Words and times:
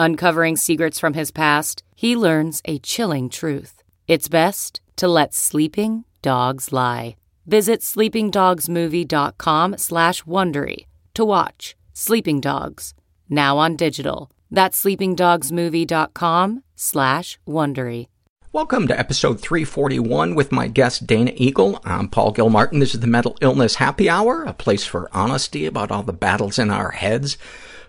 Uncovering 0.00 0.56
secrets 0.56 1.00
from 1.00 1.14
his 1.14 1.32
past, 1.32 1.82
he 1.96 2.14
learns 2.14 2.62
a 2.66 2.78
chilling 2.78 3.28
truth. 3.28 3.82
It's 4.06 4.28
best 4.28 4.80
to 4.94 5.08
let 5.08 5.34
sleeping 5.34 6.04
dogs 6.22 6.72
lie. 6.72 7.16
Visit 7.46 7.80
sleepingdogsmovie.com 7.80 9.76
slash 9.76 10.22
Wondery 10.22 10.86
to 11.14 11.24
watch 11.24 11.74
Sleeping 11.94 12.40
Dogs, 12.40 12.94
now 13.28 13.58
on 13.58 13.74
digital. 13.74 14.30
That's 14.52 14.80
sleepingdogsmovie.com 14.84 16.62
slash 16.76 17.40
Wondery. 17.44 18.06
Welcome 18.52 18.86
to 18.86 18.96
episode 18.96 19.40
341 19.40 20.36
with 20.36 20.52
my 20.52 20.68
guest 20.68 21.08
Dana 21.08 21.32
Eagle. 21.34 21.80
I'm 21.84 22.08
Paul 22.08 22.30
Gilmartin. 22.30 22.78
This 22.78 22.94
is 22.94 23.00
the 23.00 23.08
Mental 23.08 23.36
Illness 23.40 23.74
Happy 23.74 24.08
Hour, 24.08 24.44
a 24.44 24.52
place 24.52 24.86
for 24.86 25.10
honesty 25.12 25.66
about 25.66 25.90
all 25.90 26.04
the 26.04 26.12
battles 26.12 26.56
in 26.56 26.70
our 26.70 26.92
heads. 26.92 27.36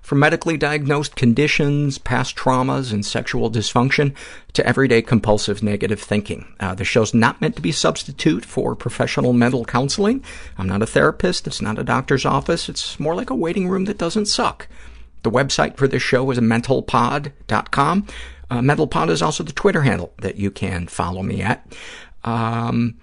From 0.09 0.17
medically 0.17 0.57
diagnosed 0.57 1.15
conditions, 1.15 1.99
past 1.99 2.35
traumas, 2.35 2.91
and 2.91 3.05
sexual 3.05 3.52
dysfunction 3.52 4.15
to 4.53 4.65
everyday 4.65 5.03
compulsive 5.03 5.61
negative 5.61 6.02
thinking. 6.02 6.52
Uh, 6.59 6.73
the 6.73 6.83
show's 6.83 7.13
not 7.13 7.39
meant 7.39 7.55
to 7.57 7.61
be 7.61 7.69
a 7.69 7.73
substitute 7.73 8.43
for 8.43 8.75
professional 8.75 9.33
mental 9.33 9.65
counseling. 9.65 10.23
I'm 10.57 10.67
not 10.67 10.81
a 10.81 10.87
therapist. 10.87 11.45
It's 11.45 11.61
not 11.61 11.77
a 11.77 11.83
doctor's 11.83 12.25
office. 12.25 12.70
It's 12.70 12.99
more 12.99 13.14
like 13.14 13.30
a 13.30 13.36
waiting 13.36 13.70
room 13.70 13.86
that 13.86 13.99
doesn't 13.99 14.25
suck. 14.25 14.67
The 15.21 15.30
website 15.30 15.77
for 15.77 15.87
this 15.87 16.02
show 16.02 16.31
is 16.31 16.39
mentalpod.com. 16.39 18.08
Uh, 18.49 18.61
mentalpod 18.61 19.11
is 19.11 19.21
also 19.21 19.43
the 19.43 19.52
Twitter 19.52 19.83
handle 19.83 20.11
that 20.21 20.37
you 20.37 20.49
can 20.49 20.87
follow 20.87 21.21
me 21.21 21.43
at. 21.43 21.71
Um, 22.23 22.97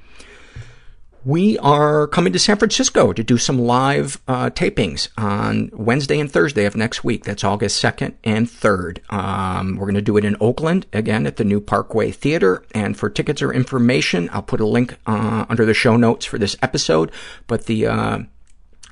we 1.26 1.58
are 1.58 2.06
coming 2.06 2.32
to 2.32 2.38
San 2.38 2.56
Francisco 2.56 3.12
to 3.12 3.24
do 3.24 3.36
some 3.36 3.58
live 3.58 4.22
uh, 4.28 4.48
tapings 4.50 5.08
on 5.18 5.70
Wednesday 5.72 6.20
and 6.20 6.30
Thursday 6.30 6.66
of 6.66 6.76
next 6.76 7.02
week. 7.02 7.24
That's 7.24 7.42
August 7.42 7.82
2nd 7.82 8.14
and 8.22 8.46
3rd. 8.46 9.00
Um, 9.12 9.74
we're 9.74 9.86
going 9.86 9.96
to 9.96 10.02
do 10.02 10.16
it 10.16 10.24
in 10.24 10.36
Oakland, 10.40 10.86
again, 10.92 11.26
at 11.26 11.34
the 11.34 11.42
new 11.42 11.60
Parkway 11.60 12.12
Theater. 12.12 12.64
And 12.76 12.96
for 12.96 13.10
tickets 13.10 13.42
or 13.42 13.52
information, 13.52 14.30
I'll 14.32 14.40
put 14.40 14.60
a 14.60 14.66
link 14.66 14.98
uh, 15.04 15.46
under 15.48 15.64
the 15.64 15.74
show 15.74 15.96
notes 15.96 16.24
for 16.24 16.38
this 16.38 16.54
episode. 16.62 17.10
But 17.48 17.66
the, 17.66 17.88
uh, 17.88 18.18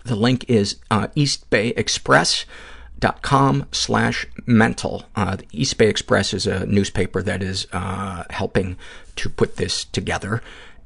the 0.05 0.17
link 0.17 0.45
is 0.51 0.81
uh, 0.91 1.07
East 1.15 1.49
Bay 1.51 1.69
Express 1.69 2.47
dot 2.99 3.23
com 3.23 3.67
slash 3.71 4.27
mental. 4.45 5.05
Uh, 5.15 5.37
the 5.37 5.47
East 5.53 5.79
Bay 5.79 5.89
Express 5.89 6.35
is 6.35 6.49
a 6.49 6.67
newspaper 6.67 7.23
that 7.23 7.45
is 7.45 7.69
uh, 7.73 8.25
helping 8.31 8.77
to 9.15 9.29
put 9.29 9.57
this 9.57 9.85
together. 9.85 10.43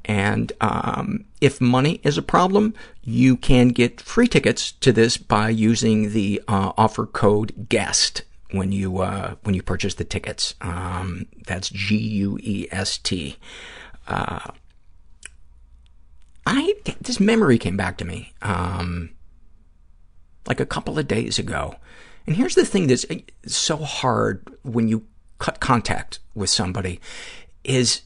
And 0.09 0.51
um, 0.59 1.25
if 1.39 1.61
money 1.61 2.01
is 2.03 2.17
a 2.17 2.23
problem, 2.23 2.73
you 3.03 3.37
can 3.37 3.67
get 3.67 4.01
free 4.01 4.27
tickets 4.27 4.71
to 4.71 4.91
this 4.91 5.17
by 5.17 5.49
using 5.49 6.13
the 6.13 6.41
uh, 6.47 6.71
offer 6.75 7.05
code 7.05 7.69
GUEST 7.69 8.23
when 8.49 8.71
you 8.71 9.01
uh, 9.01 9.35
when 9.43 9.53
you 9.53 9.61
purchase 9.61 9.93
the 9.93 10.03
tickets. 10.03 10.55
Um, 10.61 11.27
that's 11.45 11.69
G 11.69 11.95
U 11.95 12.39
E 12.41 12.67
S 12.71 12.97
T. 12.97 13.37
Uh, 14.07 14.49
I 16.43 16.73
this 16.99 17.19
memory 17.19 17.59
came 17.59 17.77
back 17.77 17.99
to 17.99 18.05
me 18.05 18.33
um, 18.41 19.11
like 20.47 20.59
a 20.59 20.65
couple 20.65 20.97
of 20.97 21.07
days 21.07 21.37
ago, 21.37 21.75
and 22.25 22.35
here's 22.35 22.55
the 22.55 22.65
thing 22.65 22.87
that's 22.87 23.05
so 23.45 23.77
hard 23.77 24.51
when 24.63 24.87
you 24.87 25.05
cut 25.37 25.59
contact 25.59 26.17
with 26.33 26.49
somebody 26.49 26.99
is 27.63 28.01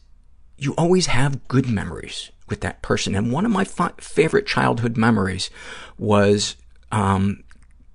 you 0.58 0.74
always 0.78 1.08
have 1.08 1.48
good 1.48 1.68
memories 1.68 2.32
with 2.50 2.62
that 2.62 2.82
person. 2.82 3.16
And 3.16 3.32
one 3.32 3.46
of 3.46 3.52
my 3.52 3.64
fa- 3.64 3.94
favorite 3.98 4.46
childhood 4.46 4.98
memories 4.98 5.50
was 5.98 6.56
um, 6.92 7.44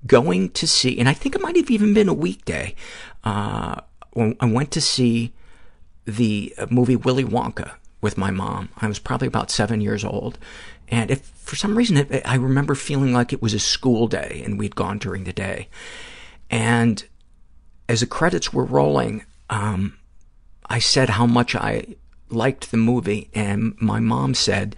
going 0.06 0.50
to 0.50 0.66
see, 0.66 0.98
and 0.98 1.08
I 1.08 1.14
think 1.14 1.34
it 1.34 1.40
might 1.40 1.56
have 1.56 1.70
even 1.70 1.94
been 1.94 2.08
a 2.08 2.14
weekday, 2.14 2.74
uh, 3.24 3.80
when 4.12 4.36
I 4.40 4.46
went 4.46 4.70
to 4.72 4.80
see 4.80 5.32
the 6.04 6.54
movie 6.70 6.96
Willy 6.96 7.24
Wonka 7.24 7.72
with 8.00 8.16
my 8.16 8.30
mom. 8.30 8.70
I 8.78 8.86
was 8.86 8.98
probably 8.98 9.28
about 9.28 9.50
seven 9.50 9.80
years 9.80 10.04
old. 10.04 10.38
And 10.88 11.10
if 11.10 11.20
for 11.20 11.56
some 11.56 11.76
reason 11.76 11.96
it, 11.96 12.22
I 12.24 12.36
remember 12.36 12.74
feeling 12.74 13.12
like 13.12 13.32
it 13.32 13.42
was 13.42 13.54
a 13.54 13.58
school 13.58 14.06
day 14.06 14.42
and 14.44 14.58
we'd 14.58 14.76
gone 14.76 14.98
during 14.98 15.24
the 15.24 15.32
day. 15.32 15.68
And 16.50 17.04
as 17.88 18.00
the 18.00 18.06
credits 18.06 18.52
were 18.52 18.64
rolling, 18.64 19.24
um, 19.50 19.98
I 20.66 20.78
said 20.78 21.10
how 21.10 21.26
much 21.26 21.54
I 21.54 21.96
liked 22.30 22.70
the 22.70 22.76
movie, 22.76 23.30
and 23.34 23.74
my 23.80 24.00
mom 24.00 24.34
said, 24.34 24.76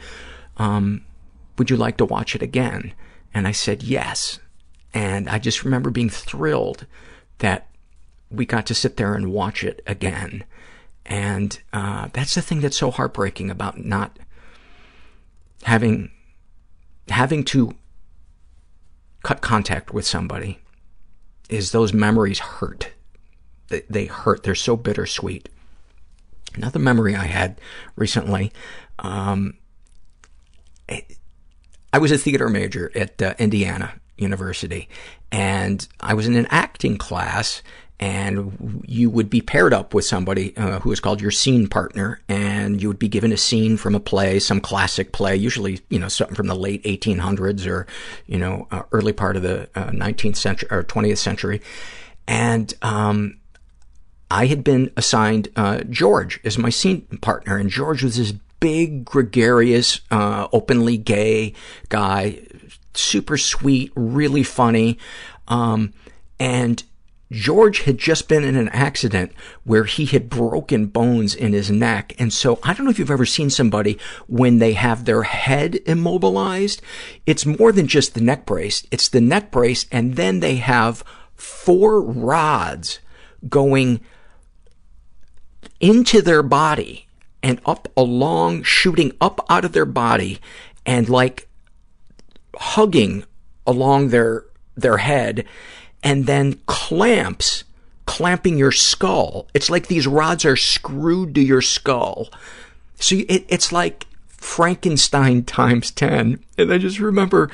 um, 0.57 1.05
would 1.59 1.71
you 1.71 1.77
like 1.77 1.97
to 1.99 2.05
watch 2.05 2.35
it 2.35 2.43
again? 2.43 2.93
And 3.35 3.47
I 3.47 3.53
said, 3.53 3.83
yes. 3.83 4.41
And 4.93 5.29
I 5.29 5.39
just 5.39 5.65
remember 5.65 5.91
being 5.91 6.11
thrilled 6.11 6.87
that 7.39 7.69
we 8.31 8.47
got 8.47 8.67
to 8.67 8.75
sit 8.75 8.97
there 8.97 9.15
and 9.15 9.33
watch 9.33 9.65
it 9.65 9.83
again. 9.87 10.45
And 11.07 11.61
uh, 11.73 12.09
that's 12.13 12.35
the 12.35 12.43
thing 12.43 12.61
that's 12.61 12.77
so 12.77 12.91
heartbreaking 12.91 13.51
about 13.51 13.85
not 13.85 14.19
having 15.65 16.11
having 17.09 17.45
to 17.45 17.75
cut 19.23 19.41
contact 19.41 19.93
with 19.93 20.07
somebody 20.07 20.61
is 21.49 21.73
those 21.73 21.93
memories 21.93 22.39
hurt. 22.39 22.93
They, 23.69 23.83
they 23.91 24.07
hurt. 24.07 24.45
They're 24.45 24.55
so 24.55 24.77
bittersweet. 24.77 25.49
Another 26.55 26.79
memory 26.79 27.15
I 27.15 27.27
had 27.27 27.61
recently, 27.97 28.53
um, 28.99 29.55
I 31.93 31.99
was 31.99 32.13
a 32.13 32.19
theater 32.19 32.49
major 32.49 32.91
at 32.95 33.21
uh, 33.21 33.35
Indiana 33.39 33.93
University, 34.17 34.89
and 35.33 35.87
I 36.01 36.15
was 36.15 36.27
in 36.27 36.37
an 36.37 36.47
acting 36.51 36.99
class, 36.99 37.63
and 37.99 38.83
you 38.87 39.11
would 39.11 39.29
be 39.29 39.41
paired 39.41 39.75
up 39.75 39.93
with 39.93 40.05
somebody 40.05 40.57
uh, 40.57 40.81
who 40.81 40.93
is 40.93 41.01
called 41.01 41.21
your 41.21 41.33
scene 41.33 41.69
partner, 41.69 42.21
and 42.29 42.81
you 42.81 42.89
would 42.89 42.99
be 42.99 43.09
given 43.09 43.33
a 43.33 43.37
scene 43.37 43.77
from 43.77 43.95
a 43.95 44.01
play, 44.01 44.39
some 44.39 44.61
classic 44.61 45.13
play, 45.13 45.37
usually, 45.37 45.81
you 45.89 45.99
know, 45.99 46.09
something 46.09 46.37
from 46.37 46.47
the 46.47 46.55
late 46.55 46.83
1800s 46.85 47.67
or, 47.67 47.87
you 48.27 48.39
know, 48.39 48.69
uh, 48.71 48.83
early 48.93 49.13
part 49.13 49.37
of 49.37 49.43
the 49.43 49.69
uh, 49.75 49.91
19th 49.91 50.37
century 50.37 50.69
or 50.71 50.85
20th 50.85 51.19
century. 51.19 51.61
And, 52.29 52.73
um, 52.83 53.40
I 54.31 54.47
had 54.47 54.63
been 54.63 54.93
assigned 54.97 55.49
uh, 55.57 55.81
George 55.91 56.41
as 56.45 56.57
my 56.57 56.71
scene 56.71 57.03
partner, 57.21 57.57
and 57.57 57.69
George 57.69 58.03
was 58.03 58.17
this 58.17 58.33
big, 58.61 59.05
gregarious, 59.05 60.01
uh, 60.11 60.47
openly 60.53 60.97
gay 60.97 61.55
guy, 61.89 62.41
super 62.95 63.37
sweet, 63.37 63.91
really 63.97 64.43
funny. 64.43 64.99
Um, 65.49 65.93
and 66.39 66.83
George 67.31 67.83
had 67.83 67.97
just 67.97 68.29
been 68.29 68.43
in 68.43 68.57
an 68.57 68.69
accident 68.71 69.33
where 69.65 69.85
he 69.85 70.05
had 70.05 70.29
broken 70.29 70.87
bones 70.87 71.35
in 71.35 71.53
his 71.53 71.71
neck. 71.71 72.15
And 72.19 72.33
so 72.33 72.59
I 72.63 72.75
don't 72.75 72.85
know 72.85 72.91
if 72.91 72.99
you've 72.99 73.11
ever 73.11 73.27
seen 73.27 73.51
somebody 73.51 73.99
when 74.27 74.59
they 74.59 74.73
have 74.73 75.05
their 75.05 75.23
head 75.23 75.79
immobilized. 75.87 76.83
It's 77.27 77.47
more 77.47 77.71
than 77.71 77.87
just 77.87 78.15
the 78.15 78.21
neck 78.21 78.47
brace. 78.47 78.85
It's 78.91 79.09
the 79.09 79.21
neck 79.21 79.51
brace 79.53 79.87
and 79.93 80.17
then 80.17 80.41
they 80.41 80.57
have 80.57 81.05
four 81.37 82.03
rods 82.03 82.99
going 83.49 84.01
into 85.81 86.23
their 86.23 86.43
body 86.43 87.07
and 87.43 87.61
up 87.65 87.89
along, 87.97 88.63
shooting 88.63 89.13
up 89.21 89.45
out 89.49 89.65
of 89.65 89.73
their 89.73 89.87
body 89.87 90.39
and 90.85 91.09
like 91.09 91.49
hugging 92.55 93.25
along 93.67 94.09
their, 94.09 94.45
their 94.77 94.99
head 94.99 95.45
and 96.03 96.27
then 96.27 96.61
clamps, 96.67 97.65
clamping 98.07 98.59
your 98.59 98.73
skull. 98.73 99.49
It's 99.55 99.71
like 99.71 99.87
these 99.87 100.07
rods 100.07 100.45
are 100.45 100.57
screwed 100.57 101.35
to 101.35 101.41
your 101.41 101.63
skull. 101.63 102.29
So 102.97 103.17
it, 103.17 103.45
it's 103.49 103.73
like 103.73 104.07
Frankenstein 104.27 105.45
times 105.45 105.91
10. 105.91 106.43
And 106.59 106.73
I 106.73 106.79
just 106.79 106.99
remember 106.99 107.51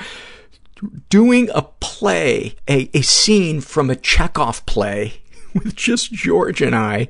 doing 1.09 1.49
a 1.53 1.61
play, 1.61 2.55
a, 2.67 2.89
a 2.93 3.01
scene 3.01 3.61
from 3.61 3.89
a 3.89 3.95
Chekhov 3.95 4.65
play 4.65 5.21
with 5.53 5.75
just 5.75 6.11
George 6.11 6.61
and 6.61 6.75
I, 6.75 7.09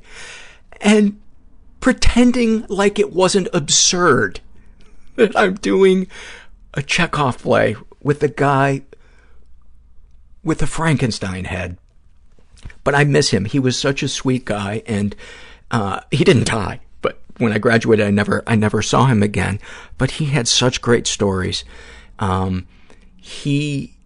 and 0.82 1.20
pretending 1.80 2.66
like 2.68 3.00
it 3.00 3.14
wasn't 3.14 3.48
absurd 3.54 4.40
that 5.16 5.38
I'm 5.38 5.56
doing 5.56 6.08
a 6.74 6.82
Chekhov 6.82 7.40
play 7.40 7.76
with 8.02 8.22
a 8.24 8.28
guy 8.28 8.84
with 10.44 10.62
a 10.62 10.68
Frankenstein 10.68 11.46
head. 11.46 11.78
But 12.84 12.96
I 12.96 13.04
miss 13.04 13.32
him. 13.32 13.46
He 13.46 13.60
was 13.60 13.78
such 13.78 14.02
a 14.02 14.08
sweet 14.08 14.46
guy, 14.46 14.82
and 14.86 15.16
uh, 15.72 16.02
he 16.10 16.24
didn't 16.24 16.48
die. 16.48 16.80
But 17.02 17.20
when 17.38 17.52
I 17.52 17.58
graduated, 17.58 18.06
I 18.06 18.12
never, 18.12 18.44
I 18.48 18.56
never 18.56 18.82
saw 18.82 19.06
him 19.06 19.22
again. 19.22 19.60
But 19.98 20.12
he 20.12 20.26
had 20.26 20.48
such 20.48 20.82
great 20.82 21.06
stories. 21.06 21.66
Um, 22.20 22.68
he, 23.18 23.98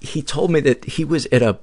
he 0.00 0.22
told 0.22 0.50
me 0.50 0.60
that 0.60 0.84
he 0.84 1.04
was 1.04 1.26
at 1.26 1.42
a, 1.42 1.58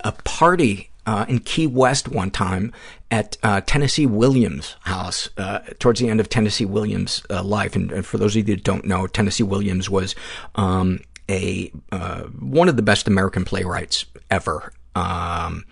a 0.00 0.12
party 0.12 0.90
uh, 1.06 1.24
in 1.28 1.38
Key 1.40 1.66
West 1.66 2.08
one 2.08 2.30
time 2.30 2.72
at 3.10 3.36
uh, 3.42 3.60
Tennessee 3.62 4.06
Williams' 4.06 4.76
house 4.82 5.28
uh, 5.36 5.60
towards 5.78 6.00
the 6.00 6.08
end 6.08 6.20
of 6.20 6.28
Tennessee 6.28 6.64
Williams' 6.64 7.22
uh, 7.28 7.42
life. 7.42 7.74
And, 7.74 7.90
and, 7.90 8.06
for 8.06 8.18
those 8.18 8.36
of 8.36 8.48
you 8.48 8.54
that 8.54 8.64
don't 8.64 8.84
know, 8.84 9.06
Tennessee 9.06 9.42
Williams 9.42 9.90
was 9.90 10.14
um, 10.54 11.00
a 11.28 11.72
uh, 11.92 12.22
one 12.24 12.68
of 12.68 12.76
the 12.76 12.82
best 12.82 13.08
American 13.08 13.44
playwrights 13.44 14.04
ever, 14.30 14.72
um, 14.94 15.64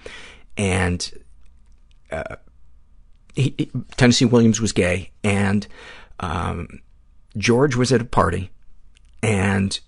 and 0.57 1.13
uh, 2.11 2.37
he, 3.35 3.55
he, 3.57 3.71
Tennessee 3.97 4.25
Williams 4.25 4.61
was 4.61 4.73
gay, 4.73 5.11
and 5.23 5.67
um, 6.21 6.81
George 7.37 7.77
was 7.77 7.93
at 7.93 8.01
a 8.01 8.05
party 8.05 8.51
and 9.23 9.79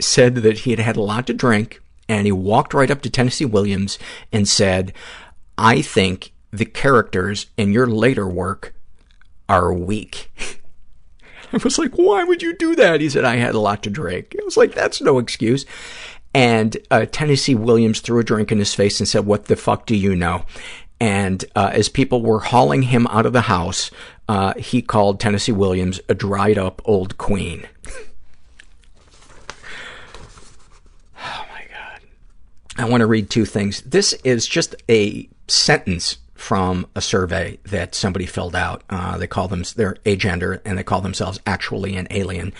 said 0.00 0.36
that 0.36 0.58
he 0.58 0.70
had 0.70 0.80
had 0.80 0.96
a 0.96 1.02
lot 1.02 1.26
to 1.26 1.34
drink, 1.34 1.82
and 2.08 2.26
he 2.26 2.32
walked 2.32 2.74
right 2.74 2.90
up 2.90 3.02
to 3.02 3.10
Tennessee 3.10 3.44
Williams 3.44 3.98
and 4.32 4.48
said, 4.48 4.92
"I 5.56 5.82
think 5.82 6.32
the 6.50 6.64
characters 6.64 7.46
in 7.56 7.72
your 7.72 7.86
later 7.86 8.26
work 8.28 8.74
are 9.48 9.72
weak." 9.72 10.30
I 11.52 11.58
was 11.58 11.78
like, 11.78 11.92
why 11.92 12.24
would 12.24 12.40
you 12.40 12.56
do 12.56 12.74
that? 12.76 13.02
He 13.02 13.10
said, 13.10 13.26
I 13.26 13.36
had 13.36 13.54
a 13.54 13.60
lot 13.60 13.82
to 13.82 13.90
drink. 13.90 14.34
I 14.40 14.44
was 14.44 14.56
like, 14.56 14.72
that's 14.72 15.02
no 15.02 15.18
excuse. 15.18 15.66
And 16.34 16.78
uh, 16.90 17.04
Tennessee 17.10 17.54
Williams 17.54 18.00
threw 18.00 18.20
a 18.20 18.24
drink 18.24 18.50
in 18.50 18.58
his 18.58 18.74
face 18.74 19.00
and 19.00 19.08
said, 19.08 19.26
what 19.26 19.46
the 19.46 19.56
fuck 19.56 19.84
do 19.84 19.94
you 19.94 20.16
know? 20.16 20.46
And 20.98 21.44
uh, 21.56 21.70
as 21.72 21.88
people 21.88 22.22
were 22.22 22.38
hauling 22.40 22.82
him 22.82 23.06
out 23.08 23.26
of 23.26 23.32
the 23.32 23.42
house, 23.42 23.90
uh, 24.28 24.54
he 24.54 24.80
called 24.80 25.20
Tennessee 25.20 25.52
Williams 25.52 26.00
a 26.08 26.14
dried 26.14 26.56
up 26.56 26.80
old 26.84 27.18
queen. 27.18 27.68
oh 31.18 31.44
my 31.50 31.64
God. 31.70 32.00
I 32.76 32.86
want 32.86 33.02
to 33.02 33.06
read 33.06 33.28
two 33.28 33.44
things. 33.44 33.82
This 33.82 34.14
is 34.24 34.46
just 34.46 34.74
a 34.88 35.28
sentence 35.46 36.18
from 36.34 36.86
a 36.96 37.00
survey 37.00 37.58
that 37.64 37.94
somebody 37.94 38.26
filled 38.26 38.56
out. 38.56 38.82
Uh, 38.90 39.18
they 39.18 39.26
call 39.26 39.46
them, 39.46 39.62
they're 39.76 39.96
agender, 40.04 40.60
and 40.64 40.78
they 40.78 40.82
call 40.82 41.00
themselves 41.00 41.38
actually 41.46 41.96
an 41.96 42.08
alien. 42.10 42.52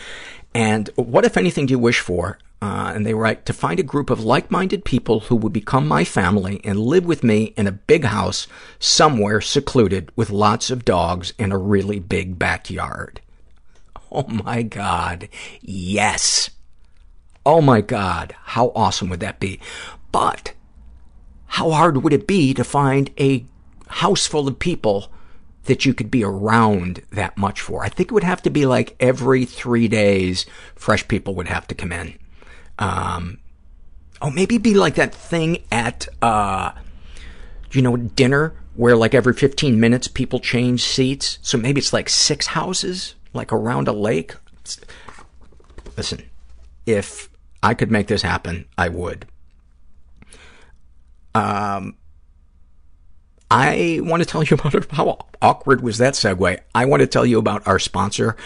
And 0.55 0.91
what, 0.97 1.25
if 1.25 1.37
anything, 1.37 1.67
do 1.67 1.73
you 1.73 1.79
wish 1.79 1.99
for? 2.01 2.39
Uh, 2.61 2.93
and 2.95 3.05
they 3.05 3.15
write, 3.15 3.45
to 3.47 3.53
find 3.53 3.81
a 3.81 3.83
group 3.83 4.09
of 4.09 4.23
like-minded 4.23 4.85
people 4.85 5.21
who 5.21 5.35
would 5.35 5.53
become 5.53 5.89
my 5.89 6.05
family 6.05 6.61
and 6.63 6.79
live 6.79 7.05
with 7.05 7.25
me 7.25 7.55
in 7.57 7.67
a 7.67 7.73
big 7.73 8.05
house 8.05 8.47
somewhere 8.79 9.41
secluded 9.41 10.13
with 10.15 10.31
lots 10.31 10.71
of 10.71 10.85
dogs 10.85 11.33
and 11.41 11.53
a 11.53 11.59
really 11.59 11.99
big 11.99 12.39
backyard. 12.39 13.21
Oh 14.13 14.29
my 14.29 14.63
God. 14.63 15.29
Yes. 15.61 16.51
Oh 17.45 17.61
my 17.61 17.81
God. 17.81 18.37
How 18.45 18.71
awesome 18.77 19.09
would 19.09 19.21
that 19.21 19.41
be? 19.41 19.59
But 20.13 20.53
how 21.47 21.71
hard 21.71 22.03
would 22.03 22.13
it 22.13 22.27
be 22.27 22.55
to 22.55 22.65
find 22.65 23.11
a 23.19 23.45
house 23.89 24.27
full 24.27 24.49
of 24.49 24.59
people 24.59 25.13
that 25.65 25.85
you 25.85 25.95
could 25.95 26.11
be 26.11 26.25
around 26.25 27.03
that 27.11 27.37
much 27.39 27.61
for. 27.61 27.85
I 27.85 27.89
think 27.89 28.11
it 28.11 28.15
would 28.15 28.25
have 28.25 28.43
to 28.43 28.51
be 28.51 28.67
like 28.67 28.97
every 28.99 29.45
three 29.45 29.89
days, 29.89 30.47
fresh 30.75 31.07
people 31.07 31.35
would 31.37 31.49
have 31.49 31.67
to 31.69 31.75
come 31.75 31.93
in. 31.93 32.19
Um, 32.79 33.39
oh, 34.21 34.31
maybe 34.31 34.59
be 34.59 34.75
like 34.75 34.97
that 34.97 35.15
thing 35.15 35.59
at, 35.71 36.09
uh, 36.21 36.73
you 37.71 37.83
know, 37.83 37.97
dinner 37.97 38.55
where 38.75 38.97
like 38.97 39.15
every 39.15 39.35
15 39.35 39.79
minutes 39.79 40.09
people 40.09 40.41
change 40.41 40.83
seats. 40.83 41.39
So 41.43 41.59
maybe 41.59 41.79
it's 41.79 41.93
like 41.93 42.09
six 42.09 42.49
houses, 42.49 43.15
like 43.33 43.53
around 43.53 43.87
a 43.87 43.93
lake. 43.93 44.35
Listen, 45.97 46.23
if 46.87 47.29
I 47.63 47.75
could 47.75 47.91
make 47.91 48.09
this 48.09 48.23
happen, 48.23 48.67
I 48.77 48.89
would. 48.89 49.27
Um, 51.35 51.97
I 53.51 54.01
want 54.03 54.23
to 54.23 54.29
tell 54.29 54.43
you 54.43 54.57
about. 54.61 54.91
How 54.93 55.19
awkward 55.41 55.83
was 55.83 55.99
that 55.99 56.15
segue? 56.15 56.59
I 56.75 56.85
want 56.85 57.01
to 57.01 57.07
tell 57.07 57.27
you 57.27 57.39
about 57.39 57.67
our 57.67 57.79
sponsor. 57.79 58.37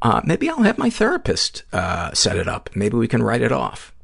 Uh, 0.00 0.20
maybe 0.24 0.48
I'll 0.48 0.62
have 0.62 0.78
my 0.78 0.90
therapist 0.90 1.64
uh, 1.72 2.12
set 2.12 2.36
it 2.36 2.48
up. 2.48 2.70
Maybe 2.74 2.96
we 2.96 3.08
can 3.08 3.22
write 3.22 3.42
it 3.42 3.52
off. 3.52 3.94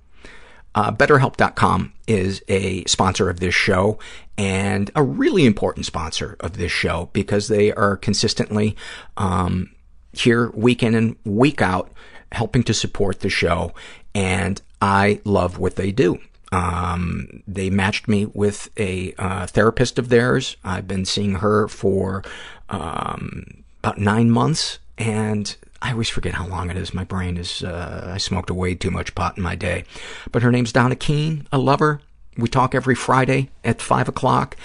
Uh, 0.75 0.93
BetterHelp.com 0.93 1.93
is 2.07 2.43
a 2.49 2.85
sponsor 2.85 3.29
of 3.29 3.41
this 3.41 3.55
show 3.55 3.99
and 4.39 4.91
a 4.95 5.03
really 5.03 5.45
important 5.45 5.85
sponsor 5.85 6.37
of 6.41 6.57
this 6.57 6.71
show 6.71 7.11
because 7.13 7.49
they 7.49 7.73
are 7.73 7.97
consistently 7.97 8.77
um, 9.17 9.71
here 10.13 10.51
week 10.51 10.83
in 10.83 10.95
and 10.95 11.17
week 11.25 11.61
out 11.61 11.91
helping 12.33 12.63
to 12.63 12.73
support 12.73 13.21
the 13.21 13.29
show. 13.29 13.75
And 14.15 14.63
I 14.81 15.21
love 15.25 15.59
what 15.59 15.77
they 15.77 15.91
do. 15.91 16.21
Um, 16.53 17.43
they 17.47 17.71
matched 17.71 18.09
me 18.09 18.27
with 18.27 18.71
a 18.77 19.15
uh, 19.19 19.47
therapist 19.47 19.99
of 19.99 20.09
theirs. 20.09 20.57
I've 20.65 20.89
been 20.89 21.05
seeing 21.05 21.37
her 21.37 21.69
for 21.69 22.25
um, 22.69 23.65
about 23.83 23.99
nine 23.99 24.31
months, 24.31 24.79
and 24.99 25.55
I 25.83 25.93
always 25.93 26.09
forget 26.09 26.35
how 26.35 26.47
long 26.47 26.71
it 26.71 26.77
is. 26.77 26.93
My 26.93 27.05
brain 27.05 27.37
is, 27.37 27.63
uh, 27.63 28.11
I 28.13 28.19
smoked 28.19 28.51
way 28.51 28.75
too 28.75 28.91
much 28.91 29.15
pot 29.15 29.37
in 29.37 29.43
my 29.43 29.55
day. 29.55 29.85
But 30.33 30.43
her 30.43 30.51
name's 30.51 30.73
Donna 30.73 30.97
Keene. 30.97 31.47
I 31.53 31.57
love 31.57 31.81
her. 31.81 32.01
We 32.37 32.49
talk 32.49 32.75
every 32.75 32.95
Friday 32.95 33.51
at 33.65 33.83
5 33.83 34.09
o'clock, 34.09 34.57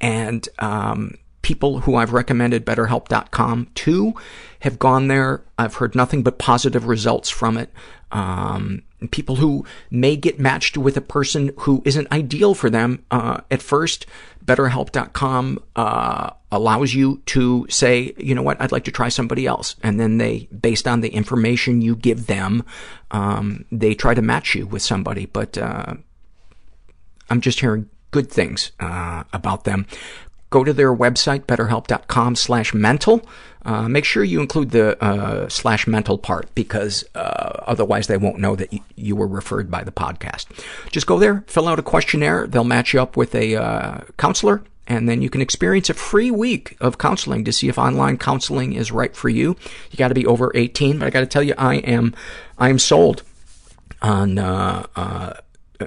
and 0.00 0.48
um, 0.58 1.14
people 1.42 1.80
who 1.80 1.96
I've 1.96 2.12
recommended 2.12 2.66
BetterHelp.com 2.66 3.68
to 3.74 4.14
have 4.60 4.78
gone 4.78 5.08
there. 5.08 5.42
I've 5.58 5.76
heard 5.76 5.94
nothing 5.94 6.22
but 6.22 6.38
positive 6.38 6.86
results 6.86 7.30
from 7.30 7.56
it. 7.56 7.70
Um, 8.12 8.82
people 9.10 9.36
who 9.36 9.64
may 9.90 10.16
get 10.16 10.38
matched 10.38 10.76
with 10.76 10.96
a 10.96 11.00
person 11.00 11.52
who 11.58 11.82
isn't 11.84 12.10
ideal 12.12 12.54
for 12.54 12.70
them 12.70 13.04
uh, 13.10 13.40
at 13.50 13.62
first. 13.62 14.06
BetterHelp.com 14.44 15.62
uh, 15.76 16.30
allows 16.50 16.94
you 16.94 17.22
to 17.26 17.66
say, 17.68 18.12
you 18.16 18.34
know 18.34 18.42
what, 18.42 18.60
I'd 18.60 18.72
like 18.72 18.84
to 18.84 18.90
try 18.90 19.08
somebody 19.08 19.46
else. 19.46 19.76
And 19.82 20.00
then 20.00 20.18
they, 20.18 20.48
based 20.48 20.88
on 20.88 21.00
the 21.00 21.10
information 21.10 21.82
you 21.82 21.94
give 21.96 22.26
them, 22.26 22.64
um, 23.10 23.64
they 23.70 23.94
try 23.94 24.14
to 24.14 24.22
match 24.22 24.54
you 24.54 24.66
with 24.66 24.82
somebody. 24.82 25.26
But 25.26 25.56
uh, 25.56 25.94
I'm 27.28 27.40
just 27.40 27.60
hearing 27.60 27.88
good 28.10 28.30
things 28.30 28.72
uh, 28.80 29.24
about 29.32 29.64
them 29.64 29.86
go 30.50 30.64
to 30.64 30.72
their 30.72 30.94
website, 30.94 31.44
betterhelp.com 31.46 32.36
slash 32.36 32.74
mental. 32.74 33.26
Uh, 33.64 33.88
make 33.88 34.04
sure 34.04 34.24
you 34.24 34.40
include 34.40 34.70
the 34.70 35.02
uh, 35.04 35.48
slash 35.48 35.86
mental 35.86 36.16
part 36.18 36.52
because 36.54 37.04
uh, 37.14 37.62
otherwise 37.66 38.06
they 38.06 38.16
won't 38.16 38.38
know 38.38 38.56
that 38.56 38.72
y- 38.72 38.80
you 38.96 39.14
were 39.14 39.26
referred 39.26 39.70
by 39.70 39.84
the 39.84 39.92
podcast. 39.92 40.46
Just 40.90 41.06
go 41.06 41.18
there, 41.18 41.44
fill 41.46 41.68
out 41.68 41.78
a 41.78 41.82
questionnaire. 41.82 42.46
They'll 42.46 42.64
match 42.64 42.94
you 42.94 43.02
up 43.02 43.16
with 43.18 43.34
a 43.34 43.56
uh, 43.56 44.00
counselor, 44.16 44.62
and 44.86 45.08
then 45.08 45.20
you 45.20 45.28
can 45.28 45.42
experience 45.42 45.90
a 45.90 45.94
free 45.94 46.30
week 46.30 46.76
of 46.80 46.96
counseling 46.96 47.44
to 47.44 47.52
see 47.52 47.68
if 47.68 47.78
online 47.78 48.16
counseling 48.16 48.72
is 48.72 48.90
right 48.90 49.14
for 49.14 49.28
you. 49.28 49.56
You 49.90 49.98
got 49.98 50.08
to 50.08 50.14
be 50.14 50.26
over 50.26 50.50
18, 50.54 50.98
but 50.98 51.06
I 51.06 51.10
got 51.10 51.20
to 51.20 51.26
tell 51.26 51.42
you, 51.42 51.54
I 51.58 51.76
am, 51.76 52.14
I 52.58 52.70
am 52.70 52.78
sold 52.78 53.22
on 54.00 54.38
uh, 54.38 54.86
uh, 54.96 55.34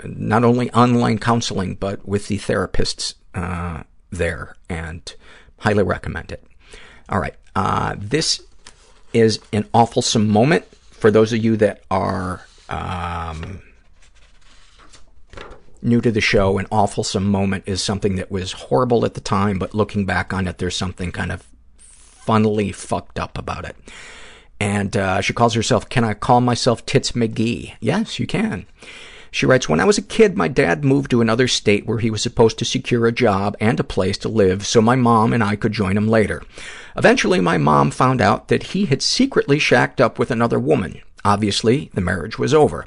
not 0.06 0.44
only 0.44 0.72
online 0.72 1.18
counseling, 1.18 1.74
but 1.74 2.08
with 2.08 2.28
the 2.28 2.38
therapists 2.38 3.16
uh, 3.34 3.82
there, 4.14 4.56
and 4.70 5.14
highly 5.60 5.84
recommend 5.84 6.32
it. 6.32 6.44
All 7.10 7.20
right. 7.20 7.36
Uh, 7.56 7.96
this 7.98 8.42
is 9.14 9.40
an 9.52 9.64
awfulsome 9.74 10.28
moment 10.28 10.66
for 10.92 11.12
those 11.12 11.34
of 11.34 11.44
you 11.44 11.56
that 11.58 11.84
are 11.92 12.46
um, 12.70 13.62
new 15.82 16.02
to 16.02 16.12
the 16.12 16.22
show. 16.22 16.58
An 16.58 16.66
awfulsome 16.68 17.26
moment 17.26 17.64
is 17.68 17.84
something 17.84 18.16
that 18.16 18.32
was 18.32 18.54
horrible 18.54 19.06
at 19.06 19.14
the 19.14 19.22
time, 19.22 19.60
but 19.60 19.76
looking 19.76 20.06
back 20.06 20.34
on 20.34 20.48
it, 20.48 20.58
there's 20.58 20.76
something 20.76 21.12
kind 21.12 21.32
of 21.32 21.46
funnily 21.78 22.72
fucked 22.72 23.20
up 23.20 23.38
about 23.38 23.66
it. 23.66 23.76
And 24.60 24.96
uh, 24.96 25.22
she 25.22 25.34
calls 25.34 25.54
herself, 25.56 25.90
Can 25.90 26.04
I 26.04 26.14
Call 26.14 26.40
Myself 26.40 26.86
Tits 26.86 27.12
McGee? 27.12 27.74
Yes, 27.82 28.18
you 28.18 28.26
can. 28.26 28.66
She 29.34 29.48
writes, 29.48 29.68
When 29.68 29.80
I 29.80 29.86
was 29.86 29.98
a 29.98 30.04
kid, 30.04 30.38
my 30.38 30.48
dad 30.48 30.86
moved 30.86 31.10
to 31.10 31.20
another 31.20 31.48
state 31.48 31.88
where 31.88 31.98
he 31.98 32.12
was 32.12 32.22
supposed 32.22 32.60
to 32.60 32.66
secure 32.66 33.08
a 33.08 33.12
job 33.12 33.58
and 33.60 33.80
a 33.80 33.84
place 33.84 34.16
to 34.20 34.30
live 34.30 34.64
so 34.64 34.80
my 34.80 34.96
mom 34.96 35.34
and 35.34 35.44
I 35.44 35.56
could 35.56 35.72
join 35.72 35.98
him 35.98 36.08
later. 36.08 36.44
Eventually, 36.96 37.42
my 37.42 37.58
mom 37.58 37.90
found 37.90 38.22
out 38.22 38.50
that 38.50 38.62
he 38.62 38.86
had 38.86 39.02
secretly 39.02 39.58
shacked 39.58 40.00
up 40.00 40.20
with 40.20 40.30
another 40.30 40.60
woman. 40.60 41.02
Obviously, 41.26 41.90
the 41.96 42.00
marriage 42.00 42.38
was 42.38 42.54
over. 42.54 42.86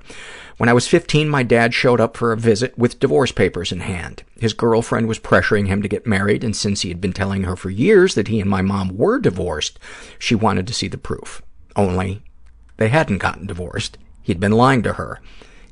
When 0.56 0.68
I 0.68 0.72
was 0.72 0.86
15, 0.86 1.28
my 1.28 1.42
dad 1.42 1.74
showed 1.74 2.00
up 2.00 2.16
for 2.16 2.30
a 2.30 2.36
visit 2.36 2.78
with 2.78 3.00
divorce 3.00 3.32
papers 3.32 3.72
in 3.72 3.80
hand. 3.80 4.22
His 4.38 4.52
girlfriend 4.52 5.08
was 5.08 5.18
pressuring 5.18 5.66
him 5.66 5.82
to 5.82 5.88
get 5.88 6.06
married, 6.06 6.44
and 6.44 6.54
since 6.54 6.82
he 6.82 6.90
had 6.90 7.00
been 7.00 7.12
telling 7.12 7.42
her 7.42 7.56
for 7.56 7.70
years 7.70 8.14
that 8.14 8.28
he 8.28 8.40
and 8.40 8.48
my 8.48 8.62
mom 8.62 8.96
were 8.96 9.18
divorced, 9.18 9.80
she 10.16 10.36
wanted 10.36 10.68
to 10.68 10.74
see 10.74 10.86
the 10.86 10.96
proof. 10.96 11.42
Only, 11.74 12.22
they 12.76 12.88
hadn't 12.88 13.18
gotten 13.18 13.48
divorced. 13.48 13.98
He'd 14.22 14.38
been 14.38 14.52
lying 14.52 14.84
to 14.84 14.92
her. 14.92 15.20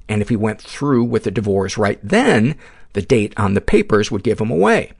And 0.08 0.20
if 0.20 0.28
he 0.28 0.36
went 0.36 0.60
through 0.60 1.04
with 1.04 1.24
the 1.24 1.30
divorce 1.30 1.78
right 1.78 1.98
then, 2.02 2.56
the 2.92 3.02
date 3.02 3.34
on 3.36 3.54
the 3.54 3.60
papers 3.60 4.10
would 4.10 4.22
give 4.22 4.40
him 4.40 4.50
away. 4.50 4.92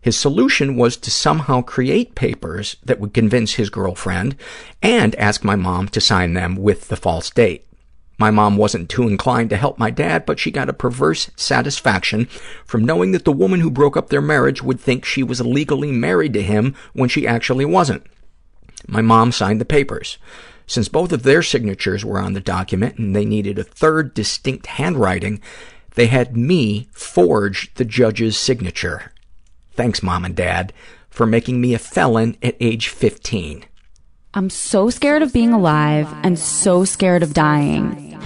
His 0.00 0.18
solution 0.18 0.76
was 0.76 0.96
to 0.98 1.10
somehow 1.10 1.60
create 1.60 2.14
papers 2.14 2.76
that 2.84 3.00
would 3.00 3.12
convince 3.12 3.54
his 3.54 3.68
girlfriend 3.68 4.34
and 4.82 5.14
ask 5.16 5.44
my 5.44 5.56
mom 5.56 5.88
to 5.88 6.00
sign 6.00 6.32
them 6.32 6.56
with 6.56 6.88
the 6.88 6.96
false 6.96 7.28
date. 7.30 7.66
My 8.18 8.30
mom 8.30 8.56
wasn't 8.56 8.90
too 8.90 9.08
inclined 9.08 9.48
to 9.50 9.56
help 9.56 9.78
my 9.78 9.90
dad, 9.90 10.26
but 10.26 10.38
she 10.38 10.50
got 10.50 10.68
a 10.68 10.74
perverse 10.74 11.30
satisfaction 11.36 12.26
from 12.66 12.84
knowing 12.84 13.12
that 13.12 13.24
the 13.24 13.32
woman 13.32 13.60
who 13.60 13.70
broke 13.70 13.96
up 13.96 14.10
their 14.10 14.20
marriage 14.20 14.62
would 14.62 14.78
think 14.78 15.04
she 15.04 15.22
was 15.22 15.40
legally 15.40 15.90
married 15.90 16.34
to 16.34 16.42
him 16.42 16.74
when 16.92 17.08
she 17.08 17.26
actually 17.26 17.64
wasn't. 17.64 18.06
My 18.86 19.00
mom 19.00 19.32
signed 19.32 19.60
the 19.60 19.64
papers. 19.64 20.18
Since 20.70 20.88
both 20.88 21.10
of 21.10 21.24
their 21.24 21.42
signatures 21.42 22.04
were 22.04 22.20
on 22.20 22.34
the 22.34 22.40
document 22.40 22.96
and 22.96 23.14
they 23.14 23.24
needed 23.24 23.58
a 23.58 23.64
third 23.64 24.14
distinct 24.14 24.68
handwriting, 24.68 25.40
they 25.96 26.06
had 26.06 26.36
me 26.36 26.88
forge 26.92 27.74
the 27.74 27.84
judge's 27.84 28.38
signature. 28.38 29.10
Thanks, 29.72 30.00
Mom 30.00 30.24
and 30.24 30.36
Dad, 30.36 30.72
for 31.08 31.26
making 31.26 31.60
me 31.60 31.74
a 31.74 31.78
felon 31.80 32.36
at 32.40 32.56
age 32.60 32.86
15. 32.86 33.64
I'm 34.32 34.48
so 34.48 34.90
scared 34.90 35.22
of 35.22 35.32
being 35.32 35.52
alive 35.52 36.06
and 36.22 36.38
so 36.38 36.84
scared 36.84 37.24
of 37.24 37.34
dying. 37.34 38.16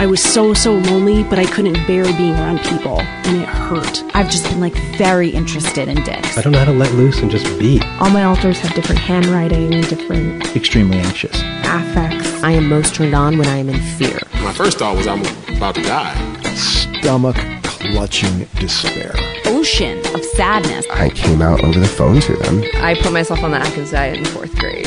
I 0.00 0.06
was 0.06 0.22
so, 0.22 0.54
so 0.54 0.72
lonely, 0.72 1.24
but 1.24 1.38
I 1.38 1.44
couldn't 1.44 1.74
bear 1.86 2.04
being 2.04 2.32
around 2.32 2.60
people, 2.60 3.00
and 3.02 3.36
it 3.36 3.46
hurt. 3.46 4.02
I've 4.16 4.30
just 4.30 4.44
been 4.44 4.58
like 4.58 4.72
very 4.96 5.28
interested 5.28 5.88
in 5.88 6.02
dicks. 6.04 6.38
I 6.38 6.40
don't 6.40 6.54
know 6.54 6.58
how 6.60 6.64
to 6.64 6.72
let 6.72 6.90
loose 6.94 7.20
and 7.20 7.30
just 7.30 7.44
be. 7.58 7.82
All 8.00 8.08
my 8.08 8.24
alters 8.24 8.58
have 8.60 8.74
different 8.74 8.98
handwriting, 8.98 9.68
different 9.82 10.56
Extremely 10.56 10.96
anxious. 10.96 11.38
affects. 11.64 12.42
I 12.42 12.52
am 12.52 12.66
most 12.70 12.94
turned 12.94 13.14
on 13.14 13.36
when 13.36 13.46
I 13.46 13.58
am 13.58 13.68
in 13.68 13.78
fear. 13.98 14.18
My 14.42 14.54
first 14.54 14.78
thought 14.78 14.96
was 14.96 15.06
I'm 15.06 15.20
about 15.54 15.74
to 15.74 15.82
die. 15.82 16.14
Stomach 16.54 17.36
clutching 17.62 18.46
despair. 18.54 19.12
Ocean 19.44 19.98
of 20.14 20.24
sadness. 20.24 20.86
I 20.90 21.10
came 21.10 21.42
out 21.42 21.62
over 21.62 21.78
the 21.78 21.86
phone 21.86 22.20
to 22.22 22.36
them. 22.36 22.64
I 22.76 22.94
put 22.94 23.12
myself 23.12 23.42
on 23.42 23.50
the 23.50 23.58
Atkins 23.58 23.90
diet 23.90 24.16
in 24.16 24.24
fourth 24.24 24.56
grade. 24.58 24.86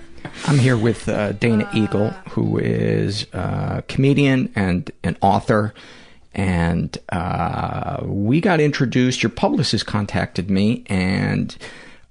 I'm 0.45 0.57
here 0.57 0.75
with 0.75 1.07
uh, 1.07 1.33
Dana 1.33 1.69
Eagle, 1.73 2.09
who 2.31 2.57
is 2.57 3.27
a 3.31 3.83
comedian 3.87 4.51
and 4.55 4.89
an 5.03 5.15
author. 5.21 5.73
And 6.33 6.97
uh, 7.09 8.01
we 8.03 8.41
got 8.41 8.59
introduced. 8.59 9.21
Your 9.21 9.29
publicist 9.29 9.85
contacted 9.85 10.49
me 10.49 10.83
and 10.87 11.55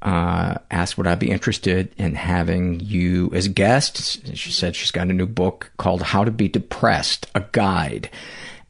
uh, 0.02 0.54
asked 0.70 0.96
would 0.96 1.08
I 1.08 1.16
be 1.16 1.30
interested 1.30 1.92
in 1.98 2.14
having 2.14 2.80
you 2.80 3.30
as 3.34 3.46
a 3.46 3.50
guest. 3.50 4.34
She 4.36 4.52
said 4.52 4.76
she's 4.76 4.92
got 4.92 5.08
a 5.08 5.12
new 5.12 5.26
book 5.26 5.72
called 5.76 6.02
How 6.02 6.24
to 6.24 6.30
Be 6.30 6.48
Depressed, 6.48 7.26
a 7.34 7.44
guide. 7.52 8.10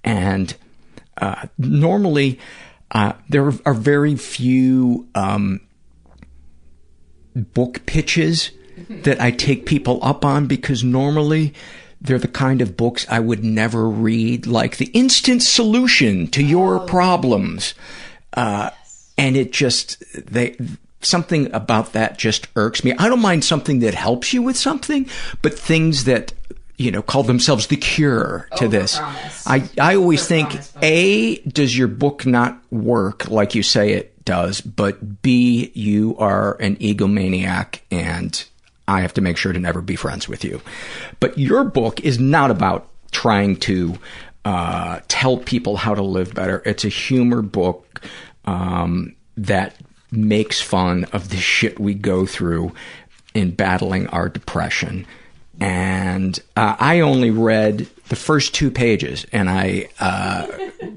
And 0.03 0.55
uh, 1.19 1.47
normally, 1.59 2.41
uh, 2.93 3.13
there 3.29 3.53
are 3.67 3.75
very 3.75 4.17
few 4.17 5.07
um, 5.15 5.61
book 7.35 7.85
pitches 7.87 8.53
that 8.89 9.21
I 9.21 9.31
take 9.31 9.67
people 9.67 9.99
up 10.03 10.25
on 10.25 10.47
because 10.47 10.85
normally 10.85 11.55
they're 12.01 12.19
the 12.19 12.29
kind 12.29 12.63
of 12.63 12.77
books 12.77 13.07
I 13.11 13.21
would 13.21 13.45
never 13.45 13.89
read, 13.89 14.47
like 14.47 14.79
the 14.79 14.87
instant 14.87 15.43
solution 15.43 16.27
to 16.29 16.43
your 16.43 16.81
problems. 16.81 17.75
Uh, 18.33 18.71
and 19.19 19.37
it 19.37 19.53
just, 19.53 20.03
they, 20.15 20.57
something 21.03 21.53
about 21.53 21.93
that 21.93 22.19
just 22.19 22.49
irks 22.57 22.85
me. 22.85 22.93
I 22.95 23.09
don't 23.09 23.21
mind 23.21 23.45
something 23.45 23.81
that 23.81 23.95
helps 23.95 24.33
you 24.33 24.43
with 24.43 24.57
something, 24.57 25.09
but 25.43 25.59
things 25.59 26.05
that, 26.05 26.33
you 26.79 26.91
know, 26.91 27.03
call 27.03 27.23
themselves 27.23 27.67
the 27.67 27.77
cure 27.77 28.49
to 28.57 28.67
this. 28.67 28.99
I, 29.47 29.69
I 29.79 29.97
always 29.97 30.27
think, 30.27 30.59
A, 30.81 31.37
does 31.43 31.77
your 31.77 31.89
book 31.89 32.25
not 32.25 32.59
work 32.71 33.29
like 33.29 33.55
you 33.55 33.63
say 33.63 33.93
it 33.93 34.25
does, 34.25 34.63
but 34.63 35.21
B, 35.21 35.71
you 35.75 36.17
are 36.19 36.55
an 36.61 36.77
egomaniac 36.77 37.81
and 37.91 38.43
I 38.91 39.03
have 39.03 39.15
to 39.15 39.21
make 39.21 39.37
sure 39.37 39.53
to 39.53 39.59
never 39.59 39.81
be 39.81 39.95
friends 39.95 40.29
with 40.29 40.45
you. 40.45 40.61
But 41.21 41.39
your 41.39 41.63
book 41.63 42.01
is 42.01 42.19
not 42.19 42.51
about 42.51 42.89
trying 43.13 43.57
to 43.57 43.97
uh, 44.45 45.01
tell 45.07 45.37
people 45.37 45.77
how 45.77 45.95
to 45.95 46.03
live 46.03 46.35
better. 46.35 46.61
It's 46.67 46.85
a 46.85 46.89
humor 46.89 47.41
book 47.41 48.03
um, 48.47 49.15
that 49.37 49.77
makes 50.11 50.61
fun 50.61 51.05
of 51.13 51.29
the 51.29 51.37
shit 51.37 51.79
we 51.79 51.95
go 51.95 52.27
through 52.27 52.73
in 53.33 53.53
battling 53.53 54.09
our 54.09 54.29
depression. 54.29 55.07
And 55.61 56.37
uh, 56.57 56.75
I 56.81 57.01
only 57.01 57.31
read 57.31 57.87
the 58.09 58.17
first 58.17 58.55
two 58.55 58.73
pages, 58.73 59.25
and 59.31 59.49
I, 59.49 59.89
uh, 60.01 60.49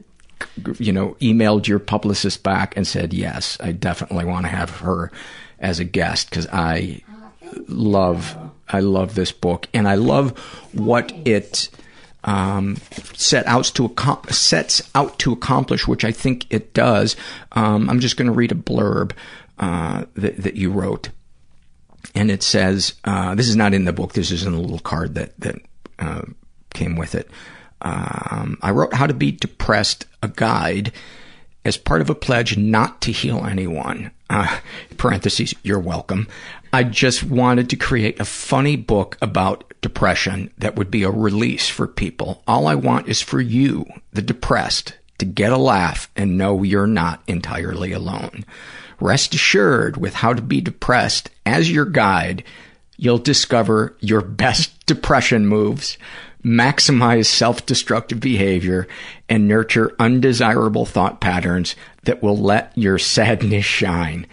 you 0.79 0.91
know, 0.91 1.15
emailed 1.21 1.67
your 1.67 1.77
publicist 1.77 2.41
back 2.41 2.75
and 2.75 2.88
said, 2.88 3.13
yes, 3.13 3.55
I 3.59 3.71
definitely 3.71 4.25
want 4.25 4.45
to 4.45 4.51
have 4.51 4.71
her 4.77 5.12
as 5.59 5.79
a 5.79 5.83
guest 5.83 6.29
because 6.29 6.47
I 6.47 7.01
love 7.67 8.38
I 8.69 8.79
love 8.79 9.15
this 9.15 9.31
book, 9.31 9.67
and 9.74 9.88
I 9.88 9.95
love 9.95 10.38
what 10.74 11.12
it 11.25 11.69
um, 12.24 12.77
set 13.13 13.45
to 13.45 13.95
sets 14.29 14.89
out 14.95 15.19
to 15.19 15.31
accomplish, 15.31 15.88
which 15.88 16.05
I 16.05 16.12
think 16.12 16.48
it 16.50 16.74
does. 16.74 17.15
Um, 17.51 17.89
I'm 17.89 18.00
just 18.00 18.17
going 18.17 18.27
to 18.27 18.33
read 18.33 18.51
a 18.51 18.55
blurb 18.55 19.12
uh, 19.60 20.05
that, 20.15 20.38
that 20.38 20.55
you 20.55 20.72
wrote, 20.72 21.10
and 22.15 22.31
it 22.31 22.41
says, 22.41 22.93
uh, 23.03 23.36
"This 23.36 23.50
is 23.50 23.55
not 23.55 23.74
in 23.74 23.86
the 23.86 23.93
book. 23.93 24.13
This 24.13 24.31
is 24.31 24.43
in 24.43 24.53
a 24.53 24.60
little 24.60 24.79
card 24.79 25.15
that 25.15 25.39
that 25.39 25.55
uh, 26.00 26.24
came 26.74 26.95
with 26.95 27.15
it." 27.15 27.29
Um, 27.81 28.57
I 28.62 28.72
wrote 28.72 28.93
"How 28.93 29.07
to 29.07 29.13
Be 29.13 29.31
Depressed," 29.31 30.05
a 30.22 30.29
guide 30.29 30.91
as 31.65 31.77
part 31.77 32.01
of 32.01 32.10
a 32.10 32.15
pledge 32.15 32.57
not 32.57 33.01
to 33.01 33.12
heal 33.12 33.45
anyone. 33.45 34.12
Uh, 34.29 34.60
parentheses, 34.98 35.53
you're 35.63 35.79
welcome. 35.79 36.27
I 36.73 36.83
just 36.83 37.23
wanted 37.23 37.69
to 37.69 37.75
create 37.75 38.19
a 38.19 38.25
funny 38.25 38.75
book 38.77 39.15
about 39.21 39.71
depression 39.81 40.49
that 40.57 40.75
would 40.75 40.89
be 40.89 41.03
a 41.03 41.11
release 41.11 41.69
for 41.69 41.85
people. 41.85 42.41
All 42.47 42.65
I 42.65 42.73
want 42.73 43.07
is 43.07 43.21
for 43.21 43.39
you, 43.39 43.85
the 44.11 44.23
depressed, 44.23 44.97
to 45.19 45.25
get 45.25 45.51
a 45.51 45.57
laugh 45.57 46.09
and 46.15 46.35
know 46.35 46.63
you're 46.63 46.87
not 46.87 47.21
entirely 47.27 47.91
alone. 47.91 48.43
Rest 48.99 49.35
assured, 49.35 49.97
with 49.97 50.15
How 50.15 50.33
to 50.33 50.41
Be 50.41 50.61
Depressed 50.61 51.29
as 51.45 51.69
your 51.69 51.85
guide, 51.85 52.43
you'll 52.97 53.19
discover 53.19 53.95
your 53.99 54.21
best 54.21 54.83
depression 54.87 55.45
moves, 55.45 55.99
maximize 56.43 57.27
self-destructive 57.27 58.19
behavior 58.19 58.87
and 59.29 59.47
nurture 59.47 59.95
undesirable 59.99 60.87
thought 60.87 61.21
patterns 61.21 61.75
that 62.05 62.23
will 62.23 62.37
let 62.37 62.75
your 62.75 62.97
sadness 62.97 63.63
shine. 63.63 64.25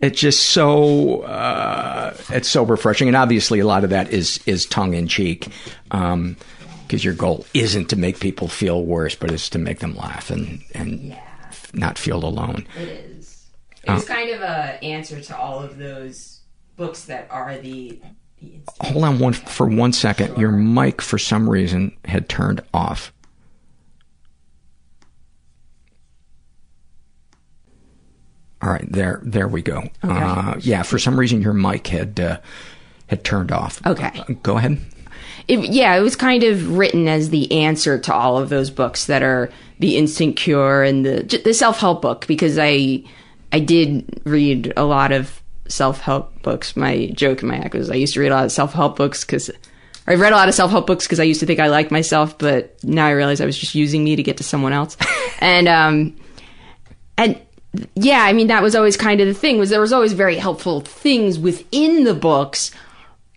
It's 0.00 0.20
just 0.20 0.50
so 0.50 1.22
uh, 1.22 2.16
it's 2.30 2.48
so 2.48 2.62
refreshing, 2.62 3.08
and 3.08 3.16
obviously 3.16 3.58
a 3.58 3.66
lot 3.66 3.84
of 3.84 3.90
that 3.90 4.10
is 4.10 4.40
is 4.46 4.64
tongue 4.66 4.94
in 4.94 5.08
cheek, 5.08 5.48
because 5.84 6.14
um, 6.14 6.36
your 6.90 7.14
goal 7.14 7.44
isn't 7.52 7.90
to 7.90 7.96
make 7.96 8.20
people 8.20 8.48
feel 8.48 8.84
worse, 8.84 9.14
but 9.14 9.30
it's 9.30 9.48
to 9.50 9.58
make 9.58 9.80
them 9.80 9.96
laugh 9.96 10.30
and 10.30 10.62
and 10.74 11.00
yeah. 11.00 11.50
not 11.72 11.98
feel 11.98 12.24
alone. 12.24 12.66
It 12.78 12.88
is. 12.88 13.46
It's 13.82 14.08
uh, 14.08 14.14
kind 14.14 14.30
of 14.30 14.40
a 14.42 14.84
answer 14.84 15.20
to 15.20 15.36
all 15.36 15.62
of 15.62 15.78
those 15.78 16.40
books 16.76 17.06
that 17.06 17.26
are 17.30 17.58
the 17.58 18.00
Hold 18.80 19.04
on 19.04 19.18
one 19.18 19.32
for 19.32 19.66
one 19.66 19.92
second. 19.92 20.28
Sure. 20.28 20.38
Your 20.38 20.52
mic, 20.52 21.02
for 21.02 21.18
some 21.18 21.50
reason, 21.50 21.96
had 22.04 22.28
turned 22.28 22.60
off. 22.72 23.12
All 28.60 28.70
right, 28.70 28.90
there, 28.90 29.20
there 29.22 29.48
we 29.48 29.62
go. 29.62 29.78
Okay. 29.78 29.90
Uh, 30.04 30.54
yeah, 30.60 30.82
for 30.82 30.98
some 30.98 31.18
reason 31.18 31.42
your 31.42 31.52
mic 31.52 31.86
had 31.86 32.18
uh, 32.18 32.38
had 33.06 33.24
turned 33.24 33.52
off. 33.52 33.84
Okay, 33.86 34.10
uh, 34.18 34.32
go 34.42 34.56
ahead. 34.56 34.78
It, 35.46 35.60
yeah, 35.70 35.96
it 35.96 36.00
was 36.00 36.16
kind 36.16 36.42
of 36.42 36.76
written 36.76 37.08
as 37.08 37.30
the 37.30 37.50
answer 37.52 37.98
to 37.98 38.14
all 38.14 38.36
of 38.36 38.48
those 38.48 38.70
books 38.70 39.06
that 39.06 39.22
are 39.22 39.50
the 39.78 39.96
instant 39.96 40.36
cure 40.36 40.82
and 40.82 41.06
the 41.06 41.40
the 41.44 41.54
self 41.54 41.78
help 41.78 42.02
book 42.02 42.26
because 42.26 42.58
I 42.58 43.04
I 43.52 43.60
did 43.60 44.20
read 44.24 44.72
a 44.76 44.84
lot 44.84 45.12
of 45.12 45.40
self 45.68 46.00
help 46.00 46.42
books. 46.42 46.76
My 46.76 47.06
joke 47.14 47.42
in 47.42 47.48
my 47.48 47.58
act 47.58 47.74
was 47.74 47.90
I 47.90 47.94
used 47.94 48.14
to 48.14 48.20
read 48.20 48.32
a 48.32 48.34
lot 48.34 48.44
of 48.44 48.52
self 48.52 48.72
help 48.72 48.96
books 48.96 49.24
because 49.24 49.50
I 50.06 50.14
read 50.14 50.32
a 50.32 50.36
lot 50.36 50.48
of 50.48 50.54
self 50.54 50.70
help 50.70 50.86
books 50.86 51.06
because 51.06 51.20
I 51.20 51.24
used 51.24 51.40
to 51.40 51.46
think 51.46 51.60
I 51.60 51.68
liked 51.68 51.90
myself, 51.90 52.36
but 52.38 52.82
now 52.82 53.06
I 53.06 53.10
realize 53.10 53.40
I 53.40 53.46
was 53.46 53.58
just 53.58 53.74
using 53.74 54.02
me 54.02 54.16
to 54.16 54.22
get 54.22 54.38
to 54.38 54.44
someone 54.44 54.72
else. 54.72 54.96
and 55.40 55.68
um, 55.68 56.16
and 57.16 57.40
yeah, 57.94 58.22
I 58.22 58.32
mean 58.32 58.48
that 58.48 58.62
was 58.62 58.74
always 58.74 58.96
kind 58.96 59.20
of 59.20 59.26
the 59.26 59.34
thing 59.34 59.58
was 59.58 59.70
there 59.70 59.80
was 59.80 59.92
always 59.92 60.12
very 60.12 60.36
helpful 60.36 60.80
things 60.80 61.38
within 61.38 62.04
the 62.04 62.14
books, 62.14 62.70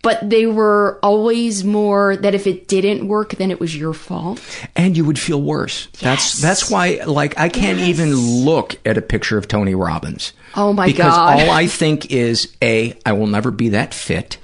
but 0.02 0.28
they 0.28 0.46
were 0.46 0.98
always 1.02 1.64
more 1.64 2.16
that 2.16 2.34
if 2.34 2.46
it 2.46 2.68
didn't 2.68 3.06
work, 3.06 3.36
then 3.36 3.50
it 3.50 3.60
was 3.60 3.76
your 3.76 3.92
fault, 3.92 4.40
and 4.76 4.96
you 4.96 5.04
would 5.04 5.18
feel 5.18 5.40
worse. 5.40 5.88
Yes. 5.94 6.00
That's 6.00 6.40
that's 6.40 6.70
why 6.70 7.00
like 7.06 7.38
I 7.38 7.48
can't 7.48 7.78
yes. 7.78 7.88
even 7.88 8.14
look 8.14 8.76
at 8.86 8.98
a 8.98 9.02
picture 9.02 9.38
of 9.38 9.48
Tony 9.48 9.74
Robbins. 9.74 10.32
Oh 10.54 10.72
my 10.72 10.86
because 10.86 11.06
god! 11.06 11.34
Because 11.34 11.48
all 11.48 11.54
I 11.54 11.66
think 11.66 12.10
is 12.10 12.54
a 12.62 12.98
I 13.06 13.12
will 13.12 13.28
never 13.28 13.50
be 13.50 13.70
that 13.70 13.94
fit. 13.94 14.38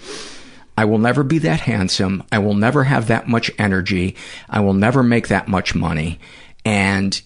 I 0.78 0.84
will 0.84 0.98
never 0.98 1.24
be 1.24 1.38
that 1.38 1.58
handsome. 1.58 2.22
I 2.30 2.38
will 2.38 2.54
never 2.54 2.84
have 2.84 3.08
that 3.08 3.26
much 3.26 3.50
energy. 3.58 4.14
I 4.48 4.60
will 4.60 4.74
never 4.74 5.02
make 5.02 5.26
that 5.26 5.48
much 5.48 5.74
money. 5.74 6.20
And 6.64 7.20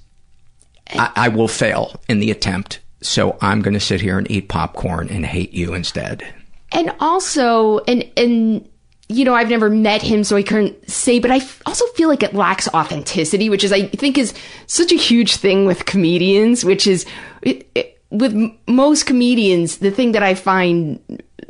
I, 0.95 1.13
I 1.17 1.29
will 1.29 1.49
fail 1.49 2.01
in 2.09 2.21
the 2.21 2.31
attempt. 2.31 2.81
So 3.01 3.37
I'm 3.41 3.63
going 3.63 3.75
to 3.75 3.81
sit 3.81 4.01
here 4.01 4.17
and 4.17 4.31
eat 4.31 4.49
popcorn 4.49 5.09
and 5.09 5.27
hate 5.27 5.53
you 5.53 5.75
instead. 5.75 6.25
And 6.71 6.95
also, 7.01 7.81
and, 7.81 8.09
and, 8.17 8.69
you 9.09 9.25
know, 9.25 9.35
I've 9.35 9.51
never 9.51 9.69
met 9.69 10.03
him, 10.03 10.25
so 10.25 10.37
I 10.37 10.43
couldn't 10.43 10.89
say, 10.89 11.19
but 11.19 11.31
I 11.31 11.41
also 11.67 11.85
feel 11.89 12.09
like 12.09 12.23
it 12.23 12.35
lacks 12.35 12.69
authenticity, 12.69 13.51
which 13.51 13.65
is, 13.65 13.73
I 13.73 13.89
think, 13.89 14.17
is 14.17 14.33
such 14.67 14.93
a 14.93 14.97
huge 14.97 15.37
thing 15.37 15.67
with 15.67 15.85
comedians, 15.85 16.65
which 16.65 16.87
is, 16.87 17.05
it, 17.43 17.69
it, 17.75 18.01
with 18.11 18.35
most 18.69 19.05
comedians, 19.05 19.79
the 19.79 19.91
thing 19.91 20.13
that 20.13 20.23
I 20.23 20.35
find, 20.35 21.01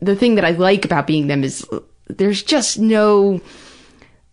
the 0.00 0.16
thing 0.16 0.36
that 0.36 0.44
I 0.44 0.52
like 0.52 0.84
about 0.84 1.06
being 1.06 1.26
them 1.26 1.44
is 1.44 1.66
there's 2.08 2.42
just 2.42 2.78
no, 2.78 3.40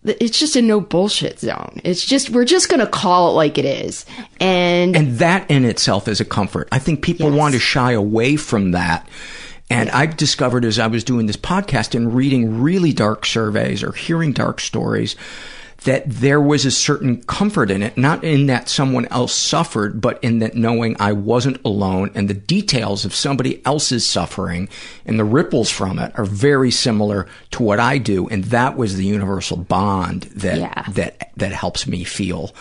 it's 0.04 0.40
just 0.40 0.56
a 0.56 0.62
no 0.62 0.80
bullshit 0.80 1.40
zone. 1.40 1.82
It's 1.84 2.06
just 2.06 2.30
we're 2.30 2.46
just 2.46 2.70
going 2.70 2.80
to 2.80 2.88
call 2.88 3.32
it 3.32 3.34
like 3.34 3.58
it 3.58 3.66
is. 3.66 4.06
And 4.40 4.96
and 4.96 5.18
that 5.20 5.50
in 5.52 5.66
itself 5.66 6.08
is 6.08 6.22
a 6.22 6.26
comfort. 6.26 6.70
I 6.72 6.80
think 6.80 7.02
people 7.02 7.30
yes. 7.30 7.38
want 7.38 7.54
to 7.54 7.60
shy 7.60 7.92
away 7.92 8.36
from 8.36 8.72
that. 8.72 9.08
And 9.70 9.88
yeah. 9.88 9.98
I 9.98 10.06
discovered 10.08 10.66
as 10.66 10.80
I 10.80 10.88
was 10.88 11.04
doing 11.04 11.26
this 11.28 11.38
podcast 11.38 11.94
and 11.94 12.16
reading 12.16 12.62
really 12.62 12.94
dark 12.94 13.26
surveys 13.26 13.84
or 13.84 13.92
hearing 13.92 14.32
dark 14.32 14.60
stories 14.60 15.16
that 15.84 16.10
there 16.10 16.42
was 16.42 16.66
a 16.66 16.72
certain 16.72 17.24
comfort 17.24 17.72
in 17.72 17.82
it, 17.82 17.98
not 17.98 18.24
in 18.24 18.48
that 18.48 18.68
someone 18.70 19.06
else 19.08 19.34
suffered, 19.34 20.02
but 20.02 20.22
in 20.24 20.40
that 20.40 20.56
knowing 20.56 20.96
I 21.00 21.14
wasn't 21.14 21.64
alone 21.64 22.12
and 22.16 22.30
the 22.30 22.34
details 22.34 23.06
of 23.06 23.16
somebody 23.16 23.66
else's 23.66 24.06
suffering 24.06 24.68
and 25.06 25.18
the 25.18 25.24
ripples 25.24 25.70
from 25.70 26.00
it 26.00 26.12
are 26.16 26.26
very 26.26 26.72
similar 26.72 27.28
to 27.52 27.64
what 27.64 27.80
I 27.80 27.98
do. 27.98 28.28
And 28.28 28.44
that 28.46 28.76
was 28.76 28.96
the 28.96 29.06
universal 29.06 29.58
bond 29.58 30.24
that, 30.36 30.58
yeah. 30.58 30.84
that, 30.90 31.32
that 31.38 31.52
helps 31.54 31.88
me 31.88 32.04
feel, 32.04 32.54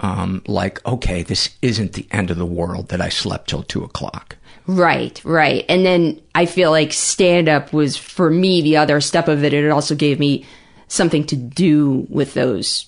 um, 0.00 0.42
like, 0.46 0.84
okay, 0.86 1.22
this 1.22 1.56
isn't 1.62 1.94
the 1.94 2.06
end 2.10 2.30
of 2.30 2.36
the 2.36 2.44
world 2.44 2.88
that 2.88 3.00
I 3.00 3.08
slept 3.08 3.48
till 3.48 3.62
two 3.62 3.84
o'clock. 3.84 4.36
Right, 4.66 5.24
right. 5.24 5.64
And 5.68 5.86
then 5.86 6.20
I 6.34 6.44
feel 6.44 6.70
like 6.72 6.92
stand 6.92 7.48
up 7.48 7.72
was 7.72 7.96
for 7.96 8.28
me 8.28 8.60
the 8.62 8.76
other 8.76 9.00
step 9.00 9.28
of 9.28 9.44
it. 9.44 9.54
It 9.54 9.70
also 9.70 9.94
gave 9.94 10.18
me 10.18 10.44
something 10.88 11.24
to 11.26 11.36
do 11.36 12.06
with 12.08 12.34
those 12.34 12.86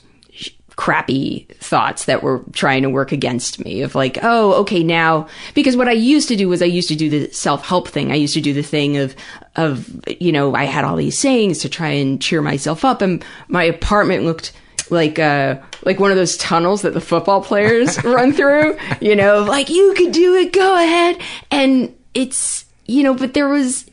crappy 0.78 1.44
thoughts 1.58 2.04
that 2.04 2.22
were 2.22 2.44
trying 2.52 2.82
to 2.82 2.88
work 2.88 3.10
against 3.10 3.58
me 3.64 3.82
of 3.82 3.96
like, 3.96 4.16
oh, 4.22 4.52
okay, 4.54 4.84
now, 4.84 5.26
because 5.52 5.76
what 5.76 5.88
I 5.88 5.92
used 5.92 6.28
to 6.28 6.36
do 6.36 6.48
was 6.48 6.62
I 6.62 6.66
used 6.66 6.86
to 6.86 6.94
do 6.94 7.10
the 7.10 7.32
self-help 7.32 7.88
thing. 7.88 8.12
I 8.12 8.14
used 8.14 8.34
to 8.34 8.40
do 8.40 8.54
the 8.54 8.62
thing 8.62 8.96
of, 8.96 9.16
of, 9.56 9.90
you 10.20 10.30
know, 10.30 10.54
I 10.54 10.64
had 10.64 10.84
all 10.84 10.94
these 10.94 11.18
sayings 11.18 11.58
to 11.58 11.68
try 11.68 11.88
and 11.88 12.22
cheer 12.22 12.40
myself 12.40 12.84
up 12.84 13.02
and 13.02 13.24
my 13.48 13.64
apartment 13.64 14.22
looked 14.22 14.52
like, 14.88 15.18
uh, 15.18 15.58
like 15.82 15.98
one 15.98 16.12
of 16.12 16.16
those 16.16 16.36
tunnels 16.36 16.82
that 16.82 16.94
the 16.94 17.00
football 17.00 17.42
players 17.42 18.02
run 18.04 18.32
through, 18.32 18.78
you 19.00 19.16
know, 19.16 19.42
like 19.42 19.70
you 19.70 19.94
could 19.96 20.12
do 20.12 20.36
it, 20.36 20.52
go 20.52 20.76
ahead. 20.76 21.20
And 21.50 21.92
it's, 22.14 22.66
you 22.86 23.02
know, 23.02 23.14
but 23.14 23.34
there 23.34 23.48
was, 23.48 23.87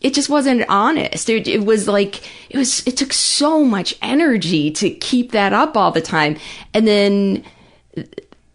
it 0.00 0.14
just 0.14 0.28
wasn't 0.28 0.64
honest. 0.68 1.28
It, 1.30 1.48
it, 1.48 1.64
was 1.64 1.88
like, 1.88 2.28
it 2.50 2.56
was, 2.56 2.86
it 2.86 2.96
took 2.96 3.12
so 3.12 3.64
much 3.64 3.94
energy 4.02 4.70
to 4.72 4.90
keep 4.90 5.32
that 5.32 5.52
up 5.52 5.76
all 5.76 5.90
the 5.90 6.02
time. 6.02 6.36
And 6.74 6.86
then 6.86 7.44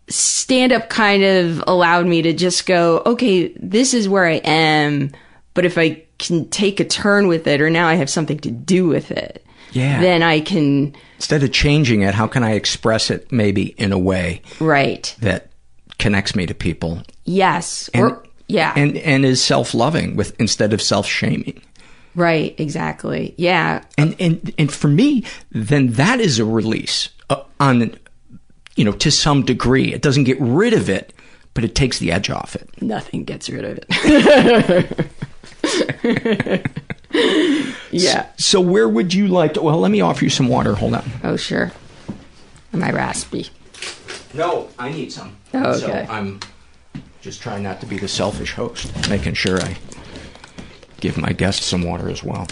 stand 0.07 0.71
up 0.71 0.89
kind 0.89 1.23
of 1.23 1.63
allowed 1.67 2.05
me 2.05 2.21
to 2.21 2.33
just 2.33 2.65
go, 2.65 3.01
okay, 3.05 3.47
this 3.57 3.93
is 3.93 4.07
where 4.07 4.25
I 4.25 4.35
am. 4.43 5.11
But 5.53 5.65
if 5.65 5.77
I 5.77 6.03
can 6.19 6.47
take 6.49 6.79
a 6.79 6.85
turn 6.85 7.27
with 7.27 7.47
it 7.47 7.61
or 7.61 7.69
now 7.69 7.87
I 7.87 7.95
have 7.95 8.09
something 8.09 8.39
to 8.39 8.51
do 8.51 8.87
with 8.87 9.11
it, 9.11 9.45
yeah. 9.71 9.99
then 9.99 10.23
I 10.23 10.41
can. 10.41 10.95
Instead 11.15 11.43
of 11.43 11.51
changing 11.51 12.01
it, 12.01 12.13
how 12.13 12.27
can 12.27 12.43
I 12.43 12.51
express 12.51 13.09
it 13.09 13.31
maybe 13.31 13.67
in 13.77 13.91
a 13.91 13.99
way 13.99 14.41
right 14.59 15.15
that 15.19 15.51
connects 15.97 16.35
me 16.35 16.45
to 16.45 16.53
people? 16.53 17.01
Yes. 17.25 17.89
And, 17.93 18.03
or, 18.03 18.23
yeah. 18.51 18.73
And 18.75 18.97
and 18.97 19.25
is 19.25 19.43
self-loving 19.43 20.15
with 20.15 20.39
instead 20.39 20.73
of 20.73 20.81
self-shaming. 20.81 21.61
Right, 22.13 22.53
exactly. 22.59 23.33
Yeah. 23.37 23.83
And 23.97 24.15
and 24.19 24.53
and 24.57 24.71
for 24.71 24.87
me, 24.87 25.23
then 25.51 25.93
that 25.93 26.19
is 26.19 26.39
a 26.39 26.45
release 26.45 27.09
uh, 27.29 27.43
on 27.59 27.95
you 28.75 28.85
know, 28.85 28.91
to 28.93 29.11
some 29.11 29.43
degree. 29.43 29.93
It 29.93 30.01
doesn't 30.01 30.23
get 30.23 30.39
rid 30.39 30.73
of 30.73 30.89
it, 30.89 31.13
but 31.53 31.63
it 31.63 31.75
takes 31.75 31.99
the 31.99 32.11
edge 32.11 32.29
off 32.29 32.55
it. 32.55 32.69
Nothing 32.81 33.23
gets 33.23 33.49
rid 33.49 33.65
of 33.65 33.79
it. 33.81 35.11
yeah. 37.91 38.25
So, 38.37 38.59
so, 38.59 38.61
where 38.61 38.87
would 38.87 39.13
you 39.13 39.27
like 39.27 39.53
to? 39.55 39.61
Well, 39.61 39.77
let 39.79 39.91
me 39.91 40.01
offer 40.01 40.23
you 40.23 40.29
some 40.29 40.47
water. 40.47 40.73
Hold 40.75 40.95
on. 40.95 41.09
Oh, 41.23 41.35
sure. 41.35 41.71
Am 42.73 42.83
I 42.83 42.91
raspy? 42.91 43.47
No, 44.33 44.69
I 44.79 44.91
need 44.91 45.11
some. 45.11 45.35
Oh, 45.53 45.71
okay. 45.71 45.79
So 45.79 46.11
I'm 46.11 46.39
just 47.21 47.41
trying 47.41 47.63
not 47.63 47.79
to 47.81 47.85
be 47.85 47.97
the 47.97 48.07
selfish 48.07 48.53
host, 48.53 48.91
making 49.09 49.35
sure 49.35 49.61
I 49.61 49.77
give 50.99 51.17
my 51.17 51.31
guests 51.31 51.65
some 51.65 51.83
water 51.83 52.09
as 52.09 52.23
well. 52.23 52.47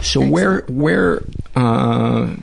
So 0.00 0.20
Excellent. 0.20 0.30
where 0.32 0.60
where 0.68 1.22
uh, 1.56 2.36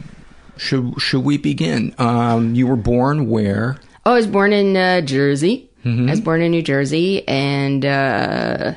should 0.57 0.93
should 1.01 1.23
we 1.23 1.37
begin? 1.37 1.93
Um, 1.97 2.55
you 2.55 2.67
were 2.67 2.75
born 2.75 3.29
where? 3.29 3.77
Oh, 4.05 4.13
I 4.13 4.15
was 4.15 4.27
born 4.27 4.53
in 4.53 4.75
uh, 4.75 5.01
Jersey. 5.01 5.69
Mm-hmm. 5.85 6.07
I 6.07 6.11
was 6.11 6.21
born 6.21 6.41
in 6.41 6.51
New 6.51 6.61
Jersey, 6.61 7.25
and 7.27 7.85
uh, 7.85 8.73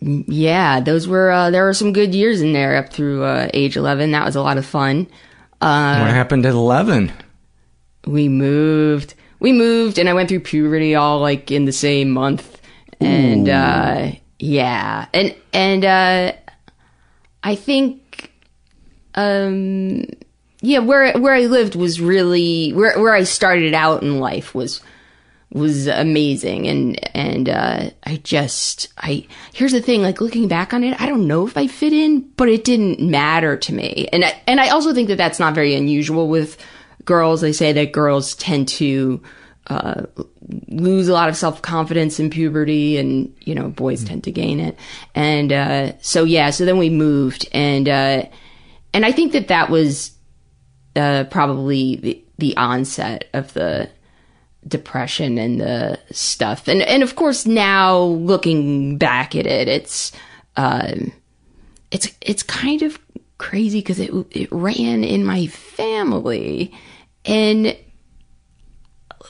yeah, 0.00 0.80
those 0.80 1.08
were 1.08 1.30
uh, 1.30 1.50
there 1.50 1.64
were 1.64 1.74
some 1.74 1.92
good 1.92 2.14
years 2.14 2.40
in 2.40 2.52
there 2.52 2.76
up 2.76 2.92
through 2.92 3.24
uh, 3.24 3.48
age 3.54 3.76
eleven. 3.76 4.12
That 4.12 4.24
was 4.24 4.36
a 4.36 4.42
lot 4.42 4.58
of 4.58 4.66
fun. 4.66 5.08
Uh, 5.60 5.98
what 5.98 6.10
happened 6.10 6.46
at 6.46 6.52
11? 6.52 7.12
We 8.06 8.28
moved. 8.28 9.14
We 9.40 9.52
moved, 9.52 9.98
and 9.98 10.08
I 10.08 10.14
went 10.14 10.28
through 10.28 10.40
puberty 10.40 10.94
all 10.94 11.20
like 11.20 11.50
in 11.50 11.64
the 11.64 11.72
same 11.72 12.10
month. 12.10 12.60
And 13.00 13.48
uh, 13.48 14.12
yeah, 14.38 15.06
and 15.14 15.34
and 15.54 15.84
uh, 15.84 16.32
I 17.42 17.54
think, 17.54 18.32
um, 19.14 20.04
yeah, 20.60 20.80
where 20.80 21.18
where 21.18 21.34
I 21.34 21.46
lived 21.46 21.74
was 21.74 22.00
really 22.00 22.72
where 22.72 22.98
where 23.00 23.14
I 23.14 23.22
started 23.24 23.72
out 23.72 24.02
in 24.02 24.20
life 24.20 24.54
was 24.54 24.82
was 25.52 25.86
amazing. 25.86 26.68
And 26.68 27.16
and 27.16 27.48
uh, 27.48 27.90
I 28.04 28.16
just 28.22 28.88
I 28.98 29.26
here's 29.52 29.72
the 29.72 29.82
thing 29.82 30.02
like 30.02 30.20
looking 30.20 30.48
back 30.48 30.72
on 30.72 30.84
it 30.84 31.00
I 31.00 31.06
don't 31.06 31.26
know 31.26 31.46
if 31.46 31.56
I 31.56 31.66
fit 31.66 31.92
in 31.92 32.20
but 32.36 32.48
it 32.48 32.64
didn't 32.64 33.00
matter 33.00 33.56
to 33.56 33.74
me. 33.74 34.08
And 34.12 34.24
I, 34.24 34.40
and 34.46 34.60
I 34.60 34.68
also 34.68 34.94
think 34.94 35.08
that 35.08 35.16
that's 35.16 35.40
not 35.40 35.54
very 35.54 35.74
unusual 35.74 36.28
with 36.28 36.56
girls. 37.04 37.40
They 37.40 37.52
say 37.52 37.72
that 37.72 37.92
girls 37.92 38.34
tend 38.36 38.68
to 38.68 39.22
uh, 39.66 40.06
lose 40.68 41.08
a 41.08 41.12
lot 41.12 41.28
of 41.28 41.36
self 41.36 41.62
confidence 41.62 42.18
in 42.18 42.30
puberty 42.30 42.96
and 42.96 43.34
you 43.40 43.54
know 43.54 43.68
boys 43.68 44.04
tend 44.04 44.24
to 44.24 44.32
gain 44.32 44.60
it. 44.60 44.78
And 45.14 45.52
uh, 45.52 45.98
so 46.00 46.24
yeah 46.24 46.50
so 46.50 46.64
then 46.64 46.78
we 46.78 46.90
moved. 46.90 47.48
And 47.52 47.88
uh, 47.88 48.26
and 48.92 49.04
I 49.04 49.10
think 49.10 49.32
that 49.32 49.48
that 49.48 49.68
was 49.68 50.12
uh, 50.96 51.24
probably 51.30 51.96
the, 51.96 52.24
the 52.38 52.56
onset 52.56 53.28
of 53.32 53.52
the 53.54 53.90
depression 54.66 55.38
and 55.38 55.60
the 55.60 55.98
stuff. 56.10 56.68
And 56.68 56.82
and 56.82 57.02
of 57.02 57.16
course 57.16 57.46
now 57.46 57.98
looking 57.98 58.98
back 58.98 59.34
at 59.34 59.46
it, 59.46 59.68
it's 59.68 60.12
um, 60.56 61.12
it's 61.90 62.08
it's 62.20 62.42
kind 62.42 62.82
of 62.82 62.98
crazy 63.38 63.80
because 63.80 63.98
it 63.98 64.10
it 64.30 64.48
ran 64.50 65.04
in 65.04 65.24
my 65.24 65.46
family, 65.46 66.72
and 67.24 67.76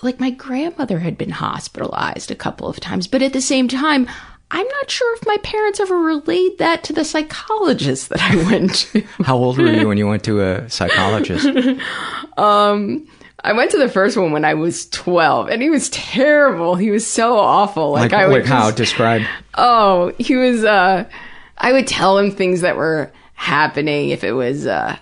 like 0.02 0.20
my 0.20 0.30
grandmother 0.30 0.98
had 0.98 1.16
been 1.16 1.30
hospitalized 1.30 2.30
a 2.30 2.36
couple 2.36 2.68
of 2.68 2.80
times, 2.80 3.06
but 3.06 3.22
at 3.22 3.32
the 3.32 3.40
same 3.40 3.68
time. 3.68 4.08
I'm 4.52 4.66
not 4.66 4.90
sure 4.90 5.14
if 5.14 5.24
my 5.26 5.36
parents 5.44 5.78
ever 5.78 5.96
relayed 5.96 6.58
that 6.58 6.82
to 6.82 6.92
the 6.92 7.04
psychologist 7.04 8.08
that 8.08 8.20
I 8.20 8.34
went 8.50 8.74
to. 8.74 9.02
How 9.22 9.36
old 9.36 9.58
were 9.58 9.70
you 9.70 9.86
when 9.86 9.96
you 9.96 10.08
went 10.08 10.24
to 10.24 10.40
a 10.40 10.68
psychologist? 10.68 11.46
um, 12.36 13.06
I 13.42 13.52
went 13.52 13.70
to 13.70 13.78
the 13.78 13.88
first 13.88 14.16
one 14.16 14.32
when 14.32 14.44
I 14.44 14.54
was 14.54 14.88
12 14.90 15.48
and 15.48 15.62
he 15.62 15.70
was 15.70 15.88
terrible. 15.90 16.74
He 16.74 16.90
was 16.90 17.06
so 17.06 17.38
awful. 17.38 17.92
Like, 17.92 18.12
like 18.12 18.20
I 18.20 18.26
would 18.26 18.46
how 18.46 18.66
just, 18.66 18.76
describe? 18.76 19.22
Oh, 19.54 20.12
he 20.18 20.36
was 20.36 20.64
uh 20.64 21.08
I 21.56 21.72
would 21.72 21.86
tell 21.86 22.18
him 22.18 22.30
things 22.30 22.60
that 22.62 22.76
were 22.76 23.10
happening 23.34 24.10
if 24.10 24.24
it 24.24 24.32
was 24.32 24.66
uh 24.66 24.96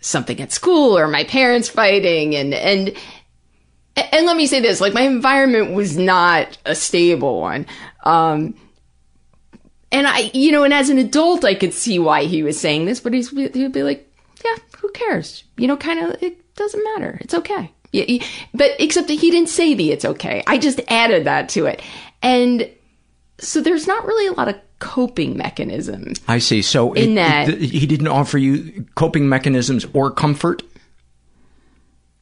something 0.00 0.40
at 0.40 0.52
school 0.52 0.98
or 0.98 1.08
my 1.08 1.24
parents 1.24 1.68
fighting 1.68 2.34
and 2.34 2.52
and 2.52 2.94
and 3.96 4.26
let 4.26 4.36
me 4.36 4.46
say 4.46 4.60
this, 4.60 4.80
like 4.80 4.92
my 4.92 5.02
environment 5.02 5.72
was 5.72 5.96
not 5.96 6.58
a 6.66 6.74
stable 6.74 7.40
one. 7.40 7.66
Um 8.04 8.54
and 9.90 10.08
I, 10.08 10.30
you 10.34 10.50
know, 10.50 10.64
and 10.64 10.74
as 10.74 10.90
an 10.90 10.98
adult, 10.98 11.44
I 11.44 11.54
could 11.54 11.72
see 11.72 12.00
why 12.00 12.24
he 12.24 12.42
was 12.42 12.58
saying 12.58 12.84
this, 12.84 12.98
but 12.98 13.14
he's, 13.14 13.30
he'd 13.30 13.72
be 13.72 13.84
like, 13.84 14.12
yeah, 14.44 14.56
who 14.78 14.90
cares? 14.90 15.44
You 15.56 15.68
know, 15.68 15.76
kind 15.76 16.00
of, 16.00 16.20
it 16.20 16.43
doesn't 16.56 16.84
matter. 16.94 17.18
It's 17.20 17.34
okay. 17.34 17.72
Yeah, 17.92 18.24
but 18.52 18.72
except 18.80 19.06
that 19.08 19.14
he 19.14 19.30
didn't 19.30 19.48
say 19.48 19.74
the 19.74 19.92
it's 19.92 20.04
okay. 20.04 20.42
I 20.46 20.58
just 20.58 20.80
added 20.88 21.24
that 21.24 21.48
to 21.50 21.66
it. 21.66 21.80
And 22.22 22.68
so 23.38 23.60
there's 23.60 23.86
not 23.86 24.04
really 24.04 24.26
a 24.26 24.32
lot 24.32 24.48
of 24.48 24.56
coping 24.80 25.36
mechanism. 25.36 26.12
I 26.26 26.38
see. 26.38 26.60
So 26.62 26.92
in 26.92 27.12
it, 27.12 27.14
that 27.14 27.48
it, 27.48 27.60
he 27.60 27.86
didn't 27.86 28.08
offer 28.08 28.36
you 28.36 28.86
coping 28.96 29.28
mechanisms 29.28 29.86
or 29.92 30.10
comfort. 30.10 30.62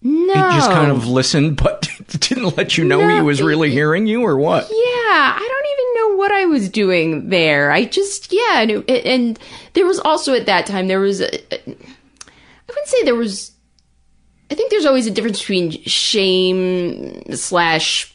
No, 0.04 0.34
he 0.34 0.56
just 0.56 0.70
kind 0.70 0.90
of 0.90 1.06
listened, 1.06 1.56
but 1.56 1.88
didn't 2.08 2.56
let 2.56 2.76
you 2.76 2.84
know 2.84 3.00
No, 3.00 3.16
he 3.16 3.22
was 3.22 3.40
really 3.40 3.70
hearing 3.70 4.06
you, 4.06 4.22
or 4.22 4.36
what? 4.36 4.64
Yeah, 4.64 4.76
I 4.76 5.38
don't 5.38 5.66
even 5.72 5.94
know 5.94 6.16
what 6.16 6.32
I 6.32 6.46
was 6.46 6.68
doing 6.68 7.28
there. 7.28 7.70
I 7.70 7.84
just 7.84 8.32
yeah, 8.32 8.62
and, 8.62 8.70
it, 8.88 9.06
and 9.06 9.38
there 9.74 9.86
was 9.86 10.00
also 10.00 10.34
at 10.34 10.46
that 10.46 10.66
time 10.66 10.88
there 10.88 10.98
was 10.98 11.20
a, 11.20 11.32
I 11.54 11.76
wouldn't 12.68 12.86
say 12.86 13.04
there 13.04 13.14
was. 13.14 13.51
I 14.52 14.54
think 14.54 14.70
there's 14.70 14.84
always 14.84 15.06
a 15.06 15.10
difference 15.10 15.40
between 15.40 15.70
shame 15.84 17.34
slash 17.34 18.14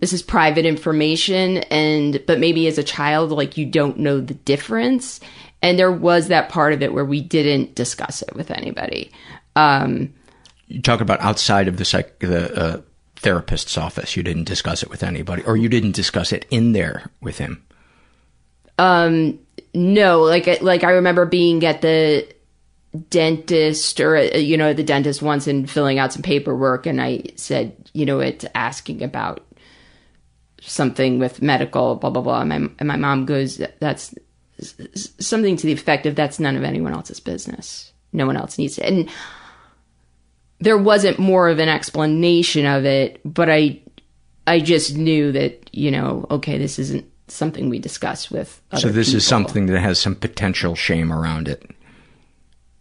this 0.00 0.14
is 0.14 0.22
private 0.22 0.64
information 0.64 1.58
and 1.64 2.24
but 2.26 2.40
maybe 2.40 2.66
as 2.66 2.78
a 2.78 2.82
child 2.82 3.30
like 3.30 3.58
you 3.58 3.66
don't 3.66 3.98
know 3.98 4.22
the 4.22 4.32
difference 4.32 5.20
and 5.60 5.78
there 5.78 5.92
was 5.92 6.28
that 6.28 6.48
part 6.48 6.72
of 6.72 6.82
it 6.82 6.94
where 6.94 7.04
we 7.04 7.20
didn't 7.20 7.74
discuss 7.74 8.22
it 8.22 8.34
with 8.34 8.50
anybody. 8.50 9.12
Um, 9.54 10.14
You 10.68 10.80
talk 10.80 11.02
about 11.02 11.20
outside 11.20 11.68
of 11.68 11.76
the 11.76 11.84
psych, 11.84 12.20
the 12.20 12.58
uh, 12.58 12.80
therapist's 13.16 13.76
office. 13.76 14.16
You 14.16 14.22
didn't 14.22 14.44
discuss 14.44 14.82
it 14.82 14.88
with 14.88 15.02
anybody, 15.02 15.42
or 15.42 15.58
you 15.58 15.68
didn't 15.68 15.92
discuss 15.92 16.32
it 16.32 16.46
in 16.50 16.72
there 16.72 17.10
with 17.20 17.36
him. 17.36 17.62
Um, 18.78 19.38
no, 19.74 20.22
like 20.22 20.62
like 20.62 20.84
I 20.84 20.92
remember 20.92 21.26
being 21.26 21.64
at 21.66 21.82
the 21.82 22.26
dentist 23.10 24.00
or 24.00 24.16
uh, 24.16 24.36
you 24.36 24.56
know 24.56 24.72
the 24.72 24.84
dentist 24.84 25.22
once 25.22 25.46
and 25.46 25.68
filling 25.68 25.98
out 25.98 26.12
some 26.12 26.22
paperwork, 26.22 26.86
and 26.86 27.00
I 27.00 27.24
said, 27.36 27.74
you 27.92 28.06
know, 28.06 28.20
it's 28.20 28.44
asking 28.54 29.02
about 29.02 29.44
something 30.60 31.18
with 31.18 31.42
medical, 31.42 31.96
blah 31.96 32.10
blah 32.10 32.22
blah. 32.22 32.40
And 32.40 32.48
my 32.48 32.56
and 32.78 32.88
my 32.88 32.96
mom 32.96 33.26
goes, 33.26 33.60
that's 33.80 34.14
something 35.18 35.56
to 35.56 35.66
the 35.66 35.72
effect 35.72 36.06
of 36.06 36.14
that's 36.14 36.38
none 36.38 36.56
of 36.56 36.62
anyone 36.64 36.92
else's 36.92 37.20
business. 37.20 37.92
No 38.12 38.26
one 38.26 38.36
else 38.36 38.56
needs 38.58 38.78
it. 38.78 38.84
And 38.84 39.10
there 40.60 40.78
wasn't 40.78 41.18
more 41.18 41.48
of 41.48 41.58
an 41.58 41.68
explanation 41.68 42.64
of 42.64 42.84
it, 42.84 43.20
but 43.24 43.50
I 43.50 43.80
I 44.46 44.60
just 44.60 44.96
knew 44.96 45.32
that, 45.32 45.68
you 45.72 45.90
know, 45.90 46.26
okay, 46.30 46.58
this 46.58 46.78
isn't 46.78 47.04
something 47.28 47.68
we 47.70 47.78
discuss 47.78 48.30
with 48.30 48.60
other 48.70 48.80
So 48.82 48.88
this 48.90 49.08
people. 49.08 49.16
is 49.16 49.26
something 49.26 49.66
that 49.66 49.80
has 49.80 49.98
some 49.98 50.14
potential 50.14 50.74
shame 50.74 51.12
around 51.12 51.48
it. 51.48 51.68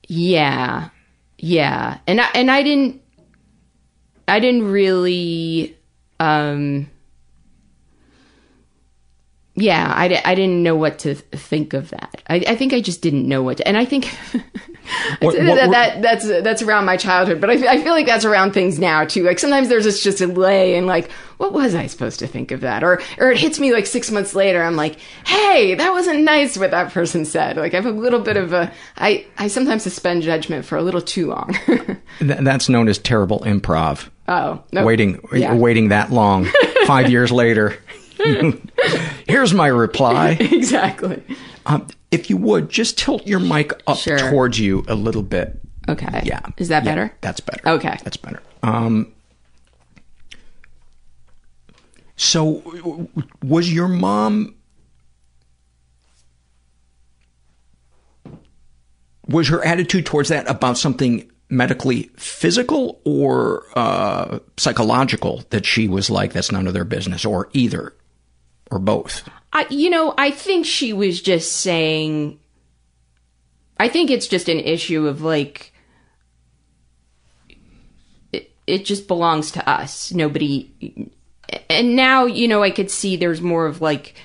Yeah. 0.08 0.90
Yeah. 1.38 2.00
And 2.08 2.22
I 2.22 2.30
and 2.36 2.52
I 2.52 2.64
didn't 2.64 3.02
I 4.28 4.40
didn't 4.40 4.70
really 4.72 5.78
um 6.20 6.90
yeah, 9.56 9.92
I, 9.96 10.22
I 10.26 10.36
didn't 10.36 10.64
know 10.64 10.76
what 10.76 11.00
to 11.00 11.16
think 11.16 11.74
of 11.74 11.90
that. 11.92 12.22
I, 12.28 12.36
I 12.48 12.56
think 12.56 12.74
I 12.74 12.82
just 12.82 13.02
didn't 13.02 13.28
know 13.28 13.44
what 13.44 13.58
to, 13.58 13.68
and 13.68 13.78
I 13.78 13.86
think 13.86 14.06
What- 15.22 15.36
that, 15.36 15.46
what 15.48 15.56
that, 15.56 15.72
that- 15.72 16.02
that's 16.02 16.28
that's 16.44 16.62
around 16.62 16.86
my 16.86 16.98
childhood, 16.98 17.40
but 17.40 17.50
I, 17.50 17.54
I 17.54 17.82
feel 17.84 17.94
like 17.94 18.06
that's 18.06 18.26
around 18.26 18.52
things 18.54 18.80
now 18.80 19.06
too. 19.06 19.24
Like 19.24 19.40
sometimes 19.40 19.70
there's 19.70 19.86
just 19.86 20.04
just 20.04 20.20
a 20.22 20.28
delay, 20.28 20.76
and 20.76 20.88
like, 20.88 21.10
what 21.38 21.54
was 21.54 21.74
I 21.74 21.88
supposed 21.88 22.20
to 22.20 22.28
think 22.28 22.52
of 22.52 22.62
that? 22.62 22.84
Or 22.84 23.02
or 23.18 23.32
it 23.32 23.38
hits 23.38 23.60
me 23.62 23.72
like 23.72 23.86
six 23.86 24.12
months 24.12 24.36
later. 24.36 24.62
I'm 24.62 24.76
like, 24.76 24.98
hey, 25.26 25.76
that 25.76 25.92
wasn't 25.94 26.24
nice 26.24 26.58
what 26.58 26.72
that 26.72 26.92
person 26.92 27.24
said. 27.24 27.56
Like 27.56 27.74
I 27.74 27.78
have 27.78 27.86
a 27.86 27.92
little 27.92 28.20
bit 28.20 28.36
of 28.36 28.52
a 28.52 28.74
I 28.98 29.26
I 29.38 29.48
sometimes 29.48 29.84
suspend 29.84 30.24
judgment 30.24 30.66
for 30.66 30.78
a 30.78 30.82
little 30.82 31.02
too 31.02 31.28
long. 31.28 31.56
Th- 31.68 32.00
that's 32.20 32.68
known 32.68 32.90
as 32.90 32.98
terrible 32.98 33.40
improv. 33.42 34.10
oh, 34.28 34.64
no. 34.74 34.84
Waiting, 34.86 35.22
Yeah. 35.32 35.54
waiting 35.56 35.90
that 35.90 36.12
long. 36.12 36.48
Five 36.88 37.10
years 37.10 37.32
later, 37.32 37.78
here's 39.28 39.54
my 39.54 39.68
reply. 39.68 40.32
exactly. 40.40 41.22
Um, 41.66 41.88
if 42.12 42.30
you 42.30 42.38
would 42.38 42.70
just 42.70 42.98
tilt 42.98 43.26
your 43.28 43.40
mic 43.40 43.72
up 43.88 43.98
Sure. 43.98 44.18
towards 44.18 44.60
you 44.60 44.84
a 44.88 44.96
little 44.96 45.24
bit. 45.24 45.60
Okay. 45.90 46.22
Yeah. 46.24 46.42
Is 46.58 46.68
that 46.70 46.84
Yeah, 46.84 46.92
better? 46.92 47.16
That's 47.22 47.40
better. 47.40 47.68
Okay. 47.70 47.98
That's 48.04 48.18
better. 48.18 48.42
Um, 48.62 49.12
so, 52.16 53.10
was 53.44 53.72
your 53.74 53.88
mom? 53.88 54.56
Was 59.28 59.48
her 59.48 59.64
attitude 59.66 60.06
towards 60.06 60.30
that 60.30 60.50
about 60.50 60.78
something 60.78 61.30
medically 61.50 62.10
physical 62.18 63.00
or 63.06 63.64
uh, 63.76 64.40
psychological 64.58 65.44
that 65.50 65.66
she 65.66 65.88
was 65.88 66.10
like, 66.10 66.34
that's 66.34 66.52
none 66.52 66.68
of 66.68 66.74
their 66.74 66.84
business, 66.86 67.24
or 67.26 67.50
either, 67.54 67.94
or 68.72 68.80
both? 68.80 69.28
I, 69.52 69.68
you 69.70 69.90
know, 69.90 70.14
I 70.18 70.32
think 70.32 70.66
she 70.66 70.94
was 70.94 71.22
just 71.22 71.52
saying. 71.58 72.40
I 73.78 73.90
think 73.90 74.10
it's 74.10 74.28
just 74.28 74.50
an 74.50 74.60
issue 74.60 75.08
of 75.08 75.22
like. 75.22 75.74
It, 78.32 78.52
it 78.66 78.86
just 78.86 79.08
belongs 79.08 79.52
to 79.52 79.70
us. 79.70 80.12
Nobody. 80.12 81.12
And 81.70 81.96
now, 81.96 82.26
you 82.26 82.48
know, 82.48 82.64
I 82.64 82.72
could 82.72 82.90
see 82.90 83.16
there's 83.16 83.42
more 83.42 83.66
of 83.66 83.82
like. 83.82 84.16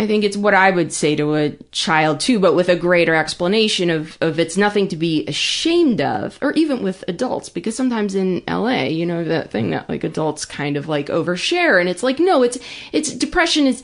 I 0.00 0.06
think 0.06 0.22
it's 0.22 0.36
what 0.36 0.54
I 0.54 0.70
would 0.70 0.92
say 0.92 1.16
to 1.16 1.34
a 1.34 1.50
child 1.72 2.20
too, 2.20 2.38
but 2.38 2.54
with 2.54 2.68
a 2.68 2.76
greater 2.76 3.14
explanation 3.16 3.90
of, 3.90 4.16
of 4.20 4.38
it's 4.38 4.56
nothing 4.56 4.86
to 4.88 4.96
be 4.96 5.26
ashamed 5.26 6.00
of, 6.00 6.38
or 6.40 6.52
even 6.52 6.84
with 6.84 7.02
adults, 7.08 7.48
because 7.48 7.76
sometimes 7.76 8.14
in 8.14 8.42
LA, 8.48 8.84
you 8.84 9.04
know, 9.04 9.24
that 9.24 9.50
thing 9.50 9.70
that 9.70 9.88
like 9.88 10.04
adults 10.04 10.44
kind 10.44 10.76
of 10.76 10.86
like 10.88 11.06
overshare, 11.08 11.80
and 11.80 11.88
it's 11.88 12.04
like, 12.04 12.20
no, 12.20 12.44
it's, 12.44 12.58
it's, 12.92 13.12
depression 13.12 13.66
is, 13.66 13.82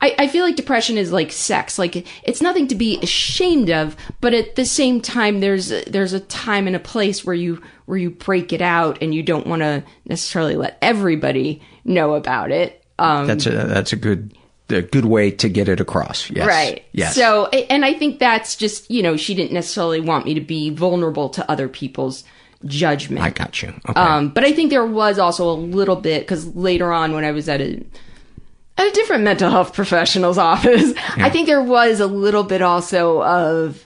I, 0.00 0.14
I 0.18 0.28
feel 0.28 0.44
like 0.44 0.56
depression 0.56 0.96
is 0.96 1.12
like 1.12 1.30
sex, 1.30 1.78
like 1.78 2.06
it's 2.26 2.40
nothing 2.40 2.66
to 2.68 2.74
be 2.74 2.98
ashamed 3.02 3.68
of, 3.68 3.96
but 4.22 4.32
at 4.32 4.56
the 4.56 4.64
same 4.64 5.00
time, 5.02 5.40
there's, 5.40 5.70
a- 5.70 5.84
there's 5.90 6.14
a 6.14 6.20
time 6.20 6.66
and 6.66 6.74
a 6.74 6.80
place 6.80 7.22
where 7.24 7.34
you, 7.34 7.60
where 7.84 7.98
you 7.98 8.10
break 8.10 8.52
it 8.54 8.62
out 8.62 9.02
and 9.02 9.14
you 9.14 9.22
don't 9.22 9.46
want 9.46 9.60
to 9.60 9.84
necessarily 10.06 10.56
let 10.56 10.78
everybody 10.80 11.60
know 11.84 12.14
about 12.14 12.50
it. 12.50 12.82
Um, 12.98 13.26
That's 13.26 13.46
a 13.46 13.50
that's 13.50 13.92
a 13.92 13.96
good 13.96 14.32
a 14.70 14.82
good 14.82 15.04
way 15.04 15.30
to 15.30 15.48
get 15.48 15.68
it 15.68 15.80
across. 15.80 16.30
Yes. 16.30 16.46
Right. 16.46 16.84
Yes. 16.92 17.14
So, 17.14 17.46
and 17.46 17.84
I 17.84 17.94
think 17.94 18.18
that's 18.18 18.56
just, 18.56 18.90
you 18.90 19.02
know, 19.02 19.16
she 19.16 19.34
didn't 19.34 19.52
necessarily 19.52 20.00
want 20.00 20.26
me 20.26 20.34
to 20.34 20.40
be 20.40 20.70
vulnerable 20.70 21.28
to 21.30 21.50
other 21.50 21.68
people's 21.68 22.24
judgment. 22.64 23.24
I 23.24 23.30
got 23.30 23.62
you. 23.62 23.72
Okay. 23.88 24.00
Um, 24.00 24.30
but 24.30 24.44
I 24.44 24.52
think 24.52 24.70
there 24.70 24.86
was 24.86 25.18
also 25.18 25.50
a 25.50 25.54
little 25.54 25.96
bit 25.96 26.22
because 26.22 26.54
later 26.54 26.92
on 26.92 27.12
when 27.12 27.24
I 27.24 27.30
was 27.30 27.48
at 27.48 27.60
a 27.60 27.84
at 28.76 28.86
a 28.86 28.90
different 28.92 29.24
mental 29.24 29.50
health 29.50 29.74
professional's 29.74 30.38
office, 30.38 30.92
yeah. 30.92 31.26
I 31.26 31.30
think 31.30 31.46
there 31.46 31.62
was 31.62 32.00
a 32.00 32.06
little 32.06 32.44
bit 32.44 32.62
also 32.62 33.22
of 33.22 33.84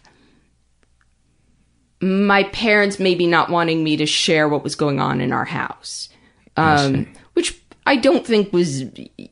my 2.00 2.44
parents 2.44 2.98
maybe 2.98 3.26
not 3.26 3.48
wanting 3.48 3.84
me 3.84 3.96
to 3.96 4.06
share 4.06 4.48
what 4.48 4.64
was 4.64 4.74
going 4.74 5.00
on 5.00 5.20
in 5.20 5.32
our 5.32 5.44
house, 5.44 6.08
um, 6.56 7.06
which 7.34 7.60
I 7.86 7.96
don't 7.96 8.26
think 8.26 8.52
was 8.52 8.84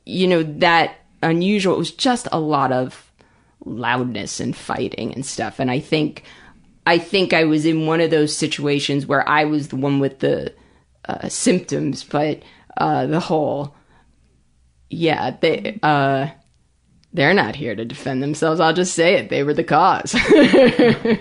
you 0.06 0.26
know 0.28 0.42
that 0.42 0.99
unusual. 1.22 1.74
It 1.74 1.78
was 1.78 1.92
just 1.92 2.28
a 2.32 2.40
lot 2.40 2.72
of 2.72 3.10
loudness 3.64 4.40
and 4.40 4.56
fighting 4.56 5.12
and 5.14 5.24
stuff, 5.24 5.58
and 5.58 5.70
I 5.70 5.80
think 5.80 6.24
I 6.86 6.98
think 6.98 7.32
I 7.32 7.44
was 7.44 7.66
in 7.66 7.86
one 7.86 8.00
of 8.00 8.10
those 8.10 8.34
situations 8.34 9.06
where 9.06 9.28
I 9.28 9.44
was 9.44 9.68
the 9.68 9.76
one 9.76 10.00
with 10.00 10.20
the 10.20 10.54
uh, 11.04 11.28
symptoms, 11.28 12.04
but 12.04 12.42
uh, 12.76 13.06
the 13.06 13.20
whole, 13.20 13.74
yeah, 14.88 15.36
they 15.40 15.78
uh, 15.82 16.28
they're 17.12 17.34
not 17.34 17.56
here 17.56 17.74
to 17.74 17.84
defend 17.84 18.22
themselves. 18.22 18.60
I'll 18.60 18.72
just 18.72 18.94
say 18.94 19.14
it; 19.14 19.28
they 19.28 19.42
were 19.42 19.54
the 19.54 19.64
cause. 19.64 20.14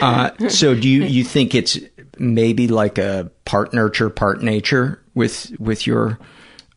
Uh, 0.00 0.30
so, 0.48 0.74
do 0.74 0.88
you 0.88 1.04
you 1.04 1.24
think 1.24 1.54
it's 1.54 1.78
maybe 2.18 2.68
like 2.68 2.98
a 2.98 3.30
part 3.44 3.72
nurture, 3.72 4.08
part 4.10 4.42
nature 4.42 5.02
with 5.14 5.52
with 5.58 5.86
your 5.86 6.18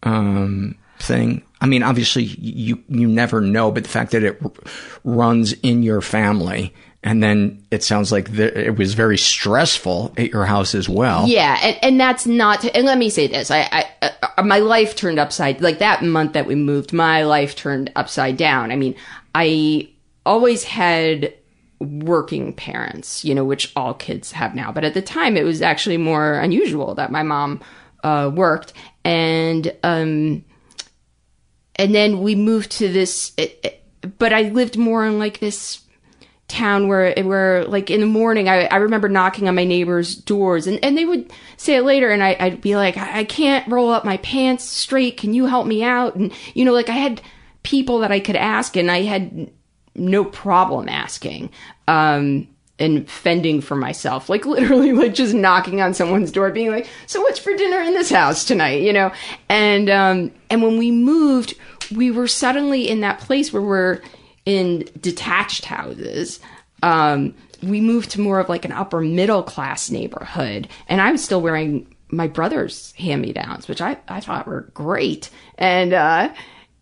um, 0.04 0.76
thing? 1.04 1.44
I 1.62 1.66
mean, 1.66 1.84
obviously, 1.84 2.24
you 2.24 2.84
you 2.88 3.08
never 3.08 3.42
know, 3.42 3.72
but 3.72 3.84
the 3.84 3.90
fact 3.90 4.12
that 4.12 4.24
it 4.24 4.38
r- 4.44 4.52
runs 5.04 5.54
in 5.54 5.84
your 5.84 6.02
family 6.02 6.74
and 7.04 7.22
then 7.22 7.66
it 7.70 7.84
sounds 7.84 8.12
like 8.12 8.34
the, 8.34 8.68
it 8.68 8.78
was 8.78 8.94
very 8.94 9.18
stressful 9.18 10.14
at 10.18 10.30
your 10.30 10.46
house 10.46 10.74
as 10.74 10.88
well. 10.88 11.28
Yeah, 11.28 11.60
and, 11.62 11.78
and 11.82 12.00
that's 12.00 12.26
not. 12.26 12.64
And 12.64 12.86
let 12.86 12.98
me 12.98 13.10
say 13.10 13.28
this: 13.28 13.52
I, 13.52 13.88
I 14.02 14.12
uh, 14.38 14.44
my 14.44 14.60
life 14.60 14.96
turned 14.96 15.20
upside. 15.20 15.62
Like 15.62 15.80
that 15.80 16.02
month 16.02 16.34
that 16.34 16.48
we 16.48 16.56
moved, 16.56 16.94
my 16.94 17.24
life 17.24 17.56
turned 17.56 17.92
upside 17.96 18.38
down. 18.38 18.72
I 18.72 18.78
mean, 18.78 18.96
I 19.36 19.90
always 20.26 20.64
had 20.64 21.34
working 21.80 22.54
parents, 22.54 23.26
you 23.26 23.36
know, 23.36 23.44
which 23.44 23.74
all 23.76 23.94
kids 23.94 24.32
have 24.32 24.56
now. 24.56 24.72
But 24.72 24.86
at 24.86 24.94
the 24.94 25.02
time, 25.02 25.36
it 25.36 25.44
was 25.44 25.62
actually 25.62 25.98
more 25.98 26.36
unusual 26.36 26.96
that 26.96 27.12
my 27.12 27.24
mom 27.24 27.60
uh, 28.06 28.32
worked, 28.34 28.72
and 29.04 29.76
um, 29.84 30.46
and 31.76 31.94
then 31.94 32.22
we 32.22 32.36
moved 32.36 32.72
to 32.74 32.92
this. 32.92 33.34
It, 33.38 33.60
it, 33.64 34.18
but 34.18 34.34
I 34.34 34.44
lived 34.44 34.78
more 34.78 35.06
in 35.06 35.20
like 35.20 35.40
this 35.40 35.84
town 36.48 36.88
where 36.88 37.14
where 37.24 37.64
like 37.66 37.90
in 37.90 38.02
the 38.02 38.06
morning 38.06 38.48
I, 38.48 38.66
I 38.66 38.76
remember 38.76 39.10
knocking 39.10 39.48
on 39.48 39.56
my 39.56 39.64
neighbors' 39.64 40.16
doors 40.16 40.68
and, 40.68 40.78
and 40.84 40.98
they 40.98 41.06
would 41.06 41.32
say 41.58 41.78
it 41.78 41.84
later 41.84 42.12
and 42.12 42.24
I, 42.24 42.36
I'd 42.40 42.62
be 42.62 42.76
like, 42.76 42.98
I 42.98 43.24
can't 43.24 43.68
roll 43.72 43.90
up 43.90 44.06
my 44.06 44.18
pants 44.18 44.64
straight. 44.66 45.18
Can 45.18 45.34
you 45.34 45.46
help 45.46 45.66
me 45.66 45.84
out? 45.84 46.16
And 46.16 46.32
you 46.54 46.66
know, 46.66 46.74
like 46.74 46.90
I 46.90 46.94
had 46.94 47.22
people 47.64 48.00
that 48.00 48.12
I 48.12 48.20
could 48.20 48.36
ask 48.36 48.76
and 48.76 48.92
I 48.92 49.02
had 49.02 49.50
no 49.96 50.26
problem 50.26 50.90
asking. 50.90 51.50
Um 51.88 52.50
and 52.84 53.10
fending 53.10 53.62
for 53.62 53.76
myself, 53.76 54.30
like 54.30 54.46
literally, 54.46 54.92
like 54.94 55.14
just 55.14 55.34
knocking 55.34 55.82
on 55.82 55.94
someone's 55.94 56.32
door, 56.32 56.52
being 56.52 56.72
like, 56.72 56.88
"So 57.08 57.22
what's 57.22 57.40
for 57.40 57.56
dinner 57.56 57.82
in 57.82 57.94
this 57.94 58.10
house 58.10 58.46
tonight?" 58.46 58.82
You 58.82 58.94
know, 58.94 59.12
and 59.50 59.90
um, 59.90 60.32
and 60.50 60.62
when 60.62 60.78
we 60.78 60.92
moved, 60.92 61.56
we 61.96 62.12
were 62.12 62.28
suddenly 62.28 62.88
in 62.88 63.02
that 63.02 63.20
place 63.20 63.52
where 63.52 63.62
we're 63.62 64.02
in 64.46 64.88
detached 65.00 65.66
houses. 65.66 66.40
Um, 66.82 67.34
we 67.62 67.80
moved 67.80 68.12
to 68.12 68.22
more 68.22 68.40
of 68.40 68.50
like 68.50 68.66
an 68.66 68.74
upper 68.74 69.00
middle 69.02 69.44
class 69.44 69.90
neighborhood, 69.90 70.68
and 70.88 71.02
I 71.02 71.12
was 71.12 71.24
still 71.24 71.42
wearing 71.42 71.88
my 72.10 72.28
brother's 72.28 72.94
hand 72.94 73.22
me 73.22 73.34
downs, 73.34 73.68
which 73.68 73.82
I, 73.82 73.98
I 74.08 74.20
thought 74.20 74.48
were 74.48 74.70
great. 74.74 75.30
And 75.58 75.94
uh, 75.94 76.34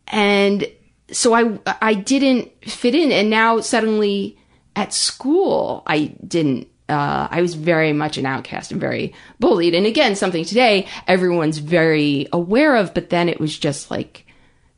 and 0.08 0.66
so 1.12 1.34
I 1.34 1.60
I 1.82 1.94
didn't 1.94 2.52
fit 2.66 2.96
in, 2.96 3.12
and 3.12 3.30
now 3.30 3.60
suddenly 3.62 4.38
at 4.76 4.94
school 4.94 5.84
I 5.88 6.16
didn't. 6.26 6.68
Uh, 6.90 7.30
I 7.32 7.42
was 7.42 7.54
very 7.54 7.94
much 7.94 8.18
an 8.18 8.26
outcast 8.26 8.72
and 8.74 8.82
very 8.82 9.14
bullied. 9.40 9.74
And 9.74 9.86
again, 9.86 10.16
something 10.16 10.44
today 10.44 10.88
everyone's 11.08 11.60
very 11.60 12.28
aware 12.34 12.76
of, 12.76 12.94
but 12.94 13.10
then 13.10 13.30
it 13.30 13.40
was 13.40 13.58
just 13.58 13.90
like 13.90 14.26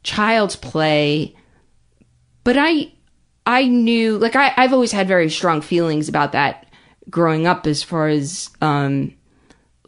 child's 0.03 0.55
play 0.55 1.35
but 2.43 2.57
I, 2.57 2.91
I 3.45 3.67
knew, 3.67 4.17
like, 4.17 4.35
I, 4.35 4.53
I've 4.57 4.73
always 4.73 4.91
had 4.91 5.07
very 5.07 5.29
strong 5.29 5.61
feelings 5.61 6.09
about 6.09 6.33
that 6.33 6.67
growing 7.09 7.47
up 7.47 7.67
as 7.67 7.83
far 7.83 8.07
as, 8.07 8.49
um, 8.61 9.13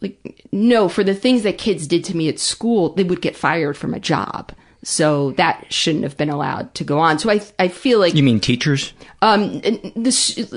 like, 0.00 0.44
no, 0.52 0.88
for 0.88 1.04
the 1.04 1.14
things 1.14 1.42
that 1.42 1.58
kids 1.58 1.86
did 1.86 2.04
to 2.04 2.16
me 2.16 2.28
at 2.28 2.38
school, 2.38 2.94
they 2.94 3.04
would 3.04 3.20
get 3.20 3.36
fired 3.36 3.76
from 3.76 3.94
a 3.94 4.00
job. 4.00 4.52
So 4.86 5.32
that 5.32 5.66
shouldn't 5.72 6.04
have 6.04 6.16
been 6.16 6.30
allowed 6.30 6.72
to 6.76 6.84
go 6.84 7.00
on. 7.00 7.18
So 7.18 7.28
I, 7.28 7.40
I 7.58 7.66
feel 7.66 7.98
like. 7.98 8.14
You 8.14 8.22
mean 8.22 8.38
teachers? 8.38 8.92
Um, 9.20 9.60
this, 9.96 10.54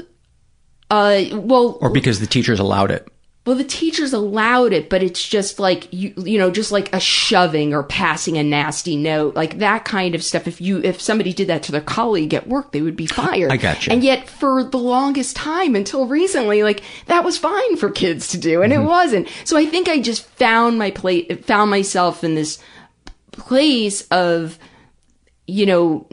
uh, 0.91 1.23
well. 1.33 1.79
Or 1.81 1.89
because 1.89 2.19
the 2.19 2.27
teachers 2.27 2.59
allowed 2.59 2.91
it? 2.91 3.07
well 3.45 3.55
the 3.55 3.63
teachers 3.63 4.13
allowed 4.13 4.73
it 4.73 4.91
but 4.91 5.01
it's 5.01 5.27
just 5.27 5.59
like 5.59 5.91
you 5.91 6.13
you 6.17 6.37
know 6.37 6.51
just 6.51 6.71
like 6.71 6.93
a 6.93 6.99
shoving 6.99 7.73
or 7.73 7.81
passing 7.81 8.37
a 8.37 8.43
nasty 8.43 8.95
note 8.95 9.35
like 9.35 9.57
that 9.57 9.85
kind 9.85 10.13
of 10.13 10.23
stuff 10.23 10.47
if 10.47 10.61
you 10.61 10.79
if 10.83 11.01
somebody 11.01 11.33
did 11.33 11.47
that 11.47 11.63
to 11.63 11.71
their 11.71 11.81
colleague 11.81 12.33
at 12.33 12.47
work 12.47 12.71
they 12.71 12.81
would 12.81 12.95
be 12.95 13.07
fired 13.07 13.51
i 13.51 13.57
got 13.57 13.87
you 13.87 13.93
and 13.93 14.03
yet 14.03 14.29
for 14.29 14.63
the 14.63 14.77
longest 14.77 15.35
time 15.35 15.75
until 15.75 16.05
recently 16.05 16.61
like 16.61 16.83
that 17.07 17.23
was 17.23 17.39
fine 17.39 17.75
for 17.77 17.89
kids 17.89 18.27
to 18.27 18.37
do 18.37 18.61
and 18.61 18.71
mm-hmm. 18.71 18.83
it 18.83 18.85
wasn't 18.85 19.27
so 19.45 19.57
i 19.57 19.65
think 19.65 19.89
i 19.89 19.99
just 19.99 20.25
found 20.25 20.77
my 20.77 20.91
plate 20.91 21.43
found 21.43 21.71
myself 21.71 22.23
in 22.23 22.35
this 22.35 22.59
place 23.31 24.07
of 24.09 24.57
you 25.47 25.65
know 25.65 26.07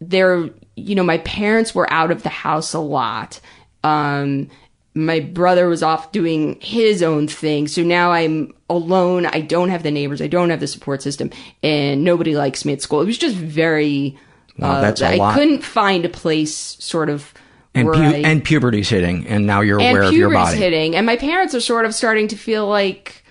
there 0.00 0.50
you 0.76 0.94
know 0.94 1.04
my 1.04 1.18
parents 1.18 1.74
were 1.74 1.90
out 1.92 2.10
of 2.10 2.22
the 2.22 2.28
house 2.28 2.72
a 2.72 2.78
lot 2.78 3.40
um 3.84 4.48
my 4.94 5.20
brother 5.20 5.68
was 5.68 5.82
off 5.82 6.12
doing 6.12 6.60
his 6.60 7.02
own 7.02 7.26
thing. 7.26 7.66
So 7.66 7.82
now 7.82 8.12
I'm 8.12 8.52
alone. 8.68 9.26
I 9.26 9.40
don't 9.40 9.70
have 9.70 9.82
the 9.82 9.90
neighbors. 9.90 10.20
I 10.20 10.26
don't 10.26 10.50
have 10.50 10.60
the 10.60 10.66
support 10.66 11.02
system 11.02 11.30
and 11.62 12.04
nobody 12.04 12.36
likes 12.36 12.64
me 12.64 12.74
at 12.74 12.82
school. 12.82 13.00
It 13.00 13.06
was 13.06 13.18
just 13.18 13.36
very, 13.36 14.18
wow, 14.58 14.72
uh, 14.72 14.80
that's 14.82 15.00
a 15.00 15.14
I 15.14 15.16
lot. 15.16 15.32
I 15.32 15.38
couldn't 15.38 15.62
find 15.62 16.04
a 16.04 16.10
place 16.10 16.54
sort 16.54 17.08
of 17.08 17.32
and, 17.74 17.88
pu- 17.88 18.02
I, 18.02 18.14
and 18.16 18.44
puberty's 18.44 18.90
hitting 18.90 19.26
and 19.26 19.46
now 19.46 19.62
you're 19.62 19.78
aware 19.78 20.02
of 20.02 20.12
your 20.12 20.30
body. 20.30 20.58
hitting. 20.58 20.94
And 20.94 21.06
my 21.06 21.16
parents 21.16 21.54
are 21.54 21.60
sort 21.60 21.86
of 21.86 21.94
starting 21.94 22.28
to 22.28 22.36
feel 22.36 22.66
like, 22.66 23.24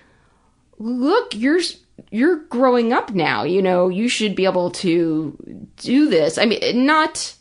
look, 0.78 1.32
you're, 1.36 1.60
you're 2.12 2.44
growing 2.44 2.92
up 2.92 3.10
now. 3.12 3.42
You 3.42 3.62
know, 3.62 3.88
you 3.88 4.06
should 4.08 4.36
be 4.36 4.44
able 4.44 4.70
to 4.70 5.36
do 5.76 6.08
this. 6.08 6.36
I 6.36 6.44
mean, 6.44 6.84
not, 6.84 7.34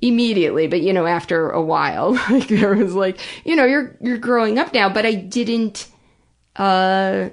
immediately 0.00 0.68
but 0.68 0.80
you 0.80 0.92
know 0.92 1.06
after 1.06 1.50
a 1.50 1.60
while 1.60 2.12
like 2.30 2.46
there 2.46 2.72
was 2.72 2.94
like 2.94 3.18
you 3.44 3.56
know 3.56 3.64
you're 3.64 3.96
you're 4.00 4.16
growing 4.16 4.56
up 4.56 4.72
now 4.72 4.88
but 4.88 5.04
i 5.04 5.12
didn't 5.12 5.88
uh 6.54 7.28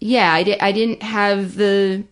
yeah 0.00 0.34
i, 0.34 0.42
di- 0.42 0.60
I 0.60 0.72
didn't 0.72 1.02
have 1.02 1.54
the 1.54 2.04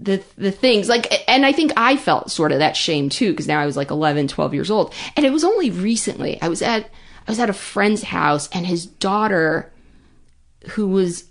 the 0.00 0.22
the 0.38 0.50
things 0.50 0.88
like 0.88 1.12
and 1.28 1.44
i 1.44 1.52
think 1.52 1.72
i 1.76 1.98
felt 1.98 2.30
sort 2.30 2.50
of 2.50 2.60
that 2.60 2.78
shame 2.78 3.10
too 3.10 3.32
because 3.32 3.46
now 3.46 3.60
i 3.60 3.66
was 3.66 3.76
like 3.76 3.90
11 3.90 4.28
12 4.28 4.54
years 4.54 4.70
old 4.70 4.94
and 5.16 5.26
it 5.26 5.32
was 5.34 5.44
only 5.44 5.70
recently 5.70 6.40
i 6.40 6.48
was 6.48 6.62
at 6.62 6.88
i 7.28 7.30
was 7.30 7.38
at 7.38 7.50
a 7.50 7.54
friend's 7.54 8.04
house 8.04 8.48
and 8.52 8.66
his 8.66 8.86
daughter 8.86 9.70
who 10.70 10.88
was 10.88 11.24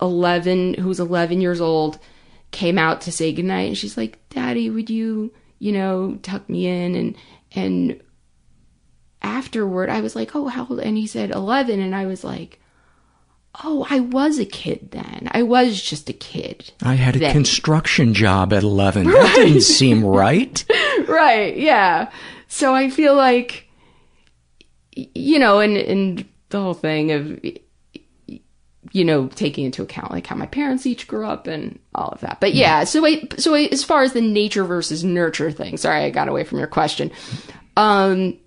11 0.00 0.74
who 0.74 0.88
was 0.88 1.00
11 1.00 1.40
years 1.40 1.60
old 1.60 1.98
came 2.50 2.78
out 2.78 3.00
to 3.02 3.12
say 3.12 3.32
goodnight 3.32 3.68
and 3.68 3.78
she's 3.78 3.96
like 3.96 4.18
daddy 4.30 4.70
would 4.70 4.90
you 4.90 5.32
you 5.60 5.72
know, 5.72 6.18
tuck 6.22 6.48
me 6.48 6.66
in 6.66 6.96
and 6.96 7.16
and 7.54 8.00
afterward 9.22 9.90
I 9.90 10.00
was 10.00 10.16
like, 10.16 10.34
"Oh, 10.34 10.48
how 10.48 10.66
old?" 10.68 10.80
And 10.80 10.96
he 10.96 11.06
said 11.06 11.30
11 11.30 11.78
and 11.78 11.94
I 11.94 12.06
was 12.06 12.24
like, 12.24 12.58
"Oh, 13.62 13.86
I 13.88 14.00
was 14.00 14.38
a 14.38 14.46
kid 14.46 14.90
then. 14.90 15.28
I 15.32 15.42
was 15.42 15.80
just 15.80 16.08
a 16.08 16.14
kid." 16.14 16.72
I 16.82 16.94
had 16.94 17.14
a 17.14 17.18
then. 17.20 17.32
construction 17.32 18.14
job 18.14 18.52
at 18.52 18.62
11. 18.62 19.06
Right. 19.06 19.14
That 19.14 19.36
didn't 19.36 19.60
seem 19.60 20.02
right. 20.02 20.64
right. 21.06 21.56
Yeah. 21.56 22.10
So 22.48 22.74
I 22.74 22.90
feel 22.90 23.14
like 23.14 23.68
you 24.96 25.38
know, 25.38 25.60
and 25.60 25.76
and 25.76 26.24
the 26.48 26.60
whole 26.60 26.74
thing 26.74 27.12
of 27.12 27.38
you 28.92 29.04
know, 29.04 29.28
taking 29.28 29.64
into 29.64 29.82
account 29.82 30.10
like 30.10 30.26
how 30.26 30.34
my 30.34 30.46
parents 30.46 30.84
each 30.84 31.06
grew 31.06 31.24
up 31.26 31.46
and 31.46 31.78
all 31.94 32.08
of 32.08 32.20
that. 32.20 32.40
But 32.40 32.54
yeah, 32.54 32.84
so 32.84 33.00
wait, 33.00 33.40
so 33.40 33.52
wait, 33.52 33.72
as 33.72 33.84
far 33.84 34.02
as 34.02 34.12
the 34.12 34.20
nature 34.20 34.64
versus 34.64 35.04
nurture 35.04 35.52
thing, 35.52 35.76
sorry, 35.76 36.04
I 36.04 36.10
got 36.10 36.28
away 36.28 36.44
from 36.44 36.58
your 36.58 36.66
question. 36.66 37.12
Um, 37.76 38.38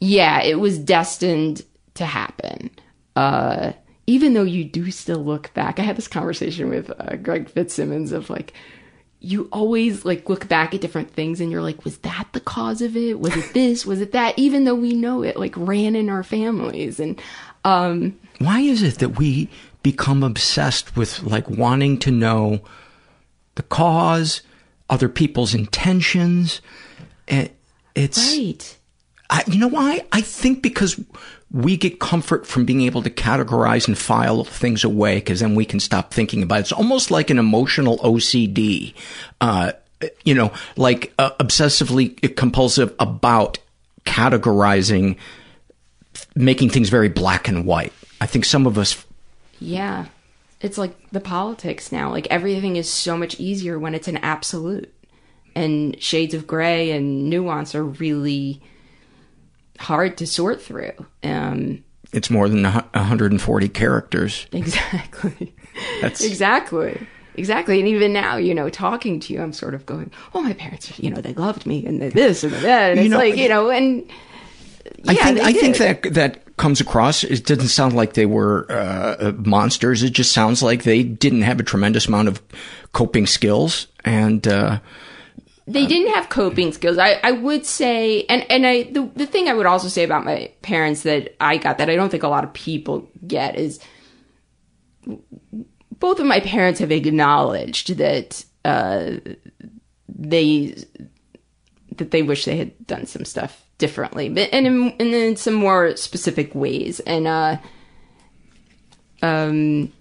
yeah, 0.00 0.42
it 0.42 0.58
was 0.58 0.78
destined 0.78 1.64
to 1.94 2.06
happen. 2.06 2.70
Uh, 3.14 3.72
even 4.06 4.32
though 4.32 4.42
you 4.42 4.64
do 4.64 4.90
still 4.90 5.22
look 5.22 5.52
back, 5.52 5.78
I 5.78 5.82
had 5.82 5.96
this 5.96 6.08
conversation 6.08 6.70
with 6.70 6.90
uh, 6.90 7.16
Greg 7.16 7.50
Fitzsimmons 7.50 8.12
of 8.12 8.30
like, 8.30 8.54
you 9.20 9.48
always 9.52 10.04
like 10.04 10.28
look 10.28 10.48
back 10.48 10.74
at 10.74 10.80
different 10.80 11.10
things 11.10 11.40
and 11.40 11.50
you're 11.50 11.60
like, 11.60 11.84
was 11.84 11.98
that 11.98 12.28
the 12.32 12.40
cause 12.40 12.80
of 12.80 12.96
it? 12.96 13.18
Was 13.18 13.36
it 13.36 13.52
this? 13.52 13.84
Was 13.84 14.00
it 14.00 14.12
that? 14.12 14.38
Even 14.38 14.64
though 14.64 14.76
we 14.76 14.92
know 14.92 15.22
it 15.22 15.36
like 15.36 15.54
ran 15.56 15.96
in 15.96 16.08
our 16.08 16.22
families. 16.22 17.00
And 17.00 17.20
um 17.64 18.16
why 18.38 18.60
is 18.60 18.82
it 18.82 18.98
that 18.98 19.18
we 19.18 19.48
become 19.82 20.22
obsessed 20.22 20.96
with 20.96 21.22
like 21.22 21.48
wanting 21.48 21.98
to 21.98 22.10
know 22.10 22.60
the 23.54 23.62
cause, 23.62 24.42
other 24.88 25.08
people's 25.08 25.54
intentions? 25.54 26.60
It's 27.94 28.36
right. 28.36 28.78
I, 29.30 29.44
you 29.46 29.58
know 29.58 29.68
why? 29.68 30.06
I 30.12 30.20
think 30.20 30.62
because 30.62 30.98
we 31.50 31.76
get 31.76 31.98
comfort 31.98 32.46
from 32.46 32.64
being 32.64 32.82
able 32.82 33.02
to 33.02 33.10
categorize 33.10 33.88
and 33.88 33.96
file 33.96 34.44
things 34.44 34.84
away 34.84 35.16
because 35.16 35.40
then 35.40 35.54
we 35.54 35.64
can 35.64 35.80
stop 35.80 36.12
thinking 36.12 36.42
about 36.42 36.58
it. 36.58 36.60
It's 36.60 36.72
almost 36.72 37.10
like 37.10 37.30
an 37.30 37.38
emotional 37.38 37.98
OCD, 37.98 38.94
uh, 39.40 39.72
you 40.24 40.34
know, 40.34 40.52
like 40.76 41.12
uh, 41.18 41.30
obsessively 41.40 42.36
compulsive 42.36 42.94
about 42.98 43.58
categorizing, 44.06 45.16
making 46.34 46.70
things 46.70 46.88
very 46.88 47.08
black 47.08 47.48
and 47.48 47.66
white. 47.66 47.92
I 48.20 48.26
think 48.26 48.44
some 48.44 48.66
of 48.66 48.78
us. 48.78 49.04
Yeah. 49.60 50.06
It's 50.60 50.78
like 50.78 51.10
the 51.10 51.20
politics 51.20 51.92
now. 51.92 52.10
Like 52.10 52.26
everything 52.30 52.76
is 52.76 52.90
so 52.90 53.16
much 53.16 53.38
easier 53.38 53.78
when 53.78 53.94
it's 53.94 54.08
an 54.08 54.18
absolute. 54.18 54.92
And 55.54 56.00
shades 56.00 56.34
of 56.34 56.46
gray 56.46 56.92
and 56.92 57.28
nuance 57.28 57.74
are 57.74 57.84
really 57.84 58.60
hard 59.78 60.16
to 60.18 60.26
sort 60.26 60.60
through. 60.60 60.92
Um, 61.22 61.84
it's 62.12 62.30
more 62.30 62.48
than 62.48 62.62
140 62.62 63.68
characters. 63.68 64.46
Exactly. 64.52 65.54
That's... 66.00 66.22
Exactly. 66.22 67.06
Exactly. 67.34 67.78
And 67.78 67.88
even 67.88 68.12
now, 68.12 68.36
you 68.36 68.52
know, 68.52 68.68
talking 68.68 69.20
to 69.20 69.32
you, 69.32 69.40
I'm 69.40 69.52
sort 69.52 69.74
of 69.74 69.86
going, 69.86 70.10
oh, 70.34 70.42
my 70.42 70.54
parents, 70.54 70.98
you 70.98 71.08
know, 71.08 71.20
they 71.20 71.34
loved 71.34 71.66
me 71.66 71.86
and 71.86 72.02
they 72.02 72.08
this 72.08 72.42
and 72.42 72.52
that. 72.52 72.90
And 72.90 72.98
you 72.98 73.06
it's 73.06 73.12
know, 73.12 73.18
like, 73.18 73.36
you 73.36 73.48
know, 73.48 73.70
and 73.70 74.10
yeah, 75.04 75.12
I 75.12 75.14
think, 75.14 75.40
I 75.40 75.52
think 75.52 75.76
that, 75.78 76.14
that 76.14 76.56
comes 76.56 76.80
across. 76.80 77.24
It 77.24 77.46
doesn't 77.46 77.68
sound 77.68 77.94
like 77.94 78.14
they 78.14 78.26
were 78.26 78.66
uh, 78.70 79.32
monsters. 79.36 80.02
It 80.02 80.10
just 80.10 80.32
sounds 80.32 80.62
like 80.62 80.82
they 80.82 81.02
didn't 81.02 81.42
have 81.42 81.60
a 81.60 81.62
tremendous 81.62 82.06
amount 82.08 82.28
of 82.28 82.42
coping 82.92 83.26
skills. 83.26 83.86
And, 84.04 84.46
uh, 84.46 84.80
they 85.66 85.86
didn't 85.86 86.14
have 86.14 86.30
coping 86.30 86.72
skills. 86.72 86.96
I, 86.96 87.20
I 87.22 87.32
would 87.32 87.66
say, 87.66 88.24
and, 88.24 88.44
and 88.50 88.66
I, 88.66 88.84
the, 88.84 89.10
the 89.14 89.26
thing 89.26 89.48
I 89.48 89.54
would 89.54 89.66
also 89.66 89.88
say 89.88 90.02
about 90.02 90.24
my 90.24 90.50
parents 90.62 91.02
that 91.02 91.36
I 91.40 91.58
got 91.58 91.78
that 91.78 91.90
I 91.90 91.96
don't 91.96 92.08
think 92.08 92.22
a 92.22 92.28
lot 92.28 92.44
of 92.44 92.52
people 92.54 93.08
get 93.26 93.56
is 93.56 93.78
both 95.98 96.20
of 96.20 96.26
my 96.26 96.40
parents 96.40 96.80
have 96.80 96.90
acknowledged 96.90 97.96
that, 97.98 98.44
uh, 98.64 99.16
they, 100.08 100.82
that 101.96 102.10
they 102.10 102.22
wish 102.22 102.46
they 102.46 102.56
had 102.56 102.86
done 102.86 103.06
some 103.06 103.24
stuff 103.24 103.67
differently, 103.78 104.28
but, 104.28 104.48
and 104.52 104.66
in, 104.66 104.90
and 104.98 105.14
in 105.14 105.36
some 105.36 105.54
more 105.54 105.96
specific 105.96 106.54
ways. 106.54 107.00
And, 107.00 107.26
uh, 107.26 107.56
um, 109.22 109.92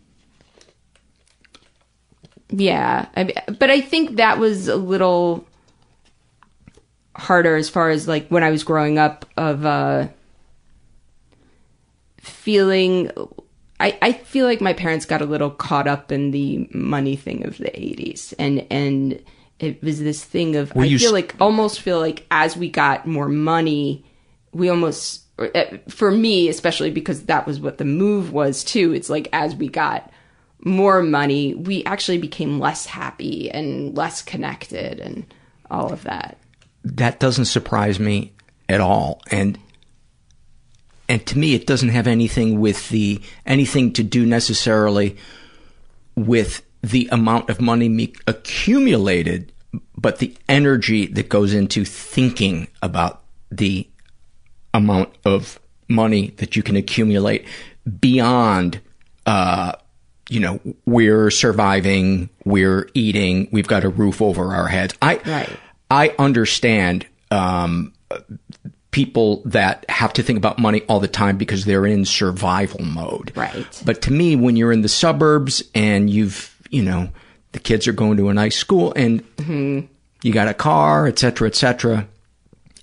yeah, 2.50 3.08
I, 3.16 3.34
but 3.60 3.70
I 3.70 3.82
think 3.82 4.18
that 4.18 4.40
was 4.40 4.68
a 4.68 4.76
little 4.76 5.46
harder 7.16 7.56
as 7.56 7.70
far 7.70 7.90
as 7.90 8.08
like 8.08 8.28
when 8.30 8.44
I 8.44 8.52
was 8.52 8.64
growing 8.64 9.00
up 9.00 9.26
of 9.38 9.66
uh 9.66 10.08
feeling 12.20 13.12
I, 13.80 13.98
I 14.02 14.12
feel 14.14 14.46
like 14.46 14.62
my 14.62 14.74
parents 14.74 15.06
got 15.06 15.22
a 15.22 15.26
little 15.26 15.50
caught 15.50 15.88
up 15.88 16.12
in 16.12 16.32
the 16.32 16.70
money 16.72 17.16
thing 17.16 17.46
of 17.46 17.58
the 17.58 17.72
80s 17.72 18.34
and 18.38 18.66
and 18.70 19.24
it 19.60 19.82
was 19.82 20.00
this 20.00 20.24
thing 20.24 20.56
of 20.56 20.74
Were 20.76 20.84
I 20.84 20.98
feel 20.98 21.12
like 21.14 21.36
almost 21.40 21.82
feel 21.82 22.00
like 22.00 22.26
as 22.32 22.56
we 22.56 22.70
got 22.70 23.08
more 23.08 23.30
money 23.30 24.06
we 24.52 24.70
almost 24.70 25.24
uh, 25.40 25.78
for 25.90 26.12
me 26.12 26.50
especially 26.50 26.92
because 26.92 27.24
that 27.24 27.46
was 27.46 27.60
what 27.60 27.78
the 27.78 27.86
move 27.86 28.32
was 28.32 28.64
too 28.64 28.94
it's 28.94 29.10
like 29.10 29.30
as 29.34 29.56
we 29.56 29.68
got 29.68 30.12
more 30.60 31.04
money 31.04 31.54
we 31.54 31.84
actually 31.86 32.18
became 32.18 32.60
less 32.60 32.86
happy 32.86 33.50
and 33.52 33.96
less 33.96 34.22
connected 34.22 35.00
and 35.00 35.32
all 35.70 35.92
of 35.92 36.04
that 36.04 36.38
that 36.84 37.20
doesn't 37.20 37.46
surprise 37.46 38.00
me 38.00 38.34
at 38.70 38.82
all. 38.82 39.22
And 39.32 39.58
and 41.10 41.26
to 41.28 41.38
me, 41.38 41.54
it 41.54 41.66
doesn't 41.66 41.90
have 41.90 42.08
anything 42.08 42.60
with 42.60 42.90
the 42.90 43.22
anything 43.46 43.94
to 43.94 44.04
do 44.04 44.26
necessarily 44.26 45.18
with 46.16 46.64
the 46.88 47.10
amount 47.12 47.50
of 47.50 47.60
money 47.60 47.90
me 47.90 48.14
accumulated, 48.28 49.52
but 49.96 50.20
the 50.20 50.36
energy 50.48 51.08
that 51.08 51.30
goes 51.30 51.54
into 51.54 51.84
thinking 51.84 52.68
about 52.82 53.22
the 53.52 53.88
amount 54.74 55.10
of 55.26 55.60
money 55.88 56.32
that 56.38 56.56
you 56.56 56.64
can 56.64 56.76
accumulate 56.76 57.46
beyond, 58.00 58.80
uh, 59.26 59.74
you 60.30 60.40
know, 60.40 60.60
we're 60.86 61.30
surviving, 61.32 62.30
we're 62.46 62.90
eating, 62.94 63.48
we've 63.52 63.68
got 63.68 63.84
a 63.84 63.90
roof 63.90 64.22
over 64.22 64.54
our 64.54 64.68
heads. 64.68 64.94
I, 65.02 65.18
right. 65.26 65.50
I 65.90 66.16
understand 66.20 67.06
um, 67.32 67.94
people 68.92 69.42
that 69.46 69.86
have 69.90 70.12
to 70.14 70.24
think 70.24 70.38
about 70.38 70.60
money 70.60 70.82
all 70.90 71.00
the 71.00 71.08
time 71.08 71.38
because 71.38 71.66
they're 71.66 71.86
in 71.86 72.04
survival 72.06 72.84
mode. 72.84 73.32
Right. 73.36 73.84
But 73.86 74.02
to 74.04 74.12
me, 74.12 74.36
when 74.36 74.56
you're 74.56 74.72
in 74.72 74.82
the 74.82 74.90
suburbs 74.90 75.64
and 75.76 76.10
you've, 76.10 76.57
you 76.70 76.84
know, 76.84 77.10
the 77.52 77.60
kids 77.60 77.88
are 77.88 77.94
going 77.94 78.18
to 78.18 78.30
a 78.30 78.34
nice 78.34 78.56
school 78.56 78.94
and 78.96 79.24
mm-hmm. 79.38 79.86
you 80.22 80.34
got 80.34 80.48
a 80.48 80.54
car, 80.54 81.08
et 81.08 81.20
cetera, 81.20 81.48
et 81.48 81.56
cetera, 81.56 82.08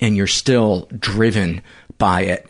and 0.00 0.16
you're 0.16 0.26
still 0.26 0.88
driven 0.98 1.62
by 1.98 2.22
it. 2.22 2.46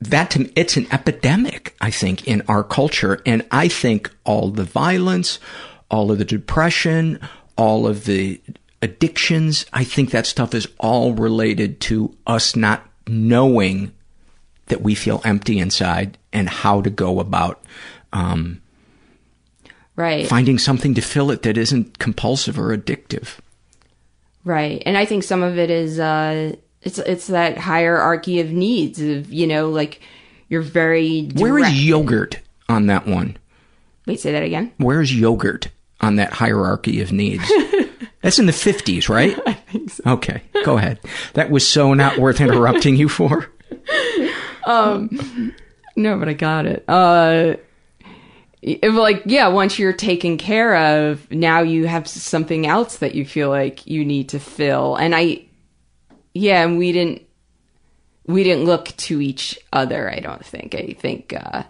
That 0.00 0.30
to 0.32 0.40
me, 0.40 0.52
it's 0.56 0.76
an 0.76 0.88
epidemic, 0.90 1.76
I 1.80 1.90
think, 1.90 2.26
in 2.26 2.42
our 2.48 2.64
culture. 2.64 3.22
And 3.24 3.46
I 3.50 3.68
think 3.68 4.10
all 4.24 4.50
the 4.50 4.64
violence, 4.64 5.38
all 5.90 6.10
of 6.10 6.18
the 6.18 6.24
depression, 6.24 7.20
all 7.56 7.86
of 7.86 8.04
the 8.04 8.40
addictions. 8.80 9.64
I 9.72 9.84
think 9.84 10.10
that 10.10 10.26
stuff 10.26 10.54
is 10.54 10.66
all 10.78 11.12
related 11.12 11.80
to 11.82 12.16
us 12.26 12.56
not 12.56 12.84
knowing 13.06 13.92
that 14.66 14.82
we 14.82 14.94
feel 14.94 15.22
empty 15.24 15.58
inside 15.58 16.18
and 16.32 16.48
how 16.48 16.80
to 16.82 16.90
go 16.90 17.20
about 17.20 17.62
um, 18.12 18.60
right 19.96 20.26
finding 20.26 20.58
something 20.58 20.94
to 20.94 21.00
fill 21.00 21.30
it 21.30 21.42
that 21.42 21.56
isn't 21.56 21.98
compulsive 21.98 22.58
or 22.58 22.76
addictive. 22.76 23.38
Right, 24.44 24.82
and 24.84 24.98
I 24.98 25.04
think 25.04 25.22
some 25.22 25.42
of 25.42 25.56
it 25.58 25.70
is 25.70 26.00
uh, 26.00 26.56
it's 26.82 26.98
it's 26.98 27.28
that 27.28 27.58
hierarchy 27.58 28.40
of 28.40 28.50
needs 28.50 29.00
of 29.00 29.32
you 29.32 29.46
know 29.46 29.70
like 29.70 30.00
you're 30.48 30.62
very 30.62 31.22
direct. 31.22 31.40
where 31.40 31.58
is 31.58 31.84
yogurt 31.84 32.40
on 32.68 32.86
that 32.86 33.06
one? 33.06 33.36
Wait, 34.06 34.18
say 34.18 34.32
that 34.32 34.42
again. 34.42 34.72
Where 34.78 35.00
is 35.00 35.14
yogurt? 35.14 35.68
on 36.02 36.16
that 36.16 36.32
hierarchy 36.32 37.00
of 37.00 37.12
needs. 37.12 37.48
That's 38.22 38.38
in 38.38 38.46
the 38.46 38.52
50s, 38.52 39.08
right? 39.08 39.38
I 39.46 39.52
think 39.54 39.90
so. 39.90 40.02
Okay, 40.06 40.42
go 40.64 40.76
ahead. 40.76 41.00
That 41.34 41.50
was 41.50 41.66
so 41.66 41.94
not 41.94 42.18
worth 42.18 42.40
interrupting 42.40 42.96
you 42.96 43.08
for. 43.08 43.48
Um, 44.64 45.52
no, 45.96 46.16
but 46.20 46.28
I 46.28 46.34
got 46.34 46.66
it. 46.66 46.84
Uh, 46.86 47.56
if 48.62 48.94
like 48.94 49.22
yeah, 49.26 49.48
once 49.48 49.78
you're 49.78 49.92
taken 49.92 50.38
care 50.38 50.76
of, 50.76 51.30
now 51.30 51.60
you 51.60 51.86
have 51.86 52.08
something 52.08 52.66
else 52.66 52.98
that 52.98 53.14
you 53.14 53.26
feel 53.26 53.48
like 53.50 53.86
you 53.86 54.04
need 54.04 54.30
to 54.30 54.38
fill. 54.38 54.96
And 54.96 55.14
I, 55.14 55.46
yeah, 56.32 56.62
and 56.62 56.78
we 56.78 56.92
didn't, 56.92 57.22
we 58.26 58.44
didn't 58.44 58.64
look 58.64 58.96
to 58.96 59.20
each 59.20 59.58
other. 59.72 60.10
I 60.10 60.20
don't 60.20 60.44
think. 60.44 60.74
I 60.74 60.96
think. 60.98 61.34
uh 61.34 61.64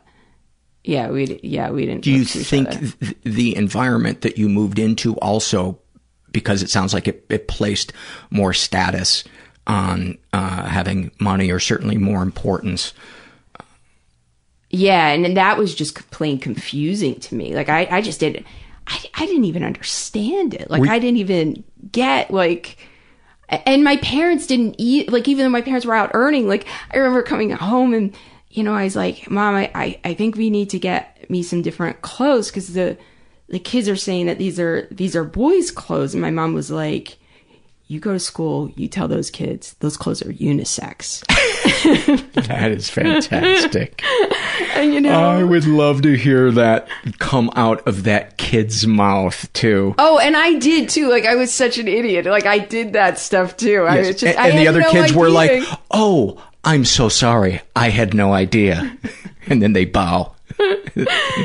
yeah, 0.85 1.11
we 1.11 1.39
yeah 1.43 1.71
we 1.71 1.87
didn't. 1.87 2.03
Do 2.03 2.11
you 2.11 2.25
think 2.25 2.71
th- 2.71 3.17
the 3.23 3.57
environment 3.57 4.23
that 4.23 4.37
you 4.37 4.49
moved 4.49 4.79
into 4.79 5.15
also, 5.17 5.79
because 6.33 6.63
it 6.63 6.71
sounds 6.71 6.93
like 6.93 7.07
it, 7.07 7.25
it 7.29 7.47
placed 7.47 7.93
more 8.31 8.53
status 8.53 9.23
on 9.67 10.19
uh, 10.33 10.65
having 10.65 11.13
money, 11.21 11.53
or 11.53 11.61
certainly 11.61 11.99
more 11.99 12.23
importance? 12.23 12.95
Yeah, 14.73 15.09
and 15.09 15.37
that 15.37 15.59
was 15.59 15.75
just 15.75 16.11
plain 16.11 16.39
confusing 16.39 17.21
to 17.21 17.35
me. 17.35 17.55
Like 17.55 17.69
I, 17.69 17.87
I 17.91 18.01
just 18.01 18.21
didn't, 18.21 18.47
I, 18.87 18.99
I 19.15 19.27
didn't 19.27 19.45
even 19.45 19.63
understand 19.63 20.55
it. 20.55 20.71
Like 20.71 20.81
Were, 20.81 20.89
I 20.89 20.99
didn't 20.99 21.19
even 21.19 21.63
get 21.91 22.33
like 22.33 22.79
and 23.49 23.85
my 23.85 23.99
parents 23.99 24.47
didn't 24.47 24.77
eat 24.79 25.13
like 25.13 25.29
even 25.29 25.45
though 25.45 25.51
my 25.51 25.61
parents 25.61 25.85
were 25.85 25.95
out 25.95 26.13
earning 26.15 26.49
like 26.49 26.65
i 26.91 26.97
remember 26.97 27.23
coming 27.23 27.51
home 27.51 27.93
and 27.93 28.17
you 28.53 28.63
know, 28.63 28.75
I 28.75 28.85
was 28.85 28.95
like, 28.95 29.31
Mom, 29.31 29.55
I, 29.55 29.71
I, 29.75 30.01
I 30.05 30.15
think 30.15 30.37
we 30.37 30.51
need 30.51 30.71
to 30.71 30.79
get 30.79 31.29
me 31.31 31.43
some 31.43 31.63
different 31.63 32.03
clothes 32.03 32.49
because 32.49 32.75
the 32.75 32.99
the 33.49 33.59
kids 33.59 33.89
are 33.89 33.97
saying 33.97 34.27
that 34.27 34.39
these 34.39 34.61
are 34.61 34.89
these 34.91 35.17
are 35.17 35.25
boys' 35.25 35.71
clothes. 35.71 36.15
And 36.15 36.23
my 36.23 36.31
mom 36.31 36.55
was 36.55 36.71
like, 36.71 37.19
You 37.93 38.01
go 38.01 38.15
to 38.15 38.19
school, 38.19 38.73
you 38.75 38.89
tell 38.89 39.07
those 39.07 39.31
kids 39.31 39.77
those 39.81 39.99
clothes 39.99 40.23
are 40.23 40.33
unisex. 40.33 41.21
that 42.47 42.71
is 42.71 42.89
fantastic. 42.89 44.03
and 44.75 44.95
you 44.95 45.01
know 45.03 45.13
I 45.13 45.43
would 45.43 45.67
love 45.67 46.01
to 46.01 46.15
hear 46.15 46.51
that 46.53 46.89
come 47.19 47.51
out 47.55 47.87
of 47.87 48.05
that 48.05 48.39
kid's 48.39 48.87
mouth 48.87 49.53
too. 49.53 49.95
Oh, 49.99 50.19
and 50.19 50.39
I 50.39 50.55
did 50.55 50.89
too. 50.89 51.11
Like 51.11 51.27
I 51.27 51.35
was 51.35 51.53
such 51.53 51.77
an 51.77 51.87
idiot. 51.87 52.25
Like 52.25 52.47
I 52.47 52.61
did 52.61 52.95
that 52.95 53.19
stuff 53.19 53.59
too. 53.59 53.83
I 53.83 53.99
was 53.99 54.09
just, 54.13 54.25
and 54.25 54.39
I 54.39 54.57
the 54.57 54.69
other 54.69 54.81
no 54.81 54.91
kids 54.91 55.13
were 55.13 55.29
like, 55.29 55.63
"Oh, 55.91 56.43
I'm 56.65 56.87
so 56.87 57.11
sorry. 57.11 57.61
I 57.77 57.91
had 57.91 58.15
no 58.15 58.33
idea." 58.33 58.97
and 59.49 59.61
then 59.61 59.75
they 59.75 59.85
bow. 59.85 60.32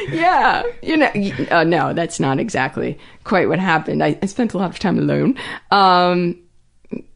yeah, 0.10 0.64
you 0.82 0.98
know, 0.98 1.12
uh, 1.52 1.64
no, 1.64 1.94
that's 1.94 2.20
not 2.20 2.40
exactly 2.40 2.98
quite 3.24 3.48
what 3.50 3.60
happened. 3.60 4.04
I, 4.04 4.18
I 4.22 4.26
spent 4.26 4.54
a 4.54 4.58
lot 4.58 4.70
of 4.70 4.80
time 4.80 4.98
alone. 4.98 5.38
Um, 5.72 6.40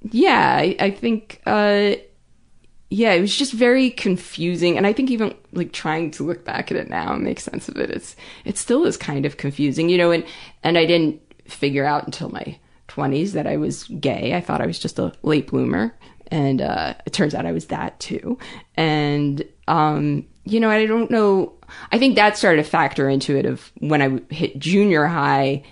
yeah, 0.03 0.57
I, 0.57 0.75
I 0.79 0.91
think, 0.91 1.41
uh, 1.45 1.95
yeah, 2.89 3.13
it 3.13 3.21
was 3.21 3.35
just 3.35 3.53
very 3.53 3.89
confusing, 3.89 4.77
and 4.77 4.85
I 4.85 4.91
think 4.91 5.09
even 5.11 5.33
like 5.53 5.71
trying 5.71 6.11
to 6.11 6.23
look 6.23 6.43
back 6.43 6.71
at 6.71 6.77
it 6.77 6.89
now 6.89 7.13
and 7.13 7.23
make 7.23 7.39
sense 7.39 7.69
of 7.69 7.77
it, 7.77 7.89
it's 7.89 8.17
it 8.43 8.57
still 8.57 8.85
is 8.85 8.97
kind 8.97 9.25
of 9.25 9.37
confusing, 9.37 9.87
you 9.87 9.97
know. 9.97 10.11
And 10.11 10.25
and 10.61 10.77
I 10.77 10.85
didn't 10.85 11.21
figure 11.47 11.85
out 11.85 12.05
until 12.05 12.29
my 12.29 12.59
twenties 12.89 13.31
that 13.31 13.47
I 13.47 13.55
was 13.55 13.85
gay. 13.85 14.35
I 14.35 14.41
thought 14.41 14.59
I 14.59 14.65
was 14.65 14.77
just 14.77 14.99
a 14.99 15.13
late 15.23 15.47
bloomer, 15.47 15.95
and 16.27 16.61
uh, 16.61 16.95
it 17.05 17.13
turns 17.13 17.33
out 17.33 17.45
I 17.45 17.53
was 17.53 17.67
that 17.67 17.97
too. 18.01 18.37
And 18.75 19.45
um, 19.71 20.27
you 20.43 20.59
know, 20.59 20.69
I 20.69 20.85
don't 20.85 21.09
know. 21.09 21.53
I 21.93 21.97
think 21.97 22.15
that 22.15 22.37
started 22.37 22.63
to 22.63 22.69
factor 22.69 23.07
into 23.07 23.37
it 23.37 23.45
of 23.45 23.71
when 23.79 24.01
I 24.01 24.33
hit 24.33 24.59
junior 24.59 25.05
high, 25.05 25.63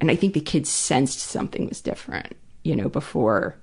and 0.00 0.10
I 0.10 0.16
think 0.16 0.34
the 0.34 0.40
kids 0.40 0.68
sensed 0.68 1.20
something 1.20 1.66
was 1.66 1.80
different. 1.80 2.36
You 2.62 2.76
know, 2.76 2.90
before 2.90 3.56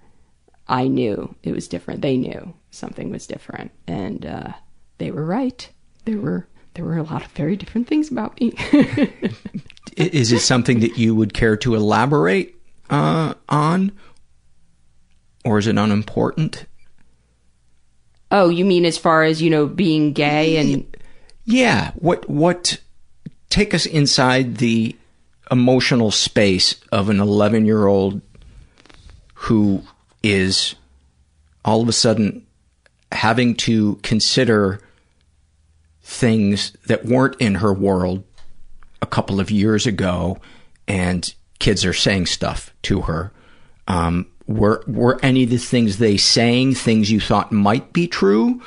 I 0.67 0.87
knew 0.87 1.35
it 1.43 1.51
was 1.51 1.67
different. 1.67 2.01
They 2.01 2.17
knew 2.17 2.55
something 2.71 3.11
was 3.11 3.27
different, 3.27 3.71
and 3.85 4.25
uh, 4.25 4.53
they 4.97 5.11
were 5.11 5.23
right. 5.23 5.69
There 6.05 6.17
were 6.17 6.47
there 6.73 6.83
were 6.83 6.97
a 6.97 7.03
lot 7.03 7.23
of 7.23 7.31
very 7.33 7.55
different 7.55 7.87
things 7.87 8.09
about 8.09 8.39
me. 8.41 8.53
Is 9.97 10.31
it 10.31 10.41
something 10.41 10.79
that 10.79 10.97
you 10.97 11.15
would 11.15 11.33
care 11.33 11.55
to 11.57 11.75
elaborate 11.75 12.55
uh, 12.89 13.35
on, 13.47 13.93
or 15.45 15.57
is 15.57 15.67
it 15.67 15.77
unimportant? 15.77 16.65
Oh, 18.31 18.49
you 18.49 18.65
mean 18.65 18.85
as 18.85 18.97
far 18.97 19.23
as 19.23 19.41
you 19.41 19.49
know 19.49 19.67
being 19.67 20.13
gay 20.13 20.57
and 20.57 20.85
Yeah. 21.45 21.91
What 21.95 22.29
what 22.29 22.79
take 23.49 23.73
us 23.73 23.85
inside 23.85 24.57
the 24.57 24.95
emotional 25.51 26.11
space 26.11 26.75
of 26.91 27.09
an 27.09 27.17
11-year-old 27.17 28.19
who 29.35 29.83
is 30.23 30.75
all 31.63 31.81
of 31.81 31.87
a 31.87 31.93
sudden 31.93 32.45
having 33.11 33.55
to 33.55 33.95
consider 34.01 34.79
things 36.01 36.71
that 36.87 37.05
weren't 37.05 37.39
in 37.39 37.55
her 37.55 37.73
world 37.73 38.23
a 39.01 39.05
couple 39.05 39.39
of 39.39 39.51
years 39.51 39.85
ago 39.85 40.37
and 40.87 41.33
kids 41.59 41.85
are 41.85 41.93
saying 41.93 42.25
stuff 42.25 42.73
to 42.81 43.01
her. 43.01 43.31
Um, 43.87 44.27
were 44.47 44.83
were 44.87 45.19
any 45.23 45.43
of 45.43 45.49
the 45.49 45.57
things 45.57 45.97
they 45.97 46.17
saying 46.17 46.75
things 46.75 47.11
you 47.11 47.19
thought 47.19 47.51
might 47.51 47.93
be 47.93 48.07
true? 48.07 48.61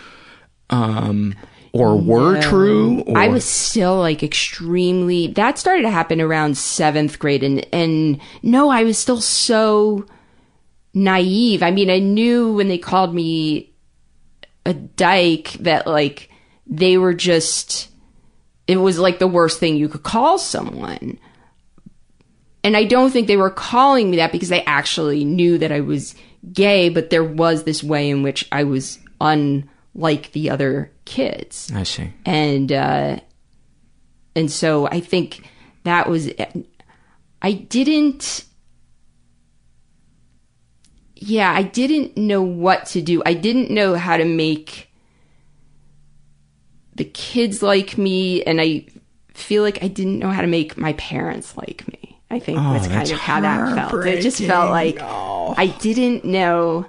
Um, 0.71 1.35
or 1.73 1.97
were 1.97 2.35
No. 2.35 2.41
true? 2.41 3.01
Or, 3.07 3.19
I 3.19 3.29
was 3.29 3.45
still 3.45 3.99
like 3.99 4.23
extremely. 4.23 5.29
That 5.29 5.59
started 5.59 5.83
to 5.83 5.91
happen 5.91 6.21
around 6.21 6.57
seventh 6.57 7.19
grade, 7.19 7.43
and 7.43 7.67
and 7.73 8.21
no, 8.43 8.71
I 8.71 8.85
was 8.85 8.99
still 8.99 9.21
so 9.21 10.05
naive. 10.95 11.63
I 11.63 11.71
mean, 11.71 11.91
I 11.91 11.99
knew 11.99 12.53
when 12.55 12.69
they 12.69 12.79
called 12.79 13.15
me 13.15 13.73
a 14.67 14.75
dyke 14.75 15.53
that 15.61 15.87
like 15.87 16.31
they 16.67 16.99
were 16.99 17.15
just. 17.15 17.89
It 18.67 18.77
was 18.77 18.99
like 18.99 19.19
the 19.19 19.27
worst 19.27 19.59
thing 19.61 19.77
you 19.77 19.89
could 19.89 20.03
call 20.03 20.39
someone. 20.39 21.19
And 22.69 22.77
I 22.77 22.85
don't 22.85 23.11
think 23.11 23.29
they 23.29 23.39
were 23.39 23.49
calling 23.49 24.11
me 24.11 24.19
that 24.19 24.31
because 24.31 24.51
they 24.51 24.63
actually 24.65 25.25
knew 25.25 25.57
that 25.57 25.73
I 25.73 25.81
was 25.81 26.15
gay, 26.53 26.91
but 26.91 27.09
there 27.09 27.25
was 27.25 27.65
this 27.65 27.83
way 27.83 28.11
in 28.11 28.23
which 28.23 28.47
I 28.53 28.65
was 28.65 28.99
unlike 29.23 30.33
the 30.33 30.51
other 30.51 30.93
kids. 31.07 31.73
I 31.75 31.85
see. 31.85 32.13
and 32.27 32.71
uh 32.71 33.21
and 34.37 34.51
so 34.51 34.87
i 34.87 35.01
think 35.01 35.49
that 35.85 36.11
was 36.11 36.31
i 37.41 37.53
didn't 37.53 38.45
yeah 41.17 41.51
i 41.51 41.63
didn't 41.63 42.19
know 42.19 42.43
what 42.43 42.85
to 42.89 43.01
do. 43.01 43.23
I 43.25 43.33
didn't 43.33 43.71
know 43.71 43.95
how 43.95 44.19
to 44.19 44.27
make 44.27 44.93
the 46.95 47.07
kids 47.07 47.63
like 47.63 47.97
me 47.97 48.43
and 48.43 48.61
i 48.61 48.85
feel 49.33 49.63
like 49.63 49.83
i 49.83 49.89
didn't 49.89 50.19
know 50.19 50.31
how 50.31 50.43
to 50.43 50.47
make 50.47 50.77
my 50.77 50.93
parents 50.93 51.57
like 51.57 51.89
me 51.89 52.08
i 52.31 52.39
think 52.39 52.59
Oh, 52.61 52.73
that's 52.73 52.89
kind 52.89 53.11
of 53.11 53.19
how 53.19 53.41
that 53.41 53.75
felt 53.75 54.07
it 54.07 54.21
just 54.23 54.43
felt 54.43 54.71
like 54.71 54.99
heartbreaking. 54.99 55.75
i 55.75 55.79
didn't 55.79 56.25
know 56.25 56.87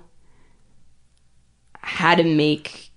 how 1.82 2.16
to 2.16 2.24
make 2.24 2.90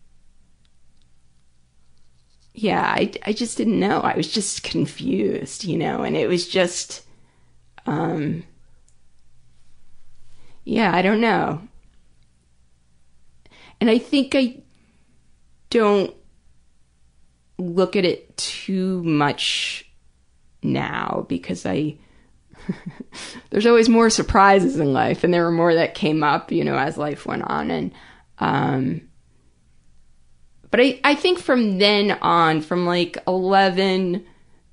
yeah, 2.55 2.83
I, 2.83 3.11
I 3.25 3.33
just 3.33 3.57
didn't 3.57 3.81
know. 3.81 4.01
I 4.01 4.15
was 4.15 4.31
just 4.31 4.63
confused, 4.63 5.65
you 5.65 5.79
know, 5.79 6.03
and 6.03 6.15
it 6.17 6.29
was 6.29 6.47
just, 6.47 7.03
um, 7.87 8.45
yeah, 10.65 10.95
I 10.95 11.01
don't 11.01 11.21
know. 11.23 11.63
And 13.81 13.89
I 13.89 13.97
think 13.99 14.35
I 14.35 14.59
don't 15.71 16.15
look 17.59 17.97
at 17.97 18.05
it 18.05 18.37
too 18.37 19.03
much 19.03 19.91
now 20.63 21.25
because 21.29 21.65
I, 21.65 21.97
there's 23.51 23.67
always 23.67 23.89
more 23.89 24.11
surprises 24.11 24.79
in 24.79 24.93
life 24.93 25.25
and 25.25 25.33
there 25.33 25.45
were 25.45 25.51
more 25.51 25.75
that 25.75 25.95
came 25.95 26.23
up, 26.23 26.53
you 26.53 26.65
know, 26.65 26.77
as 26.77 26.97
life 26.97 27.27
went 27.27 27.43
on. 27.43 27.71
And, 27.71 27.93
um, 28.39 29.09
but 30.71 30.81
I, 30.81 31.01
I 31.05 31.15
think 31.15 31.39
from 31.39 31.79
then 31.79 32.13
on, 32.23 32.61
from 32.61 32.87
like 32.87 33.19
11 33.27 34.25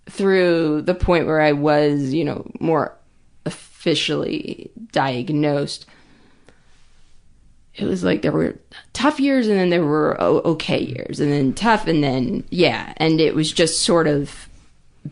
through 0.10 0.82
the 0.84 0.96
point 0.96 1.28
where 1.28 1.42
I 1.42 1.52
was, 1.52 2.14
you 2.14 2.24
know, 2.24 2.50
more 2.60 2.98
officially 3.46 4.72
diagnosed, 4.92 5.86
it 7.76 7.86
was 7.86 8.04
like 8.04 8.22
there 8.22 8.32
were 8.32 8.58
tough 8.94 9.20
years 9.20 9.48
and 9.48 9.58
then 9.58 9.70
there 9.70 9.86
were 9.86 10.20
okay 10.20 10.82
years 10.82 11.20
and 11.20 11.32
then 11.32 11.54
tough 11.54 11.88
and 11.88 12.04
then, 12.04 12.44
yeah. 12.50 12.94
And 12.98 13.22
it 13.22 13.36
was 13.36 13.52
just 13.52 13.82
sort 13.82 14.08
of 14.08 14.50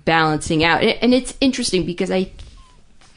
balancing 0.06 0.64
out. 0.64 0.84
And 0.84 1.14
it's 1.14 1.36
interesting 1.40 1.86
because 1.86 2.12
I 2.12 2.32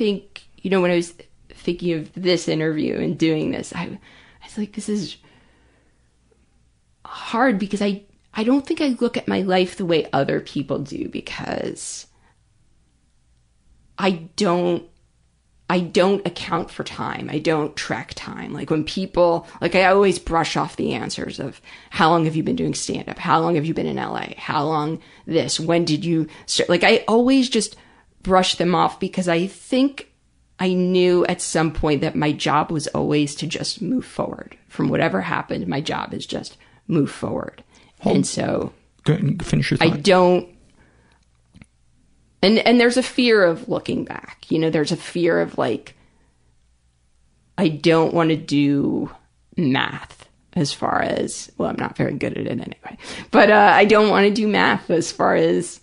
think, 0.01 0.47
you 0.57 0.71
know, 0.71 0.81
when 0.81 0.91
I 0.91 0.97
was 0.97 1.13
thinking 1.51 1.93
of 1.93 2.11
this 2.15 2.49
interview 2.49 2.97
and 2.97 3.19
doing 3.19 3.51
this, 3.51 3.71
I, 3.77 3.83
I 3.83 4.47
was 4.47 4.57
like, 4.57 4.73
this 4.73 4.89
is 4.89 5.19
hard 7.05 7.59
because 7.59 7.83
I 7.83 8.05
I 8.33 8.45
don't 8.45 8.67
think 8.67 8.81
I 8.81 8.97
look 8.99 9.19
at 9.19 9.29
my 9.29 9.43
life 9.43 9.77
the 9.77 9.85
way 9.85 10.09
other 10.11 10.41
people 10.41 10.79
do 10.79 11.11
because 11.11 12.07
I 13.99 14.31
don't 14.37 14.89
I 15.69 15.81
don't 15.81 16.27
account 16.27 16.71
for 16.71 16.83
time. 16.83 17.29
I 17.31 17.39
don't 17.39 17.77
track 17.77 18.15
time. 18.15 18.55
Like 18.55 18.71
when 18.71 18.85
people 18.85 19.47
like 19.61 19.75
I 19.75 19.85
always 19.85 20.19
brush 20.19 20.57
off 20.57 20.77
the 20.77 20.95
answers 20.95 21.39
of 21.39 21.61
how 21.91 22.09
long 22.09 22.25
have 22.25 22.37
you 22.37 22.43
been 22.43 22.57
doing 22.57 22.73
stand 22.73 23.11
up? 23.11 23.19
How 23.19 23.39
long 23.39 23.57
have 23.57 23.67
you 23.67 23.75
been 23.75 23.87
in 23.87 23.97
LA? 23.97 24.29
How 24.39 24.65
long 24.65 25.03
this? 25.27 25.61
When 25.61 25.85
did 25.85 26.07
you 26.07 26.27
start? 26.47 26.71
Like 26.71 26.85
I 26.85 27.05
always 27.07 27.51
just 27.51 27.77
brush 28.23 28.57
them 28.57 28.75
off 28.75 29.01
because 29.01 29.29
I 29.29 29.47
think 29.47 30.13
I 30.59 30.75
knew 30.75 31.25
at 31.27 31.41
some 31.41 31.73
point 31.73 32.03
that 32.03 32.15
my 32.15 32.33
job 32.33 32.71
was 32.71 32.87
always 32.89 33.35
to 33.37 33.47
just 33.47 33.81
move 33.81 34.05
forward. 34.05 34.57
From 34.69 34.89
whatever 34.89 35.23
happened, 35.23 35.67
my 35.67 35.81
job 35.81 36.13
is 36.13 36.27
just 36.27 36.57
move 36.87 37.11
forward. 37.11 37.65
And 38.03 38.27
so 38.27 38.73
Go 39.05 39.15
and 39.15 39.45
finish 39.45 39.71
your 39.71 39.79
I 39.81 39.89
don't 39.89 40.49
and 42.43 42.59
and 42.59 42.81
there's 42.81 42.97
a 42.97 43.03
fear 43.03 43.45
of 43.45 43.69
looking 43.69 44.05
back. 44.05 44.51
You 44.51 44.59
know, 44.59 44.71
there's 44.71 44.93
a 44.93 44.97
fear 44.97 45.41
of 45.41 45.59
like 45.59 45.97
I 47.59 47.69
don't 47.69 48.15
want 48.15 48.31
to 48.31 48.37
do 48.37 49.11
math 49.57 50.29
as 50.55 50.73
far 50.73 51.01
as 51.01 51.51
well, 51.59 51.71
I'm 51.71 51.77
not 51.77 51.97
very 51.97 52.15
good 52.15 52.37
at 52.37 52.47
it 52.47 52.51
anyway. 52.51 52.99
But 53.31 53.51
uh, 53.51 53.73
I 53.75 53.85
don't 53.85 54.11
want 54.11 54.27
to 54.27 54.33
do 54.33 54.49
math 54.49 54.91
as 54.91 55.13
far 55.13 55.37
as 55.37 55.81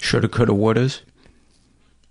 Shoulda, 0.00 0.28
coulda, 0.28 0.52
wouldas. 0.52 1.00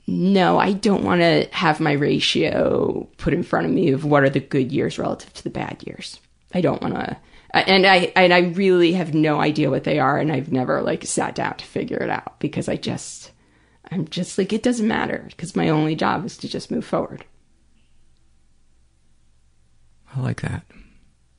No, 0.07 0.57
I 0.57 0.71
don't 0.71 1.03
want 1.03 1.19
to 1.19 1.49
have 1.51 1.81
my 1.81 1.91
ratio 1.91 3.07
put 3.17 3.33
in 3.33 3.43
front 3.43 3.65
of 3.65 3.73
me 3.73 3.91
of 3.91 4.05
what 4.05 4.23
are 4.23 4.29
the 4.29 4.39
good 4.39 4.71
years 4.71 4.97
relative 4.97 5.33
to 5.33 5.43
the 5.43 5.49
bad 5.49 5.83
years. 5.85 6.19
I 6.53 6.61
don't 6.61 6.81
want 6.81 6.95
to, 6.95 7.17
and 7.51 7.85
I 7.85 8.13
and 8.15 8.33
I 8.33 8.39
really 8.39 8.93
have 8.93 9.13
no 9.13 9.41
idea 9.41 9.69
what 9.69 9.83
they 9.83 9.99
are, 9.99 10.17
and 10.17 10.31
I've 10.31 10.51
never 10.51 10.81
like 10.81 11.05
sat 11.05 11.35
down 11.35 11.57
to 11.57 11.65
figure 11.65 11.97
it 11.97 12.09
out 12.09 12.39
because 12.39 12.69
I 12.69 12.77
just, 12.77 13.31
I'm 13.91 14.07
just 14.07 14.37
like 14.37 14.53
it 14.53 14.63
doesn't 14.63 14.87
matter 14.87 15.25
because 15.27 15.57
my 15.57 15.67
only 15.67 15.95
job 15.95 16.25
is 16.25 16.37
to 16.37 16.47
just 16.47 16.71
move 16.71 16.85
forward. 16.85 17.25
I 20.15 20.21
like 20.21 20.41
that. 20.41 20.63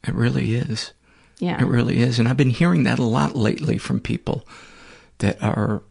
It 0.07 0.15
really 0.15 0.55
is. 0.55 0.93
Yeah. 1.39 1.61
It 1.61 1.67
really 1.67 2.01
is. 2.01 2.19
And 2.19 2.29
I've 2.29 2.37
been 2.37 2.51
hearing 2.51 2.85
that 2.85 2.99
a 2.99 3.05
lot 3.05 3.35
lately 3.35 3.79
from 3.79 3.99
people 3.99 4.47
that 5.19 5.43
are 5.43 5.83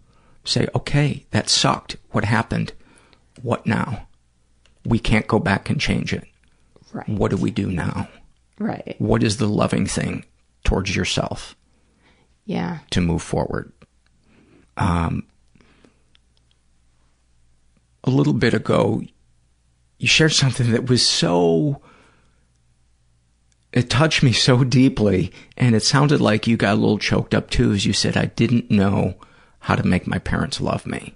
say, 0.48 0.68
okay, 0.74 1.26
that 1.32 1.50
sucked. 1.50 1.98
What 2.12 2.26
happened? 2.26 2.74
What 3.41 3.66
now? 3.66 4.08
We 4.86 5.00
can't 5.00 5.28
go 5.28 5.39
back 5.39 5.70
and 5.70 5.80
change 5.80 6.14
it. 6.14 6.24
Right. 6.93 7.10
What 7.10 7.32
do 7.32 7.38
we 7.38 7.52
do 7.52 7.70
now? 7.70 8.08
Right. 8.60 8.95
What 8.98 9.24
is 9.24 9.38
the 9.38 9.48
loving 9.48 9.86
thing 9.86 10.26
towards 10.64 10.95
yourself? 10.95 11.56
Yeah. 12.45 12.80
To 12.91 13.02
move 13.02 13.22
forward. 13.22 13.74
Um, 14.78 15.28
a 18.04 18.10
little 18.10 18.34
bit 18.34 18.54
ago, 18.54 19.04
you 20.00 20.08
shared 20.08 20.32
something 20.32 20.72
that 20.72 20.89
was 20.89 21.06
so, 21.06 21.82
it 23.74 23.89
touched 23.89 24.24
me 24.24 24.32
so 24.32 24.64
deeply, 24.64 25.34
and 25.58 25.76
it 25.76 25.84
sounded 25.84 26.22
like 26.22 26.48
you 26.48 26.56
got 26.56 26.74
a 26.74 26.80
little 26.80 27.00
choked 27.00 27.36
up 27.36 27.50
too, 27.50 27.74
as 27.74 27.86
you 27.86 27.93
said, 27.93 28.16
I 28.16 28.26
didn't 28.26 28.72
know 28.72 29.16
how 29.68 29.76
to 29.76 29.86
make 29.86 30.07
my 30.07 30.18
parents 30.18 30.61
love 30.61 30.88
me. 30.88 31.13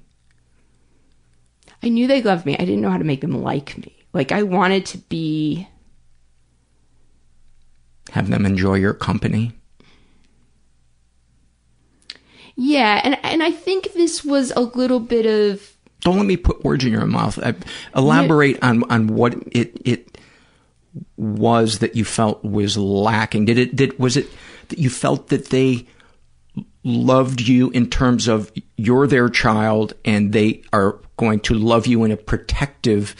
I 1.82 1.88
knew 1.88 2.06
they 2.06 2.22
loved 2.22 2.46
me. 2.46 2.56
I 2.56 2.66
didn't 2.66 2.82
know 2.82 2.90
how 2.90 2.98
to 2.98 3.06
make 3.06 3.22
them 3.22 3.42
like 3.42 3.78
me. 3.78 3.96
Like, 4.12 4.34
I 4.34 4.44
wanted 4.44 4.86
to 4.88 4.98
be. 4.98 5.70
Have 8.12 8.30
them 8.30 8.46
enjoy 8.46 8.74
your 8.74 8.94
company. 8.94 9.54
Yeah, 12.58 13.00
and 13.06 13.18
and 13.24 13.42
I 13.42 13.52
think 13.52 13.94
this 13.94 14.26
was 14.26 14.52
a 14.52 14.60
little 14.60 15.00
bit 15.00 15.26
of 15.26 15.72
don't 16.02 16.18
let 16.18 16.26
me 16.26 16.36
put 16.36 16.66
words 16.66 16.84
in 16.84 16.92
your 16.92 17.06
mouth. 17.06 17.40
I, 17.42 17.56
elaborate 17.96 18.58
yeah. 18.58 18.68
on 18.68 18.92
on 18.92 19.08
what 19.08 19.36
it 19.54 19.82
it 19.86 20.18
was 21.16 21.80
that 21.80 21.96
you 21.96 22.04
felt 22.04 22.44
was 22.44 22.76
lacking. 22.78 23.46
Did 23.46 23.58
it 23.58 23.78
did 23.78 23.98
was 23.98 24.18
it 24.18 24.28
that 24.68 24.78
you 24.78 24.90
felt 24.90 25.30
that 25.30 25.52
they 25.52 25.88
loved 26.84 27.42
you 27.42 27.70
in 27.72 27.90
terms 27.90 28.28
of 28.28 28.52
you're 28.78 29.08
their 29.08 29.30
child 29.30 29.94
and 30.04 30.34
they 30.34 30.64
are 30.74 31.00
going 31.18 31.40
to 31.42 31.54
love 31.54 31.86
you 31.86 32.04
in 32.04 32.12
a 32.12 32.18
protective 32.18 33.16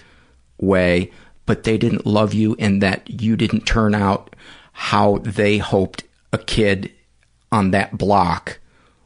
way, 0.60 1.12
but 1.46 1.64
they 1.64 1.78
didn't 1.78 2.06
love 2.06 2.34
you 2.34 2.56
in 2.56 2.80
that 2.80 3.22
you 3.22 3.36
didn't 3.36 3.66
turn 3.66 3.94
out 3.94 4.36
how 4.74 5.18
they 5.20 5.58
hoped 5.58 6.04
a 6.34 6.38
kid 6.38 6.92
on 7.52 7.72
that 7.72 7.98
block 7.98 8.60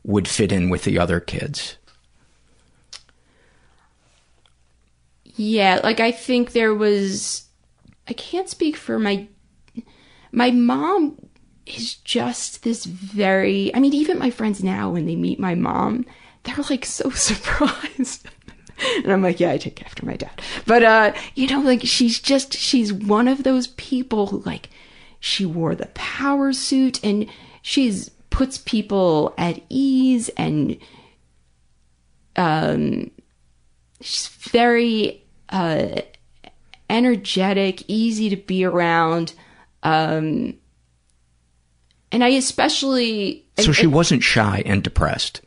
would 0.04 0.28
fit 0.28 0.52
in 0.52 0.70
with 0.70 0.84
the 0.84 1.00
other 1.00 1.20
kids. 1.20 1.78
Yeah, 5.24 5.82
like 5.84 6.00
I 6.00 6.12
think 6.12 6.52
there 6.54 6.74
was 6.74 7.46
I 8.08 8.14
can't 8.14 8.48
speak 8.48 8.78
for 8.78 9.00
my 9.00 9.28
my 10.32 10.52
mom 10.52 11.18
is 11.66 11.96
just 11.96 12.64
this 12.64 12.86
very 12.86 13.74
I 13.74 13.80
mean 13.80 13.94
even 13.94 14.20
my 14.20 14.30
friends 14.30 14.64
now 14.64 14.92
when 14.92 15.06
they 15.06 15.16
meet 15.16 15.40
my 15.40 15.56
mom, 15.56 16.06
they're 16.44 16.56
like 16.70 16.86
so 16.86 17.10
surprised. 17.12 18.28
and 18.98 19.12
I'm 19.12 19.24
like, 19.24 19.40
yeah, 19.40 19.52
I 19.52 19.58
take 19.58 19.84
after 19.84 20.06
my 20.06 20.16
dad. 20.16 20.42
But 20.66 20.84
uh, 20.84 21.14
you 21.34 21.48
know, 21.48 21.62
like 21.62 21.82
she's 21.84 22.20
just 22.20 22.54
she's 22.54 22.92
one 22.94 23.28
of 23.28 23.44
those 23.44 23.68
people 23.68 24.28
who 24.28 24.40
like 24.40 24.70
she 25.20 25.46
wore 25.46 25.76
the 25.76 25.88
power 25.88 26.54
suit 26.54 27.04
and 27.04 27.30
she's 27.62 28.10
puts 28.30 28.58
people 28.58 29.34
at 29.38 29.62
ease 29.70 30.30
and 30.36 30.78
um 32.36 33.10
she's 34.02 34.28
very 34.28 35.24
uh, 35.50 36.02
energetic, 36.90 37.84
easy 37.88 38.30
to 38.30 38.36
be 38.36 38.64
around. 38.64 39.34
Um, 39.84 40.56
and 42.12 42.24
I 42.24 42.30
especially. 42.30 43.46
So 43.58 43.72
she 43.72 43.88
wasn't 43.88 44.24
shy 44.24 44.64
and 44.66 44.84
depressed. 44.84 45.42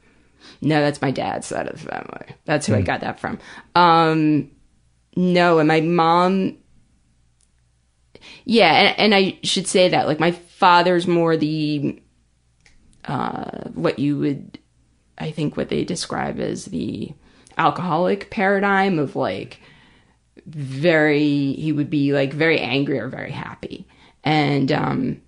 No, 0.61 0.81
that's 0.81 1.03
my 1.03 1.11
dad's 1.11 1.47
side 1.47 1.69
of 1.69 1.81
the 1.81 1.89
family. 1.91 2.35
That's 2.45 2.67
who 2.67 2.73
mm. 2.73 2.79
I 2.79 2.83
got 2.83 3.01
that 3.01 3.21
from. 3.21 3.39
Um, 3.75 4.51
no, 5.17 5.59
and 5.59 5.69
my 5.69 5.81
mom. 5.81 6.59
Yeah, 8.45 8.73
and, 8.73 8.99
and 8.99 9.15
I 9.15 9.39
should 9.43 9.67
say 9.67 9.89
that 9.91 10.07
like 10.07 10.19
my 10.19 10.33
father's 10.33 11.07
more 11.07 11.37
the 11.37 12.01
uh, 13.05 13.69
what 13.75 13.99
you 13.99 14.19
would, 14.19 14.59
I 15.17 15.31
think, 15.31 15.57
what 15.57 15.69
they 15.69 15.85
describe 15.85 16.41
as 16.41 16.67
the 16.67 17.13
alcoholic 17.57 18.31
paradigm 18.31 18.99
of 18.99 19.17
like 19.17 19.61
very 20.47 21.53
he 21.55 21.73
would 21.73 21.91
be 21.91 22.13
like 22.13 22.33
very 22.33 22.59
angry 22.61 22.99
or 22.99 23.09
very 23.09 23.33
happy 23.33 23.87
and 24.25 24.73
um 24.73 25.21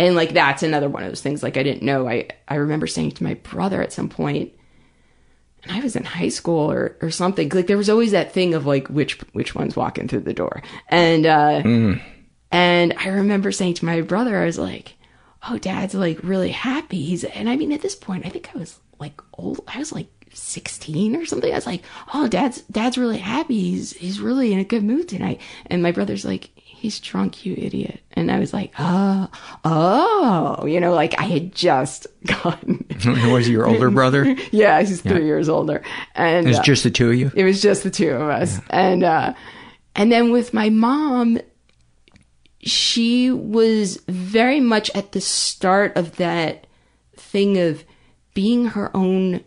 and 0.00 0.16
like 0.16 0.32
that's 0.32 0.62
another 0.62 0.88
one 0.88 1.02
of 1.02 1.08
those 1.08 1.20
things 1.20 1.42
like 1.42 1.56
i 1.56 1.62
didn't 1.62 1.82
know 1.82 2.08
i 2.08 2.26
i 2.48 2.54
remember 2.54 2.86
saying 2.86 3.10
to 3.10 3.24
my 3.24 3.34
brother 3.34 3.82
at 3.82 3.92
some 3.92 4.08
point 4.08 4.52
and 5.62 5.72
i 5.72 5.80
was 5.80 5.94
in 5.94 6.04
high 6.04 6.28
school 6.28 6.70
or 6.70 6.96
or 7.02 7.10
something 7.10 7.48
like 7.50 7.66
there 7.66 7.76
was 7.76 7.90
always 7.90 8.12
that 8.12 8.32
thing 8.32 8.54
of 8.54 8.66
like 8.66 8.88
which 8.88 9.20
which 9.32 9.54
one's 9.54 9.76
walking 9.76 10.08
through 10.08 10.20
the 10.20 10.34
door 10.34 10.62
and 10.88 11.26
uh 11.26 11.62
mm. 11.62 12.00
and 12.50 12.94
i 12.98 13.08
remember 13.08 13.52
saying 13.52 13.74
to 13.74 13.84
my 13.84 14.00
brother 14.00 14.38
i 14.38 14.46
was 14.46 14.58
like 14.58 14.94
oh 15.48 15.58
dad's 15.58 15.94
like 15.94 16.18
really 16.22 16.50
happy 16.50 17.02
he's 17.02 17.24
and 17.24 17.48
i 17.48 17.56
mean 17.56 17.72
at 17.72 17.82
this 17.82 17.94
point 17.94 18.24
i 18.24 18.28
think 18.28 18.48
i 18.54 18.58
was 18.58 18.78
like 18.98 19.20
old 19.34 19.60
i 19.68 19.78
was 19.78 19.92
like 19.92 20.08
16 20.32 21.16
or 21.16 21.26
something. 21.26 21.50
I 21.50 21.56
was 21.56 21.66
like, 21.66 21.82
"Oh, 22.14 22.28
dad's 22.28 22.62
dad's 22.62 22.96
really 22.96 23.18
happy. 23.18 23.58
He's 23.58 23.92
he's 23.94 24.20
really 24.20 24.52
in 24.52 24.60
a 24.60 24.64
good 24.64 24.84
mood 24.84 25.08
tonight." 25.08 25.40
And 25.66 25.82
my 25.82 25.90
brother's 25.90 26.24
like, 26.24 26.50
"He's 26.80 26.98
drunk, 26.98 27.44
you 27.44 27.54
idiot." 27.56 28.00
And 28.12 28.30
I 28.30 28.38
was 28.38 28.52
like, 28.52 28.72
"Oh, 28.78 29.28
oh, 29.64 30.66
you 30.66 30.80
know, 30.80 30.94
like 30.94 31.18
I 31.20 31.24
had 31.24 31.54
just 31.54 32.06
gotten." 32.26 32.86
was 33.30 33.48
your 33.48 33.66
older 33.66 33.90
brother? 33.90 34.24
yeah, 34.50 34.80
he's 34.80 35.00
three 35.00 35.20
yeah. 35.20 35.26
years 35.26 35.48
older, 35.48 35.82
and 36.14 36.46
it 36.46 36.48
was 36.48 36.58
uh, 36.58 36.62
just 36.62 36.84
the 36.84 36.90
two 36.90 37.10
of 37.10 37.16
you. 37.16 37.30
It 37.34 37.44
was 37.44 37.62
just 37.62 37.82
the 37.82 37.90
two 37.90 38.10
of 38.10 38.28
us, 38.28 38.58
yeah. 38.58 38.64
and 38.70 39.04
uh, 39.04 39.34
and 39.94 40.10
then 40.10 40.32
with 40.32 40.54
my 40.54 40.70
mom. 40.70 41.38
She 42.62 43.30
was 43.30 44.02
very 44.06 44.60
much 44.60 44.90
at 44.94 45.12
the 45.12 45.20
start 45.22 45.96
of 45.96 46.16
that 46.16 46.66
thing 47.16 47.56
of 47.56 47.86
being 48.34 48.66
her 48.66 48.94
own 48.94 49.42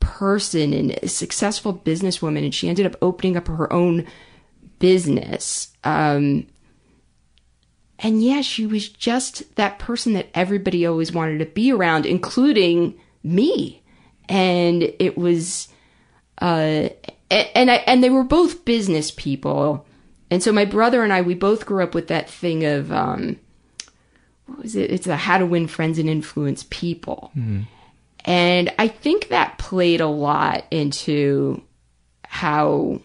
person 0.00 0.72
and 0.72 0.92
a 1.02 1.08
successful 1.08 1.74
businesswoman, 1.74 2.44
and 2.44 2.54
she 2.54 2.68
ended 2.68 2.86
up 2.86 2.96
opening 3.02 3.36
up 3.36 3.48
her 3.48 3.70
own 3.72 4.06
business. 4.78 5.76
Um, 5.84 6.46
and 7.98 8.22
yeah, 8.22 8.42
she 8.42 8.66
was 8.66 8.88
just 8.88 9.56
that 9.56 9.78
person 9.78 10.12
that 10.12 10.28
everybody 10.34 10.86
always 10.86 11.12
wanted 11.12 11.38
to 11.38 11.46
be 11.46 11.72
around, 11.72 12.04
including 12.04 12.98
me. 13.22 13.82
And 14.28 14.82
it 14.98 15.16
was, 15.16 15.68
uh, 16.40 16.88
and 17.30 17.70
I, 17.70 17.76
and 17.86 18.04
they 18.04 18.10
were 18.10 18.24
both 18.24 18.64
business 18.64 19.10
people. 19.10 19.86
And 20.30 20.42
so 20.42 20.52
my 20.52 20.64
brother 20.64 21.02
and 21.02 21.12
I, 21.12 21.22
we 21.22 21.34
both 21.34 21.64
grew 21.64 21.82
up 21.82 21.94
with 21.94 22.08
that 22.08 22.28
thing 22.28 22.64
of, 22.64 22.92
um, 22.92 23.38
what 24.46 24.62
was 24.62 24.76
it? 24.76 24.90
It's 24.90 25.06
a 25.06 25.16
how 25.16 25.38
to 25.38 25.46
win 25.46 25.66
friends 25.66 25.98
and 25.98 26.08
influence 26.08 26.66
people. 26.68 27.30
Mm-hmm. 27.36 27.62
And 28.24 28.74
I 28.78 28.88
think 28.88 29.28
that 29.28 29.58
played 29.58 30.00
a 30.00 30.08
lot 30.08 30.64
into 30.70 31.62
how 32.24 33.00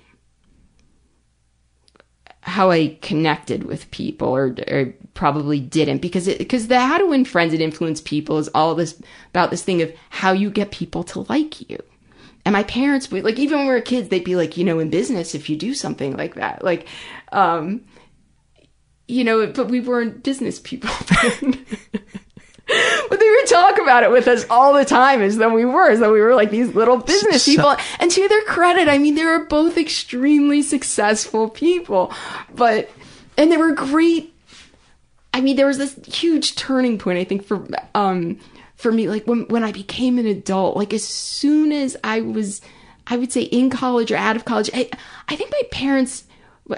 how 2.41 2.71
I 2.71 2.97
connected 3.01 3.63
with 3.63 3.89
people 3.91 4.29
or, 4.29 4.55
or 4.67 4.93
probably 5.13 5.59
didn't 5.59 5.99
because 5.99 6.27
it, 6.27 6.39
because 6.39 6.67
the 6.67 6.79
how 6.79 6.97
to 6.97 7.07
win 7.07 7.23
friends 7.23 7.53
and 7.53 7.61
influence 7.61 8.01
people 8.01 8.39
is 8.39 8.49
all 8.55 8.73
this 8.75 8.99
about 9.29 9.51
this 9.51 9.63
thing 9.63 9.81
of 9.81 9.93
how 10.09 10.31
you 10.31 10.49
get 10.49 10.71
people 10.71 11.03
to 11.03 11.25
like 11.29 11.69
you. 11.69 11.77
And 12.43 12.53
my 12.53 12.63
parents 12.63 13.11
would 13.11 13.23
like 13.23 13.37
even 13.37 13.59
when 13.59 13.67
we 13.67 13.73
were 13.73 13.81
kids, 13.81 14.09
they'd 14.09 14.23
be 14.23 14.35
like, 14.35 14.57
you 14.57 14.63
know, 14.63 14.79
in 14.79 14.89
business, 14.89 15.35
if 15.35 15.49
you 15.49 15.55
do 15.55 15.75
something 15.75 16.17
like 16.17 16.35
that, 16.35 16.63
like, 16.63 16.87
um, 17.31 17.85
you 19.07 19.23
know, 19.23 19.45
but 19.47 19.69
we 19.69 19.79
weren't 19.79 20.23
business 20.23 20.59
people 20.59 20.89
then. 21.21 21.65
But 23.09 23.19
they 23.19 23.29
would 23.29 23.47
talk 23.47 23.79
about 23.79 24.03
it 24.03 24.11
with 24.11 24.27
us 24.27 24.45
all 24.49 24.73
the 24.73 24.85
time 24.85 25.21
as 25.21 25.37
though 25.37 25.53
we 25.53 25.65
were, 25.65 25.89
as 25.89 25.99
though 25.99 26.13
we 26.13 26.21
were 26.21 26.35
like 26.35 26.51
these 26.51 26.73
little 26.73 26.97
business 26.97 27.45
people. 27.45 27.75
And 27.99 28.09
to 28.11 28.27
their 28.27 28.43
credit, 28.43 28.87
I 28.87 28.97
mean, 28.97 29.15
they 29.15 29.25
were 29.25 29.45
both 29.45 29.77
extremely 29.77 30.61
successful 30.61 31.49
people, 31.49 32.13
but, 32.55 32.89
and 33.37 33.51
they 33.51 33.57
were 33.57 33.73
great. 33.73 34.33
I 35.33 35.41
mean, 35.41 35.55
there 35.55 35.67
was 35.67 35.77
this 35.77 35.95
huge 36.05 36.55
turning 36.55 36.97
point, 36.97 37.17
I 37.17 37.23
think, 37.23 37.45
for, 37.45 37.65
um, 37.95 38.39
for 38.75 38.91
me, 38.91 39.07
like 39.07 39.25
when, 39.25 39.47
when 39.47 39.63
I 39.63 39.71
became 39.71 40.17
an 40.17 40.25
adult, 40.25 40.75
like 40.75 40.93
as 40.93 41.03
soon 41.03 41.71
as 41.71 41.95
I 42.03 42.21
was, 42.21 42.61
I 43.07 43.17
would 43.17 43.31
say 43.31 43.41
in 43.41 43.69
college 43.69 44.11
or 44.11 44.17
out 44.17 44.35
of 44.35 44.45
college, 44.45 44.69
I, 44.73 44.89
I 45.27 45.35
think 45.35 45.51
my 45.51 45.61
parents, 45.71 46.25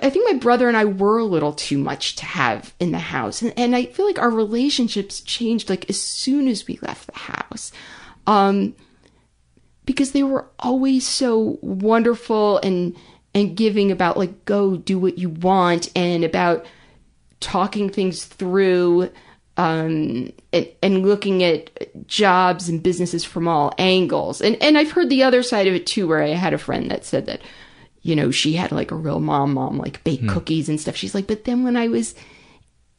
I 0.01 0.09
think 0.09 0.31
my 0.31 0.37
brother 0.39 0.67
and 0.67 0.77
I 0.77 0.85
were 0.85 1.19
a 1.19 1.25
little 1.25 1.53
too 1.53 1.77
much 1.77 2.15
to 2.15 2.25
have 2.25 2.73
in 2.79 2.91
the 2.91 2.99
house. 2.99 3.41
And, 3.41 3.53
and 3.57 3.75
I 3.75 3.85
feel 3.85 4.05
like 4.05 4.19
our 4.19 4.29
relationships 4.29 5.21
changed 5.21 5.69
like 5.69 5.89
as 5.89 6.01
soon 6.01 6.47
as 6.47 6.67
we 6.67 6.79
left 6.81 7.07
the 7.07 7.19
house. 7.19 7.71
Um, 8.25 8.75
because 9.85 10.13
they 10.13 10.23
were 10.23 10.47
always 10.59 11.05
so 11.05 11.59
wonderful 11.61 12.59
and, 12.59 12.95
and 13.35 13.57
giving 13.57 13.91
about 13.91 14.17
like, 14.17 14.45
go 14.45 14.77
do 14.77 14.97
what 14.97 15.17
you 15.17 15.29
want 15.29 15.91
and 15.95 16.23
about 16.23 16.65
talking 17.39 17.89
things 17.89 18.25
through. 18.25 19.09
um, 19.57 20.31
and, 20.51 20.67
and 20.81 21.05
looking 21.05 21.43
at 21.43 22.07
jobs 22.07 22.69
and 22.69 22.81
businesses 22.81 23.23
from 23.23 23.47
all 23.47 23.73
angles. 23.77 24.41
And 24.41 24.61
and 24.61 24.77
I've 24.77 24.91
heard 24.91 25.09
the 25.09 25.23
other 25.23 25.43
side 25.43 25.67
of 25.67 25.73
it 25.73 25.85
too, 25.85 26.07
where 26.07 26.23
I 26.23 26.29
had 26.29 26.53
a 26.53 26.57
friend 26.57 26.89
that 26.89 27.05
said 27.05 27.27
that, 27.27 27.41
you 28.03 28.15
know, 28.15 28.29
she 28.31 28.53
had 28.53 28.71
like 28.71 28.91
a 28.91 28.95
real 28.95 29.19
mom, 29.19 29.53
mom, 29.55 29.77
like 29.77 30.03
bake 30.03 30.19
Hmm. 30.21 30.29
cookies 30.29 30.69
and 30.69 30.79
stuff. 30.79 30.95
She's 30.95 31.15
like, 31.15 31.25
but 31.27 31.45
then 31.45 31.63
when 31.63 31.75
I 31.75 31.87
was, 31.87 32.13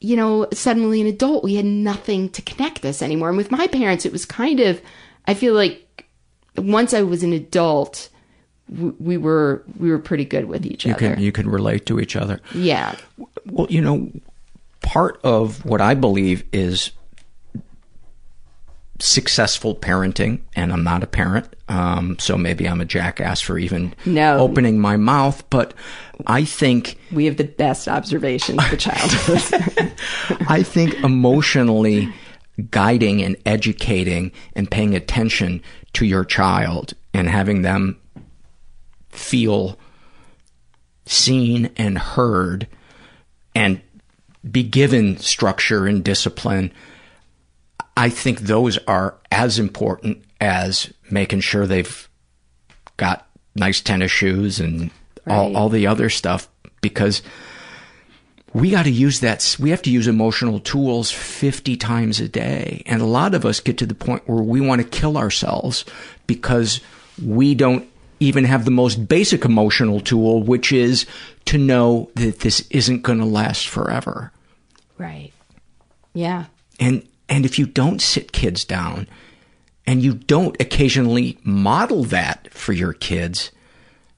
you 0.01 0.15
know, 0.15 0.47
suddenly 0.51 0.99
an 0.99 1.07
adult, 1.07 1.43
we 1.43 1.55
had 1.55 1.65
nothing 1.65 2.29
to 2.29 2.41
connect 2.41 2.83
us 2.85 3.01
anymore. 3.01 3.29
And 3.29 3.37
with 3.37 3.51
my 3.51 3.67
parents, 3.67 4.05
it 4.05 4.11
was 4.11 4.25
kind 4.25 4.59
of, 4.59 4.81
I 5.27 5.33
feel 5.33 5.53
like 5.53 6.05
once 6.57 6.93
I 6.93 7.01
was 7.03 7.23
an 7.23 7.33
adult, 7.33 8.09
we 8.99 9.15
were 9.17 9.63
we 9.77 9.91
were 9.91 9.99
pretty 9.99 10.25
good 10.25 10.45
with 10.45 10.65
each 10.65 10.85
You 10.85 10.93
other. 10.95 11.13
can 11.15 11.21
you 11.23 11.31
can 11.31 11.47
relate 11.49 11.85
to 11.85 11.99
each 11.99 12.15
other. 12.15 12.41
yeah. 12.55 12.95
Well, 13.45 13.67
you 13.69 13.79
know, 13.81 14.09
part 14.81 15.19
of 15.23 15.63
what 15.65 15.81
I 15.81 15.93
believe 15.93 16.43
is 16.51 16.89
successful 18.99 19.75
parenting, 19.75 20.39
and 20.55 20.71
I'm 20.71 20.83
not 20.83 21.03
a 21.03 21.07
parent, 21.07 21.53
um, 21.67 22.17
so 22.19 22.37
maybe 22.37 22.67
I'm 22.67 22.79
a 22.81 22.85
jackass 22.85 23.41
for 23.41 23.57
even 23.57 23.93
No. 24.05 24.37
opening 24.39 24.79
my 24.79 24.95
mouth, 24.95 25.43
but 25.49 25.73
I 26.27 26.45
think 26.45 26.95
We 27.11 27.25
have 27.25 27.35
the 27.37 27.43
best 27.43 27.87
observations 27.89 28.63
for 28.65 28.77
childhood. 28.77 29.93
I 30.47 30.63
think 30.63 30.93
emotionally 31.03 32.13
guiding 32.71 33.21
and 33.21 33.35
educating 33.45 34.31
and 34.55 34.71
paying 34.71 34.95
attention 34.95 35.61
to 35.93 36.05
your 36.05 36.23
child 36.23 36.93
and 37.13 37.27
having 37.29 37.63
them 37.63 37.99
feel 39.09 39.77
seen 41.05 41.69
and 41.75 41.97
heard 41.97 42.67
and 43.53 43.81
be 44.49 44.63
given 44.63 45.17
structure 45.17 45.85
and 45.85 46.03
discipline. 46.03 46.71
I 47.97 48.09
think 48.09 48.39
those 48.41 48.77
are 48.87 49.15
as 49.31 49.57
important 49.59 50.23
as 50.41 50.91
making 51.09 51.39
sure 51.41 51.65
they've 51.65 52.09
got 52.97 53.27
nice 53.55 53.81
tennis 53.81 54.11
shoes 54.11 54.59
and 54.59 54.91
all, 55.27 55.47
Right. 55.47 55.55
all 55.55 55.69
the 55.69 55.87
other 55.87 56.09
stuff 56.09 56.49
because 56.81 57.21
we 58.53 58.69
got 58.69 58.83
to 58.83 58.91
use 58.91 59.19
that. 59.21 59.55
We 59.59 59.69
have 59.71 59.81
to 59.83 59.89
use 59.89 60.07
emotional 60.07 60.59
tools 60.59 61.11
50 61.11 61.75
times 61.77 62.19
a 62.19 62.27
day. 62.29 62.83
And 62.85 63.01
a 63.01 63.05
lot 63.05 63.33
of 63.33 63.45
us 63.45 63.59
get 63.59 63.77
to 63.79 63.85
the 63.85 63.95
point 63.95 64.23
where 64.27 64.43
we 64.43 64.61
want 64.61 64.81
to 64.81 64.87
kill 64.87 65.17
ourselves 65.17 65.83
because 66.27 66.79
we 67.21 67.53
don't 67.55 67.87
even 68.21 68.45
have 68.45 68.63
the 68.63 68.71
most 68.71 69.07
basic 69.09 69.43
emotional 69.43 69.99
tool, 69.99 70.41
which 70.43 70.71
is 70.71 71.05
to 71.45 71.57
know 71.57 72.09
that 72.15 72.39
this 72.41 72.61
isn't 72.69 73.01
going 73.01 73.19
to 73.19 73.25
last 73.25 73.67
forever. 73.67 74.31
right. 74.97 75.31
Yeah. 76.13 76.45
And, 76.79 77.05
and 77.27 77.45
if 77.45 77.57
you 77.57 77.65
don't 77.65 78.01
sit 78.01 78.31
kids 78.31 78.65
down 78.65 79.07
and 79.87 80.01
you 80.01 80.13
don't 80.13 80.59
occasionally 80.59 81.37
model 81.43 82.03
that 82.05 82.51
for 82.51 82.73
your 82.73 82.93
kids, 82.93 83.51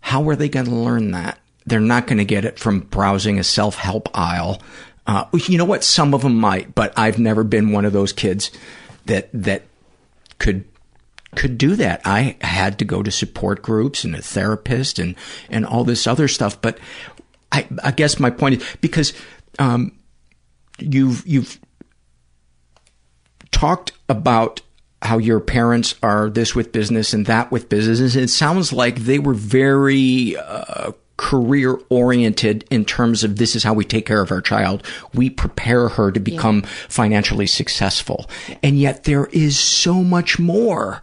how 0.02 0.28
are 0.30 0.36
they 0.36 0.50
going 0.50 0.66
to 0.66 0.76
learn 0.76 1.12
that? 1.12 1.40
They're 1.66 1.80
not 1.80 2.08
going 2.08 2.20
to 2.20 2.26
get 2.26 2.46
it 2.46 2.60
from 2.60 2.82
browsing 2.82 3.40
a 3.40 3.44
self-help 3.44 4.10
aisle. 4.18 4.62
Uh, 5.06 5.26
you 5.48 5.58
know 5.58 5.66
what? 5.66 5.84
Some 5.84 6.14
of 6.14 6.22
them 6.22 6.36
might, 6.36 6.76
but 6.76 6.98
I've 6.98 7.20
never 7.20 7.44
been 7.44 7.72
one 7.72 7.86
of 7.86 7.94
those 7.94 8.14
kids 8.14 8.52
that, 9.06 9.30
that 9.34 9.64
could, 10.40 10.66
could 11.36 11.58
do 11.58 11.76
that. 11.76 12.02
I 12.06 12.38
had 12.42 12.80
to 12.80 12.86
go 12.86 13.04
to 13.04 13.12
support 13.12 13.62
groups 13.62 14.04
and 14.04 14.16
a 14.16 14.22
therapist 14.22 15.00
and, 15.00 15.16
and 15.50 15.66
all 15.66 15.84
this 15.84 16.08
other 16.08 16.28
stuff. 16.28 16.62
But 16.62 16.80
I, 17.52 17.68
I 17.84 17.92
guess 17.92 18.20
my 18.20 18.30
point 18.30 18.62
is 18.62 18.78
because, 18.80 19.14
um, 19.60 19.98
you've, 20.80 21.26
you've 21.28 21.60
talked 23.58 23.92
about 24.08 24.62
how 25.02 25.18
your 25.18 25.40
parents 25.40 25.96
are 26.04 26.30
this 26.30 26.54
with 26.54 26.72
business 26.72 27.12
and 27.14 27.26
that 27.26 27.52
with 27.52 27.70
business. 27.70 28.16
It 28.16 28.28
sounds 28.30 28.72
like 28.72 28.98
they 28.98 29.18
were 29.18 29.34
very 29.34 30.36
uh, 30.38 30.92
career 31.18 31.80
oriented 31.90 32.66
in 32.70 32.86
terms 32.86 33.24
of 33.24 33.38
this 33.38 33.56
is 33.56 33.64
how 33.64 33.74
we 33.74 33.84
take 33.84 34.06
care 34.06 34.22
of 34.22 34.32
our 34.32 34.42
child. 34.42 34.86
We 35.14 35.32
prepare 35.32 35.90
her 35.90 36.12
to 36.12 36.20
become 36.20 36.62
financially 36.88 37.48
successful. 37.48 38.30
And 38.62 38.78
yet 38.78 39.06
there 39.06 39.26
is 39.28 39.58
so 39.58 40.04
much 40.04 40.38
more 40.40 41.02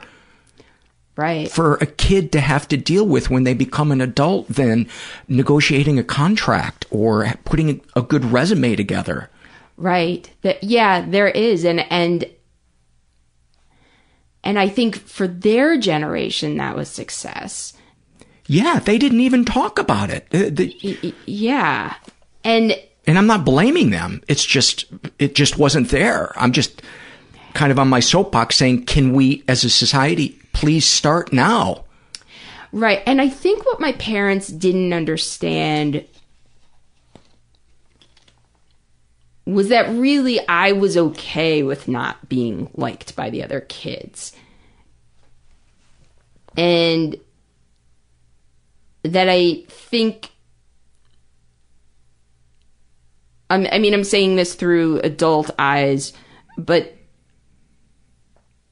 Right. 1.16 1.48
for 1.48 1.74
a 1.74 1.86
kid 1.86 2.32
to 2.32 2.40
have 2.40 2.66
to 2.68 2.76
deal 2.76 3.06
with 3.06 3.30
when 3.30 3.44
they 3.44 3.54
become 3.54 3.92
an 3.92 4.00
adult 4.00 4.48
than 4.48 4.88
negotiating 5.28 5.96
a 5.96 6.04
contract 6.04 6.86
or 6.90 7.32
putting 7.44 7.80
a 7.94 8.02
good 8.02 8.24
resume 8.24 8.74
together. 8.74 9.30
Right. 9.76 10.28
That 10.42 10.62
yeah, 10.62 11.04
there 11.06 11.28
is 11.28 11.64
and 11.64 11.80
and 11.90 12.24
and 14.44 14.58
I 14.58 14.68
think 14.68 14.96
for 14.96 15.26
their 15.26 15.76
generation 15.78 16.56
that 16.58 16.76
was 16.76 16.88
success. 16.88 17.72
Yeah, 18.46 18.78
they 18.78 18.98
didn't 18.98 19.20
even 19.20 19.44
talk 19.44 19.78
about 19.78 20.10
it. 20.10 20.28
The- 20.30 20.76
Y- 20.84 20.98
y- 21.02 21.12
yeah. 21.26 21.94
And 22.44 22.76
and 23.06 23.18
I'm 23.18 23.26
not 23.26 23.44
blaming 23.44 23.90
them. 23.90 24.22
It's 24.28 24.44
just 24.44 24.84
it 25.18 25.34
just 25.34 25.58
wasn't 25.58 25.88
there. 25.88 26.32
I'm 26.36 26.52
just 26.52 26.82
kind 27.54 27.72
of 27.72 27.78
on 27.78 27.88
my 27.88 28.00
soapbox 28.00 28.56
saying, 28.56 28.84
can 28.84 29.12
we 29.14 29.42
as 29.48 29.64
a 29.64 29.70
society 29.70 30.38
please 30.52 30.84
start 30.86 31.32
now? 31.32 31.84
right, 32.72 33.02
and 33.06 33.20
I 33.20 33.28
think 33.28 33.64
what 33.64 33.78
my 33.80 33.92
parents 33.92 34.48
didn't 34.48 34.92
understand 34.92 36.04
was 39.46 39.68
that 39.68 39.90
really 39.90 40.46
I 40.48 40.72
was 40.72 40.96
okay 40.96 41.62
with 41.62 41.86
not 41.86 42.28
being 42.28 42.70
liked 42.74 43.14
by 43.14 43.30
the 43.30 43.42
other 43.42 43.60
kids. 43.60 44.32
And 46.56 47.16
that 49.02 49.28
I 49.28 49.64
think 49.68 50.30
I'm, 53.50 53.66
I 53.70 53.78
mean, 53.78 53.94
I'm 53.94 54.04
saying 54.04 54.36
this 54.36 54.54
through 54.54 55.00
adult 55.00 55.50
eyes, 55.58 56.12
but 56.56 56.94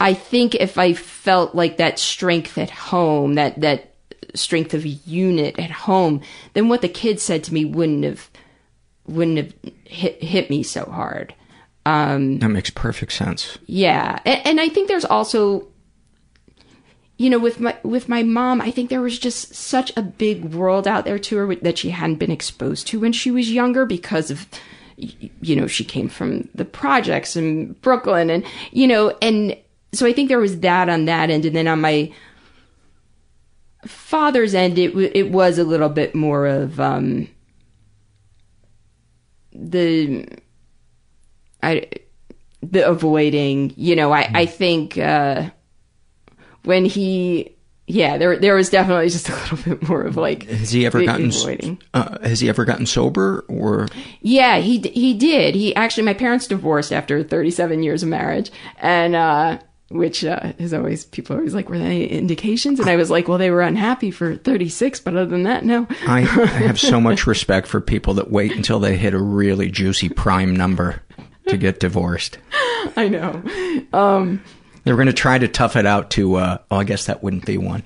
I 0.01 0.15
think 0.15 0.55
if 0.55 0.79
I 0.79 0.95
felt 0.95 1.55
like 1.55 1.77
that 1.77 1.99
strength 1.99 2.59
at 2.59 2.71
home, 2.71 3.35
that, 3.35 3.61
that 3.61 3.95
strength 4.35 4.75
of 4.75 4.85
unit 4.85 5.59
at 5.59 5.71
home, 5.71 6.23
then 6.55 6.69
what 6.69 6.81
the 6.81 6.89
kids 6.89 7.23
said 7.23 7.45
to 7.45 7.55
me 7.55 7.65
wouldn't 7.65 8.05
have, 8.05 8.31
wouldn't 9.07 9.37
have 9.39 9.55
hit, 9.85 10.23
hit 10.23 10.51
me 10.51 10.63
so 10.63 10.85
hard. 10.85 11.35
Um, 11.85 12.39
That 12.39 12.51
makes 12.51 12.71
perfect 12.71 13.13
sense. 13.13 13.59
yeah, 13.67 14.21
and, 14.25 14.47
and 14.47 14.61
I 14.61 14.69
think 14.69 14.87
there's 14.89 15.05
also, 15.05 15.67
you 17.19 17.29
know, 17.29 17.39
with 17.41 17.59
my 17.59 17.77
with 17.83 18.09
my 18.09 18.23
mom, 18.23 18.61
I 18.61 18.71
think 18.71 18.89
there 18.89 19.01
was 19.01 19.19
just 19.19 19.55
such 19.55 19.93
a 19.97 20.03
big 20.03 20.55
world 20.55 20.87
out 20.87 21.05
there 21.05 21.19
to 21.19 21.37
her 21.39 21.55
that 21.57 21.79
she 21.79 21.91
hadn't 21.91 22.17
been 22.17 22.31
exposed 22.31 22.87
to 22.89 23.01
when 23.01 23.13
she 23.13 23.31
was 23.33 23.51
younger 23.51 23.85
because 23.85 24.31
of, 24.31 24.47
you 24.97 25.57
know, 25.57 25.67
she 25.67 25.85
came 25.85 26.09
from 26.09 26.49
the 26.55 26.65
projects 26.65 27.35
in 27.35 27.73
Brooklyn, 27.75 28.31
and 28.31 28.45
you 28.71 28.87
know, 28.87 29.17
and 29.21 29.57
so 29.93 30.07
I 30.07 30.13
think 30.13 30.29
there 30.29 30.39
was 30.39 30.61
that 30.61 30.89
on 30.89 31.07
that 31.07 31.31
end, 31.31 31.45
and 31.45 31.57
then 31.57 31.67
on 31.67 31.81
my 31.81 32.13
father's 33.87 34.55
end, 34.55 34.79
it 34.79 34.95
it 35.17 35.31
was 35.33 35.59
a 35.59 35.65
little 35.65 35.89
bit 35.89 36.15
more 36.15 36.47
of 36.47 36.79
um, 36.79 37.29
the 39.55 40.27
I 41.63 41.89
the 42.63 42.87
avoiding, 42.87 43.73
you 43.77 43.97
know, 43.97 44.13
I 44.13 44.31
I 44.35 44.47
think 44.47 44.99
uh 44.99 45.51
when 46.65 46.85
he 46.85 47.57
yeah, 47.87 48.17
there 48.17 48.39
there 48.39 48.55
was 48.55 48.71
definitely 48.71 49.09
just 49.11 49.29
a 49.29 49.35
little 49.35 49.59
bit 49.59 49.89
more 49.89 50.03
of 50.03 50.17
like 50.17 50.45
Has 50.45 50.71
he 50.71 50.87
ever 50.87 51.05
gotten 51.05 51.33
uh, 51.95 52.19
has 52.27 52.41
he 52.41 52.49
ever 52.49 52.65
gotten 52.65 52.87
sober 52.87 53.45
or? 53.49 53.89
Yeah, 54.21 54.59
he 54.59 54.79
he 54.81 55.15
did. 55.15 55.55
He 55.55 55.75
actually 55.75 56.05
my 56.05 56.15
parents 56.15 56.47
divorced 56.47 56.93
after 56.93 57.23
37 57.23 57.83
years 57.83 58.03
of 58.03 58.09
marriage. 58.09 58.51
And 58.79 59.15
uh 59.15 59.59
which 59.93 60.25
uh, 60.25 60.53
is 60.59 60.73
always 60.75 61.05
people 61.05 61.37
are 61.37 61.39
always 61.41 61.55
like 61.55 61.69
were 61.69 61.79
there 61.79 61.87
any 61.87 62.07
indications 62.07 62.81
and 62.81 62.89
I 62.89 62.97
was 62.97 63.11
like 63.11 63.29
well 63.29 63.39
they 63.39 63.51
were 63.51 63.63
unhappy 63.63 64.11
for 64.11 64.37
36 64.37 65.01
but 65.01 65.15
other 65.17 65.27
than 65.27 65.45
that 65.45 65.65
no. 65.65 65.87
I, 66.07 66.21
I 66.21 66.25
have 66.25 66.81
so 66.81 67.01
much 67.01 67.27
respect 67.27 67.67
for 67.67 67.81
people 67.81 68.15
that 68.15 68.31
wait 68.31 68.53
until 68.53 68.79
they 68.81 68.97
hit 68.97 69.15
a 69.15 69.23
really 69.23 69.71
juicy 69.71 70.09
prime 70.09 70.55
number 70.57 71.03
to 71.49 71.57
get 71.57 71.81
divorced. 71.81 72.39
I 72.97 73.09
know. 73.09 73.43
Um 73.93 74.43
They 74.85 74.93
were 74.93 74.97
going 74.97 75.07
to 75.07 75.13
try 75.13 75.39
to 75.39 75.47
tough 75.47 75.77
it 75.77 75.87
out 75.87 76.11
to, 76.13 76.35
uh, 76.37 76.59
oh, 76.71 76.77
I 76.77 76.85
guess 76.85 77.07
that 77.07 77.23
wouldn't 77.23 77.47
be 77.47 77.57
one. 77.59 77.85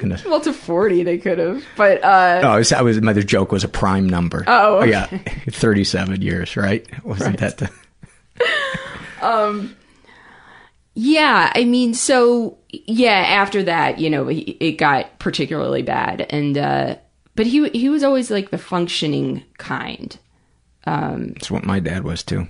Gonna, 0.00 0.18
well 0.26 0.40
to 0.40 0.52
40 0.52 1.04
they 1.04 1.18
could 1.18 1.38
have 1.38 1.62
but 1.76 2.02
uh 2.02 2.40
oh, 2.42 2.48
I 2.48 2.56
was, 2.58 2.72
I 2.72 2.82
was, 2.82 3.00
my 3.00 3.12
other 3.12 3.22
joke 3.22 3.52
was 3.52 3.62
a 3.62 3.68
prime 3.68 4.08
number. 4.08 4.42
Oh, 4.46 4.78
okay. 4.78 4.90
yeah. 4.90 5.06
37 5.50 6.22
years, 6.22 6.56
right? 6.56 6.84
Wasn't 7.04 7.38
that 7.38 7.58
the, 7.58 7.70
Um, 9.22 9.76
yeah, 10.98 11.52
I 11.54 11.64
mean, 11.64 11.92
so 11.92 12.56
yeah, 12.70 13.10
after 13.10 13.62
that, 13.64 13.98
you 13.98 14.08
know, 14.08 14.28
it, 14.30 14.78
got 14.78 15.18
particularly 15.18 15.82
bad, 15.82 16.22
and 16.30 16.56
uh, 16.56 16.96
but 17.34 17.46
he 17.46 17.68
he 17.68 17.90
was 17.90 18.02
always 18.02 18.30
like 18.30 18.50
the 18.50 18.56
functioning 18.56 19.44
kind. 19.58 20.18
Um, 20.86 21.34
that's 21.34 21.50
what 21.50 21.66
my 21.66 21.80
dad 21.80 22.02
was 22.02 22.22
too. 22.22 22.48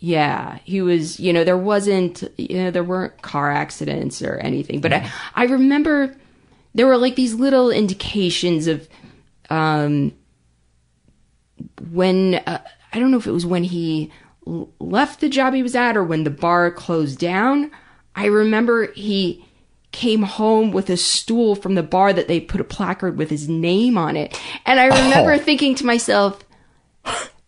Yeah, 0.00 0.58
he 0.64 0.82
was, 0.82 1.20
you 1.20 1.32
know, 1.32 1.44
there 1.44 1.56
wasn't, 1.56 2.24
you 2.36 2.56
know, 2.56 2.70
there 2.72 2.82
weren't 2.82 3.22
car 3.22 3.52
accidents 3.52 4.20
or 4.20 4.38
anything, 4.38 4.80
but 4.80 4.92
I, 4.92 5.12
I 5.34 5.44
remember 5.44 6.16
there 6.74 6.86
were 6.86 6.96
like 6.96 7.16
these 7.16 7.34
little 7.34 7.70
indications 7.70 8.66
of, 8.66 8.88
um, 9.50 10.12
when, 11.90 12.36
uh, 12.36 12.62
I 12.94 12.98
don't 12.98 13.10
know 13.10 13.18
if 13.18 13.26
it 13.26 13.32
was 13.32 13.44
when 13.44 13.62
he 13.62 14.10
left 14.46 15.20
the 15.20 15.28
job 15.28 15.54
he 15.54 15.62
was 15.62 15.74
at 15.74 15.96
or 15.96 16.04
when 16.04 16.24
the 16.24 16.30
bar 16.30 16.70
closed 16.70 17.18
down. 17.18 17.70
I 18.14 18.26
remember 18.26 18.90
he 18.92 19.44
came 19.92 20.22
home 20.22 20.70
with 20.70 20.88
a 20.90 20.96
stool 20.96 21.54
from 21.56 21.74
the 21.74 21.82
bar 21.82 22.12
that 22.12 22.28
they 22.28 22.40
put 22.40 22.60
a 22.60 22.64
placard 22.64 23.16
with 23.16 23.28
his 23.30 23.48
name 23.48 23.98
on 23.98 24.16
it. 24.16 24.38
And 24.66 24.78
I 24.78 24.86
remember 24.86 25.32
Oh. 25.32 25.38
thinking 25.38 25.74
to 25.76 25.86
myself, 25.86 26.44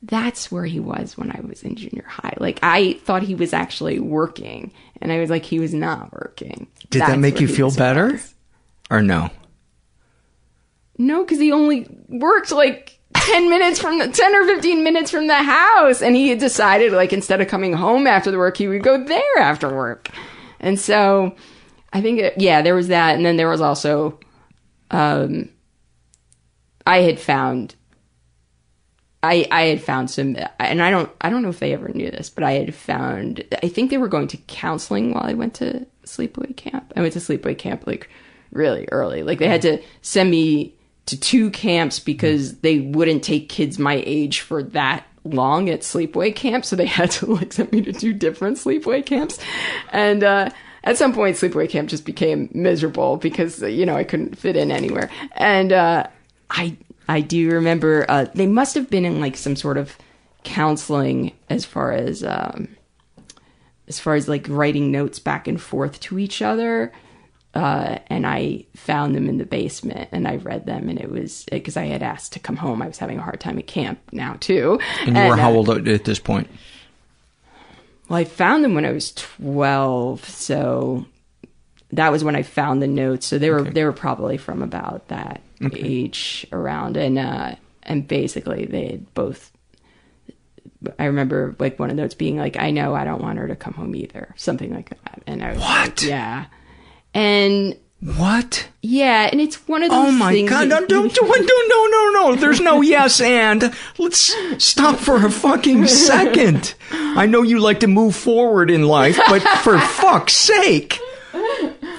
that's 0.03 0.51
where 0.51 0.65
he 0.65 0.81
was 0.81 1.17
when 1.17 1.31
I 1.31 1.41
was 1.47 1.63
in 1.63 1.77
junior 1.77 2.05
high. 2.09 2.35
Like 2.39 2.59
I 2.63 2.95
thought 3.05 3.23
he 3.23 3.37
was 3.37 3.53
actually 3.53 4.01
working, 4.01 4.73
and 5.01 5.13
I 5.13 5.21
was 5.21 5.31
like, 5.31 5.45
he 5.45 5.61
was 5.61 5.73
not 5.73 6.13
working. 6.13 6.67
Did 6.91 7.03
that 7.03 7.19
make 7.21 7.41
you 7.41 7.47
feel 7.47 7.67
was. 7.67 7.77
better? 7.77 8.21
Or 8.91 9.01
no? 9.01 9.31
No, 10.99 11.23
because 11.25 11.39
he 11.39 11.53
only 11.53 11.87
worked 12.09 12.51
like 12.53 12.99
ten 13.15 13.49
minutes 13.49 13.81
from 13.81 13.99
the 13.99 14.09
ten 14.09 14.35
or 14.35 14.45
fifteen 14.47 14.83
minutes 14.85 15.11
from 15.11 15.27
the 15.27 15.43
house, 15.43 16.03
and 16.03 16.17
he 16.17 16.29
had 16.29 16.39
decided 16.39 16.93
like 16.93 17.13
instead 17.13 17.41
of 17.41 17.49
coming 17.49 17.73
home 17.73 18.07
after 18.07 18.31
the 18.31 18.39
work, 18.39 18.57
he 18.57 18.69
would 18.69 18.83
go 18.83 19.03
there 19.03 19.39
after 19.39 19.75
work. 19.75 20.11
And 20.61 20.79
so, 20.79 21.35
I 21.93 22.01
think 22.01 22.21
it, 22.21 22.35
yeah, 22.37 22.63
there 22.63 22.75
was 22.75 22.89
that, 22.89 23.17
and 23.17 23.25
then 23.27 23.37
there 23.37 23.49
was 23.49 23.61
also, 23.61 24.21
um, 24.91 25.49
I 26.87 26.99
had 26.99 27.19
found. 27.19 27.75
I, 29.25 29.47
I 29.53 29.63
had 29.67 29.81
found 29.81 30.11
some, 30.11 30.37
and 30.59 30.83
I 30.83 30.91
don't 30.91 31.09
I 31.21 31.31
don't 31.31 31.43
know 31.43 31.49
if 31.49 31.61
they 31.61 31.73
ever 31.73 31.89
knew 31.91 32.11
this, 32.11 32.29
but 32.29 32.43
I 32.43 32.55
had 32.55 32.75
found 32.75 33.45
I 33.63 33.69
think 33.69 33.91
they 33.91 33.99
were 33.99 34.09
going 34.09 34.27
to 34.27 34.37
counseling 34.37 35.15
while 35.15 35.25
I 35.25 35.35
went 35.35 35.55
to 35.55 35.87
sleepaway 36.05 36.57
camp. 36.57 36.93
I 36.97 37.03
went 37.03 37.13
to 37.13 37.21
sleepaway 37.21 37.57
camp 37.57 37.87
like 37.87 38.11
really 38.51 38.89
early. 38.91 39.23
Like 39.23 39.39
they 39.39 39.47
had 39.47 39.63
to 39.63 39.81
send 40.01 40.29
me 40.29 40.75
to 41.13 41.21
two 41.21 41.51
camps 41.51 41.99
because 42.01 42.59
they 42.61 42.81
wouldn't 42.81 43.23
take 43.23 43.51
kids 43.51 43.79
my 43.79 44.03
age 44.07 44.41
for 44.41 44.63
that 44.63 45.07
long 45.25 45.69
at 45.69 45.81
sleepaway 45.81 46.35
camp, 46.35 46.65
so 46.65 46.75
they 46.75 46.87
had 46.87 47.11
to 47.11 47.27
like 47.35 47.53
send 47.53 47.71
me 47.71 47.83
to 47.83 47.93
two 47.93 48.15
different 48.15 48.57
sleepaway 48.57 49.05
camps, 49.05 49.39
and 49.91 50.25
uh, 50.25 50.49
at 50.85 50.97
some 50.97 51.13
point 51.13 51.37
sleepaway 51.37 51.69
camp 51.69 51.91
just 51.91 52.07
became 52.07 52.49
miserable 52.55 53.19
because 53.19 53.63
uh, 53.63 53.67
you 53.67 53.85
know 53.85 53.95
I 53.95 54.05
couldn't 54.05 54.39
fit 54.39 54.57
in 54.57 54.71
anywhere, 54.71 55.11
and 55.37 55.71
uh, 55.71 56.07
I 56.49 56.79
I 57.11 57.21
do 57.21 57.51
remember 57.51 58.07
uh, 58.09 58.27
they 58.35 58.47
must 58.47 58.75
have 58.75 58.89
been 58.89 59.05
in 59.05 59.21
like 59.21 59.37
some 59.37 59.55
sort 59.55 59.77
of 59.77 59.99
counseling 60.45 61.33
as 61.51 61.67
far 61.67 61.93
as 61.93 62.25
um, 62.25 62.69
as 63.87 64.01
far 64.01 64.15
as 64.15 64.31
like 64.31 64.47
writing 64.49 64.91
notes 64.91 65.19
back 65.19 65.47
and 65.47 65.61
forth 65.61 66.01
to 66.01 66.19
each 66.19 66.41
other. 66.41 66.91
Uh, 67.55 67.99
and 68.07 68.27
I 68.27 68.65
found 68.75 69.15
them 69.15 69.29
in 69.29 69.37
the 69.37 69.45
basement 69.45 70.09
and 70.11 70.27
I 70.27 70.37
read 70.37 70.65
them 70.65 70.89
and 70.89 70.99
it 70.99 71.11
was 71.11 71.45
because 71.53 71.77
I 71.77 71.85
had 71.85 72.03
asked 72.03 72.33
to 72.33 72.39
come 72.39 72.57
home. 72.57 72.81
I 72.81 72.87
was 72.87 72.97
having 72.97 73.19
a 73.19 73.23
hard 73.23 73.41
time 73.41 73.59
at 73.59 73.67
camp 73.67 73.99
now 74.11 74.37
too. 74.41 74.79
And 75.07 75.15
you 75.17 75.23
were 75.25 75.37
how 75.37 75.51
uh, 75.51 75.55
old 75.57 75.69
at 75.69 75.87
at 75.87 76.05
this 76.05 76.19
point? 76.19 76.49
Well, 78.09 78.19
I 78.19 78.25
found 78.25 78.65
them 78.65 78.75
when 78.75 78.87
I 78.87 78.93
was 78.93 79.13
12, 79.13 80.25
so 80.29 81.05
that 81.93 82.11
was 82.11 82.25
when 82.25 82.35
I 82.37 82.43
found 82.43 82.81
the 82.83 82.87
notes. 82.87 83.27
So 83.27 83.39
they 83.39 83.51
were 83.51 83.63
they 83.63 83.85
were 83.85 83.93
probably 83.93 84.39
from 84.39 84.63
about 84.63 85.09
that 85.09 85.43
Okay. 85.63 85.79
age 85.81 86.47
around 86.53 86.97
and 86.97 87.19
uh 87.19 87.55
and 87.85 88.09
basically 88.09 88.65
they 88.65 88.87
had 88.93 89.15
both 89.15 89.53
I 90.99 91.05
remember 91.05 91.55
like 91.59 91.79
one 91.79 91.91
of 91.91 91.97
those 91.97 92.15
being 92.15 92.37
like, 92.39 92.57
I 92.59 92.71
know 92.71 92.95
I 92.95 93.05
don't 93.05 93.23
want 93.23 93.39
her 93.39 93.47
to 93.47 93.55
come 93.57 93.75
home 93.75 93.95
either. 93.95 94.35
Something 94.37 94.75
like 94.75 94.89
that. 94.91 95.23
And 95.27 95.43
I 95.45 95.53
was 95.53 95.61
like, 95.61 96.03
yeah. 96.03 96.47
And 97.15 97.77
what? 98.01 98.69
Yeah, 98.81 99.29
and 99.31 99.41
it's 99.41 99.69
one 99.69 99.85
of 99.85 99.91
those 99.91 100.09
Oh 100.09 100.11
my 100.11 100.33
things 100.33 100.51
god! 100.51 100.69
No, 100.69 100.85
don't 100.85 101.15
do 101.15 101.21
it! 101.23 101.41
No, 101.41 101.69
no, 101.69 101.87
no, 101.87 102.31
no! 102.31 102.37
There's 102.37 102.61
no 102.61 102.81
yes 102.83 103.21
and. 103.21 103.73
Let's 103.99 104.35
stop 104.59 104.97
for 104.97 105.25
a 105.25 105.31
fucking 105.31 105.87
second. 105.87 106.75
I 106.91 107.27
know 107.27 107.43
you 107.43 107.61
like 107.61 107.81
to 107.81 107.87
move 107.87 108.17
forward 108.17 108.71
in 108.71 108.83
life, 108.83 109.21
but 109.29 109.43
for 109.43 109.79
fuck's 109.79 110.35
sake, 110.35 110.99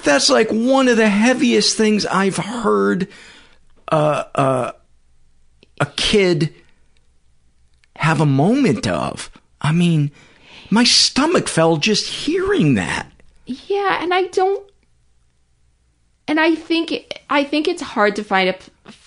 that's 0.02 0.28
like 0.28 0.50
one 0.50 0.88
of 0.88 0.98
the 0.98 1.08
heaviest 1.08 1.76
things 1.76 2.04
I've 2.04 2.36
heard. 2.36 3.08
Uh, 3.88 4.24
uh, 4.34 4.72
a 5.80 5.86
kid 5.96 6.54
have 7.96 8.20
a 8.20 8.26
moment 8.26 8.86
of. 8.86 9.30
I 9.60 9.72
mean, 9.72 10.10
my 10.70 10.84
stomach 10.84 11.48
fell 11.48 11.78
just 11.78 12.06
hearing 12.08 12.74
that. 12.74 13.10
Yeah, 13.46 14.02
and 14.02 14.12
I 14.12 14.24
don't 14.24 14.68
and 16.26 16.40
I 16.40 16.54
think 16.54 17.20
I 17.28 17.44
think 17.44 17.68
it's 17.68 17.82
hard 17.82 18.16
to 18.16 18.24
find 18.24 18.48
a 18.48 18.56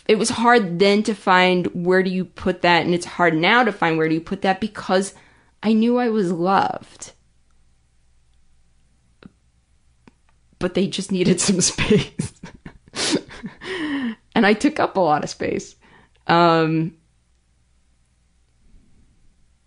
it 0.08 0.18
was 0.18 0.30
hard 0.30 0.80
then 0.80 1.04
to 1.04 1.14
find 1.14 1.68
where 1.68 2.02
do 2.02 2.10
you 2.10 2.26
put 2.26 2.62
that 2.62 2.86
and 2.86 2.94
it's 2.94 3.06
hard 3.06 3.36
now 3.36 3.64
to 3.64 3.72
find 3.72 3.98
where 3.98 4.08
do 4.08 4.16
you 4.16 4.22
put 4.22 4.42
that 4.44 4.62
because 4.62 5.14
I 5.62 5.74
knew 5.74 5.98
I 5.98 6.10
was 6.10 6.32
loved. 6.32 7.12
But 10.60 10.74
they 10.76 10.88
just 10.88 11.12
needed 11.12 11.42
some 11.48 11.62
space. 11.62 12.34
and 14.36 14.46
I 14.46 14.54
took 14.54 14.80
up 14.80 14.96
a 14.98 15.02
lot 15.02 15.24
of 15.24 15.30
space. 15.30 15.76
Um 16.28 16.96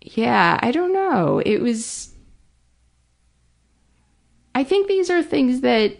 Yeah, 0.01 0.59
I 0.61 0.71
don't 0.71 0.93
know. 0.93 1.41
It 1.45 1.59
was 1.61 2.15
I 4.55 4.63
think 4.63 4.87
these 4.87 5.09
are 5.09 5.23
things 5.23 5.61
that 5.61 5.97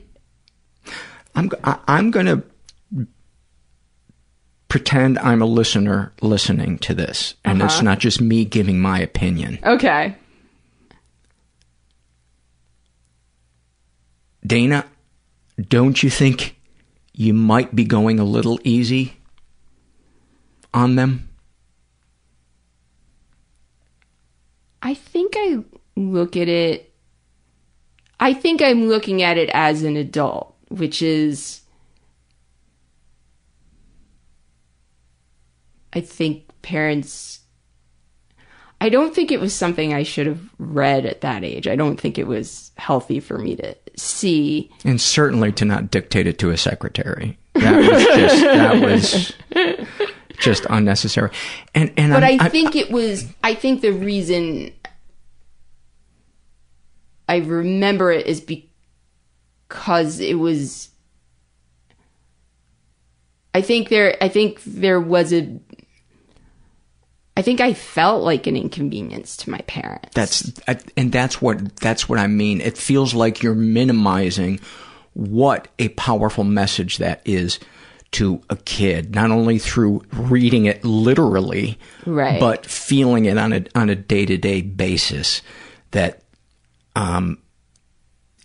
I'm 1.35 1.49
I, 1.63 1.77
I'm 1.87 2.11
going 2.11 2.25
to 2.25 2.43
pretend 4.67 5.19
I'm 5.19 5.41
a 5.41 5.45
listener 5.45 6.13
listening 6.21 6.77
to 6.79 6.93
this, 6.93 7.35
and 7.43 7.61
it's 7.61 7.75
Uh-huh. 7.75 7.83
not 7.83 7.99
just 7.99 8.21
me 8.21 8.45
giving 8.45 8.79
my 8.79 8.99
opinion. 8.99 9.59
Okay. 9.63 10.15
Dana, 14.45 14.85
don't 15.69 16.01
you 16.01 16.09
think 16.09 16.57
you 17.13 17.33
might 17.33 17.75
be 17.75 17.83
going 17.83 18.19
a 18.19 18.23
little 18.23 18.59
easy 18.63 19.17
on 20.73 20.95
them? 20.95 21.29
I 24.81 24.93
think 24.95 25.33
I 25.37 25.59
look 25.95 26.35
at 26.35 26.47
it 26.47 26.87
I 28.19 28.33
think 28.35 28.61
I'm 28.61 28.87
looking 28.87 29.23
at 29.23 29.37
it 29.39 29.49
as 29.51 29.81
an 29.83 29.97
adult, 29.97 30.55
which 30.71 31.01
is 31.01 31.61
I 35.93 36.01
think 36.01 36.45
parents 36.61 37.39
I 38.79 38.89
don't 38.89 39.13
think 39.13 39.31
it 39.31 39.39
was 39.39 39.53
something 39.53 39.93
I 39.93 40.01
should 40.03 40.25
have 40.25 40.41
read 40.57 41.05
at 41.05 41.21
that 41.21 41.43
age. 41.43 41.67
I 41.67 41.75
don't 41.75 41.99
think 41.99 42.17
it 42.17 42.25
was 42.25 42.71
healthy 42.77 43.19
for 43.19 43.37
me 43.37 43.55
to 43.57 43.75
see. 43.95 44.71
And 44.83 44.99
certainly 44.99 45.51
to 45.51 45.65
not 45.65 45.91
dictate 45.91 46.25
it 46.25 46.39
to 46.39 46.49
a 46.49 46.57
secretary. 46.57 47.37
That 47.53 47.77
was 47.77 48.03
just 48.03 48.41
that 48.41 48.81
was 48.81 49.33
just 50.39 50.65
unnecessary. 50.69 51.29
And 51.75 51.91
and 51.95 52.11
but 52.11 52.23
I'm- 52.23 52.41
I 52.41 52.45
I- 52.45 52.49
think 52.49 52.75
it 52.75 52.89
was. 52.89 53.25
I 53.43 53.53
think 53.53 53.81
the 53.81 53.91
reason 53.91 54.71
I 57.29 57.37
remember 57.37 58.11
it 58.11 58.25
is 58.25 58.41
because 58.41 58.67
it 60.19 60.35
was. 60.35 60.89
I 63.53 63.61
think 63.61 63.89
there. 63.89 64.15
I 64.21 64.29
think 64.29 64.61
there 64.63 64.99
was 64.99 65.33
a. 65.33 65.59
I 67.35 67.41
think 67.41 67.61
I 67.61 67.73
felt 67.73 68.23
like 68.23 68.45
an 68.47 68.55
inconvenience 68.57 69.37
to 69.37 69.49
my 69.49 69.59
parents. 69.59 70.09
That's 70.13 70.51
I- 70.67 70.79
and 70.97 71.11
that's 71.11 71.41
what 71.41 71.75
that's 71.77 72.07
what 72.07 72.19
I 72.19 72.27
mean. 72.27 72.61
It 72.61 72.77
feels 72.77 73.13
like 73.13 73.41
you're 73.41 73.55
minimizing 73.55 74.59
what 75.13 75.67
a 75.79 75.89
powerful 75.89 76.43
message 76.43 76.97
that 76.97 77.21
is 77.25 77.59
to 78.11 78.41
a 78.49 78.55
kid, 78.57 79.15
not 79.15 79.31
only 79.31 79.57
through 79.57 80.01
reading 80.13 80.65
it 80.65 80.83
literally, 80.83 81.77
Right. 82.05 82.39
but 82.39 82.65
feeling 82.65 83.25
it 83.25 83.37
on 83.37 83.53
a 83.53 83.65
on 83.75 83.89
a 83.89 83.95
day 83.95 84.25
to 84.25 84.37
day 84.37 84.61
basis. 84.61 85.41
That, 85.91 86.21
um, 86.95 87.37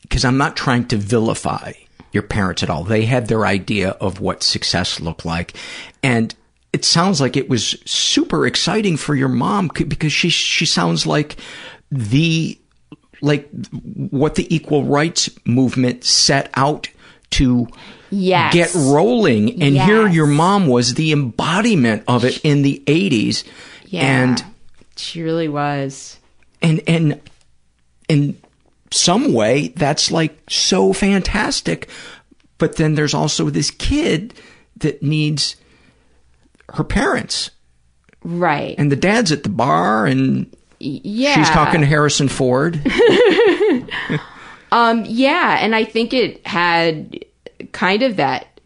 because 0.09 0.25
I'm 0.25 0.39
not 0.39 0.57
trying 0.57 0.87
to 0.89 0.97
vilify 0.97 1.73
your 2.13 2.23
parents 2.23 2.63
at 2.63 2.71
all. 2.71 2.85
They 2.85 3.05
had 3.05 3.27
their 3.29 3.45
idea 3.45 3.91
of 4.01 4.21
what 4.21 4.43
success 4.43 5.01
looked 5.01 5.25
like, 5.25 5.55
and 6.03 6.35
it 6.73 6.85
sounds 6.85 7.21
like 7.21 7.37
it 7.37 7.49
was 7.49 7.71
super 7.85 8.47
exciting 8.47 8.97
for 8.97 9.15
your 9.15 9.29
mom 9.29 9.69
because 9.89 10.13
she 10.13 10.29
she 10.31 10.67
sounds 10.67 11.07
like 11.07 11.37
the 11.91 12.59
like 13.23 13.49
what 14.11 14.35
the 14.35 14.55
equal 14.55 14.85
rights 14.85 15.31
movement 15.45 16.05
set 16.05 16.51
out 16.55 16.89
to 17.31 17.67
Yes. 18.11 18.53
get 18.55 18.73
rolling 18.75 19.61
and 19.63 19.77
here 19.77 20.07
your 20.07 20.27
mom 20.29 20.69
was 20.69 20.95
the 20.95 21.11
embodiment 21.13 22.05
of 22.07 22.25
it 22.25 22.41
in 22.45 22.63
the 22.63 22.83
80s 22.87 23.43
Yeah. 23.87 24.03
and 24.23 24.45
she 24.97 25.23
really 25.23 25.49
was. 25.49 26.19
and 26.63 26.81
and 26.87 27.21
in 28.09 28.37
some 28.91 29.33
way 29.33 29.69
that's 29.69 30.11
like 30.11 30.39
so 30.49 30.93
fantastic. 30.93 31.89
But 32.59 32.77
then 32.77 32.95
there's 32.95 33.15
also 33.15 33.51
this 33.51 33.71
kid 33.71 34.35
that 34.79 35.03
needs 35.03 35.57
her 36.75 36.85
parents. 36.85 37.51
Right. 38.23 38.75
And 38.79 38.91
the 38.91 38.97
dad's 38.97 39.33
at 39.33 39.43
the 39.43 39.49
bar 39.49 40.07
and 40.07 40.55
yeah 40.79 41.35
she's 41.35 41.49
talking 41.51 41.81
to 41.81 41.87
harrison 41.87 42.29
ford. 42.29 42.81
Um 44.73 45.05
yeah 45.07 45.59
and 45.61 45.77
i 45.77 45.85
think 45.85 46.13
it 46.13 46.45
had 46.47 47.25
kind 47.73 48.03
of 48.03 48.17
that 48.17 48.61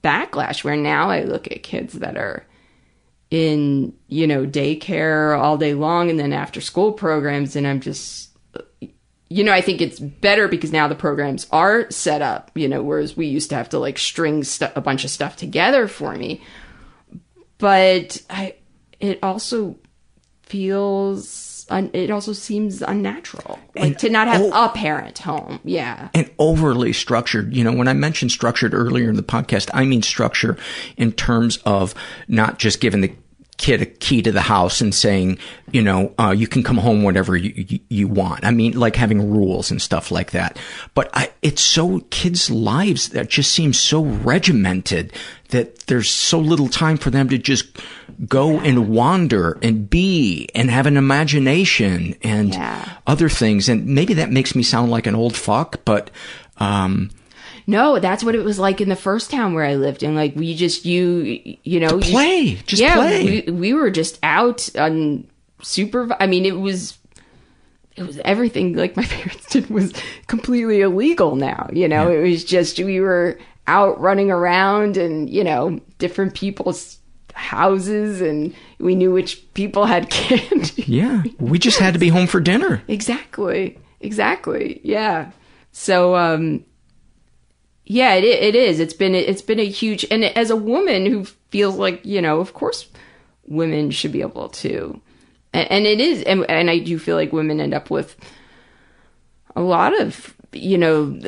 backlash 0.00 0.62
where 0.62 0.76
now 0.76 1.10
i 1.10 1.24
look 1.24 1.50
at 1.50 1.64
kids 1.64 1.94
that 1.94 2.16
are 2.16 2.46
in 3.30 3.92
you 4.06 4.26
know 4.26 4.46
daycare 4.46 5.38
all 5.38 5.58
day 5.58 5.74
long 5.74 6.08
and 6.08 6.18
then 6.20 6.32
after 6.32 6.60
school 6.60 6.92
programs 6.92 7.56
and 7.56 7.66
i'm 7.66 7.80
just 7.80 8.27
you 9.28 9.44
know 9.44 9.52
i 9.52 9.60
think 9.60 9.80
it's 9.80 9.98
better 10.00 10.48
because 10.48 10.72
now 10.72 10.88
the 10.88 10.94
programs 10.94 11.46
are 11.50 11.90
set 11.90 12.22
up 12.22 12.50
you 12.54 12.66
know 12.68 12.82
whereas 12.82 13.16
we 13.16 13.26
used 13.26 13.50
to 13.50 13.54
have 13.56 13.68
to 13.68 13.78
like 13.78 13.98
string 13.98 14.42
stu- 14.44 14.72
a 14.74 14.80
bunch 14.80 15.04
of 15.04 15.10
stuff 15.10 15.36
together 15.36 15.86
for 15.88 16.14
me. 16.14 16.40
But 17.58 18.22
i 18.30 18.54
it 19.00 19.18
also 19.22 19.76
feels 20.42 21.66
un- 21.68 21.90
it 21.92 22.10
also 22.10 22.32
seems 22.32 22.82
unnatural 22.82 23.58
like 23.74 23.84
And 23.84 23.98
to 23.98 24.10
not 24.10 24.28
have 24.28 24.40
oh- 24.40 24.64
a 24.64 24.68
parent 24.70 25.18
home. 25.18 25.60
Yeah. 25.64 26.08
And 26.14 26.30
overly 26.38 26.92
structured. 26.92 27.54
You 27.54 27.64
know, 27.64 27.72
when 27.72 27.88
I 27.88 27.92
mentioned 27.92 28.32
structured 28.32 28.74
earlier 28.74 29.08
in 29.10 29.16
the 29.16 29.22
podcast, 29.22 29.70
I 29.74 29.84
mean 29.84 30.02
structure 30.02 30.56
in 30.96 31.12
terms 31.12 31.58
of 31.64 31.94
not 32.28 32.58
just 32.58 32.80
giving 32.80 33.02
the 33.02 33.12
kid 33.58 33.82
a 33.82 33.86
key 33.86 34.22
to 34.22 34.32
the 34.32 34.40
house 34.40 34.80
and 34.80 34.94
saying, 34.94 35.36
you 35.72 35.82
know, 35.82 36.14
uh, 36.18 36.30
you 36.30 36.46
can 36.46 36.62
come 36.62 36.78
home 36.78 37.02
whenever 37.02 37.36
you, 37.36 37.52
you, 37.56 37.80
you 37.88 38.08
want. 38.08 38.44
I 38.44 38.50
mean, 38.52 38.78
like 38.78 38.96
having 38.96 39.30
rules 39.30 39.70
and 39.70 39.82
stuff 39.82 40.10
like 40.10 40.30
that. 40.30 40.58
But 40.94 41.10
I, 41.12 41.30
it's 41.42 41.60
so 41.60 42.00
kids' 42.10 42.50
lives 42.50 43.10
that 43.10 43.28
just 43.28 43.52
seem 43.52 43.72
so 43.72 44.04
regimented 44.04 45.12
that 45.48 45.80
there's 45.80 46.10
so 46.10 46.38
little 46.38 46.68
time 46.68 46.96
for 46.96 47.10
them 47.10 47.28
to 47.28 47.38
just 47.38 47.78
go 48.26 48.60
and 48.60 48.88
wander 48.88 49.58
and 49.60 49.90
be 49.90 50.48
and 50.54 50.70
have 50.70 50.86
an 50.86 50.96
imagination 50.96 52.14
and 52.22 52.56
other 53.06 53.28
things. 53.28 53.68
And 53.68 53.86
maybe 53.86 54.14
that 54.14 54.30
makes 54.30 54.54
me 54.54 54.62
sound 54.62 54.90
like 54.90 55.06
an 55.06 55.14
old 55.14 55.36
fuck, 55.36 55.84
but, 55.84 56.10
um, 56.58 57.10
No, 57.68 57.98
that's 57.98 58.24
what 58.24 58.34
it 58.34 58.42
was 58.44 58.58
like 58.58 58.80
in 58.80 58.88
the 58.88 58.96
first 58.96 59.30
town 59.30 59.52
where 59.52 59.64
I 59.64 59.74
lived 59.76 60.02
in. 60.02 60.14
Like 60.14 60.34
we 60.34 60.54
just 60.56 60.84
you 60.86 61.56
you 61.64 61.78
know 61.80 62.00
To 62.00 62.06
you- 62.06 62.12
play, 62.12 62.54
just 62.66 62.80
yeah, 62.82 62.94
play. 62.94 63.42
We, 63.46 63.52
we 63.52 63.72
were 63.74 63.90
just 63.90 64.18
out 64.22 64.74
on 64.76 65.28
super. 65.62 66.08
I 66.18 66.26
mean, 66.26 66.46
it 66.46 66.58
was 66.58 66.96
it 67.94 68.04
was 68.06 68.18
everything 68.24 68.74
like 68.74 68.96
my 68.96 69.04
parents 69.16 69.46
did 69.50 69.68
was 69.68 69.92
completely 70.28 70.80
illegal. 70.80 71.36
Now 71.36 71.68
you 71.72 71.86
know 71.88 72.10
it 72.10 72.22
was 72.22 72.42
just 72.42 72.78
we 72.78 73.00
were 73.00 73.38
out 73.66 74.00
running 74.00 74.30
around 74.30 74.96
and 74.96 75.28
you 75.28 75.44
know 75.44 75.78
different 75.98 76.34
people's 76.34 76.96
houses 77.34 78.20
and 78.22 78.54
we 78.78 78.94
knew 78.94 79.12
which 79.12 79.44
people 79.52 79.84
had 79.84 80.08
candy. 80.10 80.84
yeah, 80.86 81.22
we 81.38 81.58
just 81.58 81.78
had 81.78 81.92
to 81.92 82.00
be 82.00 82.08
home 82.08 82.26
for 82.26 82.40
dinner. 82.40 82.82
Exactly. 82.88 83.78
Exactly. 84.00 84.80
Yeah. 84.82 85.32
So 85.72 86.16
um 86.16 86.64
yeah, 87.90 88.14
it 88.14 88.24
it 88.24 88.54
is. 88.54 88.80
It's 88.80 88.92
been 88.92 89.14
it's 89.14 89.40
been 89.40 89.58
a 89.58 89.66
huge 89.66 90.04
and 90.10 90.22
as 90.22 90.50
a 90.50 90.56
woman 90.56 91.06
who 91.06 91.24
feels 91.24 91.76
like, 91.76 92.04
you 92.04 92.20
know, 92.20 92.38
of 92.38 92.52
course 92.52 92.86
women 93.46 93.90
should 93.90 94.12
be 94.12 94.20
able 94.20 94.50
to 94.50 95.00
and, 95.54 95.70
and 95.70 95.86
it 95.86 95.98
is 95.98 96.22
and, 96.24 96.44
and 96.50 96.68
I 96.68 96.80
do 96.80 96.98
feel 96.98 97.16
like 97.16 97.32
women 97.32 97.60
end 97.60 97.72
up 97.72 97.90
with 97.90 98.14
a 99.56 99.62
lot 99.62 99.98
of, 99.98 100.36
you 100.52 100.76
know, 100.76 101.18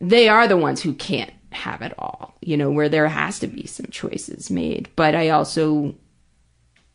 they 0.00 0.30
are 0.30 0.48
the 0.48 0.56
ones 0.56 0.80
who 0.80 0.94
can't 0.94 1.32
have 1.52 1.82
it 1.82 1.92
all, 1.98 2.34
you 2.40 2.56
know, 2.56 2.70
where 2.70 2.88
there 2.88 3.06
has 3.08 3.38
to 3.40 3.46
be 3.46 3.66
some 3.66 3.86
choices 3.90 4.50
made. 4.50 4.88
But 4.96 5.14
I 5.14 5.28
also 5.28 5.94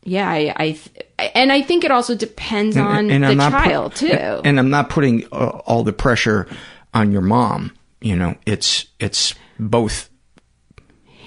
yeah, 0.04 0.28
I, 0.28 0.52
I 0.56 0.70
th- 0.72 1.06
and 1.36 1.52
I 1.52 1.62
think 1.62 1.84
it 1.84 1.92
also 1.92 2.16
depends 2.16 2.76
on 2.76 3.06
the 3.06 3.14
I'm 3.14 3.36
not 3.36 3.52
put- 3.52 3.62
child 3.62 3.94
too. 3.94 4.08
And, 4.08 4.46
and 4.48 4.58
I'm 4.58 4.70
not 4.70 4.90
putting 4.90 5.24
all 5.26 5.84
the 5.84 5.92
pressure 5.92 6.48
on 6.92 7.12
your 7.12 7.22
mom. 7.22 7.72
You 8.02 8.16
know, 8.16 8.36
it's 8.46 8.86
it's 8.98 9.34
both 9.58 10.10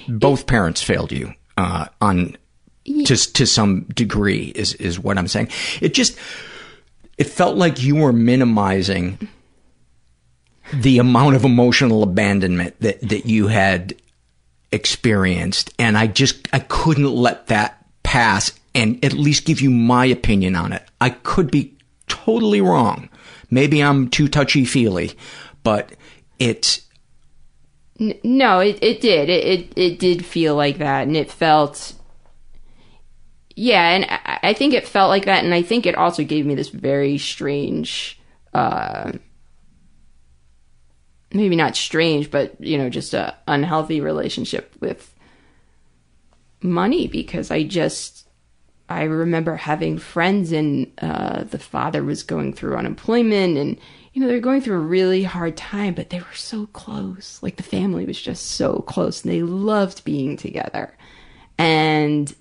both 0.07 0.45
parents 0.45 0.81
failed 0.83 1.11
you 1.11 1.33
uh, 1.57 1.87
on 2.01 2.37
to 2.85 3.15
to 3.15 3.45
some 3.45 3.83
degree 3.85 4.51
is 4.55 4.73
is 4.75 4.99
what 4.99 5.17
I'm 5.17 5.27
saying. 5.27 5.49
It 5.81 5.93
just 5.93 6.17
it 7.17 7.27
felt 7.27 7.57
like 7.57 7.81
you 7.81 7.95
were 7.95 8.13
minimizing 8.13 9.27
the 10.73 10.97
amount 10.97 11.35
of 11.35 11.43
emotional 11.43 12.03
abandonment 12.03 12.79
that 12.81 13.01
that 13.01 13.25
you 13.25 13.47
had 13.47 13.95
experienced 14.71 15.73
and 15.79 15.97
I 15.97 16.07
just 16.07 16.47
I 16.53 16.59
couldn't 16.59 17.15
let 17.15 17.47
that 17.47 17.85
pass 18.03 18.51
and 18.73 19.03
at 19.03 19.13
least 19.13 19.45
give 19.45 19.61
you 19.61 19.69
my 19.69 20.05
opinion 20.05 20.55
on 20.55 20.73
it. 20.73 20.83
I 20.99 21.11
could 21.11 21.49
be 21.49 21.77
totally 22.07 22.61
wrong. 22.61 23.09
Maybe 23.49 23.81
I'm 23.81 24.09
too 24.09 24.27
touchy 24.27 24.65
feely, 24.65 25.17
but 25.63 25.93
it's 26.39 26.85
N- 27.99 28.19
no, 28.23 28.59
it, 28.59 28.77
it 28.81 29.01
did. 29.01 29.29
It, 29.29 29.45
it 29.45 29.73
it 29.77 29.99
did 29.99 30.25
feel 30.25 30.55
like 30.55 30.79
that, 30.79 31.07
and 31.07 31.15
it 31.15 31.31
felt. 31.31 31.93
Yeah, 33.55 33.89
and 33.91 34.05
I, 34.09 34.49
I 34.49 34.53
think 34.53 34.73
it 34.73 34.87
felt 34.87 35.09
like 35.09 35.25
that, 35.25 35.43
and 35.45 35.53
I 35.53 35.61
think 35.61 35.85
it 35.85 35.95
also 35.95 36.23
gave 36.23 36.45
me 36.45 36.55
this 36.55 36.69
very 36.69 37.17
strange, 37.17 38.19
uh, 38.53 39.13
maybe 41.33 41.55
not 41.55 41.77
strange, 41.77 42.29
but 42.29 42.59
you 42.59 42.77
know, 42.77 42.89
just 42.89 43.13
a 43.13 43.35
unhealthy 43.47 44.01
relationship 44.01 44.75
with 44.81 45.13
money 46.61 47.07
because 47.07 47.49
I 47.49 47.63
just 47.63 48.27
I 48.89 49.03
remember 49.03 49.55
having 49.55 49.97
friends 49.97 50.51
and 50.51 50.91
uh, 50.97 51.43
the 51.43 51.59
father 51.59 52.03
was 52.03 52.23
going 52.23 52.53
through 52.53 52.75
unemployment 52.75 53.57
and 53.57 53.79
you 54.15 54.21
know 54.21 54.27
they're 54.27 54.39
going 54.39 54.61
through 54.61 54.77
a 54.77 54.79
really 54.79 55.23
hard 55.23 55.57
time 55.57 55.93
but 55.93 56.09
they 56.09 56.19
were 56.19 56.33
so 56.33 56.67
close. 56.67 57.37
Like 57.43 57.57
the 57.57 57.63
family 57.63 58.05
was 58.05 58.19
just 58.19 58.51
so 58.51 58.79
close 58.79 59.21
and 59.21 59.31
they 59.31 59.43
loved 59.43 60.05
being 60.05 60.37
together. 60.37 60.95
And 61.57 62.33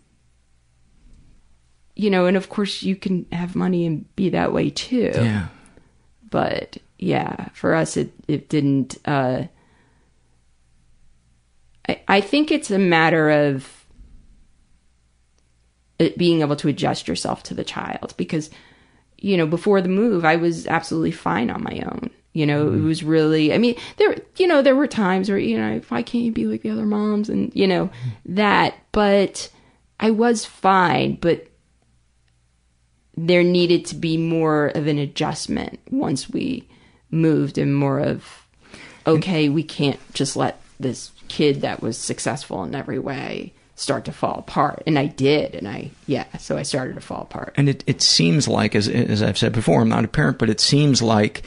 you 1.96 2.10
know 2.10 2.26
and 2.26 2.36
of 2.36 2.48
course 2.48 2.84
you 2.84 2.94
can 2.94 3.26
have 3.32 3.56
money 3.56 3.84
and 3.86 4.14
be 4.14 4.28
that 4.30 4.52
way 4.52 4.70
too. 4.70 5.10
Yeah. 5.14 5.48
but 6.30 6.78
yeah 6.96 7.48
for 7.54 7.74
us 7.74 7.96
it 7.96 8.12
it 8.28 8.48
didn't 8.48 8.96
uh 9.04 9.42
I, 11.88 12.00
I 12.06 12.20
think 12.20 12.52
it's 12.52 12.70
a 12.70 12.78
matter 12.78 13.30
of 13.30 13.84
it 15.98 16.16
being 16.16 16.40
able 16.40 16.56
to 16.56 16.68
adjust 16.68 17.08
yourself 17.08 17.42
to 17.44 17.54
the 17.54 17.64
child 17.64 18.14
because 18.16 18.48
you 19.24 19.38
know 19.38 19.46
before 19.46 19.80
the 19.80 19.88
move 19.88 20.24
i 20.24 20.36
was 20.36 20.66
absolutely 20.66 21.10
fine 21.10 21.50
on 21.50 21.62
my 21.62 21.82
own. 21.86 22.10
You 22.34 22.46
know 22.46 22.66
it 22.66 22.72
mm-hmm. 22.72 22.86
was 22.88 23.04
really 23.04 23.54
i 23.54 23.58
mean 23.58 23.76
there 23.96 24.16
you 24.36 24.48
know 24.48 24.60
there 24.60 24.74
were 24.74 24.88
times 24.88 25.28
where 25.28 25.38
you 25.38 25.56
know 25.56 25.80
why 25.88 26.02
can't 26.02 26.24
you 26.24 26.32
be 26.32 26.46
like 26.46 26.62
the 26.62 26.70
other 26.70 26.84
moms 26.84 27.28
and 27.28 27.52
you 27.54 27.68
know 27.68 27.86
mm-hmm. 27.86 28.34
that 28.34 28.74
but 28.90 29.48
i 30.00 30.10
was 30.10 30.44
fine 30.44 31.14
but 31.14 31.46
there 33.16 33.44
needed 33.44 33.86
to 33.86 33.94
be 33.94 34.16
more 34.16 34.72
of 34.74 34.88
an 34.88 34.98
adjustment 34.98 35.78
once 35.90 36.28
we 36.28 36.68
moved 37.12 37.56
and 37.56 37.76
more 37.76 38.00
of 38.00 38.48
okay 39.06 39.48
we 39.48 39.62
can't 39.62 40.00
just 40.12 40.34
let 40.34 40.60
this 40.80 41.12
kid 41.28 41.60
that 41.60 41.80
was 41.80 41.96
successful 41.96 42.64
in 42.64 42.74
every 42.74 42.98
way 42.98 43.52
start 43.76 44.04
to 44.04 44.12
fall 44.12 44.38
apart 44.38 44.82
and 44.86 44.98
i 44.98 45.06
did 45.06 45.54
and 45.54 45.68
i 45.68 45.90
yeah 46.06 46.24
so 46.38 46.56
i 46.56 46.62
started 46.62 46.94
to 46.94 47.00
fall 47.00 47.22
apart 47.22 47.52
and 47.56 47.68
it 47.68 47.84
it 47.86 48.02
seems 48.02 48.46
like 48.48 48.74
as 48.74 48.88
as 48.88 49.22
I've 49.22 49.38
said 49.38 49.52
before, 49.52 49.80
I'm 49.80 49.88
not 49.88 50.04
a 50.04 50.08
parent, 50.08 50.38
but 50.38 50.50
it 50.50 50.60
seems 50.60 51.02
like 51.02 51.42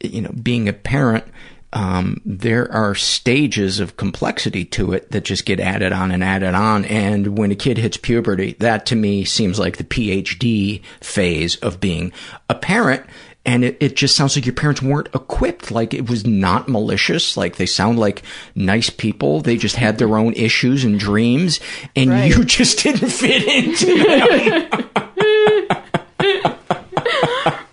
you 0.00 0.20
know, 0.20 0.30
being 0.30 0.68
a 0.68 0.72
parent 0.72 1.24
um, 1.72 2.20
there 2.24 2.70
are 2.70 2.94
stages 2.94 3.80
of 3.80 3.96
complexity 3.96 4.64
to 4.66 4.92
it 4.92 5.10
that 5.10 5.24
just 5.24 5.44
get 5.44 5.58
added 5.58 5.92
on 5.92 6.12
and 6.12 6.22
added 6.22 6.54
on. 6.54 6.84
And 6.84 7.36
when 7.36 7.50
a 7.50 7.56
kid 7.56 7.78
hits 7.78 7.96
puberty, 7.96 8.54
that 8.60 8.86
to 8.86 8.94
me 8.94 9.24
seems 9.24 9.58
like 9.58 9.76
the 9.76 9.82
PhD 9.82 10.82
phase 11.00 11.56
of 11.56 11.80
being 11.80 12.12
a 12.48 12.54
parent. 12.54 13.04
And 13.46 13.62
it, 13.64 13.76
it 13.78 13.94
just 13.96 14.16
sounds 14.16 14.36
like 14.36 14.46
your 14.46 14.54
parents 14.54 14.80
weren't 14.80 15.08
equipped. 15.14 15.70
Like 15.70 15.92
it 15.92 16.08
was 16.08 16.26
not 16.26 16.66
malicious. 16.68 17.36
Like 17.36 17.56
they 17.56 17.66
sound 17.66 17.98
like 17.98 18.22
nice 18.54 18.88
people. 18.88 19.40
They 19.42 19.56
just 19.58 19.76
had 19.76 19.98
their 19.98 20.16
own 20.16 20.32
issues 20.32 20.82
and 20.84 20.98
dreams. 20.98 21.60
And 21.94 22.08
Right. 22.10 22.34
you 22.34 22.44
just 22.46 22.82
didn't 22.82 23.10
fit 23.10 23.44
into 23.44 24.02
them. 24.02 24.90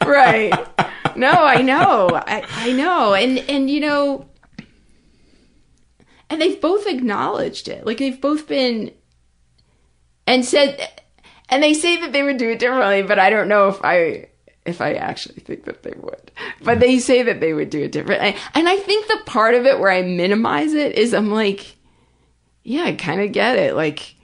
right 0.05 0.51
no 1.15 1.31
i 1.31 1.61
know 1.61 2.09
I, 2.13 2.43
I 2.49 2.71
know 2.73 3.13
and 3.13 3.37
and 3.49 3.69
you 3.69 3.79
know 3.79 4.27
and 6.29 6.41
they've 6.41 6.59
both 6.59 6.85
acknowledged 6.87 7.67
it 7.69 7.85
like 7.85 7.97
they've 7.99 8.19
both 8.19 8.47
been 8.47 8.91
and 10.27 10.43
said 10.43 10.89
and 11.49 11.63
they 11.63 11.73
say 11.73 11.95
that 12.01 12.11
they 12.11 12.23
would 12.23 12.37
do 12.37 12.49
it 12.49 12.59
differently 12.59 13.03
but 13.03 13.19
i 13.19 13.29
don't 13.29 13.47
know 13.47 13.67
if 13.69 13.79
i 13.83 14.27
if 14.65 14.81
I 14.81 14.93
actually 14.93 15.41
think 15.41 15.65
that 15.65 15.83
they 15.83 15.93
would. 15.97 16.31
But 16.63 16.79
they 16.79 16.99
say 16.99 17.23
that 17.23 17.39
they 17.39 17.53
would 17.53 17.69
do 17.69 17.83
it 17.83 17.91
different. 17.91 18.21
And 18.53 18.69
I 18.69 18.77
think 18.77 19.07
the 19.07 19.19
part 19.25 19.55
of 19.55 19.65
it 19.65 19.79
where 19.79 19.91
I 19.91 20.03
minimize 20.03 20.73
it 20.73 20.95
is 20.97 21.13
I'm 21.13 21.31
like, 21.31 21.75
yeah, 22.63 22.83
I 22.83 22.93
kind 22.93 23.21
of 23.21 23.31
get 23.31 23.57
it. 23.57 23.75
Like, 23.75 24.15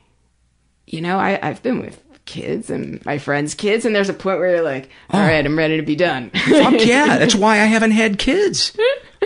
you 0.86 1.02
know, 1.02 1.18
I, 1.18 1.40
I've 1.42 1.64
been 1.64 1.82
with 1.82 2.04
kids 2.26 2.70
and 2.70 3.04
my 3.06 3.18
friends' 3.18 3.56
kids, 3.56 3.86
and 3.86 3.96
there's 3.96 4.10
a 4.10 4.14
point 4.14 4.40
where 4.40 4.56
you're 4.56 4.64
like, 4.64 4.90
oh. 5.10 5.18
all 5.18 5.26
right, 5.26 5.44
I'm 5.44 5.58
ready 5.58 5.78
to 5.78 5.84
be 5.84 5.96
done. 5.96 6.30
Fuck 6.30 6.86
yeah. 6.86 7.18
That's 7.20 7.36
why 7.36 7.56
I 7.56 7.66
haven't 7.66 7.92
had 7.92 8.20
kids. 8.20 8.78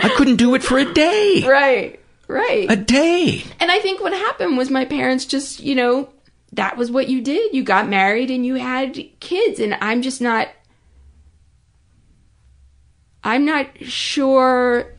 I 0.02 0.08
couldn't 0.10 0.36
do 0.36 0.54
it 0.54 0.62
for 0.62 0.78
a 0.78 0.90
day. 0.92 1.44
Right. 1.46 2.00
Right. 2.28 2.70
A 2.70 2.76
day. 2.76 3.44
And 3.60 3.70
I 3.70 3.80
think 3.80 4.00
what 4.00 4.12
happened 4.14 4.56
was 4.56 4.70
my 4.70 4.86
parents 4.86 5.26
just, 5.26 5.60
you 5.60 5.74
know, 5.74 6.08
that 6.52 6.78
was 6.78 6.90
what 6.90 7.08
you 7.08 7.20
did. 7.20 7.52
You 7.52 7.62
got 7.62 7.88
married 7.88 8.30
and 8.30 8.46
you 8.46 8.54
had 8.54 8.98
kids. 9.20 9.60
And 9.60 9.76
I'm 9.80 10.00
just 10.00 10.20
not, 10.20 10.48
I'm 13.24 13.44
not 13.44 13.66
sure 13.80 14.94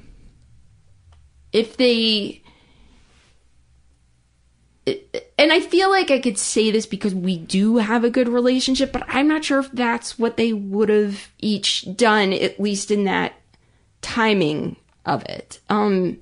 if 1.51 1.77
they, 1.77 2.41
and 5.37 5.51
I 5.51 5.59
feel 5.59 5.89
like 5.89 6.09
I 6.09 6.19
could 6.19 6.37
say 6.37 6.71
this 6.71 6.85
because 6.85 7.13
we 7.13 7.37
do 7.37 7.77
have 7.77 8.03
a 8.03 8.09
good 8.09 8.27
relationship, 8.27 8.91
but 8.91 9.03
I'm 9.07 9.27
not 9.27 9.45
sure 9.45 9.59
if 9.59 9.71
that's 9.71 10.17
what 10.17 10.37
they 10.37 10.53
would 10.53 10.89
have 10.89 11.29
each 11.39 11.95
done, 11.95 12.33
at 12.33 12.59
least 12.59 12.91
in 12.91 13.03
that 13.05 13.33
timing 14.01 14.77
of 15.05 15.23
it. 15.25 15.59
Um, 15.69 16.17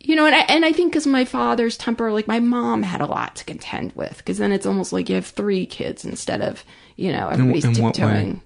you 0.00 0.16
know, 0.16 0.26
and 0.26 0.34
I, 0.34 0.40
and 0.40 0.64
I 0.64 0.72
think 0.72 0.92
because 0.92 1.06
my 1.06 1.24
father's 1.24 1.76
temper, 1.76 2.10
like 2.12 2.26
my 2.26 2.40
mom 2.40 2.82
had 2.82 3.00
a 3.00 3.06
lot 3.06 3.36
to 3.36 3.44
contend 3.44 3.92
with, 3.92 4.16
because 4.18 4.38
then 4.38 4.50
it's 4.50 4.66
almost 4.66 4.92
like 4.92 5.08
you 5.08 5.14
have 5.14 5.26
three 5.26 5.64
kids 5.64 6.04
instead 6.04 6.42
of, 6.42 6.64
you 6.96 7.12
know, 7.12 7.28
everybody's 7.28 7.64
in, 7.64 7.70
in 7.70 7.76
tiptoeing. 7.76 8.42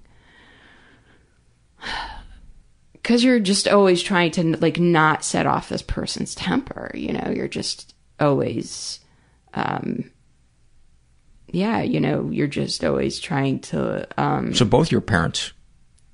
Because 3.07 3.23
you're 3.23 3.39
just 3.39 3.69
always 3.69 4.03
trying 4.03 4.33
to 4.33 4.57
like 4.57 4.81
not 4.81 5.25
set 5.25 5.47
off 5.47 5.69
this 5.69 5.81
person's 5.81 6.35
temper, 6.35 6.91
you 6.93 7.13
know, 7.13 7.31
you're 7.33 7.47
just 7.47 7.95
always, 8.19 8.99
um, 9.55 10.11
yeah, 11.47 11.83
you 11.83 12.01
know, 12.01 12.29
you're 12.33 12.49
just 12.49 12.83
always 12.83 13.21
trying 13.21 13.61
to. 13.61 14.09
Um, 14.21 14.53
so 14.55 14.65
both 14.65 14.91
your 14.91 15.03
parents 15.03 15.53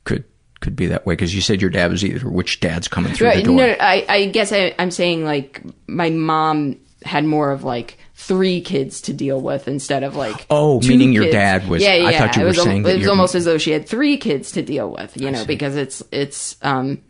could 0.04 0.24
could 0.60 0.76
be 0.76 0.84
that 0.88 1.06
way 1.06 1.14
because 1.14 1.34
you 1.34 1.40
said 1.40 1.62
your 1.62 1.70
dad 1.70 1.90
was 1.90 2.04
either 2.04 2.28
which 2.28 2.60
dad's 2.60 2.88
coming 2.88 3.14
through 3.14 3.28
right, 3.28 3.36
the 3.36 3.44
door. 3.44 3.56
No, 3.56 3.76
I, 3.80 4.04
I 4.06 4.26
guess 4.26 4.52
I, 4.52 4.74
I'm 4.78 4.90
saying 4.90 5.24
like 5.24 5.62
my 5.86 6.10
mom 6.10 6.78
had 7.06 7.24
more 7.24 7.52
of 7.52 7.64
like 7.64 7.96
three 8.26 8.60
kids 8.60 9.00
to 9.02 9.12
deal 9.12 9.40
with 9.40 9.66
instead 9.68 10.02
of 10.02 10.14
like 10.16 10.46
oh, 10.50 10.80
meaning 10.80 11.12
your 11.12 11.30
dad 11.30 11.68
was. 11.68 11.82
Yeah, 11.82 11.94
yeah. 11.94 12.06
I 12.06 12.18
thought 12.18 12.36
you 12.36 12.42
it 12.42 12.44
were 12.44 12.48
was, 12.48 12.58
al- 12.58 12.64
saying 12.64 12.86
it 12.86 12.98
was 12.98 13.08
almost 13.08 13.34
as 13.34 13.44
though 13.44 13.58
she 13.58 13.72
had 13.72 13.88
three 13.88 14.16
kids 14.16 14.52
to 14.52 14.62
deal 14.62 14.90
with. 14.90 15.16
You 15.20 15.30
know, 15.30 15.44
because 15.44 15.76
it's 15.76 16.02
it's 16.12 16.56
um. 16.62 17.02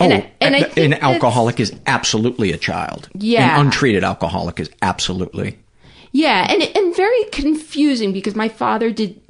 Oh, 0.00 0.04
and 0.06 0.14
I- 0.14 0.32
and 0.40 0.54
I 0.56 0.58
an- 0.58 0.64
think 0.70 0.84
an 0.84 0.90
that's- 0.92 1.14
alcoholic 1.14 1.60
is 1.60 1.72
absolutely 1.86 2.52
a 2.52 2.56
child. 2.58 3.08
Yeah. 3.14 3.58
An 3.60 3.66
untreated 3.66 4.04
alcoholic 4.04 4.58
is 4.58 4.70
absolutely. 4.80 5.58
Yeah, 6.12 6.46
and 6.50 6.62
and 6.62 6.96
very 6.96 7.24
confusing 7.32 8.12
because 8.12 8.34
my 8.34 8.48
father 8.48 8.90
did 8.90 9.20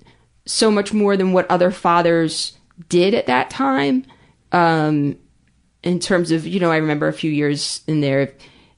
so 0.46 0.70
much 0.70 0.92
more 0.92 1.16
than 1.16 1.32
what 1.32 1.50
other 1.50 1.70
fathers 1.70 2.56
did 2.88 3.14
at 3.14 3.26
that 3.26 3.50
time. 3.50 4.04
Um, 4.52 5.16
in 5.82 5.98
terms 5.98 6.30
of, 6.30 6.46
you 6.46 6.60
know, 6.60 6.70
I 6.70 6.76
remember 6.76 7.08
a 7.08 7.12
few 7.12 7.30
years 7.30 7.80
in 7.86 8.00
there, 8.00 8.32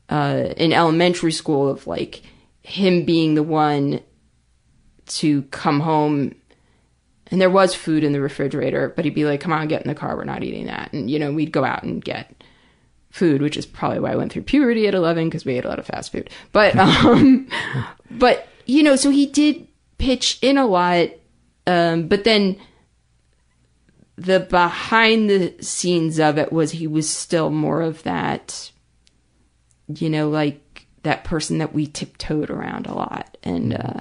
uh, 0.09 0.55
in 0.57 0.73
elementary 0.73 1.33
school 1.33 1.69
of 1.69 1.87
like 1.87 2.23
him 2.63 3.05
being 3.05 3.35
the 3.35 3.43
one 3.43 4.01
to 5.07 5.43
come 5.45 5.81
home 5.81 6.35
and 7.31 7.41
there 7.41 7.51
was 7.51 7.75
food 7.75 8.05
in 8.05 8.13
the 8.13 8.21
refrigerator, 8.21 8.93
but 8.95 9.05
he'd 9.05 9.15
be 9.15 9.25
like, 9.25 9.41
come 9.41 9.53
on, 9.53 9.67
get 9.67 9.83
in 9.83 9.89
the 9.89 9.95
car. 9.95 10.17
We're 10.17 10.25
not 10.25 10.45
eating 10.45 10.67
that. 10.67 10.93
And, 10.93 11.11
you 11.11 11.19
know, 11.19 11.33
we'd 11.33 11.53
go 11.53 11.65
out 11.65 11.83
and 11.83 12.05
get 12.05 12.45
food, 13.11 13.41
which 13.41 13.57
is 13.57 13.67
probably 13.67 14.01
why 14.01 14.13
I 14.13 14.17
went 14.17 14.33
through 14.33 14.43
puberty 14.43 14.87
at 14.87 14.95
11 14.95 15.29
because 15.29 15.45
we 15.45 15.55
ate 15.57 15.65
a 15.65 15.69
lot 15.69 15.79
of 15.79 15.87
fast 15.87 16.13
food. 16.13 16.31
But, 16.53 16.77
um, 16.79 17.49
but, 18.11 18.47
you 18.67 18.83
know, 18.83 18.97
so 18.97 19.11
he 19.11 19.27
did 19.27 19.67
pitch 19.99 20.39
in 20.43 20.59
a 20.59 20.67
lot. 20.67 21.09
Um, 21.67 22.09
but 22.09 22.25
then 22.25 22.57
the 24.17 24.41
behind 24.41 25.29
the 25.29 25.55
scenes 25.61 26.21
of 26.21 26.39
it 26.39 26.53
was 26.53 26.73
he 26.73 26.87
was 26.87 27.09
still 27.09 27.51
more 27.51 27.81
of 27.81 28.03
that, 28.03 28.71
you 29.89 30.11
know, 30.11 30.29
like 30.29 30.87
that 31.03 31.25
person 31.25 31.59
that 31.59 31.75
we 31.75 31.87
tiptoed 31.87 32.51
around 32.51 32.87
a 32.87 32.95
lot. 32.95 33.37
And, 33.43 33.75
uh, 33.75 34.01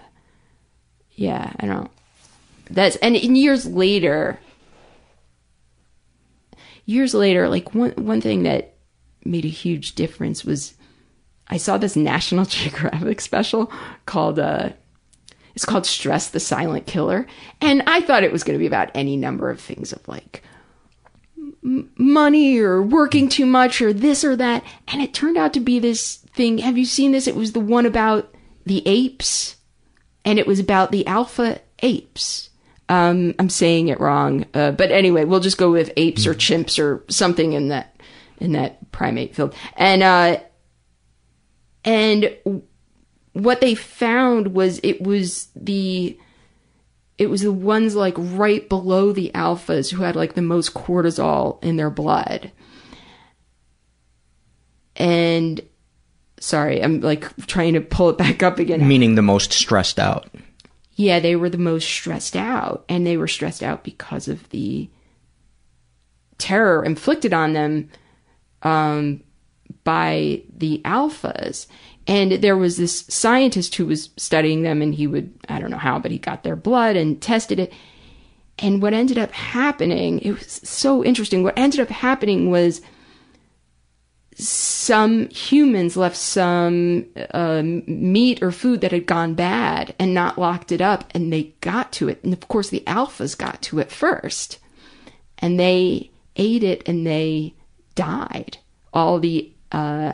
yeah, 1.11 1.53
I 1.59 1.65
don't, 1.65 1.91
that's, 2.69 2.95
and 2.97 3.15
in 3.15 3.35
years 3.35 3.65
later, 3.65 4.39
years 6.85 7.13
later, 7.13 7.49
like 7.49 7.73
one, 7.73 7.91
one 7.91 8.21
thing 8.21 8.43
that 8.43 8.75
made 9.25 9.45
a 9.45 9.49
huge 9.49 9.95
difference 9.95 10.43
was 10.43 10.75
I 11.47 11.57
saw 11.57 11.77
this 11.77 11.95
National 11.95 12.45
Geographic 12.45 13.21
special 13.21 13.71
called, 14.05 14.39
uh, 14.39 14.69
it's 15.55 15.65
called 15.65 15.85
Stress 15.85 16.29
the 16.29 16.39
Silent 16.39 16.87
Killer. 16.87 17.27
And 17.61 17.83
I 17.85 18.01
thought 18.01 18.23
it 18.23 18.31
was 18.31 18.43
going 18.43 18.57
to 18.57 18.61
be 18.63 18.67
about 18.67 18.91
any 18.95 19.17
number 19.17 19.49
of 19.49 19.59
things 19.59 19.93
of 19.93 20.07
like 20.07 20.43
money 21.63 22.59
or 22.59 22.81
working 22.81 23.29
too 23.29 23.45
much 23.45 23.81
or 23.81 23.93
this 23.93 24.23
or 24.23 24.35
that. 24.35 24.63
And 24.87 25.01
it 25.01 25.13
turned 25.13 25.37
out 25.37 25.53
to 25.53 25.59
be 25.59 25.79
this 25.79 26.17
thing. 26.35 26.59
Have 26.59 26.77
you 26.77 26.85
seen 26.85 27.11
this? 27.11 27.27
It 27.27 27.35
was 27.35 27.53
the 27.53 27.59
one 27.59 27.85
about 27.85 28.33
the 28.65 28.83
apes 28.85 29.57
and 30.25 30.39
it 30.39 30.47
was 30.47 30.59
about 30.59 30.91
the 30.91 31.05
alpha 31.07 31.61
apes. 31.79 32.49
Um, 32.89 33.33
I'm 33.39 33.49
saying 33.49 33.87
it 33.87 33.99
wrong. 33.99 34.45
Uh, 34.53 34.71
but 34.71 34.91
anyway, 34.91 35.23
we'll 35.25 35.39
just 35.39 35.57
go 35.57 35.71
with 35.71 35.91
apes 35.97 36.27
or 36.27 36.33
chimps 36.33 36.79
or 36.79 37.03
something 37.09 37.53
in 37.53 37.69
that, 37.69 37.95
in 38.39 38.51
that 38.53 38.91
primate 38.91 39.35
field. 39.35 39.55
And, 39.75 40.03
uh, 40.03 40.39
and 41.85 42.61
what 43.33 43.61
they 43.61 43.75
found 43.75 44.53
was 44.53 44.79
it 44.83 45.01
was 45.01 45.47
the 45.55 46.17
it 47.17 47.29
was 47.29 47.41
the 47.41 47.51
ones 47.51 47.95
like 47.95 48.15
right 48.17 48.67
below 48.67 49.11
the 49.11 49.31
alphas 49.35 49.91
who 49.91 50.01
had 50.03 50.15
like 50.15 50.33
the 50.33 50.41
most 50.41 50.73
cortisol 50.73 51.63
in 51.63 51.77
their 51.77 51.89
blood. 51.89 52.51
And 54.95 55.61
sorry 56.39 56.83
i'm 56.83 56.99
like 56.99 57.33
trying 57.47 57.73
to 57.73 57.79
pull 57.79 58.09
it 58.09 58.17
back 58.17 58.43
up 58.43 58.59
again. 58.59 58.85
Meaning 58.85 59.15
the 59.15 59.21
most 59.21 59.53
stressed 59.53 59.97
out. 59.97 60.29
yeah 60.95 61.19
they 61.19 61.37
were 61.37 61.49
the 61.49 61.57
most 61.57 61.87
stressed 61.87 62.35
out 62.35 62.83
and 62.89 63.07
they 63.07 63.15
were 63.15 63.29
stressed 63.29 63.63
out 63.63 63.83
because 63.85 64.27
of 64.27 64.49
the 64.49 64.89
terror 66.37 66.83
inflicted 66.83 67.33
on 67.33 67.53
them 67.53 67.89
um, 68.63 69.23
by 69.85 70.41
the 70.53 70.81
alphas 70.83 71.67
and 72.07 72.33
there 72.33 72.57
was 72.57 72.77
this 72.77 73.05
scientist 73.07 73.75
who 73.75 73.85
was 73.85 74.09
studying 74.17 74.63
them 74.63 74.81
and 74.81 74.95
he 74.95 75.07
would 75.07 75.33
i 75.49 75.59
don't 75.59 75.71
know 75.71 75.77
how 75.77 75.99
but 75.99 76.11
he 76.11 76.17
got 76.17 76.43
their 76.43 76.55
blood 76.55 76.95
and 76.95 77.21
tested 77.21 77.59
it. 77.59 77.73
And 78.59 78.83
what 78.83 78.93
ended 78.93 79.17
up 79.17 79.31
happening 79.31 80.19
it 80.19 80.31
was 80.31 80.61
so 80.63 81.03
interesting 81.03 81.43
what 81.43 81.57
ended 81.57 81.79
up 81.79 81.89
happening 81.89 82.49
was 82.49 82.81
some 84.35 85.29
humans 85.29 85.95
left 85.95 86.17
some 86.17 87.05
uh, 87.31 87.61
meat 87.63 88.41
or 88.41 88.51
food 88.51 88.81
that 88.81 88.91
had 88.91 89.05
gone 89.05 89.33
bad 89.33 89.93
and 89.99 90.13
not 90.13 90.37
locked 90.37 90.71
it 90.71 90.81
up 90.81 91.05
and 91.11 91.31
they 91.31 91.53
got 91.61 91.91
to 91.93 92.09
it. 92.09 92.23
And 92.23 92.33
of 92.33 92.47
course 92.47 92.69
the 92.69 92.83
alphas 92.87 93.37
got 93.37 93.61
to 93.63 93.79
it 93.79 93.91
first. 93.91 94.59
And 95.37 95.59
they 95.59 96.11
ate 96.35 96.63
it 96.63 96.87
and 96.87 97.05
they 97.05 97.53
died. 97.95 98.57
All 98.93 99.19
the 99.19 99.51
uh, 99.71 100.13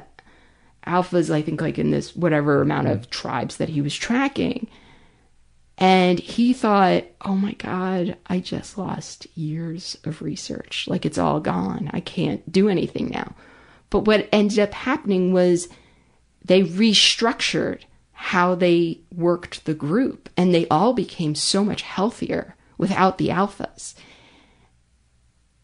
alphas 0.90 1.34
i 1.34 1.42
think 1.42 1.62
like 1.62 1.78
in 1.78 1.92
this 1.92 2.16
whatever 2.16 2.62
amount 2.62 2.88
of 2.88 3.10
tribes 3.10 3.58
that 3.58 3.70
he 3.70 3.82
was 3.82 3.96
tracking. 3.96 4.68
And 5.78 6.20
he 6.20 6.52
thought 6.52 7.06
oh 7.22 7.36
my 7.36 7.54
god 7.54 8.18
i 8.28 8.40
just 8.40 8.78
lost 8.78 9.28
years 9.36 9.98
of 10.04 10.22
research. 10.22 10.88
Like 10.88 11.06
it's 11.06 11.18
all 11.18 11.40
gone. 11.40 11.90
I 11.94 12.00
can't 12.02 12.50
do 12.52 12.68
anything 12.68 13.10
now. 13.10 13.36
But 13.90 14.06
what 14.06 14.30
ended 14.32 14.60
up 14.60 14.74
happening 14.74 15.34
was 15.34 15.70
they 16.44 16.64
restructured 16.64 17.82
how 18.12 18.54
they 18.54 19.00
worked 19.16 19.64
the 19.66 19.74
group 19.74 20.30
and 20.36 20.54
they 20.54 20.68
all 20.68 20.94
became 20.94 21.36
so 21.36 21.64
much 21.64 21.82
healthier 21.84 22.56
without 22.78 23.18
the 23.18 23.30
alphas. 23.30 23.94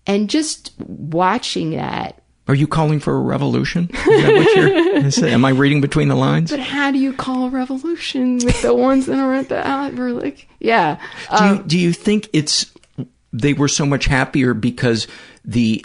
And 0.08 0.30
just 0.30 0.72
watching 0.80 1.72
that 1.72 2.22
Are 2.48 2.54
you 2.56 2.68
calling 2.68 3.00
for 3.00 3.16
a 3.16 3.20
revolution? 3.22 3.90
Is 3.92 4.04
that 4.06 4.34
what 4.34 4.56
you're, 4.56 4.96
is 5.06 5.18
it- 5.18 5.34
am 5.34 5.44
I 5.46 5.50
reading 5.50 5.82
between 5.82 6.08
the 6.10 6.16
lines? 6.16 6.52
But 6.52 6.60
how 6.60 6.92
do 6.92 7.00
you 7.00 7.12
call 7.14 7.46
a 7.48 7.50
revolution 7.50 8.36
with 8.36 8.62
the 8.62 8.74
ones 8.76 9.08
that 9.08 9.18
are 9.18 9.34
at 9.34 9.50
the? 9.50 9.94
We're 9.98 10.12
like, 10.12 10.48
yeah. 10.60 11.00
do, 11.38 11.44
you, 11.46 11.52
Um, 11.52 11.68
do 11.68 11.78
you 11.80 11.92
think 11.94 12.30
it's 12.34 12.72
they 13.34 13.54
were 13.54 13.68
so 13.68 13.86
much 13.86 14.06
happier 14.06 14.54
because 14.54 15.08
the 15.44 15.84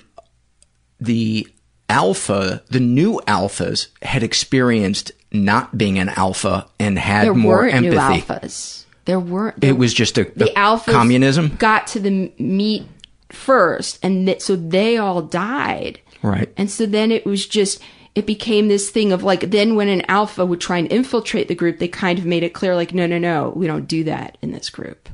the 1.01 1.49
alpha, 1.89 2.63
the 2.69 2.81
new 2.81 3.21
alphas 3.27 3.89
had 4.03 4.23
experienced 4.23 5.13
not 5.33 5.77
being 5.79 5.99
an 5.99 6.09
alpha 6.11 6.67
and 6.79 6.99
had 6.99 7.35
more 7.35 7.35
empathy? 7.35 7.35
there 7.35 7.43
more 7.43 7.57
weren't 7.63 7.75
empathy. 7.75 8.35
new 8.35 8.39
alphas. 8.41 8.85
There 9.07 9.19
weren't. 9.21 9.65
It 9.65 9.73
was 9.79 9.95
just 9.95 10.19
a, 10.19 10.25
the 10.37 10.51
a 10.51 10.55
alphas 10.55 10.93
communism. 10.93 11.57
got 11.59 11.87
to 11.89 12.01
the 12.01 12.33
meat 12.39 12.85
first, 13.31 13.99
and 14.03 14.27
th- 14.27 14.43
so 14.43 14.57
they 14.57 14.99
all 14.99 15.23
died. 15.23 16.01
Right. 16.23 16.53
And 16.57 16.71
so 16.71 16.87
then 16.87 17.11
it 17.11 17.25
was 17.27 17.47
just 17.47 17.81
it 18.15 18.27
became 18.27 18.69
this 18.69 18.91
thing 18.91 19.13
of 19.13 19.23
like 19.23 19.51
then 19.51 19.77
when 19.77 19.89
an 19.89 20.03
alpha 20.09 20.45
would 20.45 20.61
try 20.61 20.79
and 20.79 20.91
infiltrate 20.93 21.49
the 21.49 21.55
group, 21.55 21.79
they 21.79 21.89
kind 21.89 22.19
of 22.19 22.25
made 22.27 22.43
it 22.43 22.55
clear 22.55 22.75
like 22.75 22.93
no 22.93 23.07
no 23.07 23.19
no 23.19 23.53
we 23.57 23.67
don't 23.67 23.87
do 23.89 24.05
that 24.05 24.37
in 24.43 24.53
this 24.53 24.69
group. 24.71 25.09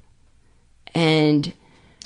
And 0.94 1.52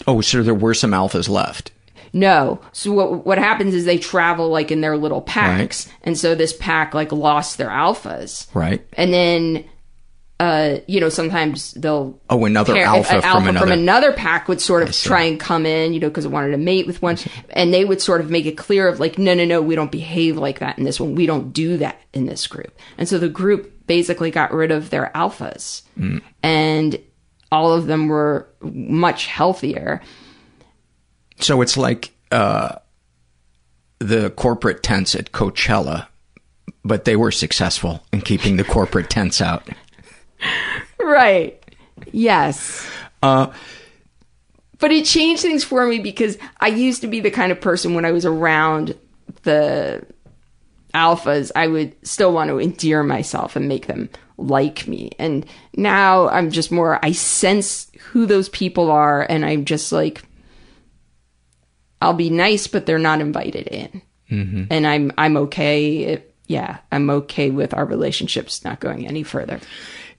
Oh, 0.06 0.20
so 0.20 0.42
there 0.42 0.54
were 0.54 0.74
some 0.74 0.92
alphas 0.92 1.28
left. 1.28 1.70
no. 2.12 2.60
So 2.72 2.90
what 2.92 3.24
what 3.26 3.38
happens 3.38 3.74
is 3.74 3.84
they 3.84 3.98
travel 3.98 4.48
like 4.48 4.70
in 4.72 4.80
their 4.80 4.96
little 4.96 5.20
packs, 5.22 5.88
and 6.02 6.18
so 6.18 6.34
this 6.34 6.52
pack 6.54 6.94
like 6.94 7.12
lost 7.12 7.58
their 7.58 7.68
alphas, 7.68 8.46
Right. 8.54 8.84
and 8.94 9.12
then. 9.12 9.64
Uh, 10.40 10.78
you 10.88 11.00
know, 11.00 11.10
sometimes 11.10 11.72
they'll 11.72 12.18
Oh, 12.30 12.46
another 12.46 12.74
alpha 12.78 13.16
an 13.16 13.20
from 13.20 13.46
another- 13.48 13.58
from 13.58 13.72
another 13.72 14.10
pack 14.12 14.48
would 14.48 14.58
sort 14.60 14.82
of 14.82 14.90
try 14.96 15.24
and 15.24 15.38
come 15.38 15.66
in, 15.66 15.92
you 15.92 16.00
know, 16.00 16.08
because 16.08 16.24
it 16.24 16.30
wanted 16.30 16.52
to 16.52 16.56
mate 16.56 16.86
with 16.86 17.02
one, 17.02 17.18
and 17.50 17.74
they 17.74 17.84
would 17.84 18.00
sort 18.00 18.22
of 18.22 18.30
make 18.30 18.46
it 18.46 18.56
clear 18.56 18.88
of 18.88 18.98
like, 19.00 19.18
no, 19.18 19.34
no, 19.34 19.44
no, 19.44 19.60
we 19.60 19.74
don't 19.74 19.92
behave 19.92 20.38
like 20.38 20.60
that 20.60 20.78
in 20.78 20.84
this 20.84 20.98
one. 20.98 21.14
We 21.14 21.26
don't 21.26 21.52
do 21.52 21.76
that 21.76 22.00
in 22.14 22.24
this 22.24 22.46
group. 22.46 22.74
And 22.96 23.06
so 23.06 23.18
the 23.18 23.28
group 23.28 23.86
basically 23.86 24.30
got 24.30 24.50
rid 24.54 24.70
of 24.70 24.88
their 24.88 25.10
alphas, 25.14 25.82
Mm. 25.98 26.22
and 26.42 26.98
all 27.52 27.74
of 27.74 27.86
them 27.86 28.08
were 28.08 28.48
much 28.62 29.26
healthier. 29.26 30.00
So 31.40 31.60
it's 31.60 31.76
like 31.76 32.12
uh, 32.32 32.76
the 33.98 34.30
corporate 34.30 34.82
tents 34.82 35.14
at 35.14 35.32
Coachella, 35.32 36.06
but 36.82 37.04
they 37.04 37.16
were 37.16 37.30
successful 37.30 38.02
in 38.10 38.22
keeping 38.22 38.56
the 38.56 38.64
corporate 38.64 39.10
tents 39.10 39.42
out. 39.42 39.68
Right. 40.98 41.62
Yes. 42.12 42.88
Uh, 43.22 43.52
but 44.78 44.90
it 44.92 45.04
changed 45.04 45.42
things 45.42 45.64
for 45.64 45.86
me 45.86 45.98
because 45.98 46.38
I 46.60 46.68
used 46.68 47.02
to 47.02 47.06
be 47.06 47.20
the 47.20 47.30
kind 47.30 47.52
of 47.52 47.60
person 47.60 47.94
when 47.94 48.04
I 48.04 48.12
was 48.12 48.24
around 48.24 48.96
the 49.42 50.04
alphas, 50.94 51.50
I 51.54 51.66
would 51.66 51.94
still 52.06 52.32
want 52.32 52.48
to 52.48 52.58
endear 52.60 53.02
myself 53.02 53.56
and 53.56 53.68
make 53.68 53.86
them 53.86 54.08
like 54.38 54.88
me. 54.88 55.10
And 55.18 55.44
now 55.76 56.28
I'm 56.28 56.50
just 56.50 56.72
more, 56.72 56.98
I 57.04 57.12
sense 57.12 57.90
who 58.00 58.26
those 58.26 58.48
people 58.48 58.90
are 58.90 59.22
and 59.28 59.44
I'm 59.44 59.64
just 59.66 59.92
like, 59.92 60.22
I'll 62.02 62.14
be 62.14 62.30
nice, 62.30 62.66
but 62.66 62.86
they're 62.86 62.98
not 62.98 63.20
invited 63.20 63.66
in. 63.68 64.02
Mhm. 64.30 64.66
And 64.70 64.86
I'm, 64.86 65.12
I'm 65.18 65.36
okay. 65.36 66.22
Yeah, 66.46 66.78
I'm 66.90 67.10
okay 67.10 67.50
with 67.50 67.74
our 67.74 67.84
relationships 67.84 68.64
not 68.64 68.80
going 68.80 69.06
any 69.06 69.22
further. 69.22 69.60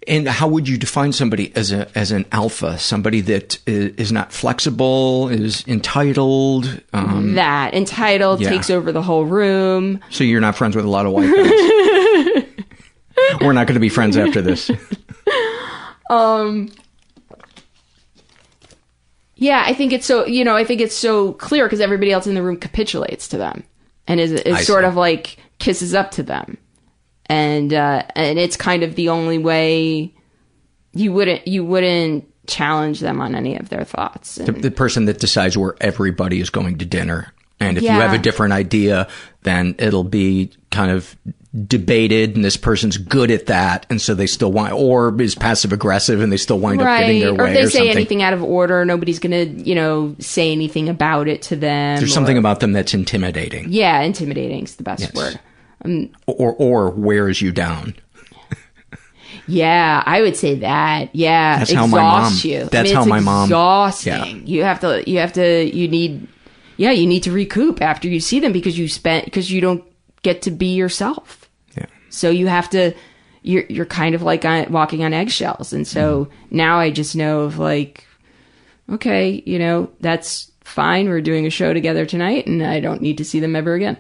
And 0.08 0.28
how 0.28 0.48
would 0.48 0.68
you 0.68 0.78
define 0.78 1.14
somebody 1.14 1.56
as 1.56 1.72
a 1.72 1.88
as 1.98 2.12
an 2.12 2.26
alpha? 2.32 2.80
Somebody 2.80 3.22
that 3.22 3.60
is, 3.68 3.96
is 3.96 4.12
not 4.12 4.34
flexible, 4.34 5.30
is 5.30 5.64
entitled. 5.68 6.82
Um, 6.92 7.36
that 7.36 7.76
entitled 7.76 8.42
yeah. 8.42 8.50
takes 8.50 8.70
over 8.70 8.92
the 8.92 9.04
whole 9.04 9.26
room. 9.26 10.00
so 10.10 10.24
you're 10.24 10.42
not 10.42 10.56
friends 10.56 10.76
with 10.76 10.86
a 10.86 10.90
lot 10.90 11.06
of 11.06 11.12
white 11.12 11.30
guys. 11.30 12.46
We're 13.42 13.54
not 13.54 13.68
going 13.68 13.76
to 13.76 13.80
be 13.80 13.90
friends 13.90 14.18
after 14.18 14.42
this. 14.42 14.72
Um. 16.10 16.70
Yeah, 19.36 19.64
I 19.66 19.74
think 19.74 19.94
it's 19.94 20.06
so. 20.06 20.26
You 20.26 20.44
know, 20.44 20.58
I 20.58 20.66
think 20.66 20.82
it's 20.82 20.94
so 20.94 21.32
clear 21.34 21.66
because 21.66 21.80
everybody 21.80 22.12
else 22.12 22.28
in 22.28 22.36
the 22.36 22.44
room 22.44 22.58
capitulates 22.58 23.30
to 23.30 23.38
them 23.38 23.64
and 24.08 24.20
is 24.20 24.34
is 24.34 24.54
I 24.54 24.62
sort 24.62 24.84
see. 24.84 24.88
of 24.88 24.96
like 24.96 25.38
kisses 25.58 25.94
up 25.94 26.12
to 26.12 26.24
them, 26.24 26.58
and 27.32 27.74
uh, 27.74 28.04
and 28.14 28.38
it's 28.38 28.58
kind 28.58 28.84
of 28.84 28.96
the 28.96 29.08
only 29.08 29.38
way 29.38 30.14
you 30.94 31.14
wouldn't 31.14 31.48
you 31.48 31.64
wouldn't 31.64 32.28
challenge 32.46 33.00
them 33.00 33.22
on 33.22 33.36
any 33.36 33.56
of 33.56 33.70
their 33.70 33.86
thoughts. 33.86 34.36
The, 34.36 34.52
the 34.52 34.70
person 34.70 35.06
that 35.06 35.20
decides 35.20 35.58
where 35.58 35.76
everybody 35.80 36.42
is 36.42 36.50
going 36.50 36.80
to 36.80 36.86
dinner, 36.86 37.34
and 37.60 37.78
if 37.78 37.84
you 37.84 37.90
have 37.90 38.14
a 38.14 38.18
different 38.18 38.52
idea, 38.54 39.08
then 39.44 39.76
it'll 39.80 40.04
be 40.04 40.52
kind 40.72 40.92
of 40.92 41.16
debated, 41.68 42.36
and 42.36 42.44
this 42.44 42.58
person's 42.58 42.98
good 42.98 43.32
at 43.32 43.46
that, 43.46 43.86
and 43.90 44.02
so 44.02 44.14
they 44.14 44.28
still 44.28 44.52
want, 44.52 44.74
or 44.74 45.22
is 45.22 45.34
passive 45.34 45.72
aggressive, 45.72 46.20
and 46.22 46.34
they 46.34 46.38
still 46.38 46.60
wind 46.60 46.82
up 46.82 47.00
getting 47.00 47.20
their 47.22 47.30
or 47.30 47.46
way, 47.46 47.52
if 47.52 47.54
they 47.54 47.64
or 47.64 47.70
say 47.70 47.78
something. 47.80 47.96
anything 47.96 48.24
out 48.24 48.34
of 48.34 48.44
order, 48.44 48.84
nobody's 48.84 49.20
gonna 49.20 49.44
you 49.44 49.76
know 49.76 50.18
say 50.20 50.52
anything 50.52 50.90
about 50.90 51.30
it 51.30 51.44
to 51.44 51.56
them. 51.56 51.98
There's 51.98 52.12
or- 52.12 52.14
something 52.14 52.38
about 52.38 52.60
them 52.60 52.74
that's 52.74 52.94
intimidating, 52.94 53.68
yeah, 53.72 54.02
intimidating 54.02 54.66
is 54.66 54.76
the 54.76 54.84
best 54.84 55.04
Yes. 55.04 55.14
word. 55.14 55.40
Um, 55.84 56.10
or 56.28 56.54
or 56.54 56.90
wears 56.92 57.42
you 57.42 57.52
down. 57.52 57.96
Yeah, 59.48 60.04
I 60.06 60.22
would 60.22 60.36
say 60.36 60.56
that. 60.56 61.16
Yeah, 61.16 61.58
That's 61.60 61.72
exhausts 61.72 61.92
how 61.94 61.98
my 61.98 62.02
mom- 62.02 62.34
you. 62.44 62.60
I 62.62 62.64
that's 62.66 62.84
mean, 62.90 62.96
how 62.96 63.02
it's 63.02 63.10
my 63.10 63.20
mom- 63.20 63.46
Exhausting. 63.46 64.48
You 64.48 64.64
have 64.64 64.80
to. 64.82 65.10
You 65.10 65.18
have 65.20 65.34
to. 65.34 65.64
You 65.76 65.88
need. 65.88 66.28
Yeah, 66.78 66.92
you 66.92 67.08
need 67.08 67.24
to 67.24 67.32
recoup 67.32 67.82
after 67.82 68.08
you 68.08 68.20
see 68.20 68.40
them 68.40 68.52
because 68.52 68.78
you 68.78 68.88
spent 68.88 69.26
because 69.26 69.52
you 69.52 69.62
don't 69.62 69.84
get 70.22 70.44
to 70.44 70.52
be 70.52 70.76
yourself. 70.76 71.50
Yeah. 71.78 71.86
So 72.10 72.30
you 72.30 72.48
have 72.48 72.70
to. 72.72 72.94
You're 73.44 73.64
you're 73.70 73.86
kind 73.88 74.14
of 74.16 74.22
like 74.22 74.46
on, 74.46 74.72
walking 74.72 75.04
on 75.04 75.14
eggshells, 75.14 75.74
and 75.74 75.88
so 75.88 76.26
Mm-hmm. 76.26 76.58
now 76.58 76.78
I 76.80 76.92
just 76.92 77.16
know 77.16 77.42
of 77.42 77.58
like, 77.58 78.06
okay, 78.92 79.42
you 79.46 79.58
know 79.58 79.90
that's 80.02 80.52
fine. 80.64 81.10
We're 81.10 81.22
doing 81.22 81.48
a 81.48 81.50
show 81.50 81.74
together 81.74 82.06
tonight, 82.06 82.46
and 82.48 82.62
I 82.64 82.80
don't 82.80 83.02
need 83.02 83.18
to 83.18 83.26
see 83.26 83.40
them 83.40 83.56
ever 83.56 83.74
again. 83.74 83.98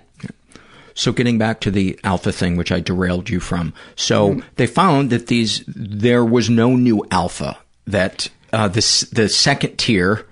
So 0.94 1.12
getting 1.12 1.38
back 1.38 1.60
to 1.62 1.72
the 1.72 2.00
alpha 2.04 2.32
thing, 2.32 2.58
which 2.58 2.72
I 2.72 2.80
derailed 2.80 3.30
you 3.30 3.40
from. 3.40 3.74
So 3.96 4.42
they 4.56 4.68
found 4.68 5.10
that 5.10 5.28
these, 5.28 5.64
there 5.68 6.26
was 6.26 6.50
no 6.50 6.76
new 6.76 7.06
alpha 7.12 7.58
that, 7.88 8.30
uh, 8.54 8.68
the, 8.68 9.08
the 9.14 9.30
second 9.30 9.78
tier 9.78 10.28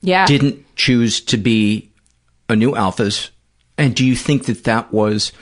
Yeah. 0.00 0.26
didn't 0.26 0.64
choose 0.76 1.20
to 1.22 1.36
be 1.36 1.90
a 2.48 2.56
new 2.56 2.72
alphas. 2.72 3.30
And 3.78 3.94
do 3.94 4.04
you 4.04 4.16
think 4.16 4.46
that 4.46 4.64
that 4.64 4.92
was, 4.92 5.32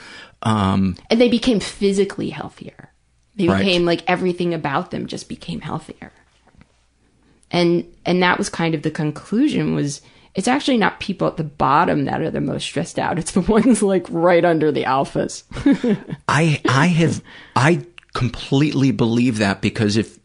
um, 0.43 0.95
and 1.09 1.19
they 1.19 1.29
became 1.29 1.59
physically 1.59 2.29
healthier. 2.29 2.91
They 3.35 3.47
Right. 3.47 3.59
became 3.65 3.85
like 3.85 4.03
everything 4.07 4.53
about 4.53 4.91
them 4.91 5.07
just 5.07 5.27
became 5.29 5.61
healthier. 5.61 6.11
And 7.49 7.85
and 8.05 8.21
that 8.23 8.37
was 8.37 8.49
kind 8.49 8.73
of 8.75 8.81
the 8.81 8.91
conclusion 8.91 9.75
was 9.75 10.01
it's 10.35 10.47
actually 10.47 10.77
not 10.77 10.99
people 10.99 11.27
at 11.27 11.37
the 11.37 11.43
bottom 11.43 12.05
that 12.05 12.21
are 12.21 12.31
the 12.31 12.41
most 12.41 12.63
stressed 12.63 12.97
out. 12.97 13.19
It's 13.19 13.31
the 13.31 13.41
ones 13.57 13.81
like 13.83 14.05
right 14.09 14.43
under 14.45 14.71
the 14.71 14.83
alphas. 14.83 15.43
I 16.27 16.61
I 16.67 16.87
have 16.87 17.21
I 17.55 17.85
completely 18.13 18.91
believe 18.91 19.37
that 19.39 19.61
because 19.61 19.97
if 19.97 20.19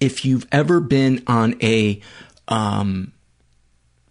if 0.00 0.24
you've 0.24 0.46
ever 0.52 0.80
been 0.80 1.22
on 1.26 1.56
a 1.62 2.00
um 2.48 3.12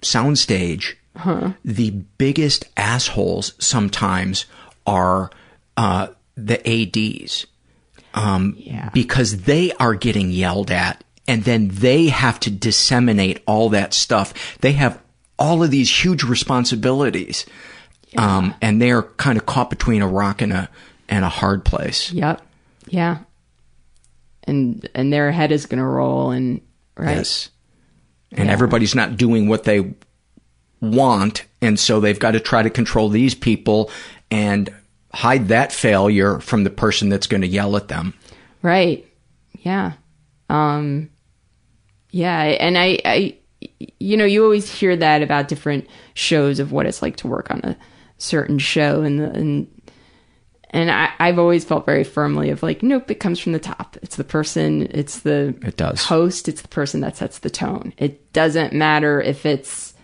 soundstage, 0.01 0.95
Huh. 1.15 1.51
the 1.65 1.89
biggest 2.17 2.65
assholes 2.77 3.53
sometimes 3.59 4.45
are 4.87 5.29
uh 5.75 6.07
the 6.35 6.59
ADs. 6.67 7.45
Um 8.13 8.57
because 8.93 9.41
they 9.41 9.71
are 9.73 9.95
getting 9.95 10.31
yelled 10.31 10.71
at 10.71 11.03
and 11.29 11.43
then 11.45 11.69
they 11.69 12.07
have 12.07 12.39
to 12.41 12.49
disseminate 12.51 13.41
all 13.45 13.69
that 13.69 13.93
stuff. 13.93 14.57
They 14.59 14.73
have 14.73 14.99
all 15.37 15.63
of 15.63 15.71
these 15.71 16.03
huge 16.03 16.23
responsibilities. 16.23 17.45
Um, 18.17 18.55
and 18.61 18.81
they're 18.81 19.03
kind 19.03 19.37
of 19.37 19.45
caught 19.45 19.69
between 19.69 20.01
a 20.01 20.07
rock 20.07 20.41
and 20.41 20.51
a 20.51 20.67
and 21.07 21.23
a 21.23 21.29
hard 21.29 21.63
place. 21.63 22.11
Yep. 22.11 22.41
Yeah. 22.87 23.19
And 24.45 24.89
and 24.95 25.13
their 25.13 25.31
head 25.31 25.51
is 25.51 25.67
gonna 25.67 25.87
roll 25.87 26.31
and 26.31 26.61
right. 26.97 27.17
Yes. 27.17 27.49
And 28.31 28.47
Yeah. 28.47 28.51
everybody's 28.53 28.95
not 28.95 29.15
doing 29.17 29.47
what 29.47 29.63
they 29.63 29.93
want, 30.81 31.45
and 31.61 31.79
so 31.79 31.99
they've 31.99 32.19
got 32.19 32.31
to 32.31 32.39
try 32.39 32.63
to 32.63 32.69
control 32.69 33.09
these 33.09 33.35
people 33.35 33.91
and 34.31 34.69
hide 35.13 35.47
that 35.49 35.71
failure 35.71 36.39
from 36.39 36.63
the 36.63 36.69
person 36.69 37.09
that's 37.09 37.27
going 37.27 37.41
to 37.41 37.47
yell 37.47 37.75
at 37.75 37.87
them. 37.89 38.13
Right. 38.61 39.05
Yeah. 39.61 39.93
Um 40.49 41.09
yeah, 42.11 42.41
and 42.41 42.77
I 42.77 42.99
I 43.05 43.37
you 43.99 44.17
know, 44.17 44.25
you 44.25 44.43
always 44.43 44.71
hear 44.71 44.95
that 44.95 45.21
about 45.21 45.47
different 45.47 45.87
shows 46.13 46.59
of 46.59 46.71
what 46.71 46.85
it's 46.85 47.01
like 47.01 47.17
to 47.17 47.27
work 47.27 47.51
on 47.51 47.59
a 47.63 47.77
certain 48.17 48.57
show 48.59 49.01
and 49.01 49.19
the, 49.19 49.29
and 49.31 49.81
and 50.71 50.91
I, 50.91 51.11
I've 51.19 51.39
always 51.39 51.65
felt 51.65 51.85
very 51.85 52.03
firmly 52.03 52.51
of 52.51 52.61
like, 52.61 52.83
nope, 52.83 53.09
it 53.09 53.19
comes 53.19 53.39
from 53.39 53.53
the 53.53 53.59
top. 53.59 53.97
It's 54.03 54.17
the 54.17 54.23
person, 54.23 54.87
it's 54.91 55.19
the 55.19 55.55
It 55.63 55.77
does. 55.77 56.03
host, 56.05 56.47
it's 56.47 56.61
the 56.61 56.67
person 56.67 57.01
that 57.01 57.17
sets 57.17 57.39
the 57.39 57.49
tone. 57.49 57.91
It 57.97 58.31
doesn't 58.33 58.71
matter 58.71 59.19
if 59.19 59.47
it's 59.47 59.95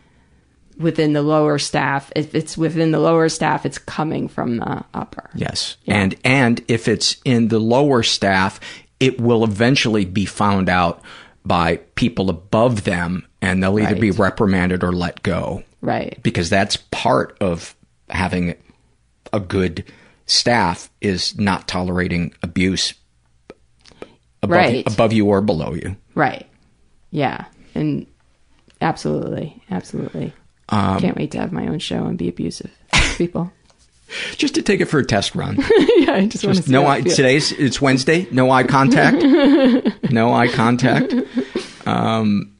within 0.77 1.14
the 1.14 1.22
lower 1.22 1.60
staff. 1.60 2.11
If 2.15 2.34
it's 2.34 2.57
within 2.57 2.91
the 2.91 2.99
lower 2.99 3.30
staff, 3.30 3.65
it's 3.65 3.77
coming 3.77 4.27
from 4.27 4.57
the 4.57 4.84
upper. 4.94 5.30
Yes. 5.36 5.77
And 5.88 6.15
and 6.23 6.64
if 6.68 6.88
it's 6.88 7.18
in 7.23 7.49
the 7.49 7.60
lower 7.60 8.02
staff, 8.02 8.60
it 8.99 9.22
will 9.22 9.44
eventually 9.44 10.06
be 10.06 10.26
found 10.26 10.68
out 10.68 11.02
by 11.46 11.78
people 11.96 12.30
above 12.30 12.84
them 12.84 13.26
and 13.42 13.62
they'll 13.62 13.80
either 13.80 13.96
be 13.96 14.12
reprimanded 14.12 14.84
or 14.84 14.92
let 14.92 15.22
go. 15.24 15.64
Right. 15.82 16.18
Because 16.24 16.50
that's 16.50 16.78
part 16.78 17.38
of 17.40 17.76
having 18.10 18.56
a 19.32 19.40
good 19.40 19.86
staff 20.26 20.90
is 21.02 21.38
not 21.38 21.68
tolerating 21.68 22.34
abuse 22.42 22.94
above, 24.42 24.56
Right. 24.58 24.76
you, 24.78 24.84
above 24.88 25.14
you 25.14 25.28
or 25.28 25.42
below 25.42 25.74
you. 25.74 25.96
Right. 26.16 26.48
Yeah. 27.12 27.46
And 27.76 28.08
absolutely. 28.82 29.62
Absolutely. 29.70 30.34
Um, 30.70 31.00
Can't 31.00 31.16
wait 31.18 31.32
to 31.32 31.40
have 31.40 31.52
my 31.52 31.68
own 31.68 31.78
show 31.80 32.06
and 32.06 32.18
be 32.18 32.28
abusive 32.30 32.72
to 32.94 33.16
people. 33.18 33.52
Just 34.38 34.56
to 34.56 34.61
take 34.61 34.82
it 34.82 34.86
for 34.86 34.99
a 34.99 35.06
test 35.06 35.36
run. 35.36 35.56
yeah, 35.98 36.14
I 36.14 36.27
just, 36.27 36.45
want 36.45 36.64
to 36.64 36.72
no 36.72 36.86
eye. 36.86 37.02
Today's 37.02 37.52
it's 37.52 37.82
Wednesday. 37.82 38.27
No 38.32 38.52
eye 38.52 38.64
contact. 38.64 39.23
no 40.11 40.34
eye 40.34 40.48
contact. 40.48 41.14
Um, 41.86 42.56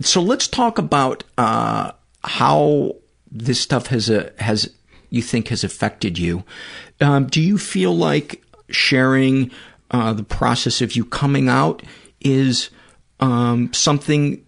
so 0.00 0.20
let's 0.20 0.46
talk 0.46 0.78
about 0.78 1.24
uh, 1.38 1.92
how 2.22 2.96
this 3.30 3.60
stuff 3.60 3.88
has 3.88 4.10
a, 4.10 4.32
has 4.38 4.72
you 5.10 5.22
think 5.22 5.48
has 5.48 5.64
affected 5.64 6.18
you. 6.18 6.44
Um, 7.00 7.26
do 7.26 7.40
you 7.40 7.58
feel 7.58 7.96
like 7.96 8.42
sharing 8.68 9.50
uh, 9.90 10.12
the 10.12 10.22
process 10.22 10.80
of 10.82 10.96
you 10.96 11.04
coming 11.04 11.48
out 11.48 11.82
is 12.20 12.70
um, 13.20 13.72
something 13.72 14.44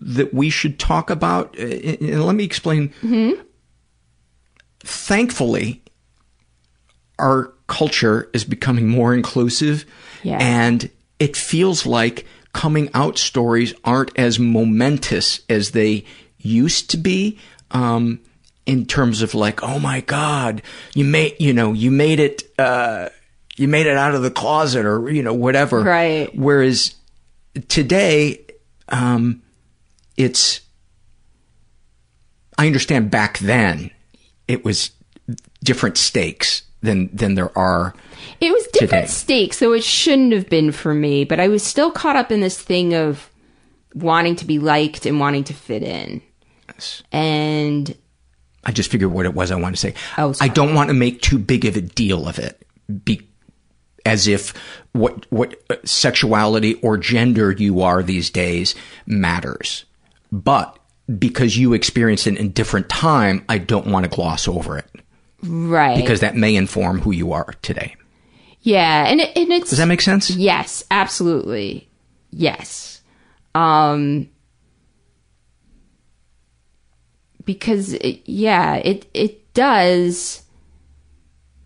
that 0.00 0.34
we 0.34 0.50
should 0.50 0.78
talk 0.78 1.10
about? 1.10 1.58
Uh, 1.58 1.62
And 1.62 2.24
let 2.24 2.34
me 2.34 2.44
explain. 2.44 2.92
Thankfully, 4.80 5.82
our 7.18 7.52
culture 7.66 8.28
is 8.32 8.44
becoming 8.44 8.88
more 8.88 9.14
inclusive 9.14 9.84
Yeah. 10.22 10.38
and 10.40 10.90
it 11.18 11.36
feels 11.36 11.86
like 11.86 12.26
coming 12.52 12.88
out 12.94 13.16
stories 13.18 13.74
aren't 13.84 14.18
as 14.18 14.38
momentous 14.38 15.40
as 15.48 15.70
they 15.70 16.04
used 16.38 16.90
to 16.90 16.96
be 16.96 17.38
um, 17.70 18.18
in 18.66 18.86
terms 18.86 19.22
of 19.22 19.34
like 19.34 19.62
oh 19.62 19.78
my 19.78 20.00
god 20.00 20.62
you 20.94 21.04
made 21.04 21.36
you 21.38 21.52
know 21.52 21.72
you 21.72 21.90
made 21.90 22.18
it 22.18 22.42
uh, 22.58 23.08
you 23.56 23.68
made 23.68 23.86
it 23.86 23.96
out 23.96 24.14
of 24.14 24.22
the 24.22 24.30
closet 24.30 24.84
or 24.84 25.10
you 25.10 25.22
know 25.22 25.34
whatever 25.34 25.80
Right. 25.82 26.34
whereas 26.36 26.94
today 27.68 28.40
um, 28.88 29.42
it's 30.16 30.60
i 32.58 32.66
understand 32.66 33.10
back 33.10 33.38
then 33.38 33.90
it 34.50 34.64
was 34.64 34.90
different 35.62 35.96
stakes 35.96 36.62
than 36.82 37.08
than 37.14 37.34
there 37.34 37.56
are 37.56 37.94
It 38.40 38.52
was 38.52 38.66
different 38.72 39.06
today. 39.06 39.06
stakes, 39.06 39.58
so 39.58 39.72
it 39.72 39.84
shouldn't 39.84 40.32
have 40.32 40.48
been 40.48 40.72
for 40.72 40.92
me, 40.92 41.24
but 41.24 41.38
I 41.38 41.48
was 41.48 41.62
still 41.62 41.90
caught 41.90 42.16
up 42.16 42.32
in 42.32 42.40
this 42.40 42.60
thing 42.60 42.94
of 42.94 43.30
wanting 43.94 44.36
to 44.36 44.44
be 44.44 44.58
liked 44.58 45.06
and 45.06 45.20
wanting 45.20 45.44
to 45.44 45.54
fit 45.54 45.82
in. 45.82 46.22
Yes. 46.68 47.02
And 47.12 47.96
I 48.64 48.72
just 48.72 48.90
figured 48.90 49.12
what 49.12 49.26
it 49.26 49.34
was 49.34 49.50
I 49.50 49.56
wanted 49.56 49.76
to 49.76 49.80
say. 49.80 49.94
Oh, 50.18 50.34
I 50.40 50.48
don't 50.48 50.74
want 50.74 50.88
to 50.88 50.94
make 50.94 51.22
too 51.22 51.38
big 51.38 51.64
of 51.64 51.76
a 51.76 51.80
deal 51.80 52.26
of 52.26 52.38
it, 52.38 52.66
be, 53.04 53.26
as 54.04 54.26
if 54.26 54.54
what 54.92 55.26
what 55.30 55.54
uh, 55.70 55.76
sexuality 55.84 56.74
or 56.74 56.96
gender 56.96 57.52
you 57.52 57.82
are 57.82 58.02
these 58.02 58.30
days 58.30 58.74
matters. 59.06 59.84
But 60.32 60.78
because 61.18 61.56
you 61.56 61.72
experienced 61.72 62.26
it 62.26 62.36
in 62.36 62.46
a 62.46 62.48
different 62.48 62.88
time, 62.88 63.44
I 63.48 63.58
don't 63.58 63.86
want 63.86 64.04
to 64.04 64.10
gloss 64.10 64.46
over 64.46 64.78
it 64.78 64.86
right. 65.42 65.96
because 65.96 66.20
that 66.20 66.36
may 66.36 66.54
inform 66.54 67.00
who 67.00 67.10
you 67.10 67.32
are 67.32 67.54
today. 67.62 67.96
Yeah, 68.62 69.06
and 69.06 69.20
it, 69.20 69.36
and 69.36 69.50
it's 69.52 69.70
Does 69.70 69.78
that 69.78 69.86
make 69.86 70.02
sense? 70.02 70.30
Yes, 70.30 70.84
absolutely. 70.90 71.88
Yes. 72.30 73.00
Um 73.54 74.28
because 77.44 77.94
it, 77.94 78.20
yeah, 78.26 78.76
it 78.76 79.08
it 79.14 79.52
does 79.54 80.42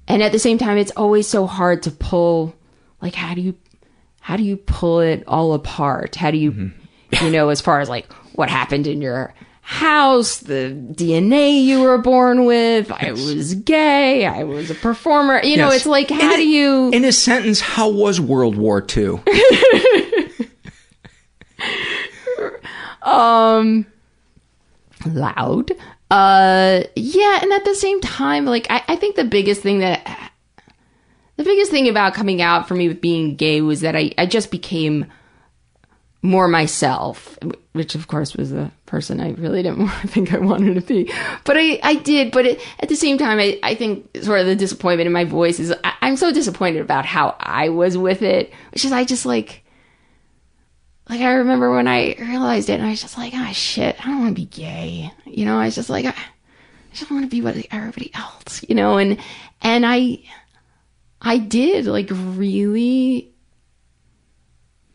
and 0.06 0.22
at 0.22 0.32
the 0.32 0.38
same 0.38 0.56
time 0.56 0.78
it's 0.78 0.92
always 0.92 1.26
so 1.26 1.46
hard 1.46 1.82
to 1.82 1.90
pull 1.90 2.54
like 3.02 3.14
how 3.14 3.34
do 3.34 3.40
you 3.40 3.56
how 4.20 4.36
do 4.36 4.42
you 4.42 4.56
pull 4.56 5.00
it 5.00 5.24
all 5.26 5.52
apart? 5.52 6.14
How 6.14 6.30
do 6.30 6.38
you 6.38 6.70
you 7.20 7.30
know 7.30 7.48
as 7.50 7.60
far 7.60 7.80
as 7.80 7.88
like 7.88 8.06
what 8.34 8.48
happened 8.50 8.86
in 8.86 9.00
your 9.02 9.34
house, 9.62 10.38
the 10.40 10.76
DNA 10.92 11.64
you 11.64 11.80
were 11.82 11.96
born 11.98 12.44
with, 12.44 12.90
I 12.92 13.12
was 13.12 13.54
gay, 13.54 14.26
I 14.26 14.44
was 14.44 14.70
a 14.70 14.74
performer. 14.74 15.40
You 15.42 15.56
know, 15.56 15.70
it's 15.70 15.86
like 15.86 16.10
how 16.10 16.20
In 16.20 16.32
a- 16.32 16.36
do 16.36 16.46
you 16.46 16.90
In 16.90 17.04
a 17.04 17.12
sentence, 17.12 17.60
how 17.60 17.88
was 17.88 18.20
World 18.20 18.56
War 18.56 18.84
II? 18.96 19.20
um 23.02 23.86
loud. 25.06 25.72
Uh 26.10 26.82
yeah 26.96 27.40
and 27.42 27.52
at 27.52 27.64
the 27.64 27.74
same 27.74 28.00
time 28.00 28.44
like 28.44 28.66
I, 28.70 28.82
I 28.88 28.96
think 28.96 29.16
the 29.16 29.24
biggest 29.24 29.62
thing 29.62 29.80
that 29.80 30.32
the 31.36 31.44
biggest 31.44 31.70
thing 31.70 31.88
about 31.88 32.14
coming 32.14 32.42
out 32.42 32.68
for 32.68 32.74
me 32.74 32.88
with 32.88 33.00
being 33.00 33.34
gay 33.36 33.60
was 33.60 33.80
that 33.80 33.96
i 33.96 34.12
i 34.18 34.26
just 34.26 34.50
became 34.50 35.06
more 36.24 36.48
myself 36.48 37.38
which 37.72 37.94
of 37.94 38.08
course 38.08 38.34
was 38.34 38.50
the 38.50 38.70
person 38.86 39.20
i 39.20 39.32
really 39.32 39.62
didn't 39.62 39.88
think 40.06 40.32
i 40.32 40.38
wanted 40.38 40.74
to 40.74 40.80
be 40.80 41.12
but 41.44 41.54
i 41.58 41.78
i 41.82 41.96
did 41.96 42.32
but 42.32 42.46
it, 42.46 42.66
at 42.80 42.88
the 42.88 42.96
same 42.96 43.18
time 43.18 43.38
I, 43.38 43.60
I 43.62 43.74
think 43.74 44.08
sort 44.22 44.40
of 44.40 44.46
the 44.46 44.56
disappointment 44.56 45.06
in 45.06 45.12
my 45.12 45.24
voice 45.24 45.60
is 45.60 45.74
I, 45.84 45.92
i'm 46.00 46.16
so 46.16 46.32
disappointed 46.32 46.80
about 46.80 47.04
how 47.04 47.36
i 47.38 47.68
was 47.68 47.98
with 47.98 48.22
it 48.22 48.54
which 48.72 48.86
is 48.86 48.92
i 48.92 49.04
just 49.04 49.26
like 49.26 49.64
like 51.10 51.20
I 51.20 51.34
remember 51.34 51.70
when 51.70 51.86
I 51.86 52.16
realized 52.18 52.70
it, 52.70 52.80
and 52.80 52.86
I 52.86 52.88
was 52.88 53.02
just 53.02 53.18
like, 53.18 53.34
ah, 53.34 53.50
shit, 53.52 53.94
I 54.00 54.08
don't 54.08 54.22
want 54.22 54.34
to 54.34 54.40
be 54.40 54.46
gay. 54.46 55.12
You 55.26 55.44
know, 55.44 55.58
I 55.58 55.66
was 55.66 55.74
just 55.74 55.90
like, 55.90 56.06
I, 56.06 56.08
I 56.08 56.94
just 56.94 57.10
want 57.10 57.24
to 57.24 57.28
be 57.28 57.42
what 57.42 57.56
everybody 57.70 58.10
else, 58.14 58.64
you 58.66 58.74
know, 58.74 58.96
and 58.96 59.18
and 59.60 59.84
I, 59.84 60.22
I 61.20 61.36
did 61.36 61.84
like 61.84 62.08
really 62.10 63.34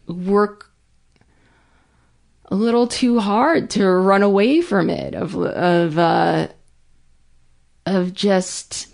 work 0.07 0.69
a 2.49 2.55
little 2.55 2.88
too 2.88 3.19
hard 3.19 3.69
to 3.71 3.88
run 3.88 4.23
away 4.23 4.61
from 4.61 4.89
it 4.89 5.15
of 5.15 5.35
of 5.35 5.97
uh 5.97 6.47
of 7.85 8.13
just 8.13 8.89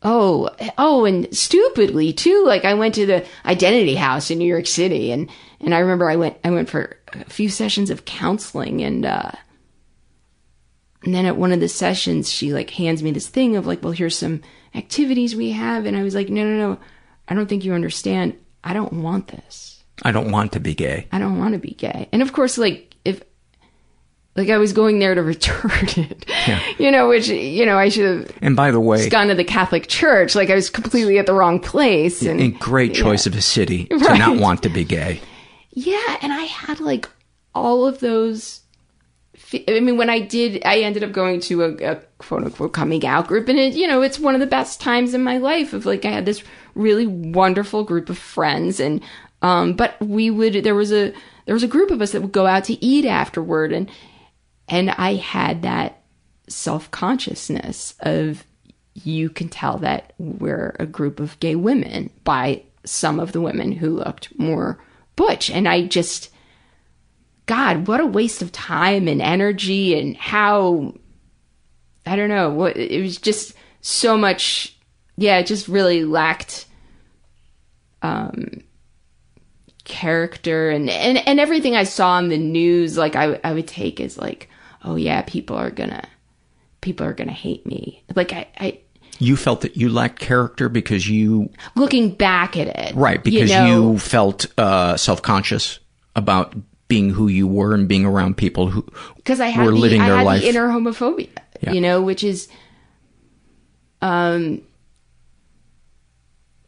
Oh, 0.00 0.48
oh, 0.76 1.04
and 1.06 1.36
stupidly 1.36 2.12
too. 2.12 2.44
Like 2.46 2.64
I 2.64 2.74
went 2.74 2.94
to 2.94 3.06
the 3.06 3.26
Identity 3.44 3.96
House 3.96 4.30
in 4.30 4.38
New 4.38 4.46
York 4.46 4.66
City, 4.66 5.10
and 5.10 5.28
and 5.60 5.74
I 5.74 5.80
remember 5.80 6.08
I 6.08 6.16
went 6.16 6.38
I 6.44 6.50
went 6.50 6.68
for 6.68 6.96
a 7.12 7.24
few 7.24 7.48
sessions 7.48 7.90
of 7.90 8.04
counseling, 8.04 8.80
and 8.82 9.04
uh, 9.04 9.32
and 11.04 11.12
then 11.12 11.26
at 11.26 11.36
one 11.36 11.50
of 11.50 11.58
the 11.58 11.68
sessions, 11.68 12.30
she 12.30 12.52
like 12.52 12.70
hands 12.70 13.02
me 13.02 13.10
this 13.10 13.26
thing 13.26 13.56
of 13.56 13.66
like, 13.66 13.82
well, 13.82 13.92
here's 13.92 14.16
some 14.16 14.42
activities 14.72 15.34
we 15.34 15.50
have, 15.50 15.84
and 15.84 15.96
I 15.96 16.04
was 16.04 16.14
like, 16.14 16.28
no, 16.28 16.44
no, 16.44 16.56
no, 16.56 16.78
I 17.26 17.34
don't 17.34 17.48
think 17.48 17.64
you 17.64 17.72
understand. 17.72 18.38
I 18.62 18.74
don't 18.74 19.02
want 19.02 19.26
this. 19.28 19.77
I 20.02 20.12
don't 20.12 20.30
want 20.30 20.52
to 20.52 20.60
be 20.60 20.74
gay. 20.74 21.06
I 21.12 21.18
don't 21.18 21.38
want 21.38 21.52
to 21.54 21.58
be 21.58 21.72
gay. 21.72 22.08
And 22.12 22.22
of 22.22 22.32
course, 22.32 22.56
like 22.58 22.96
if 23.04 23.22
like 24.36 24.50
I 24.50 24.58
was 24.58 24.72
going 24.72 24.98
there 25.00 25.14
to 25.14 25.22
return 25.34 25.70
it, 25.96 26.24
Yeah. 26.46 26.60
you 26.78 26.90
know, 26.90 27.08
which 27.08 27.28
you 27.28 27.66
know 27.66 27.76
I 27.78 27.88
should 27.88 28.04
have 28.26 28.36
And 28.40 28.54
by 28.54 28.70
the 28.70 28.80
way, 28.80 28.98
just 28.98 29.10
gone 29.10 29.28
to 29.28 29.34
the 29.34 29.44
Catholic 29.44 29.88
Church. 29.88 30.34
Like 30.34 30.50
I 30.50 30.54
was 30.54 30.70
completely 30.70 31.18
at 31.18 31.26
the 31.26 31.34
wrong 31.34 31.58
place. 31.60 32.22
And 32.22 32.40
a 32.40 32.48
great 32.48 32.94
choice 32.94 33.26
of 33.26 33.34
a 33.34 33.42
city 33.42 33.86
to 33.86 33.96
Right. 33.96 34.18
not 34.18 34.38
want 34.38 34.62
to 34.62 34.68
be 34.68 34.84
gay. 34.84 35.20
yeah, 35.72 36.18
and 36.22 36.32
I 36.32 36.42
had 36.44 36.80
like 36.80 37.08
all 37.54 37.86
of 37.86 37.98
those. 38.00 38.60
I 39.68 39.80
mean, 39.80 39.96
when 39.96 40.10
I 40.10 40.20
did, 40.20 40.62
I 40.66 40.80
ended 40.80 41.02
up 41.02 41.12
going 41.12 41.40
to 41.42 41.62
a, 41.62 41.92
a 41.92 41.96
quote 42.18 42.44
unquote 42.44 42.72
coming 42.74 43.06
out 43.06 43.28
group, 43.28 43.48
and 43.48 43.58
it, 43.58 43.74
you 43.74 43.86
know, 43.86 44.02
it's 44.02 44.18
one 44.18 44.34
of 44.34 44.40
the 44.40 44.46
best 44.46 44.80
times 44.80 45.14
in 45.14 45.22
my 45.24 45.38
life. 45.38 45.72
Of 45.72 45.86
like, 45.86 46.04
I 46.04 46.10
had 46.10 46.26
this 46.26 46.42
really 46.74 47.06
wonderful 47.06 47.82
group 47.82 48.10
of 48.10 48.18
friends, 48.18 48.78
and 48.78 49.00
um, 49.42 49.74
but 49.74 50.00
we 50.00 50.30
would 50.30 50.64
there 50.64 50.74
was 50.74 50.92
a 50.92 51.12
there 51.46 51.54
was 51.54 51.62
a 51.62 51.68
group 51.68 51.90
of 51.90 52.02
us 52.02 52.12
that 52.12 52.22
would 52.22 52.32
go 52.32 52.46
out 52.46 52.64
to 52.64 52.84
eat 52.84 53.04
afterward, 53.04 53.72
and 53.72 53.90
and 54.68 54.90
I 54.90 55.14
had 55.14 55.62
that 55.62 56.02
self 56.48 56.90
consciousness 56.90 57.94
of 58.00 58.44
you 58.94 59.30
can 59.30 59.48
tell 59.48 59.78
that 59.78 60.12
we're 60.18 60.74
a 60.78 60.86
group 60.86 61.20
of 61.20 61.38
gay 61.40 61.54
women 61.54 62.10
by 62.24 62.62
some 62.84 63.20
of 63.20 63.32
the 63.32 63.40
women 63.40 63.72
who 63.72 63.90
looked 63.90 64.36
more 64.38 64.82
butch. 65.16 65.50
And 65.50 65.68
I 65.68 65.86
just, 65.86 66.30
God, 67.46 67.86
what 67.86 68.00
a 68.00 68.06
waste 68.06 68.42
of 68.42 68.52
time 68.52 69.08
and 69.08 69.22
energy 69.22 69.98
and 69.98 70.16
how, 70.16 70.94
I 72.06 72.16
don't 72.16 72.28
know, 72.28 72.50
what 72.50 72.76
it 72.76 73.00
was 73.00 73.18
just 73.18 73.54
so 73.80 74.16
much, 74.16 74.76
yeah, 75.16 75.38
it 75.38 75.46
just 75.46 75.68
really 75.68 76.04
lacked 76.04 76.66
um 78.00 78.62
character 79.88 80.70
and, 80.70 80.88
and 80.90 81.18
and 81.26 81.40
everything 81.40 81.74
I 81.74 81.84
saw 81.84 82.18
in 82.18 82.28
the 82.28 82.38
news 82.38 82.96
like 82.96 83.16
I 83.16 83.40
I 83.42 83.52
would 83.52 83.66
take 83.66 84.00
as 84.00 84.16
like 84.18 84.48
oh 84.84 84.94
yeah 84.96 85.22
people 85.22 85.56
are 85.56 85.70
gonna 85.70 86.04
people 86.80 87.06
are 87.06 87.12
gonna 87.14 87.32
hate 87.32 87.66
me 87.66 88.04
like 88.14 88.32
I, 88.32 88.46
I 88.58 88.78
You 89.18 89.36
felt 89.36 89.62
that 89.62 89.76
you 89.76 89.88
lacked 89.88 90.20
character 90.20 90.68
because 90.68 91.08
you 91.08 91.50
looking 91.74 92.10
back 92.14 92.56
at 92.56 92.68
it 92.68 92.94
right 92.94 93.24
because 93.24 93.50
you, 93.50 93.56
know, 93.58 93.98
felt 93.98 94.46
uh, 94.58 94.96
self 94.96 95.22
conscious 95.22 95.80
about 96.14 96.54
being 96.86 97.10
who 97.10 97.28
you 97.28 97.46
were 97.46 97.74
and 97.74 97.88
being 97.88 98.04
around 98.04 98.36
people 98.36 98.68
who 98.68 98.82
because 99.16 99.40
I 99.40 99.48
had 99.48 99.64
were 99.66 99.72
the, 99.72 99.78
living 99.78 100.00
I 100.02 100.08
their 100.08 100.16
had 100.18 100.26
life. 100.26 100.42
the 100.42 100.48
inner 100.48 100.68
homophobia 100.68 101.28
Yeah. 101.62 101.72
you 101.72 101.80
know 101.80 102.02
which 102.02 102.22
is 102.22 102.48
um 104.02 104.60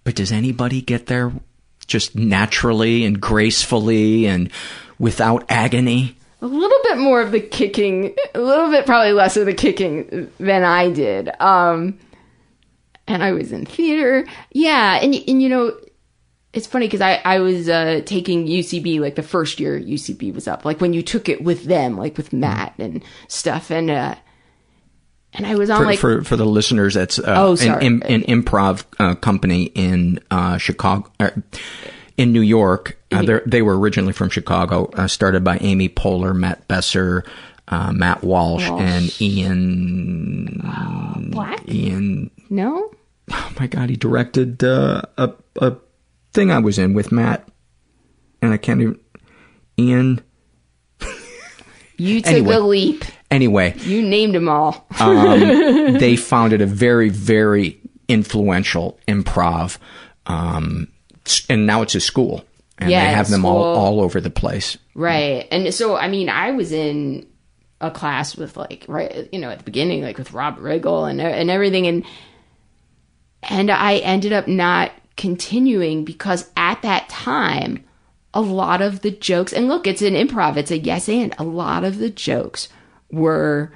but 0.04 0.14
does 0.16 0.32
anybody 0.32 0.80
get 0.82 1.06
there 1.06 1.32
just 1.90 2.14
naturally 2.14 3.04
and 3.04 3.20
gracefully 3.20 4.26
and 4.26 4.50
without 4.98 5.44
agony? 5.48 6.16
a 6.42 6.46
little 6.46 6.78
bit 6.84 6.98
more 6.98 7.20
of 7.20 7.32
the 7.32 7.40
kicking, 7.40 8.14
a 8.34 8.40
little 8.40 8.70
bit 8.70 8.86
probably 8.86 9.12
less 9.12 9.36
of 9.36 9.46
the 9.46 9.54
kicking 9.54 10.30
than 10.38 10.64
I 10.64 10.90
did. 10.90 11.30
Um, 11.38 11.98
and 13.06 13.22
I 13.22 13.32
was 13.32 13.52
in 13.52 13.66
theater. 13.66 14.26
Yeah. 14.52 14.98
And, 15.02 15.14
and 15.14 15.42
you 15.42 15.48
know, 15.48 15.76
it's 16.52 16.66
funny 16.66 16.86
because 16.86 17.00
I, 17.00 17.20
I 17.24 17.40
was 17.40 17.68
uh, 17.68 18.00
taking 18.06 18.46
UCB 18.46 19.00
like 19.00 19.16
the 19.16 19.22
first 19.22 19.60
year 19.60 19.78
UCB 19.78 20.34
was 20.34 20.48
up, 20.48 20.64
like 20.64 20.80
when 20.80 20.92
you 20.92 21.02
took 21.02 21.28
it 21.28 21.44
with 21.44 21.64
them, 21.64 21.96
like 21.96 22.16
with 22.16 22.32
Matt 22.32 22.74
and 22.78 23.04
stuff. 23.28 23.70
And, 23.70 23.90
uh, 23.90 24.14
and 25.34 25.46
I 25.46 25.54
was 25.54 25.70
on 25.70 25.78
for, 25.78 25.84
like 25.84 25.98
for 25.98 26.24
for 26.24 26.36
the 26.36 26.44
listeners, 26.46 26.94
that's 26.94 27.18
uh, 27.18 27.34
Oh, 27.36 27.50
an, 27.52 27.56
sorry. 27.56 27.86
im- 27.86 28.02
an 28.06 28.22
improv 28.22 28.84
uh, 28.98 29.14
company 29.14 29.64
in 29.74 30.20
uh, 30.30 30.58
Chicago, 30.58 31.10
uh, 31.20 31.30
in 32.16 32.32
New 32.32 32.40
York. 32.42 32.96
Uh, 33.12 33.22
they're- 33.22 33.64
were 33.64 33.78
originally 33.78 34.12
from 34.12 34.28
Chicago, 34.30 34.90
uh, 34.94 35.06
started 35.08 35.42
by 35.44 35.58
Amy 35.58 35.88
Poehler, 35.88 36.34
Matt 36.34 36.66
Besser, 36.68 37.24
uh, 37.68 37.92
Matt 37.92 38.22
Walsh, 38.22 38.68
Walsh. 38.68 38.82
and 38.82 39.20
Ian 39.20 40.60
Black. 41.30 41.68
Ian. 41.68 42.30
No, 42.48 42.90
Oh 43.32 43.52
my 43.60 43.66
God, 43.68 43.90
he 43.90 43.96
directed 43.96 44.62
uh, 44.64 45.02
a 45.16 45.30
a 45.60 45.76
thing 46.32 46.50
I 46.50 46.58
was 46.58 46.78
in 46.78 46.94
with 46.94 47.12
Matt, 47.12 47.48
and 48.42 48.52
I 48.52 48.56
can't 48.56 48.80
even. 48.80 48.98
Ian. 49.78 50.20
you 51.96 52.20
took 52.22 52.32
Anyway. 52.32 52.54
a 52.54 52.60
leap. 52.60 53.04
Anyway, 53.30 53.74
You 53.78 54.02
named 54.02 54.34
them 54.34 54.48
all. 54.48 54.86
um, 54.98 55.40
they 55.98 56.16
founded 56.16 56.60
a 56.60 56.66
very, 56.66 57.08
very 57.10 57.80
influential 58.08 58.98
improv, 59.06 59.78
um, 60.26 60.88
and 61.48 61.64
now 61.64 61.82
it's 61.82 61.94
a 61.94 62.00
school, 62.00 62.44
and 62.78 62.90
Yeah, 62.90 63.04
they 63.04 63.12
have 63.12 63.30
them 63.30 63.44
all 63.44 63.62
all 63.62 64.00
over 64.00 64.20
the 64.20 64.30
place. 64.30 64.76
Right. 64.94 65.46
And 65.52 65.72
so, 65.72 65.96
I 65.96 66.08
mean, 66.08 66.28
I 66.28 66.50
was 66.50 66.72
in 66.72 67.26
a 67.80 67.90
class 67.90 68.36
with 68.36 68.56
like, 68.56 68.84
right, 68.88 69.28
you 69.32 69.38
know, 69.38 69.50
at 69.50 69.58
the 69.58 69.64
beginning, 69.64 70.02
like 70.02 70.18
with 70.18 70.32
Rob 70.32 70.58
Riggle 70.58 71.08
and, 71.08 71.20
and 71.20 71.50
everything. 71.50 71.86
And, 71.86 72.04
and 73.44 73.70
I 73.70 73.98
ended 73.98 74.32
up 74.32 74.48
not 74.48 74.92
continuing 75.16 76.04
because 76.04 76.50
at 76.56 76.82
that 76.82 77.08
time, 77.08 77.84
a 78.34 78.40
lot 78.40 78.82
of 78.82 79.00
the 79.02 79.10
jokes, 79.10 79.52
and 79.52 79.68
look, 79.68 79.86
it's 79.86 80.02
an 80.02 80.14
improv, 80.14 80.56
it's 80.56 80.70
a 80.70 80.78
yes 80.78 81.08
and, 81.08 81.34
a 81.38 81.44
lot 81.44 81.84
of 81.84 81.98
the 81.98 82.10
jokes 82.10 82.68
were 83.12 83.72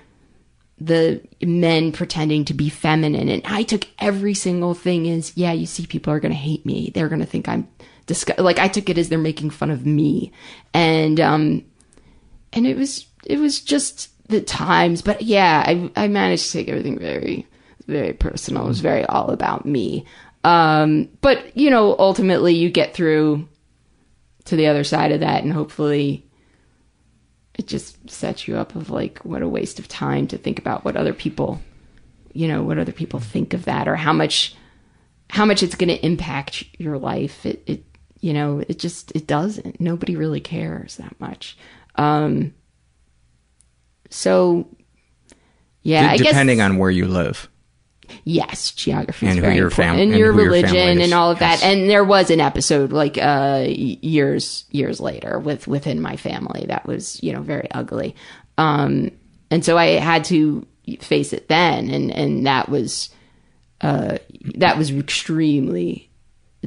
the 0.78 1.20
men 1.42 1.92
pretending 1.92 2.44
to 2.46 2.54
be 2.54 2.68
feminine. 2.68 3.28
And 3.28 3.42
I 3.44 3.62
took 3.62 3.86
every 3.98 4.34
single 4.34 4.74
thing 4.74 5.08
as, 5.08 5.36
yeah, 5.36 5.52
you 5.52 5.66
see, 5.66 5.86
people 5.86 6.12
are 6.12 6.20
going 6.20 6.32
to 6.32 6.38
hate 6.38 6.66
me. 6.66 6.90
They're 6.92 7.08
going 7.08 7.20
to 7.20 7.26
think 7.26 7.48
I'm 7.48 7.68
disgust. 8.06 8.40
Like 8.40 8.58
I 8.58 8.68
took 8.68 8.88
it 8.88 8.98
as 8.98 9.08
they're 9.08 9.18
making 9.18 9.50
fun 9.50 9.70
of 9.70 9.86
me. 9.86 10.32
And, 10.72 11.20
um, 11.20 11.64
and 12.52 12.66
it 12.66 12.76
was, 12.76 13.06
it 13.24 13.38
was 13.38 13.60
just 13.60 14.10
the 14.28 14.40
times. 14.40 15.00
But 15.00 15.22
yeah, 15.22 15.62
I, 15.66 15.90
I 15.96 16.08
managed 16.08 16.46
to 16.46 16.52
take 16.52 16.68
everything 16.68 16.98
very, 16.98 17.46
very 17.86 18.12
personal. 18.12 18.64
It 18.64 18.68
was 18.68 18.80
very 18.80 19.04
all 19.06 19.30
about 19.30 19.64
me. 19.64 20.04
Um, 20.42 21.08
but 21.20 21.56
you 21.56 21.70
know, 21.70 21.96
ultimately 21.98 22.54
you 22.54 22.70
get 22.70 22.94
through 22.94 23.48
to 24.44 24.56
the 24.56 24.66
other 24.66 24.84
side 24.84 25.12
of 25.12 25.20
that 25.20 25.42
and 25.42 25.52
hopefully 25.52 26.26
it 27.58 27.66
just 27.66 28.10
sets 28.10 28.48
you 28.48 28.56
up 28.56 28.74
of 28.74 28.90
like 28.90 29.18
what 29.18 29.42
a 29.42 29.48
waste 29.48 29.78
of 29.78 29.88
time 29.88 30.26
to 30.28 30.38
think 30.38 30.58
about 30.58 30.84
what 30.84 30.96
other 30.96 31.12
people 31.12 31.60
you 32.32 32.48
know 32.48 32.62
what 32.62 32.78
other 32.78 32.92
people 32.92 33.20
think 33.20 33.54
of 33.54 33.64
that 33.64 33.86
or 33.88 33.96
how 33.96 34.12
much 34.12 34.54
how 35.30 35.44
much 35.44 35.62
it's 35.62 35.74
going 35.74 35.88
to 35.88 36.06
impact 36.06 36.64
your 36.78 36.98
life. 36.98 37.44
It 37.46 37.62
it 37.66 37.84
you 38.20 38.32
know 38.32 38.62
it 38.68 38.78
just 38.78 39.10
it 39.12 39.26
doesn't. 39.26 39.80
Nobody 39.80 40.16
really 40.16 40.40
cares 40.40 40.96
that 40.96 41.18
much. 41.20 41.56
Um 41.96 42.54
so 44.10 44.68
yeah 45.82 46.02
D- 46.02 46.14
i 46.14 46.16
guess 46.18 46.28
depending 46.28 46.60
on 46.60 46.78
where 46.78 46.90
you 46.90 47.06
live. 47.08 47.48
Yes, 48.24 48.70
geography 48.72 49.26
And 49.26 49.38
is 49.38 49.42
very 49.42 49.56
your 49.56 49.64
important, 49.66 49.94
fam- 49.96 50.00
and, 50.02 50.10
and 50.12 50.18
your 50.18 50.32
religion 50.32 51.00
and 51.00 51.12
all 51.12 51.30
of 51.32 51.40
Yes. 51.40 51.60
that. 51.60 51.66
And 51.66 51.90
there 51.90 52.04
was 52.04 52.30
an 52.30 52.40
episode 52.40 52.92
like 52.92 53.18
uh, 53.18 53.64
years 53.68 54.64
years 54.70 55.00
later 55.00 55.38
with 55.38 55.66
within 55.66 56.00
my 56.00 56.16
family 56.16 56.66
that 56.68 56.86
was 56.86 57.22
you 57.22 57.32
know 57.32 57.42
very 57.42 57.68
ugly, 57.72 58.14
um, 58.58 59.10
and 59.50 59.64
so 59.64 59.76
I 59.76 59.86
had 59.98 60.24
to 60.26 60.66
face 61.00 61.32
it 61.32 61.48
then, 61.48 61.90
and 61.90 62.10
and 62.12 62.46
that 62.46 62.68
was 62.68 63.10
uh, 63.80 64.18
that 64.56 64.78
was 64.78 64.90
extremely 64.90 66.08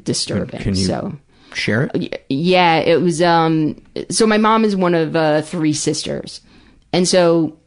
disturbing. 0.04 0.60
Can 0.62 0.76
you 0.76 0.84
so 0.86 1.18
share 1.54 1.90
it? 1.94 2.26
Yeah 2.30 2.76
it 2.78 3.02
was 3.02 3.22
um 3.22 3.82
so 4.12 4.28
my 4.28 4.38
mom 4.38 4.64
is 4.64 4.76
one 4.76 4.94
of 4.94 5.16
uh 5.16 5.42
three 5.42 5.74
sisters 5.74 6.42
and 6.94 7.08
so 7.08 7.58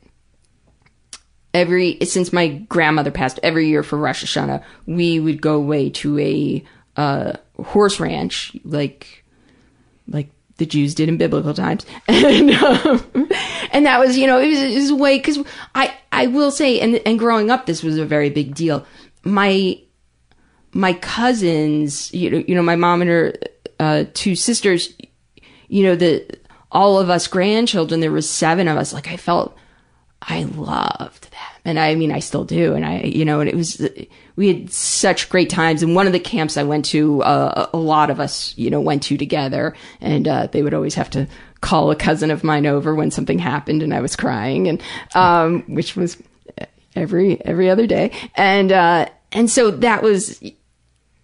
every 1.52 1.98
since 2.02 2.32
my 2.32 2.48
grandmother 2.48 3.10
passed 3.10 3.40
every 3.43 3.68
year 3.68 3.82
for 3.82 3.98
rosh 3.98 4.24
hashanah 4.24 4.62
we 4.86 5.18
would 5.20 5.40
go 5.40 5.56
away 5.56 5.90
to 5.90 6.18
a 6.18 6.64
uh 6.97 7.32
horse 7.62 8.01
ranch 8.01 8.56
like 8.64 9.24
like 10.09 10.31
the 10.56 10.66
jews 10.66 10.94
did 10.94 11.09
in 11.09 11.16
biblical 11.16 11.55
times 11.55 11.86
and 12.09 12.51
um, 12.51 13.28
and 13.72 13.86
that 13.86 13.98
was 13.98 14.16
you 14.16 14.27
know 14.27 14.39
it 14.39 14.48
was, 14.48 14.60
it 14.60 14.77
was 14.77 14.90
a 14.90 14.97
way 14.97 15.18
because 15.18 15.39
i 15.74 15.93
i 16.12 16.27
will 16.27 16.51
say 16.51 16.81
and 16.81 16.97
and 17.06 17.18
growing 17.18 17.51
up 17.51 17.66
this 17.66 17.82
was 17.82 17.98
a 17.98 18.05
very 18.05 18.31
big 18.31 18.55
deal 18.55 18.86
my 19.24 19.78
my 20.72 20.93
cousins, 20.94 22.12
you 22.14 22.31
know, 22.31 22.44
you 22.47 22.55
know, 22.55 22.62
my 22.62 22.77
mom 22.77 23.01
and 23.02 23.10
her 23.10 23.35
uh, 23.78 24.05
two 24.14 24.36
sisters, 24.36 24.94
you 25.68 25.82
know, 25.82 25.97
the 25.97 26.27
all 26.70 26.98
of 26.98 27.10
us 27.10 27.27
grandchildren. 27.27 28.01
There 28.01 28.12
was 28.12 28.28
seven 28.28 28.68
of 28.68 28.77
us. 28.77 28.93
Like 28.93 29.09
I 29.09 29.16
felt, 29.16 29.56
I 30.22 30.44
loved 30.44 31.28
and 31.65 31.78
I 31.78 31.95
mean, 31.95 32.12
I 32.12 32.20
still 32.20 32.45
do. 32.45 32.74
And 32.74 32.85
I, 32.85 33.01
you 33.03 33.24
know, 33.24 33.41
and 33.41 33.49
it 33.49 33.55
was 33.55 33.87
we 34.37 34.49
had 34.49 34.73
such 34.73 35.28
great 35.28 35.51
times. 35.51 35.82
And 35.82 35.95
one 35.95 36.07
of 36.07 36.12
the 36.12 36.20
camps 36.20 36.57
I 36.57 36.62
went 36.62 36.85
to, 36.87 37.23
uh, 37.23 37.69
a 37.73 37.78
lot 37.78 38.11
of 38.11 38.20
us, 38.20 38.57
you 38.57 38.70
know, 38.70 38.81
went 38.81 39.03
to 39.05 39.16
together, 39.16 39.74
and 40.01 40.27
uh, 40.27 40.47
they 40.47 40.62
would 40.62 40.74
always 40.74 40.95
have 40.95 41.11
to 41.11 41.27
call 41.61 41.91
a 41.91 41.97
cousin 41.97 42.31
of 42.31 42.43
mine 42.43 42.66
over 42.66 42.95
when 42.95 43.11
something 43.11 43.39
happened 43.39 43.82
and 43.82 43.93
I 43.93 44.01
was 44.01 44.16
crying, 44.16 44.69
and 44.69 44.82
um, 45.15 45.62
which 45.74 45.97
was 45.97 46.16
every 46.97 47.45
every 47.45 47.69
other 47.70 47.87
day, 47.87 48.12
and 48.35 48.73
uh, 48.73 49.09
and 49.32 49.51
so 49.51 49.70
that 49.70 50.03
was 50.03 50.43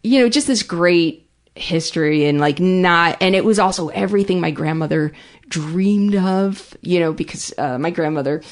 you 0.06 0.20
know, 0.20 0.28
just 0.28 0.46
this 0.46 0.62
great 0.62 1.28
history 1.56 2.26
and 2.26 2.38
like 2.38 2.60
not, 2.60 3.16
and 3.20 3.34
it 3.34 3.44
was 3.44 3.58
also 3.58 3.88
everything 3.88 4.40
my 4.40 4.52
grandmother 4.52 5.12
dreamed 5.48 6.14
of, 6.14 6.76
you 6.80 7.00
know, 7.00 7.12
because 7.12 7.52
uh, 7.58 7.76
my 7.78 7.90
grandmother 7.90 8.42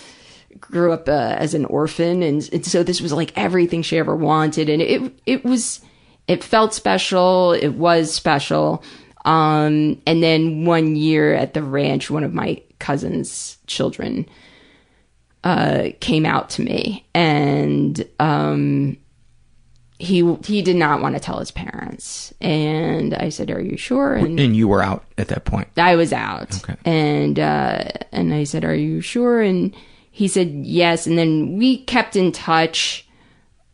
grew 0.71 0.93
up 0.93 1.09
uh, 1.09 1.13
as 1.39 1.55
an 1.55 1.65
orphan. 1.67 2.23
And, 2.23 2.49
and 2.53 2.65
so 2.67 2.83
this 2.83 3.01
was 3.01 3.13
like 3.13 3.33
everything 3.37 3.83
she 3.83 3.99
ever 3.99 4.17
wanted. 4.17 4.69
And 4.69 4.81
it, 4.83 5.13
it 5.27 5.45
was, 5.45 5.81
it 6.27 6.43
felt 6.43 6.75
special. 6.75 7.53
It 7.53 7.75
was 7.75 8.13
special. 8.15 8.83
Um, 9.25 10.01
and 10.07 10.23
then 10.23 10.65
one 10.65 10.97
year 10.97 11.35
at 11.35 11.55
the 11.55 11.63
ranch, 11.63 12.11
one 12.11 12.25
of 12.25 12.35
my 12.35 12.61
cousin's 12.79 13.57
children, 13.67 14.27
uh, 15.45 15.89
came 16.01 16.25
out 16.27 16.51
to 16.51 16.63
me 16.63 17.07
and, 17.15 18.07
um, 18.19 18.97
he 19.99 20.35
he 20.45 20.61
did 20.61 20.75
not 20.77 21.01
want 21.01 21.15
to 21.15 21.21
tell 21.21 21.39
his 21.39 21.53
parents 21.53 22.35
and 22.41 23.15
i 23.15 23.29
said 23.29 23.49
are 23.49 23.61
you 23.61 23.77
sure 23.77 24.15
and 24.15 24.41
And 24.41 24.57
you 24.57 24.67
were 24.67 24.83
out 24.83 25.05
at 25.17 25.29
that 25.29 25.45
point. 25.45 25.69
i 25.77 25.95
was 25.95 26.13
out 26.13 26.53
Okay. 26.65 26.75
and 26.85 27.39
uh 27.39 27.85
and 28.11 28.35
i 28.35 28.43
said 28.43 28.65
are 28.65 28.75
you 28.75 29.01
sure 29.01 29.41
and 29.41 29.75
he 30.15 30.29
said 30.29 30.49
yes 30.65 31.09
and 31.09 31.19
then 31.19 31.57
we 31.59 31.77
kept 31.77 32.15
in 32.15 32.31
touch 32.31 33.05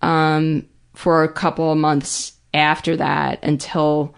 um 0.00 0.66
for 0.94 1.22
a 1.22 1.30
couple 1.30 1.70
of 1.70 1.76
months 1.76 2.32
after 2.54 2.96
that 2.96 3.44
until 3.44 4.14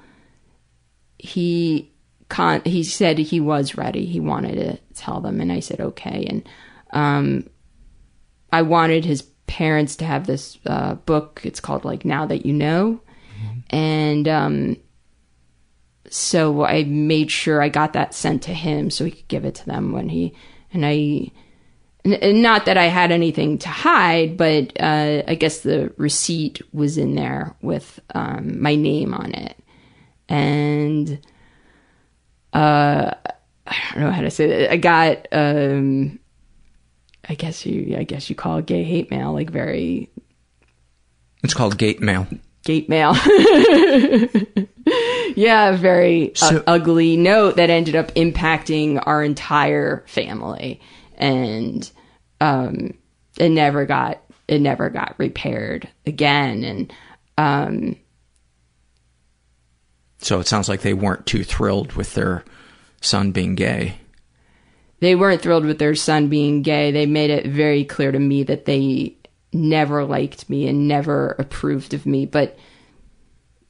he 1.18 1.90
con 2.28 2.62
he 2.64 2.84
said 2.84 3.18
he 3.18 3.40
was 3.40 3.76
ready. 3.76 4.06
He 4.06 4.20
wanted 4.20 4.54
to 4.54 4.78
tell 4.94 5.20
them 5.20 5.40
and 5.40 5.50
i 5.50 5.58
said 5.58 5.80
okay 5.80 6.24
and 6.28 6.48
um 6.92 7.48
i 8.52 8.62
wanted 8.62 9.04
his 9.04 9.22
parents 9.48 9.96
to 9.96 10.04
have 10.04 10.28
this 10.28 10.58
uh, 10.66 10.94
book. 10.94 11.40
It's 11.42 11.58
called 11.58 11.84
like 11.84 12.04
now 12.04 12.24
that 12.26 12.46
you 12.46 12.52
know. 12.52 13.00
And 13.70 14.28
um 14.28 14.76
so 16.08 16.64
i 16.64 16.84
made 16.84 17.32
sure 17.32 17.60
i 17.60 17.68
got 17.68 17.94
that 17.94 18.14
sent 18.14 18.42
to 18.42 18.54
him 18.54 18.90
so 18.90 19.04
he 19.04 19.10
could 19.10 19.28
give 19.28 19.44
it 19.44 19.56
to 19.56 19.66
them 19.66 19.90
when 19.90 20.08
he 20.08 20.34
and 20.72 20.84
i 20.84 21.30
n- 22.04 22.42
not 22.42 22.66
that 22.66 22.76
i 22.78 22.84
had 22.86 23.12
anything 23.12 23.58
to 23.58 23.68
hide 23.68 24.36
but 24.36 24.72
uh 24.80 25.22
i 25.28 25.34
guess 25.34 25.60
the 25.60 25.92
receipt 25.96 26.60
was 26.74 26.98
in 26.98 27.14
there 27.14 27.54
with 27.62 28.00
um 28.14 28.60
my 28.60 28.74
name 28.74 29.14
on 29.14 29.32
it 29.34 29.56
and 30.28 31.18
uh 32.54 33.10
i 33.66 33.76
don't 33.94 34.02
know 34.02 34.10
how 34.10 34.22
to 34.22 34.30
say 34.30 34.46
that 34.46 34.72
i 34.72 34.76
got 34.76 35.26
um 35.32 36.18
I 37.28 37.34
guess 37.34 37.64
you 37.64 37.96
I 37.96 38.02
guess 38.02 38.28
you 38.28 38.34
call 38.34 38.58
it 38.58 38.66
gay 38.66 38.82
hate 38.82 39.08
mail, 39.12 39.32
like 39.32 39.48
very 39.48 40.10
It's 41.44 41.54
called 41.54 41.78
gate 41.78 42.00
mail. 42.00 42.26
gate 42.64 42.88
mail. 42.88 43.14
yeah, 45.36 45.76
very 45.76 46.32
So- 46.34 46.58
uh, 46.58 46.62
ugly 46.66 47.16
note 47.16 47.56
that 47.56 47.70
ended 47.70 47.94
up 47.94 48.12
impacting 48.14 49.00
our 49.06 49.22
entire 49.22 50.02
family, 50.08 50.80
and 51.22 51.90
um, 52.40 52.92
it 53.38 53.48
never 53.50 53.86
got 53.86 54.20
it 54.48 54.60
never 54.60 54.90
got 54.90 55.14
repaired 55.18 55.88
again. 56.04 56.64
And 56.64 56.92
um, 57.38 57.96
So 60.18 60.40
it 60.40 60.46
sounds 60.48 60.68
like 60.68 60.80
they 60.82 60.94
weren't 60.94 61.26
too 61.26 61.44
thrilled 61.44 61.92
with 61.92 62.14
their 62.14 62.44
son 63.00 63.32
being 63.32 63.54
gay. 63.54 63.96
they 65.00 65.14
weren't 65.14 65.40
thrilled 65.42 65.64
with 65.64 65.78
their 65.78 65.94
son 65.94 66.28
being 66.28 66.62
gay. 66.62 66.90
They 66.90 67.06
made 67.06 67.30
it 67.30 67.46
very 67.46 67.84
clear 67.84 68.12
to 68.12 68.18
me 68.18 68.42
that 68.44 68.64
they 68.66 69.16
never 69.52 70.04
liked 70.04 70.48
me 70.50 70.68
and 70.68 70.86
never 70.88 71.36
approved 71.38 71.94
of 71.94 72.06
me, 72.06 72.26
but 72.26 72.56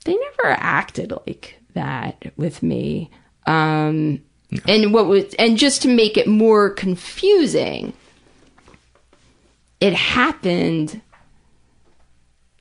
they 0.05 0.15
never 0.17 0.51
acted 0.59 1.13
like 1.27 1.59
that 1.75 2.33
with 2.37 2.63
me. 2.63 3.11
Um, 3.47 4.23
And 4.69 4.93
what 4.93 5.07
was, 5.07 5.35
and 5.35 5.57
just 5.57 5.83
to 5.83 5.89
make 5.89 6.17
it 6.17 6.27
more 6.27 6.71
confusing, 6.71 7.93
it 9.81 9.95
happened 9.95 11.01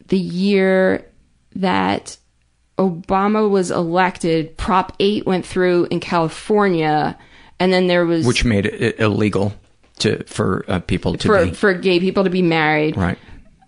the 0.08 0.18
year 0.18 1.06
that 1.56 2.18
Obama 2.78 3.50
was 3.50 3.72
elected. 3.72 4.58
Prop 4.58 4.96
8 5.00 5.26
went 5.26 5.46
through 5.46 5.88
in 5.92 6.00
California, 6.00 7.18
and 7.60 7.72
then 7.72 7.88
there 7.88 8.06
was 8.06 8.26
which 8.26 8.44
made 8.44 8.66
it 8.66 9.00
illegal 9.00 9.54
to 10.00 10.24
for 10.24 10.66
uh, 10.68 10.80
people 10.80 11.16
to 11.16 11.28
for 11.28 11.46
be 11.46 11.52
for 11.52 11.74
gay 11.74 12.00
people 12.00 12.24
to 12.24 12.30
be 12.30 12.42
married. 12.42 12.98
right. 12.98 13.20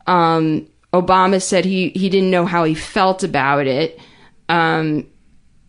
Um, 0.08 0.68
Obama 0.92 1.42
said 1.42 1.64
he 1.64 1.90
he 1.90 2.10
didn't 2.10 2.32
know 2.32 2.46
how 2.46 2.64
he 2.64 2.74
felt 2.74 3.24
about 3.24 3.68
it, 3.68 4.00
um, 4.50 5.08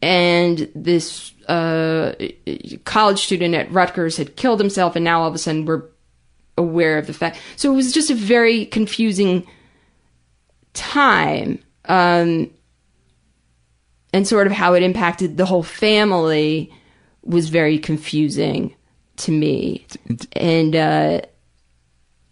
and 0.01 0.71
this 0.75 1.34
uh, 1.49 2.15
college 2.85 3.21
student 3.25 3.55
at 3.55 3.71
Rutgers 3.71 4.17
had 4.17 4.37
killed 4.37 4.61
himself, 4.61 4.97
and 4.97 5.05
now 5.05 5.23
all 5.23 5.29
of 5.29 5.35
a 5.35 5.39
sudden 5.39 5.65
we're 5.65 5.83
aware 6.57 6.99
of 6.99 7.07
the 7.07 7.13
fact. 7.13 7.39
So 7.57 7.73
it 7.73 7.77
was 7.77 7.93
just 7.93 8.11
a 8.11 8.15
very 8.15 8.67
confusing 8.67 9.47
time, 10.73 11.59
um, 11.87 12.51
and 14.13 14.27
sort 14.27 14.47
of 14.47 14.53
how 14.53 14.75
it 14.75 14.83
impacted 14.83 15.37
the 15.37 15.47
whole 15.47 15.63
family 15.63 16.73
was 17.23 17.49
very 17.49 17.79
confusing 17.79 18.75
to 19.19 19.33
me, 19.33 19.87
and. 20.33 20.77
Uh, 20.77 21.21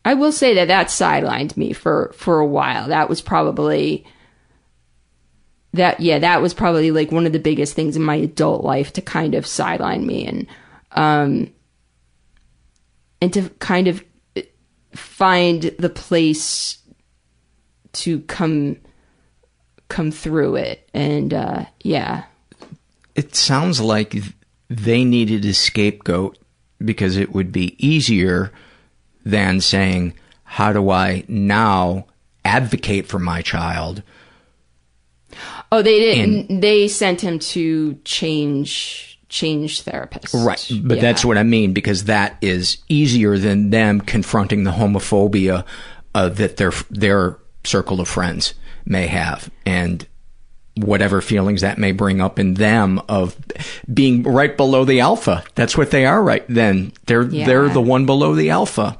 I 0.04 0.14
will 0.14 0.32
say 0.32 0.54
that 0.54 0.66
that 0.66 0.88
sidelined 0.88 1.56
me 1.56 1.72
for 1.72 2.12
for 2.16 2.40
a 2.40 2.46
while. 2.46 2.88
That 2.88 3.08
was 3.08 3.22
probably 3.22 4.04
that 5.74 6.00
yeah, 6.00 6.18
that 6.18 6.42
was 6.42 6.54
probably 6.54 6.90
like 6.90 7.10
one 7.10 7.26
of 7.26 7.32
the 7.32 7.38
biggest 7.38 7.74
things 7.74 7.96
in 7.96 8.02
my 8.02 8.16
adult 8.16 8.62
life 8.64 8.92
to 8.94 9.02
kind 9.02 9.34
of 9.34 9.46
sideline 9.46 10.06
me 10.06 10.26
and 10.26 10.46
um 10.92 11.50
and 13.20 13.32
to 13.32 13.48
kind 13.58 13.88
of 13.88 14.04
find 14.94 15.62
the 15.78 15.88
place 15.88 16.78
to 17.92 18.20
come 18.22 18.76
come 19.88 20.10
through 20.10 20.56
it 20.56 20.88
and 20.92 21.32
uh 21.32 21.64
yeah. 21.82 22.24
It 23.14 23.34
sounds 23.34 23.80
like 23.80 24.16
they 24.68 25.04
needed 25.04 25.44
a 25.44 25.52
scapegoat 25.52 26.38
because 26.82 27.16
it 27.16 27.32
would 27.32 27.52
be 27.52 27.76
easier 27.84 28.52
than 29.24 29.60
saying, 29.60 30.14
"How 30.44 30.72
do 30.72 30.90
I 30.90 31.24
now 31.28 32.06
advocate 32.44 33.06
for 33.06 33.18
my 33.18 33.42
child?" 33.42 34.02
Oh, 35.72 35.80
they 35.82 35.98
didn't 35.98 36.60
they 36.60 36.86
sent 36.86 37.20
him 37.22 37.38
to 37.38 37.94
change 38.04 39.18
change 39.28 39.82
therapists. 39.82 40.44
Right, 40.44 40.70
but 40.84 40.96
Yeah. 40.96 41.00
that's 41.02 41.24
what 41.24 41.38
I 41.38 41.42
mean 41.42 41.72
because 41.72 42.04
that 42.04 42.36
is 42.42 42.76
easier 42.90 43.38
than 43.38 43.70
them 43.70 44.00
confronting 44.02 44.64
the 44.64 44.72
homophobia 44.72 45.64
uh, 46.14 46.28
that 46.28 46.58
their 46.58 46.72
their 46.90 47.38
circle 47.64 48.00
of 48.00 48.08
friends 48.08 48.52
may 48.84 49.06
have, 49.06 49.48
and 49.64 50.06
whatever 50.76 51.20
feelings 51.22 51.60
that 51.62 51.78
may 51.78 51.92
bring 51.92 52.20
up 52.20 52.38
in 52.38 52.54
them 52.54 53.00
of 53.08 53.36
being 53.92 54.22
right 54.22 54.56
below 54.56 54.84
the 54.84 55.00
alpha. 55.00 55.42
That's 55.54 55.76
what 55.78 55.90
they 55.90 56.04
are 56.04 56.22
right 56.22 56.44
then. 56.48 56.92
They're 57.06 57.22
Yeah. 57.24 57.46
they're 57.46 57.68
the 57.70 57.80
one 57.80 58.04
below 58.06 58.34
the 58.34 58.50
alpha. 58.50 58.98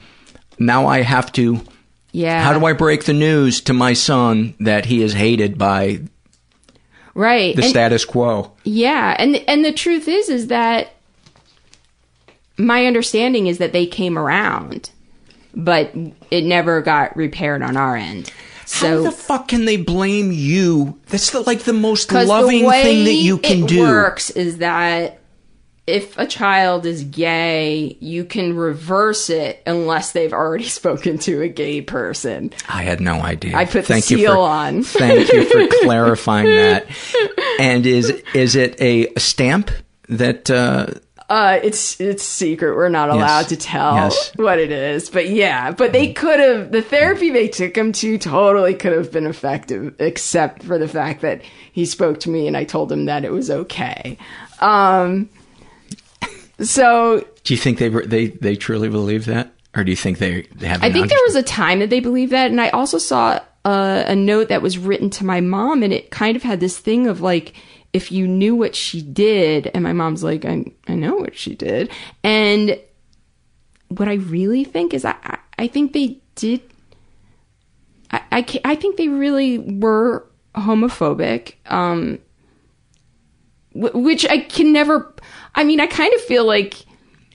Now 0.59 0.87
I 0.87 1.03
have 1.03 1.31
to. 1.33 1.61
Yeah. 2.13 2.43
How 2.43 2.59
do 2.59 2.65
I 2.67 2.73
break 2.75 3.05
the 3.05 3.13
news 3.15 3.61
to 3.63 3.73
my 3.73 3.93
son 3.95 4.55
that 4.61 4.87
he 4.87 5.03
is 5.03 5.13
hated 5.15 5.57
by 5.59 6.01
Right. 7.15 7.55
the 7.57 7.63
And- 7.63 7.71
status 7.71 8.05
quo? 8.05 8.53
Yeah, 8.65 9.15
and 9.19 9.37
and 9.49 9.65
the 9.65 9.73
truth 9.73 10.09
is 10.09 10.29
is 10.29 10.47
that 10.49 10.93
my 12.59 12.87
understanding 12.87 13.47
is 13.47 13.59
that 13.59 13.73
they 13.73 13.87
came 13.87 14.19
around, 14.19 14.91
but 15.55 15.93
it 16.31 16.45
never 16.45 16.81
got 16.83 17.17
repaired 17.17 17.63
on 17.63 17.77
our 17.77 17.97
end. 17.97 18.31
So 18.65 18.99
How 19.05 19.11
the 19.11 19.13
fuck 19.17 19.49
can 19.49 19.65
they 19.65 19.77
blame 19.77 20.33
you? 20.33 20.99
That's 21.09 21.31
the, 21.31 21.41
like 21.41 21.61
the 21.65 21.73
most 21.73 22.11
loving 22.13 22.63
the 22.65 22.71
thing 22.71 23.05
that 23.05 23.13
you 23.15 23.39
can 23.39 23.65
it 23.65 23.69
do. 23.69 23.81
works 23.83 24.31
is 24.31 24.59
that 24.59 25.19
if 25.87 26.17
a 26.17 26.27
child 26.27 26.87
is 26.87 27.03
gay, 27.05 27.97
you 28.01 28.25
can 28.25 28.57
reverse 28.57 29.29
it 29.31 29.63
unless 29.67 30.13
they've 30.13 30.33
already 30.33 30.65
spoken 30.81 31.19
to 31.19 31.43
a 31.43 31.49
gay 31.49 31.81
person. 31.81 32.53
I 32.69 32.83
had 32.83 33.01
no 33.01 33.15
idea. 33.15 33.57
I 33.57 33.65
put 33.65 33.73
the 33.87 33.95
Thank 33.95 34.11
you 34.11 34.19
seal 34.19 34.35
for, 34.35 34.39
on. 34.41 34.83
thank 34.85 35.33
you 35.33 35.45
for 35.45 35.67
clarifying 35.83 36.47
that. 36.47 36.87
And 37.59 37.85
is 37.87 38.11
is 38.35 38.55
it 38.57 38.81
a 38.81 39.13
stamp 39.19 39.71
that 40.09 40.51
uh, 40.51 40.87
Uh, 41.29 41.59
it's 41.63 41.99
it's 42.01 42.23
secret. 42.23 42.77
We're 42.77 42.89
not 42.91 43.09
allowed 43.09 43.49
to 43.49 43.57
tell 43.57 43.95
Yes. 43.95 44.33
what 44.37 44.59
it 44.59 44.71
is. 44.71 45.09
But 45.11 45.31
yeah, 45.31 45.71
but 45.73 45.93
they 45.93 46.13
could 46.13 46.39
have 46.41 46.71
the 46.73 46.83
therapy 46.83 47.31
they 47.31 47.49
took 47.49 47.75
him 47.77 47.93
to 47.93 48.19
totally 48.19 48.75
could 48.75 48.93
have 48.93 49.11
been 49.11 49.27
effective, 49.27 49.95
except 49.99 50.63
for 50.63 50.77
the 50.79 50.89
fact 50.89 51.23
that 51.23 51.41
he 51.73 51.87
spoke 51.87 52.21
to 52.21 52.31
me 52.31 52.47
and 52.47 52.57
I 52.57 52.65
told 52.65 52.93
him 52.93 53.07
that 53.07 53.25
it 53.25 53.33
was 53.33 53.51
okay. 53.51 54.19
Um, 54.61 55.29
so 56.63 57.27
do 57.45 57.55
you 57.55 57.59
think 57.59 57.79
they 57.79 57.89
they 57.89 58.27
they 58.29 58.57
truly 58.57 58.89
believe 58.89 59.27
that, 59.27 59.53
or 59.77 59.85
do 59.85 59.91
you 59.91 59.97
think 59.97 60.19
they, 60.19 60.43
they 60.55 60.67
have? 60.67 60.83
I 60.83 60.93
think 60.93 61.09
there 61.09 61.19
was 61.27 61.35
a 61.35 61.43
time 61.43 61.81
that 61.81 61.91
they 61.91 62.01
believed 62.01 62.33
that, 62.33 62.51
and 62.51 62.61
I 62.61 62.69
also 62.71 62.99
saw 62.99 63.41
uh, 63.65 64.05
a 64.07 64.15
note 64.15 64.49
that 64.49 64.63
was 64.63 64.79
written 64.79 65.11
to 65.11 65.25
my 65.25 65.41
mom, 65.41 65.83
and 65.83 65.93
it 65.93 66.11
kind 66.11 66.37
of 66.37 66.43
had 66.43 66.61
this 66.61 66.79
thing 66.79 67.07
of 67.07 67.21
like, 67.21 67.55
if 67.93 68.11
you 68.11 68.27
knew 68.27 68.55
what 68.55 68.75
she 68.75 69.03
did, 69.03 69.71
and 69.75 69.85
my 69.85 69.93
mom's 69.93 70.25
like, 70.25 70.45
I, 70.45 70.65
I 70.89 70.95
know 70.95 71.17
what 71.17 71.37
she 71.37 71.55
did, 71.55 71.91
and 72.25 72.79
what 73.89 74.09
I 74.09 74.15
really 74.15 74.65
think 74.65 74.95
is, 74.95 75.05
I, 75.05 75.39
I, 75.59 75.69
think 75.69 75.93
they 75.93 76.19
did. 76.35 76.63
I, 78.11 78.23
I, 78.33 78.61
I 78.65 78.75
think 78.75 78.97
they 78.97 79.09
really 79.09 79.59
were 79.59 80.27
homophobic, 80.55 81.55
um, 81.67 82.19
wh- 83.73 83.95
which 83.95 84.27
I 84.27 84.39
can 84.39 84.73
never. 84.73 85.15
I 85.55 85.65
mean, 85.65 85.81
I 85.81 85.87
kind 85.87 86.13
of 86.15 86.21
feel 86.23 86.45
like 86.45 86.75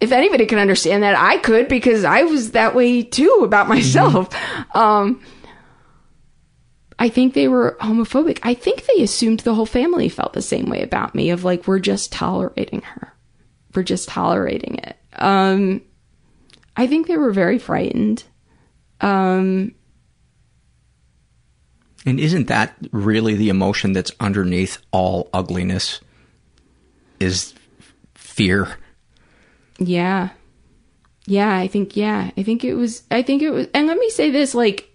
if 0.02 0.11
anybody 0.11 0.45
can 0.45 0.60
understand 0.60 1.03
that, 1.03 1.15
I 1.15 1.38
could 1.38 1.68
because 1.68 2.03
I 2.03 2.23
was 2.23 2.52
that 2.52 2.76
way 2.76 3.03
too 3.03 3.41
about 3.44 3.68
myself. 3.68 4.30
Um, 4.76 5.22
I 6.99 7.10
think 7.10 7.34
they 7.34 7.48
were 7.48 7.77
homophobic. 7.80 8.39
I 8.44 8.53
think 8.53 8.85
they 8.85 9.03
assumed 9.03 9.41
the 9.41 9.53
whole 9.53 9.65
family 9.68 10.10
felt 10.10 10.34
the 10.34 10.41
same 10.41 10.69
way 10.69 10.81
about 10.81 11.14
me 11.14 11.30
of 11.30 11.44
like, 11.44 11.68
we're 11.68 11.80
just 11.80 12.11
tolerating 12.11 12.81
her. 12.81 13.14
We're 13.76 13.84
just 13.84 14.10
tolerating 14.10 14.80
it. 14.80 14.98
Um, 15.14 15.81
I 16.76 16.88
think 16.88 17.07
they 17.07 17.18
were 17.18 17.31
very 17.31 17.60
frightened. 17.60 18.23
Um, 19.02 19.76
And 22.06 22.19
isn't 22.19 22.48
that 22.48 22.76
really 22.91 23.35
the 23.35 23.49
emotion 23.49 23.94
that's 23.94 24.11
underneath 24.19 24.80
all 24.91 25.30
ugliness? 25.34 25.99
Is 27.19 27.53
fear. 28.38 28.77
Yeah. 29.80 30.30
Yeah, 31.26 31.57
I 31.57 31.68
think 31.68 31.97
yeah. 31.97 32.31
I 32.38 32.43
think 32.43 32.64
it 32.64 32.76
was 32.76 33.03
I 33.11 33.23
think 33.23 33.41
it 33.41 33.49
was 33.49 33.68
and 33.73 33.88
let 33.88 33.97
me 33.97 34.09
say 34.11 34.30
this 34.30 34.53
like 34.55 34.89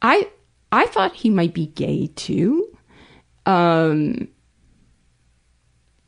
I 0.00 0.28
I 0.70 0.86
thought 0.86 1.14
he 1.14 1.30
might 1.30 1.54
be 1.54 1.66
gay 1.66 2.08
too. 2.14 2.68
Um 3.46 4.28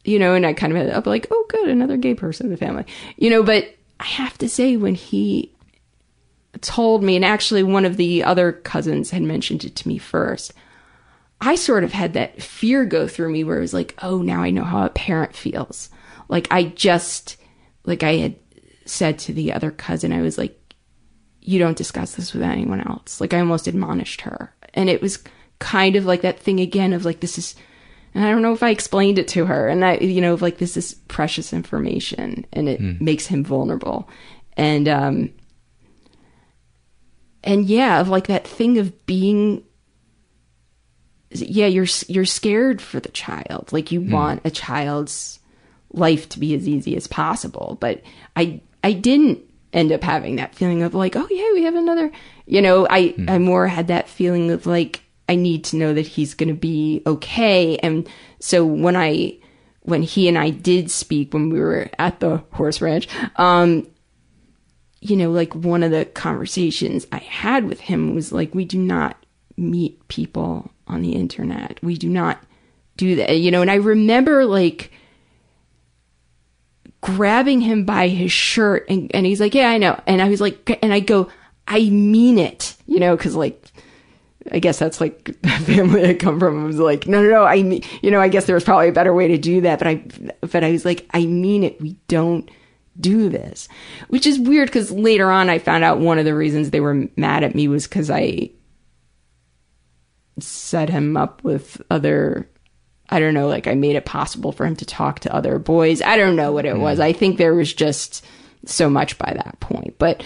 you 0.05 0.19
know, 0.19 0.35
and 0.35 0.44
I 0.44 0.52
kind 0.52 0.70
of 0.70 0.78
had 0.78 0.90
up 0.90 1.06
like, 1.06 1.27
oh 1.31 1.47
good, 1.48 1.70
another 1.70 1.97
gay 1.97 2.15
person 2.15 2.47
in 2.47 2.52
the 2.52 2.59
family. 2.59 2.85
You 3.16 3.31
know, 3.31 3.43
but 3.43 3.74
I 3.98 4.05
have 4.05 4.36
to 4.39 4.51
say 4.51 4.77
when 4.77 4.94
he 4.94 5.51
told 6.61 7.02
me 7.02 7.16
and 7.16 7.24
actually 7.24 7.62
one 7.62 7.86
of 7.86 7.97
the 7.97 8.23
other 8.23 8.52
cousins 8.52 9.11
had 9.11 9.23
mentioned 9.23 9.65
it 9.65 9.74
to 9.77 9.89
me 9.89 9.97
first. 9.97 10.52
I 11.40 11.56
sort 11.56 11.85
of 11.85 11.93
had 11.93 12.15
that 12.15 12.43
fear 12.43 12.85
go 12.85 13.06
through 13.06 13.31
me 13.32 13.44
where 13.44 13.59
it 13.59 13.62
was 13.62 13.74
like, 13.74 13.94
oh, 14.02 14.23
now 14.23 14.43
I 14.43 14.51
know 14.51 14.65
how 14.65 14.85
a 14.85 14.90
parent 14.90 15.35
feels. 15.36 15.90
Like 16.28 16.48
I 16.51 16.65
just, 16.65 17.36
like 17.85 18.02
I 18.02 18.15
had 18.16 18.36
said 18.86 19.19
to 19.20 19.32
the 19.32 19.52
other 19.52 19.70
cousin, 19.70 20.12
I 20.12 20.23
was 20.23 20.39
like, 20.39 20.59
you 21.40 21.59
don't 21.59 21.77
discuss 21.77 22.15
this 22.15 22.32
with 22.32 22.43
anyone 22.43 22.81
else. 22.81 23.20
Like 23.20 23.35
I 23.35 23.40
almost 23.40 23.66
admonished 23.66 24.23
her. 24.23 24.55
And 24.73 24.89
it 24.89 25.02
was 25.02 25.23
kind 25.59 25.97
of 25.97 26.06
like 26.06 26.23
that 26.23 26.40
thing 26.40 26.61
again 26.61 26.93
of 26.93 27.05
like 27.05 27.20
this 27.20 27.39
is 27.39 27.55
and 28.15 28.24
I 28.24 28.31
don't 28.31 28.43
know 28.43 28.52
if 28.52 28.62
I 28.62 28.70
explained 28.70 29.19
it 29.19 29.28
to 29.28 29.47
her 29.47 29.69
and 29.69 29.85
I 29.85 29.97
you 29.97 30.20
know 30.20 30.35
like 30.35 30.59
this 30.59 30.77
is 30.77 30.94
precious 31.09 31.52
information 31.52 32.44
and 32.52 32.69
it 32.69 32.81
Hmm. 32.81 32.93
makes 33.01 33.27
him 33.27 33.44
vulnerable 33.44 34.09
and 34.56 34.89
um 34.89 35.31
and 37.43 37.66
yeah 37.66 38.01
of 38.01 38.09
like 38.09 38.27
that 38.27 38.47
thing 38.47 38.78
of 38.78 39.06
being 39.06 39.62
yeah 41.40 41.66
you're 41.66 41.86
you're 42.09 42.24
scared 42.24 42.81
for 42.81 43.01
the 43.01 43.11
child. 43.11 43.70
Like 43.73 43.93
you 43.93 44.01
want 44.01 44.43
a 44.44 44.51
child's 44.51 45.39
life 45.93 46.28
to 46.31 46.40
be 46.40 46.55
as 46.55 46.69
easy 46.69 46.97
as 46.97 47.06
possible. 47.06 47.77
But 47.81 48.02
i 48.36 48.61
i 48.82 48.93
didn't 48.93 49.40
end 49.73 49.93
up 49.93 50.02
having 50.02 50.36
that 50.36 50.55
feeling 50.55 50.82
of 50.82 50.94
like 50.94 51.16
oh 51.16 51.27
yeah 51.31 51.52
we 51.52 51.65
have 51.65 51.74
another 51.74 52.12
you 52.47 52.62
know 52.62 52.86
i 52.89 53.12
i 53.27 53.39
more 53.39 53.66
had 53.66 53.89
that 53.89 54.09
feeling 54.09 54.51
of 54.52 54.66
like 54.66 55.02
i 55.28 55.35
need 55.35 55.65
to 55.65 55.77
know 55.77 55.93
that 55.93 56.06
he's 56.06 56.35
going 56.35 56.48
to 56.48 56.55
be 56.55 57.02
okay. 57.06 57.77
And 57.78 58.09
so 58.39 58.65
when 58.65 58.97
i 58.97 59.36
when 59.81 60.02
he 60.02 60.28
and 60.28 60.39
i 60.39 60.51
did 60.51 60.90
speak 60.90 61.35
when 61.35 61.51
we 61.51 61.61
were 61.61 61.90
at 61.98 62.20
the 62.20 62.39
horse 62.52 62.81
ranch 62.81 63.09
um 63.36 63.86
you 65.05 65.16
know, 65.16 65.31
like 65.31 65.55
one 65.55 65.82
of 65.82 65.90
the 65.90 66.06
conversations 66.06 67.06
I 67.12 67.19
had 67.19 67.66
with 67.66 67.78
him 67.78 68.15
was 68.15 68.32
like, 68.32 68.55
we 68.55 68.65
do 68.65 68.78
not 68.78 69.23
meet 69.55 70.09
people 70.09 70.70
on 70.86 71.02
the 71.02 71.12
internet. 71.12 71.78
We 71.82 71.97
do 71.97 72.09
not 72.09 72.43
do 72.97 73.16
that, 73.16 73.39
you 73.39 73.51
know. 73.51 73.62
And 73.62 73.70
I 73.70 73.77
remember 73.77 74.44
like 74.44 74.90
grabbing 77.01 77.61
him 77.61 77.85
by 77.85 78.09
his 78.09 78.32
shirt 78.32 78.86
and, 78.89 79.11
and 79.15 79.27
he's 79.27 79.40
like, 79.40 79.55
yeah, 79.55 79.69
I 79.69 79.78
know. 79.78 80.01
And 80.06 80.23
I 80.23 80.28
was 80.28 80.40
like, 80.40 80.78
and 80.82 80.93
I 80.93 81.01
go, 81.01 81.28
I 81.69 81.90
mean 81.90 82.39
it, 82.39 82.74
you 82.86 82.98
know, 82.98 83.16
cause 83.16 83.35
like, 83.35 83.62
I 84.51 84.59
guess 84.59 84.78
that's 84.78 85.01
like 85.01 85.24
the 85.43 85.48
family 85.48 86.06
I 86.06 86.15
come 86.15 86.39
from 86.39 86.62
I 86.62 86.66
was 86.66 86.78
like, 86.78 87.06
no, 87.06 87.23
no, 87.23 87.31
no. 87.31 87.44
I 87.44 87.62
mean, 87.62 87.82
you 88.02 88.11
know, 88.11 88.20
I 88.20 88.28
guess 88.28 88.47
there 88.47 88.55
was 88.55 88.65
probably 88.65 88.89
a 88.89 88.93
better 88.93 89.15
way 89.15 89.28
to 89.28 89.39
do 89.39 89.61
that, 89.62 89.78
but 89.78 89.89
I, 89.89 90.05
but 90.40 90.65
I 90.65 90.70
was 90.70 90.85
like, 90.85 91.06
I 91.12 91.27
mean 91.27 91.65
it. 91.65 91.81
We 91.81 91.97
don't 92.09 92.51
do 92.98 93.28
this, 93.28 93.69
which 94.09 94.27
is 94.27 94.39
weird 94.39 94.69
because 94.69 94.90
later 94.90 95.31
on 95.31 95.51
I 95.51 95.59
found 95.59 95.85
out 95.85 95.98
one 95.98 96.19
of 96.19 96.24
the 96.24 96.35
reasons 96.35 96.70
they 96.70 96.81
were 96.81 97.09
mad 97.16 97.44
at 97.44 97.55
me 97.55 97.69
was 97.69 97.86
because 97.86 98.11
I 98.11 98.51
set 100.40 100.89
him 100.89 101.16
up 101.16 101.43
with 101.44 101.81
other. 101.90 102.48
I 103.11 103.20
don't 103.20 103.35
know, 103.35 103.48
like 103.48 103.66
I 103.66 103.74
made 103.74 103.97
it 103.97 104.06
possible 104.06 104.51
for 104.51 104.65
him 104.65 104.77
to 104.77 104.86
talk 104.86 105.20
to 105.20 105.35
other 105.35 105.59
boys. 105.59 106.01
I 106.01 106.16
don't 106.16 106.36
know 106.36 106.52
what 106.52 106.65
it 106.65 106.78
was. 106.78 107.01
I 107.01 107.12
think 107.12 107.36
there 107.36 107.55
was 107.55 107.73
just 107.73 108.24
so 108.65 108.89
much 108.89 109.19
by 109.19 109.32
that 109.35 109.61
point. 109.61 109.98
But 109.98 110.24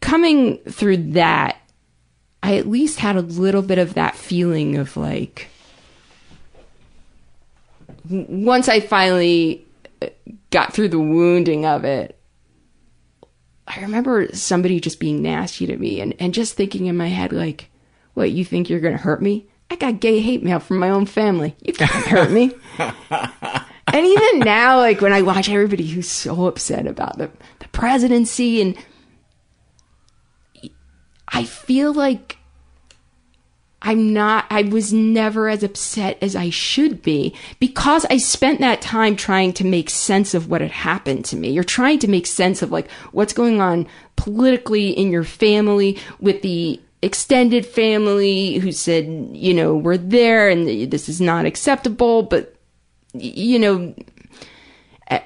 coming 0.00 0.58
through 0.58 0.98
that, 1.12 1.56
I 2.42 2.58
at 2.58 2.68
least 2.68 2.98
had 2.98 3.16
a 3.16 3.22
little 3.22 3.62
bit 3.62 3.78
of 3.78 3.94
that 3.94 4.14
feeling 4.14 4.76
of 4.76 4.96
like, 4.98 5.48
once 8.08 8.68
I 8.68 8.80
finally 8.80 9.66
uh, 10.02 10.08
got 10.50 10.74
through 10.74 10.88
the 10.88 10.98
wounding 10.98 11.64
of 11.64 11.84
it, 11.84 12.20
I 13.66 13.80
remember 13.80 14.28
somebody 14.34 14.78
just 14.78 15.00
being 15.00 15.22
nasty 15.22 15.66
to 15.66 15.76
me 15.78 16.02
and, 16.02 16.14
and 16.20 16.34
just 16.34 16.54
thinking 16.54 16.84
in 16.84 16.98
my 16.98 17.08
head, 17.08 17.32
like, 17.32 17.70
what, 18.14 18.30
you 18.30 18.44
think 18.44 18.70
you're 18.70 18.80
going 18.80 18.96
to 18.96 19.02
hurt 19.02 19.22
me? 19.22 19.46
I 19.70 19.76
got 19.76 20.00
gay 20.00 20.20
hate 20.20 20.42
mail 20.42 20.60
from 20.60 20.78
my 20.78 20.90
own 20.90 21.06
family. 21.06 21.56
You 21.60 21.72
can't 21.72 21.90
hurt 21.90 22.30
me. 22.30 22.52
and 22.78 24.06
even 24.06 24.40
now, 24.40 24.78
like 24.78 25.00
when 25.00 25.12
I 25.12 25.22
watch 25.22 25.48
everybody 25.48 25.86
who's 25.86 26.08
so 26.08 26.46
upset 26.46 26.86
about 26.86 27.18
the, 27.18 27.30
the 27.58 27.68
presidency 27.68 28.60
and 28.60 28.76
I 31.28 31.44
feel 31.44 31.92
like 31.92 32.38
I'm 33.82 34.14
not, 34.14 34.46
I 34.48 34.62
was 34.62 34.92
never 34.92 35.48
as 35.48 35.62
upset 35.62 36.16
as 36.22 36.34
I 36.34 36.48
should 36.48 37.02
be 37.02 37.34
because 37.58 38.06
I 38.06 38.16
spent 38.16 38.60
that 38.60 38.80
time 38.80 39.14
trying 39.14 39.52
to 39.54 39.66
make 39.66 39.90
sense 39.90 40.32
of 40.32 40.48
what 40.48 40.62
had 40.62 40.70
happened 40.70 41.26
to 41.26 41.36
me. 41.36 41.50
You're 41.50 41.64
trying 41.64 41.98
to 41.98 42.08
make 42.08 42.26
sense 42.26 42.62
of 42.62 42.72
like 42.72 42.90
what's 43.12 43.34
going 43.34 43.60
on 43.60 43.86
politically 44.16 44.90
in 44.90 45.10
your 45.10 45.24
family 45.24 45.98
with 46.18 46.40
the 46.40 46.80
extended 47.04 47.66
family 47.66 48.54
who 48.58 48.72
said, 48.72 49.06
you 49.32 49.54
know, 49.54 49.74
we're 49.74 49.96
there 49.96 50.48
and 50.48 50.90
this 50.90 51.08
is 51.08 51.20
not 51.20 51.44
acceptable, 51.44 52.22
but, 52.22 52.54
you 53.12 53.58
know, 53.58 53.94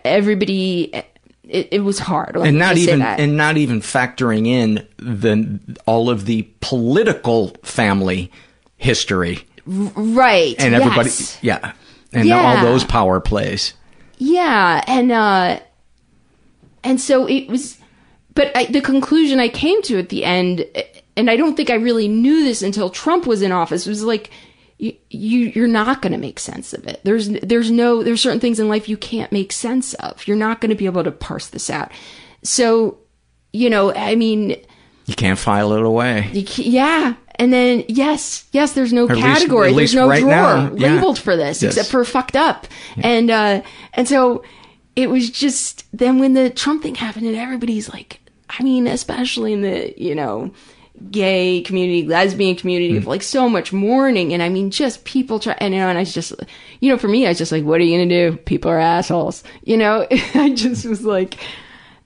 everybody, 0.05 0.93
it, 1.45 1.69
it 1.71 1.81
was 1.81 1.99
hard. 1.99 2.37
And 2.37 2.59
not 2.59 2.77
even 2.77 3.01
and 3.03 3.37
not 3.37 3.57
even 3.57 3.81
factoring 3.81 4.47
in 4.47 4.87
the 4.99 5.59
all 5.87 6.11
of 6.11 6.27
the 6.27 6.49
political 6.61 7.49
family 7.63 8.31
history 8.77 9.47
right. 9.67 10.55
and 10.59 10.75
everybody 10.75 11.09
yes. 11.09 11.39
yeah 11.43 11.73
and 12.13 12.27
Yeah. 12.27 12.41
all 12.41 12.65
those 12.65 12.85
power 12.85 13.21
plays 13.21 13.75
Yeah, 14.19 14.83
and 14.87 15.11
uh 15.13 15.61
and 16.85 17.01
so 17.01 17.27
it 17.27 17.49
was 17.49 17.79
but 18.35 18.57
I, 18.57 18.67
the 18.67 18.81
conclusion 18.81 19.41
I 19.41 19.49
came 19.49 19.83
to 19.83 19.99
at 19.99 20.11
the 20.11 20.25
end 20.25 20.65
and 21.19 21.29
I 21.29 21.37
don't 21.37 21.57
think 21.57 21.69
I 21.69 21.75
really 21.75 22.09
knew 22.09 22.45
this 22.45 22.63
until 22.63 22.89
Trump 22.89 23.27
was 23.27 23.43
in 23.43 23.53
office 23.53 23.87
It 23.87 23.91
was 23.91 24.05
like 24.05 24.31
you, 24.79 24.95
you 25.11 25.39
you're 25.55 25.67
not 25.67 26.01
going 26.01 26.13
to 26.13 26.19
make 26.19 26.39
sense 26.39 26.73
of 26.73 26.87
it. 26.87 27.01
There's 27.03 27.29
there's 27.29 27.71
no 27.71 28.03
there's 28.05 28.21
certain 28.23 28.39
things 28.41 28.61
in 28.61 28.69
life 28.69 28.89
you 28.89 28.97
can't 28.97 29.33
make 29.33 29.53
sense 29.53 29.93
of. 29.95 30.27
You're 30.27 30.37
not 30.37 30.61
going 30.61 30.71
to 30.71 30.77
be 30.77 30.87
able 30.87 31.03
to 31.05 31.11
parse 31.11 31.49
this 31.49 31.69
out. 31.69 31.91
So, 32.45 32.99
you 33.53 33.69
know, 33.69 33.93
I 33.93 34.15
mean, 34.15 34.51
you 35.07 35.15
can't 35.17 35.39
file 35.39 35.73
it 35.73 35.83
away 35.83 36.31
yeah. 36.57 37.15
And 37.41 37.53
then 37.53 37.85
yes, 37.89 38.47
yes, 38.53 38.73
there's 38.75 38.93
no 38.93 39.09
At 39.09 39.17
category. 39.17 39.69
at 39.71 39.75
least 39.75 39.95
there's 39.95 40.03
no 40.05 40.09
right 40.09 40.21
drawer 40.21 40.31
now, 40.33 40.73
yeah. 40.77 40.95
labeled 40.95 41.19
for 41.19 41.37
this 41.37 41.63
Yes. 41.63 41.73
except 41.77 41.91
for 41.91 42.05
fucked 42.05 42.37
up. 42.37 42.67
And 43.03 43.31
uh 43.31 43.63
and 43.95 44.07
so 44.09 44.45
it 44.95 45.11
was 45.11 45.31
just 45.31 45.85
then 45.93 46.19
when 46.21 46.35
the 46.35 46.51
Trump 46.51 46.83
thing 46.85 46.95
happened 46.95 47.27
and 47.27 47.37
everybody's 47.37 47.93
like 47.93 48.21
I 48.51 48.63
mean, 48.63 48.87
especially 48.87 49.53
in 49.53 49.63
the, 49.63 49.95
you 50.01 50.15
know, 50.15 50.53
gay 51.11 51.63
community, 51.63 52.07
lesbian 52.07 52.57
community 52.57 52.97
of 52.97 53.07
like 53.07 53.23
so 53.23 53.49
much 53.49 53.73
mourning 53.73 54.33
and 54.33 54.43
I 54.43 54.49
mean 54.49 54.71
just 54.71 55.05
people 55.05 55.39
try 55.39 55.57
and 55.59 55.75
you 55.75 55.81
know 55.81 55.89
and 55.89 55.99
I 55.99 56.03
was 56.03 56.15
just 56.15 56.33
you 56.81 56.91
know, 56.91 56.99
for 56.99 57.09
me 57.09 57.27
I 57.27 57.31
was 57.31 57.39
just 57.39 57.53
like, 57.53 57.65
what 57.65 57.81
are 57.81 57.85
you 57.85 57.99
gonna 57.99 58.31
do? 58.31 58.37
People 58.39 58.71
are 58.71 58.79
assholes. 58.79 59.45
You 59.63 59.77
know, 59.77 60.07
I 60.35 60.55
just 60.55 60.87
was 60.87 61.05
like 61.05 61.39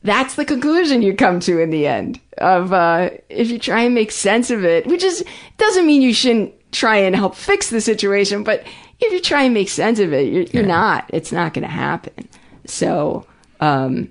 that's 0.04 0.34
the 0.34 0.44
conclusion 0.44 1.02
you 1.02 1.14
come 1.14 1.40
to 1.40 1.60
in 1.60 1.70
the 1.70 1.86
end 1.86 2.20
of 2.38 2.72
uh, 2.72 3.10
if 3.28 3.50
you 3.50 3.58
try 3.58 3.82
and 3.82 3.94
make 3.94 4.10
sense 4.10 4.50
of 4.50 4.64
it, 4.64 4.86
which 4.86 5.02
is 5.02 5.24
doesn't 5.58 5.86
mean 5.86 6.02
you 6.02 6.12
shouldn't 6.12 6.54
try 6.72 6.96
and 6.96 7.14
help 7.14 7.36
fix 7.36 7.70
the 7.70 7.80
situation, 7.80 8.42
but 8.42 8.64
if 9.00 9.12
you 9.12 9.20
try 9.20 9.42
and 9.42 9.54
make 9.54 9.68
sense 9.68 9.98
of 9.98 10.12
it, 10.12 10.32
you're, 10.32 10.44
you're 10.44 10.66
not. 10.66 11.10
It's 11.12 11.32
not 11.32 11.54
going 11.54 11.62
to 11.62 11.72
happen. 11.72 12.28
So, 12.66 13.26
um, 13.60 14.10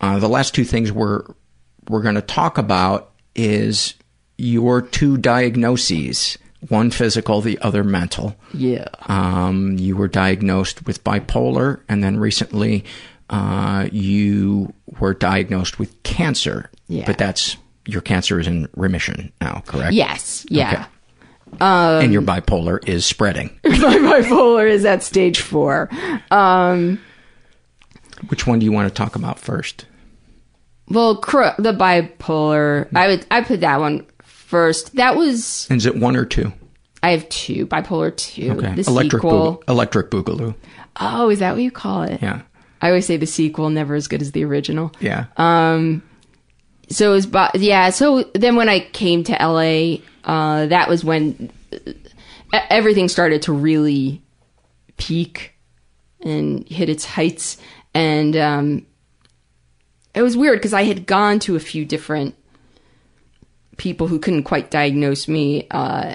uh, 0.00 0.18
the 0.18 0.28
last 0.28 0.54
two 0.54 0.64
things 0.64 0.90
we're 0.90 1.24
we're 1.88 2.02
going 2.02 2.14
to 2.14 2.22
talk 2.22 2.58
about 2.58 3.12
is 3.34 3.94
your 4.38 4.82
two 4.82 5.16
diagnoses 5.16 6.38
one 6.68 6.90
physical 6.90 7.40
the 7.40 7.58
other 7.60 7.82
mental 7.82 8.36
yeah, 8.54 8.86
um, 9.06 9.76
you 9.78 9.96
were 9.96 10.08
diagnosed 10.08 10.86
with 10.86 11.02
bipolar 11.04 11.80
and 11.88 12.02
then 12.04 12.18
recently 12.18 12.84
uh, 13.30 13.88
you 13.90 14.72
were 15.00 15.14
diagnosed 15.14 15.78
with 15.78 16.00
cancer 16.04 16.70
Yeah. 16.88 17.04
but 17.06 17.18
that's 17.18 17.56
your 17.86 18.00
cancer 18.00 18.38
is 18.38 18.46
in 18.46 18.68
remission 18.76 19.32
now 19.40 19.62
correct 19.66 19.92
yes, 19.92 20.46
yeah. 20.48 20.86
Okay. 21.54 22.04
and 22.04 22.12
your 22.12 22.22
bipolar 22.22 22.78
is 22.88 23.04
spreading 23.04 23.58
My 23.64 23.72
bipolar 23.98 24.70
is 24.70 24.84
at 24.84 25.02
stage 25.02 25.40
four. 25.40 25.90
Um, 26.30 27.00
which 28.28 28.46
one 28.46 28.60
do 28.60 28.64
you 28.64 28.72
want 28.72 28.88
to 28.88 28.94
talk 28.94 29.16
about 29.16 29.38
first 29.38 29.86
well, 30.88 31.16
cr- 31.16 31.56
the 31.58 31.72
bipolar, 31.72 32.86
I 32.94 33.06
would 33.06 33.24
I 33.30 33.40
put 33.42 33.60
that 33.60 33.80
one 33.80 34.04
first. 34.52 34.94
That 34.96 35.16
was 35.16 35.66
is 35.70 35.86
it 35.86 35.96
one 35.96 36.14
or 36.16 36.24
two 36.24 36.52
I 37.02 37.10
have 37.10 37.28
two 37.30 37.66
bipolar 37.66 38.14
two. 38.16 38.52
okay 38.52 38.74
The 38.76 38.88
electric 38.88 39.22
sequel. 39.22 39.56
Boog- 39.56 39.68
electric 39.70 40.10
boogaloo 40.12 40.54
Oh, 41.00 41.30
is 41.30 41.38
that 41.40 41.54
what 41.54 41.62
you 41.62 41.70
call 41.72 42.02
it? 42.04 42.20
yeah 42.22 42.42
I 42.82 42.88
always 42.88 43.06
say 43.06 43.16
the 43.16 43.26
sequel 43.26 43.70
never 43.70 43.94
as 43.94 44.06
good 44.08 44.20
as 44.22 44.32
the 44.32 44.44
original. 44.44 44.92
yeah 45.00 45.24
Um. 45.36 46.02
So 46.88 47.12
it 47.12 47.14
was, 47.14 47.26
bu- 47.26 47.58
yeah. 47.58 47.88
So 47.90 48.24
then 48.34 48.54
when 48.56 48.68
I 48.68 48.80
came 48.80 49.24
to 49.24 49.32
LA, 49.32 50.02
uh, 50.24 50.66
that 50.66 50.88
was 50.90 51.02
when 51.02 51.50
uh, 51.72 52.60
everything 52.68 53.08
started 53.08 53.40
to 53.42 53.52
really 53.54 54.20
peak 54.98 55.54
and 56.20 56.68
hit 56.68 56.90
its 56.90 57.06
heights. 57.06 57.56
And 57.94 58.36
um, 58.36 58.86
it 60.14 60.20
was 60.20 60.36
weird 60.36 60.58
because 60.58 60.74
I 60.74 60.82
had 60.84 61.06
gone 61.06 61.38
to 61.46 61.56
a 61.56 61.60
few 61.60 61.86
different 61.86 62.34
people 63.76 64.08
who 64.08 64.18
couldn't 64.18 64.44
quite 64.44 64.70
diagnose 64.70 65.28
me. 65.28 65.66
Uh, 65.70 66.14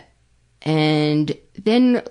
and 0.62 1.38
then 1.64 2.02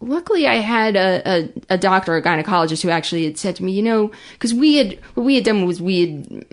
luckily 0.00 0.46
I 0.46 0.56
had 0.56 0.96
a, 0.96 1.22
a, 1.26 1.52
a 1.70 1.78
doctor, 1.78 2.16
a 2.16 2.22
gynecologist 2.22 2.82
who 2.82 2.90
actually 2.90 3.24
had 3.24 3.38
said 3.38 3.56
to 3.56 3.64
me, 3.64 3.72
you 3.72 3.82
know, 3.82 4.10
because 4.32 4.54
we 4.54 4.76
had, 4.76 4.98
what 5.14 5.24
we 5.24 5.34
had 5.34 5.44
done 5.44 5.66
was 5.66 5.82
we 5.82 6.00
had 6.00 6.46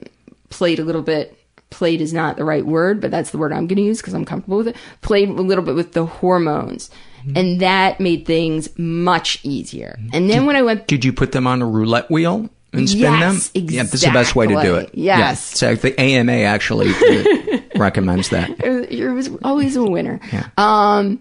played 0.49 0.79
a 0.79 0.83
little 0.83 1.01
bit 1.01 1.37
played 1.75 1.99
is 2.01 2.13
not 2.13 2.37
the 2.37 2.45
right 2.45 2.65
word, 2.65 3.01
but 3.01 3.11
that's 3.11 3.31
the 3.31 3.37
word 3.37 3.51
I'm 3.51 3.67
going 3.67 3.77
to 3.77 3.81
use 3.81 3.99
because 3.99 4.13
I'm 4.13 4.25
comfortable 4.25 4.57
with 4.57 4.69
it. 4.69 4.77
Played 5.01 5.29
a 5.29 5.33
little 5.33 5.63
bit 5.63 5.75
with 5.75 5.91
the 5.91 6.05
hormones. 6.05 6.89
Mm-hmm. 7.19 7.37
And 7.37 7.59
that 7.59 7.99
made 7.99 8.25
things 8.25 8.69
much 8.77 9.39
easier. 9.43 9.99
And 10.13 10.29
then 10.29 10.45
when 10.45 10.55
I 10.55 10.61
went, 10.61 10.87
Did 10.87 11.03
you 11.03 11.11
put 11.11 11.31
them 11.31 11.47
on 11.47 11.61
a 11.61 11.67
roulette 11.67 12.09
wheel 12.09 12.49
and 12.77 12.89
spin 12.89 13.01
Yes, 13.01 13.49
them? 13.49 13.63
Yeah, 13.65 13.83
this 13.83 13.93
is 13.95 14.01
the 14.01 14.11
best 14.11 14.35
way 14.35 14.47
to 14.47 14.61
do 14.61 14.75
it. 14.75 14.91
Yes. 14.93 15.17
Yeah. 15.17 15.33
So 15.33 15.75
the 15.75 15.99
AMA 15.99 16.31
actually 16.31 16.89
uh, 16.89 17.59
recommends 17.75 18.29
that. 18.29 18.49
it 18.59 19.11
was, 19.11 19.29
always 19.43 19.75
a 19.75 19.83
winner. 19.83 20.19
Um, 20.57 21.19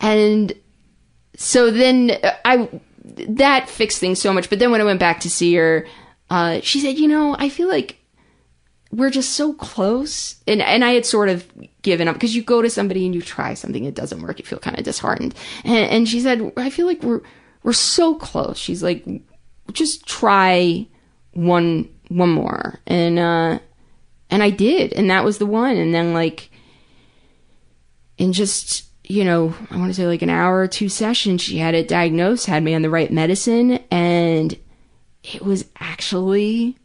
and 0.00 0.52
so 1.36 1.70
then 1.70 2.12
I 2.44 2.68
that 3.28 3.68
fixed 3.68 3.98
things 3.98 4.20
so 4.20 4.32
much. 4.32 4.50
But 4.50 4.58
then 4.58 4.70
when 4.70 4.80
I 4.80 4.84
went 4.84 5.00
back 5.00 5.20
to 5.20 5.30
see 5.30 5.54
her, 5.54 5.86
uh, 6.30 6.60
she 6.62 6.80
said, 6.80 6.98
"You 6.98 7.08
know, 7.08 7.36
I 7.38 7.48
feel 7.48 7.68
like 7.68 7.98
we're 8.92 9.10
just 9.10 9.32
so 9.32 9.52
close." 9.54 10.36
And 10.46 10.62
and 10.62 10.84
I 10.84 10.92
had 10.92 11.06
sort 11.06 11.28
of 11.28 11.46
given 11.82 12.08
up 12.08 12.14
because 12.14 12.34
you 12.34 12.42
go 12.42 12.62
to 12.62 12.70
somebody 12.70 13.06
and 13.06 13.14
you 13.14 13.22
try 13.22 13.54
something, 13.54 13.84
it 13.84 13.94
doesn't 13.94 14.20
work, 14.20 14.38
you 14.38 14.44
feel 14.44 14.58
kind 14.58 14.78
of 14.78 14.84
disheartened. 14.84 15.34
And, 15.64 15.90
and 15.90 16.08
she 16.08 16.20
said, 16.20 16.52
"I 16.56 16.70
feel 16.70 16.86
like 16.86 17.02
we're 17.02 17.22
we're 17.62 17.72
so 17.72 18.14
close." 18.14 18.58
She's 18.58 18.82
like, 18.82 19.04
"Just 19.72 20.06
try 20.06 20.86
one 21.32 21.88
one 22.08 22.30
more." 22.30 22.80
And 22.86 23.18
uh, 23.18 23.58
and 24.30 24.42
I 24.42 24.50
did, 24.50 24.92
and 24.92 25.10
that 25.10 25.24
was 25.24 25.38
the 25.38 25.46
one. 25.46 25.76
And 25.76 25.94
then 25.94 26.12
like 26.12 26.50
in 28.18 28.32
just 28.32 28.84
you 29.04 29.24
know 29.24 29.54
i 29.70 29.76
want 29.76 29.88
to 29.88 29.94
say 29.94 30.06
like 30.06 30.22
an 30.22 30.30
hour 30.30 30.60
or 30.60 30.68
two 30.68 30.88
sessions 30.88 31.40
she 31.40 31.58
had 31.58 31.74
it 31.74 31.88
diagnosed 31.88 32.46
had 32.46 32.62
me 32.62 32.74
on 32.74 32.82
the 32.82 32.90
right 32.90 33.10
medicine 33.10 33.78
and 33.90 34.58
it 35.22 35.42
was 35.42 35.64
actually 35.80 36.76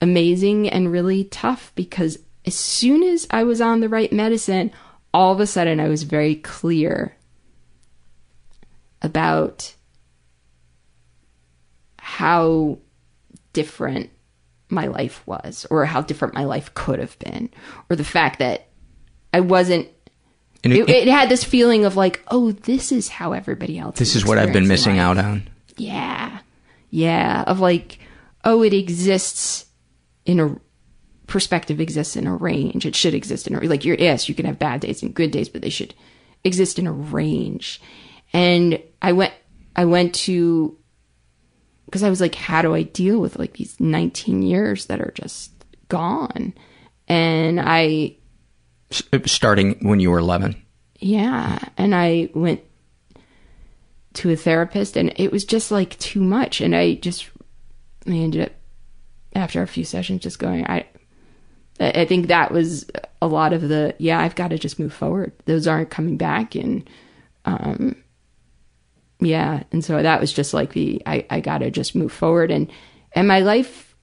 amazing 0.00 0.68
and 0.68 0.90
really 0.90 1.24
tough 1.24 1.72
because 1.74 2.18
as 2.46 2.54
soon 2.54 3.02
as 3.02 3.26
i 3.30 3.42
was 3.42 3.60
on 3.60 3.80
the 3.80 3.88
right 3.88 4.12
medicine 4.12 4.70
all 5.12 5.32
of 5.32 5.40
a 5.40 5.46
sudden 5.46 5.78
i 5.78 5.88
was 5.88 6.04
very 6.04 6.36
clear 6.36 7.14
about 9.02 9.74
how 12.08 12.78
different 13.52 14.10
my 14.68 14.86
life 14.86 15.26
was 15.26 15.66
or 15.70 15.84
how 15.84 16.00
different 16.00 16.34
my 16.34 16.44
life 16.44 16.72
could 16.74 17.00
have 17.00 17.18
been 17.18 17.50
or 17.90 17.96
the 17.96 18.04
fact 18.04 18.38
that 18.38 18.68
i 19.34 19.40
wasn't 19.40 19.88
it, 20.62 20.70
it- 20.72 20.88
it 20.88 21.08
had 21.08 21.28
this 21.28 21.42
feeling 21.44 21.84
of 21.84 21.96
like, 21.96 22.22
oh, 22.28 22.50
this 22.52 22.90
is 22.90 23.08
how 23.08 23.32
everybody 23.32 23.78
else. 23.78 23.98
This 23.98 24.16
is 24.16 24.24
what 24.24 24.36
I've 24.38 24.52
been 24.52 24.66
missing 24.66 24.98
out 24.98 25.16
on. 25.16 25.48
Yeah, 25.76 26.40
yeah. 26.90 27.42
Of 27.46 27.60
like, 27.60 27.98
oh, 28.44 28.62
it 28.64 28.72
exists 28.72 29.66
in 30.24 30.40
a 30.40 30.56
perspective 31.28 31.80
exists 31.80 32.16
in 32.16 32.26
a 32.26 32.34
range. 32.34 32.84
It 32.84 32.96
should 32.96 33.14
exist 33.14 33.46
in 33.46 33.54
a 33.54 33.60
like. 33.60 33.84
You're 33.84 33.96
yes, 33.96 34.28
you 34.28 34.34
can 34.34 34.46
have 34.46 34.58
bad 34.58 34.80
days 34.80 35.02
and 35.04 35.14
good 35.14 35.30
days, 35.30 35.48
but 35.48 35.62
they 35.62 35.70
should 35.70 35.94
exist 36.42 36.80
in 36.80 36.88
a 36.88 36.92
range. 36.92 37.80
And 38.32 38.82
I 39.00 39.12
went, 39.12 39.34
I 39.76 39.84
went 39.84 40.14
to 40.26 40.76
because 41.86 42.02
I 42.02 42.10
was 42.10 42.20
like, 42.20 42.34
how 42.34 42.62
do 42.62 42.74
I 42.74 42.82
deal 42.82 43.20
with 43.20 43.38
like 43.38 43.54
these 43.54 43.78
19 43.80 44.42
years 44.42 44.86
that 44.86 45.00
are 45.00 45.12
just 45.14 45.52
gone? 45.88 46.54
And 47.08 47.60
I 47.60 48.16
uh, 49.12 49.18
Starting 49.26 49.78
when 49.80 49.98
you 50.00 50.10
were 50.10 50.18
11. 50.18 50.60
yeah. 51.00 51.58
And 51.76 51.94
I 51.94 52.30
went 52.34 52.60
to 54.14 54.30
a 54.30 54.36
therapist 54.36 54.96
and 54.96 55.12
it 55.16 55.30
was 55.32 55.44
just 55.44 55.70
like 55.70 55.98
too 55.98 56.20
much. 56.20 56.60
And 56.60 56.74
I 56.74 56.94
just, 56.94 57.28
I 58.06 58.12
ended 58.12 58.42
up 58.46 58.52
after 59.34 59.62
a 59.62 59.66
few 59.66 59.84
sessions 59.84 60.22
just 60.22 60.38
going, 60.38 60.66
I 60.66 60.86
I 61.78 62.06
think 62.06 62.28
that 62.28 62.52
was 62.52 62.86
a 63.20 63.26
lot 63.26 63.52
of 63.52 63.60
the, 63.68 63.94
yeah, 63.98 64.18
I've 64.20 64.34
got 64.34 64.48
to 64.48 64.58
just 64.58 64.78
move 64.78 64.94
forward. 64.94 65.32
Those 65.44 65.66
aren't 65.66 65.90
coming 65.90 66.16
back. 66.16 66.54
And, 66.54 66.88
um, 67.44 67.96
yeah. 69.20 69.62
And 69.72 69.84
so 69.84 70.02
that 70.02 70.20
was 70.20 70.32
just 70.32 70.52
like 70.54 70.72
the, 70.72 71.02
I, 71.06 71.26
I 71.30 71.40
got 71.40 71.58
to 71.58 71.70
just 71.70 71.94
move 71.94 72.12
forward. 72.12 72.50
And, 72.50 72.70
and 73.12 73.26
my 73.26 73.40
life 73.40 73.94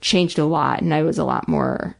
changed 0.00 0.38
a 0.38 0.44
lot. 0.44 0.80
And 0.80 0.94
I 0.94 1.02
was 1.02 1.18
a 1.18 1.24
lot 1.24 1.48
more, 1.48 1.96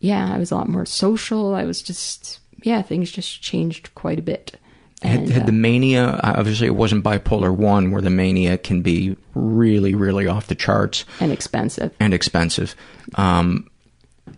yeah, 0.00 0.32
I 0.32 0.38
was 0.38 0.50
a 0.50 0.56
lot 0.56 0.68
more 0.68 0.86
social. 0.86 1.54
I 1.54 1.64
was 1.64 1.82
just, 1.82 2.40
yeah, 2.62 2.82
things 2.82 3.10
just 3.10 3.40
changed 3.40 3.94
quite 3.94 4.18
a 4.18 4.22
bit. 4.22 4.58
Had, 5.02 5.20
And, 5.20 5.30
had 5.30 5.42
uh, 5.42 5.46
the 5.46 5.52
mania, 5.52 6.18
obviously 6.22 6.66
it 6.66 6.74
wasn't 6.74 7.04
bipolar 7.04 7.54
1 7.54 7.90
where 7.90 8.02
the 8.02 8.10
mania 8.10 8.56
can 8.58 8.80
be 8.82 9.16
really, 9.34 9.94
really 9.94 10.26
off 10.26 10.46
the 10.46 10.54
charts 10.54 11.04
and 11.20 11.30
expensive. 11.30 11.94
and 12.00 12.14
expensive. 12.14 12.74
Um, 13.14 13.68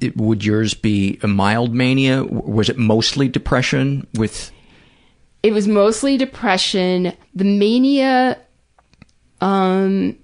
it, 0.01 0.17
would 0.17 0.45
yours 0.45 0.75
be 0.75 1.19
a 1.23 1.29
mild 1.29 1.75
mania? 1.75 2.25
Was 2.25 2.69
it 2.69 2.77
mostly 2.77 3.29
depression 3.29 4.07
with 4.15 4.51
It 5.43 5.53
was 5.53 5.69
mostly 5.69 6.17
depression. 6.17 7.13
The 7.35 7.45
mania, 7.45 8.39
um, 9.41 10.19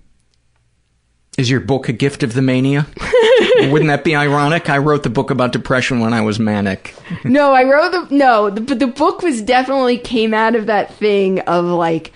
Is 1.38 1.48
your 1.48 1.60
book 1.60 1.88
a 1.88 1.92
gift 1.92 2.22
of 2.22 2.34
the 2.34 2.42
mania? 2.42 2.86
Wouldn't 3.70 3.88
that 3.88 4.02
be 4.04 4.16
ironic? 4.16 4.68
I 4.68 4.78
wrote 4.78 5.04
the 5.04 5.10
book 5.10 5.30
about 5.30 5.52
depression 5.52 6.00
when 6.00 6.12
I 6.12 6.20
was 6.20 6.38
manic. 6.40 6.94
no, 7.24 7.52
I 7.52 7.62
wrote 7.64 7.92
the 7.92 8.14
no, 8.14 8.50
the, 8.50 8.60
but 8.60 8.78
the 8.80 8.86
book 8.88 9.22
was 9.22 9.40
definitely 9.42 9.98
came 9.98 10.34
out 10.34 10.54
of 10.56 10.66
that 10.66 10.92
thing 10.94 11.40
of 11.40 11.64
like 11.64 12.12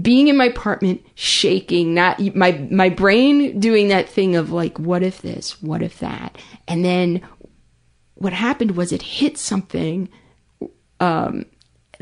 being 0.00 0.28
in 0.28 0.36
my 0.36 0.46
apartment 0.46 1.04
shaking, 1.14 1.94
not 1.94 2.20
my 2.36 2.52
my 2.70 2.88
brain 2.88 3.58
doing 3.58 3.88
that 3.88 4.08
thing 4.08 4.36
of 4.36 4.52
like 4.52 4.78
what 4.78 5.02
if 5.02 5.20
this, 5.22 5.60
what 5.60 5.82
if 5.82 5.98
that. 5.98 6.38
And 6.68 6.84
then 6.84 7.20
what 8.14 8.32
happened 8.32 8.72
was 8.76 8.92
it 8.92 9.02
hit 9.02 9.36
something 9.36 10.08
um 11.00 11.44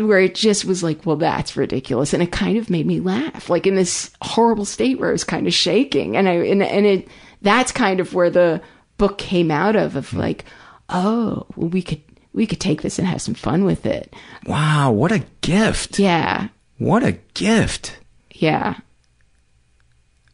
where 0.07 0.21
it 0.21 0.35
just 0.35 0.65
was 0.65 0.83
like, 0.83 1.05
well, 1.07 1.17
that's 1.17 1.57
ridiculous, 1.57 2.13
and 2.13 2.23
it 2.23 2.33
kind 2.33 2.57
of 2.57 2.71
made 2.71 2.87
me 2.87 3.01
laugh, 3.01 3.49
like 3.51 3.67
in 3.67 3.75
this 3.75 4.11
horrible 4.23 4.65
state 4.65 4.99
where 4.99 5.09
I 5.11 5.13
was 5.13 5.25
kind 5.25 5.47
of 5.47 5.55
shaking, 5.55 6.17
and 6.17 6.29
I 6.29 6.33
and 6.33 6.63
and 6.63 6.87
it 6.87 7.09
that's 7.43 7.73
kind 7.73 8.01
of 8.01 8.15
where 8.15 8.31
the 8.31 8.61
book 8.99 9.19
came 9.19 9.51
out 9.51 9.77
of, 9.77 9.97
of 9.97 10.11
hmm. 10.11 10.19
like, 10.19 10.45
oh, 10.89 11.47
well, 11.57 11.69
we 11.69 11.83
could 11.83 12.03
we 12.33 12.47
could 12.47 12.61
take 12.61 12.83
this 12.83 12.99
and 12.99 13.09
have 13.09 13.23
some 13.23 13.35
fun 13.35 13.65
with 13.65 13.87
it. 13.87 14.15
Wow, 14.47 14.93
what 14.93 15.13
a 15.13 15.25
gift. 15.41 15.99
Yeah, 15.99 16.49
What 16.79 17.03
a 17.03 17.13
gift. 17.35 17.99
yeah, 18.33 18.77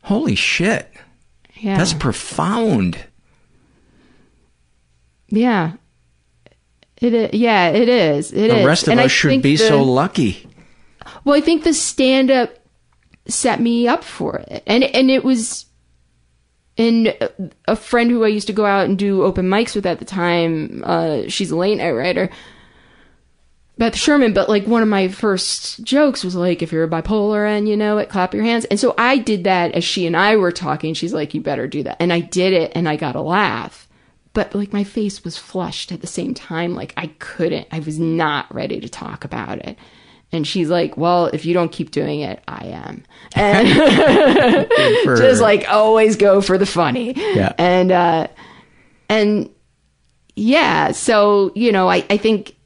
Holy 0.02 0.34
shit. 0.34 0.92
yeah. 1.54 1.78
That's 1.78 1.94
profound. 1.94 2.98
yeah. 5.28 5.72
It 7.00 7.12
is, 7.14 7.30
yeah, 7.34 7.68
it 7.68 7.88
is. 7.88 8.32
It 8.32 8.48
the 8.48 8.60
is. 8.60 8.66
rest 8.66 8.86
of 8.86 8.92
And 8.92 9.00
I 9.00 9.04
us 9.04 9.10
should 9.10 9.28
think 9.30 9.42
be 9.42 9.56
the- 9.56 9.68
so 9.68 9.82
lucky. 9.82 10.48
Well, 11.24 11.36
I 11.36 11.40
think 11.40 11.64
the 11.64 11.74
stand 11.74 12.30
up 12.30 12.54
set 13.28 13.60
me 13.60 13.86
up 13.88 14.02
for 14.04 14.36
it. 14.36 14.62
And 14.66 14.82
and 14.84 15.10
it 15.10 15.24
was 15.24 15.66
and 16.78 17.16
a 17.66 17.74
friend 17.76 18.10
who 18.10 18.24
I 18.24 18.28
used 18.28 18.46
to 18.48 18.52
go 18.52 18.64
out 18.66 18.84
and 18.86 18.98
do 18.98 19.22
open 19.22 19.46
mics 19.48 19.74
with 19.74 19.86
at 19.86 19.98
the 19.98 20.04
time, 20.04 20.82
uh, 20.86 21.22
she's 21.28 21.50
a 21.50 21.56
late 21.56 21.78
night 21.78 21.92
writer. 21.92 22.30
Beth 23.78 23.96
Sherman, 23.96 24.32
but 24.32 24.48
like 24.48 24.66
one 24.66 24.82
of 24.82 24.88
my 24.88 25.08
first 25.08 25.82
jokes 25.84 26.24
was 26.24 26.34
like, 26.34 26.62
if 26.62 26.72
you're 26.72 26.88
bipolar 26.88 27.46
and 27.46 27.68
you 27.68 27.76
know 27.76 27.98
it, 27.98 28.08
clap 28.08 28.32
your 28.32 28.42
hands. 28.44 28.64
And 28.66 28.80
so 28.80 28.94
I 28.96 29.18
did 29.18 29.44
that 29.44 29.72
as 29.72 29.84
she 29.84 30.06
and 30.06 30.16
I 30.16 30.36
were 30.36 30.52
talking. 30.52 30.94
She's 30.94 31.12
like, 31.12 31.34
you 31.34 31.42
better 31.42 31.66
do 31.66 31.82
that. 31.82 31.96
And 32.00 32.10
I 32.12 32.20
did 32.20 32.54
it 32.54 32.72
and 32.74 32.88
I 32.88 32.96
got 32.96 33.16
a 33.16 33.20
laugh. 33.20 33.85
But 34.36 34.54
like 34.54 34.70
my 34.70 34.84
face 34.84 35.24
was 35.24 35.38
flushed 35.38 35.90
at 35.92 36.02
the 36.02 36.06
same 36.06 36.34
time. 36.34 36.74
Like 36.74 36.92
I 36.98 37.06
couldn't, 37.20 37.68
I 37.72 37.78
was 37.80 37.98
not 37.98 38.54
ready 38.54 38.80
to 38.80 38.88
talk 38.88 39.24
about 39.24 39.60
it. 39.66 39.78
And 40.30 40.46
she's 40.46 40.68
like, 40.68 40.98
well, 40.98 41.26
if 41.26 41.46
you 41.46 41.54
don't 41.54 41.72
keep 41.72 41.90
doing 41.90 42.20
it, 42.20 42.42
I 42.46 42.66
am. 42.66 43.02
And 43.34 43.66
for 45.04 45.16
just 45.16 45.40
like 45.40 45.66
always 45.70 46.16
go 46.16 46.42
for 46.42 46.58
the 46.58 46.66
funny. 46.66 47.14
Yeah. 47.16 47.54
And, 47.56 47.90
uh, 47.90 48.26
and 49.08 49.48
yeah, 50.34 50.90
so, 50.92 51.50
you 51.54 51.72
know, 51.72 51.88
I, 51.88 52.04
I 52.10 52.18
think, 52.18 52.56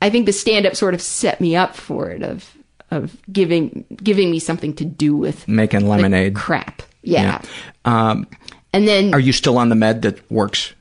I 0.00 0.10
think 0.10 0.26
the 0.26 0.32
stand 0.32 0.64
up 0.64 0.76
sort 0.76 0.94
of 0.94 1.02
set 1.02 1.40
me 1.40 1.56
up 1.56 1.74
for 1.74 2.08
it 2.10 2.22
of, 2.22 2.56
of 2.92 3.16
giving, 3.32 3.84
giving 3.96 4.30
me 4.30 4.38
something 4.38 4.74
to 4.74 4.84
do 4.84 5.16
with 5.16 5.48
Making 5.48 5.88
lemonade. 5.88 6.36
crap. 6.36 6.82
Yeah. 7.02 7.42
Um, 7.84 8.28
And 8.72 8.86
then, 8.86 9.12
are 9.12 9.18
you 9.18 9.32
still 9.32 9.58
on 9.58 9.70
the 9.70 9.74
med 9.74 10.02
that 10.02 10.30
works 10.30 10.72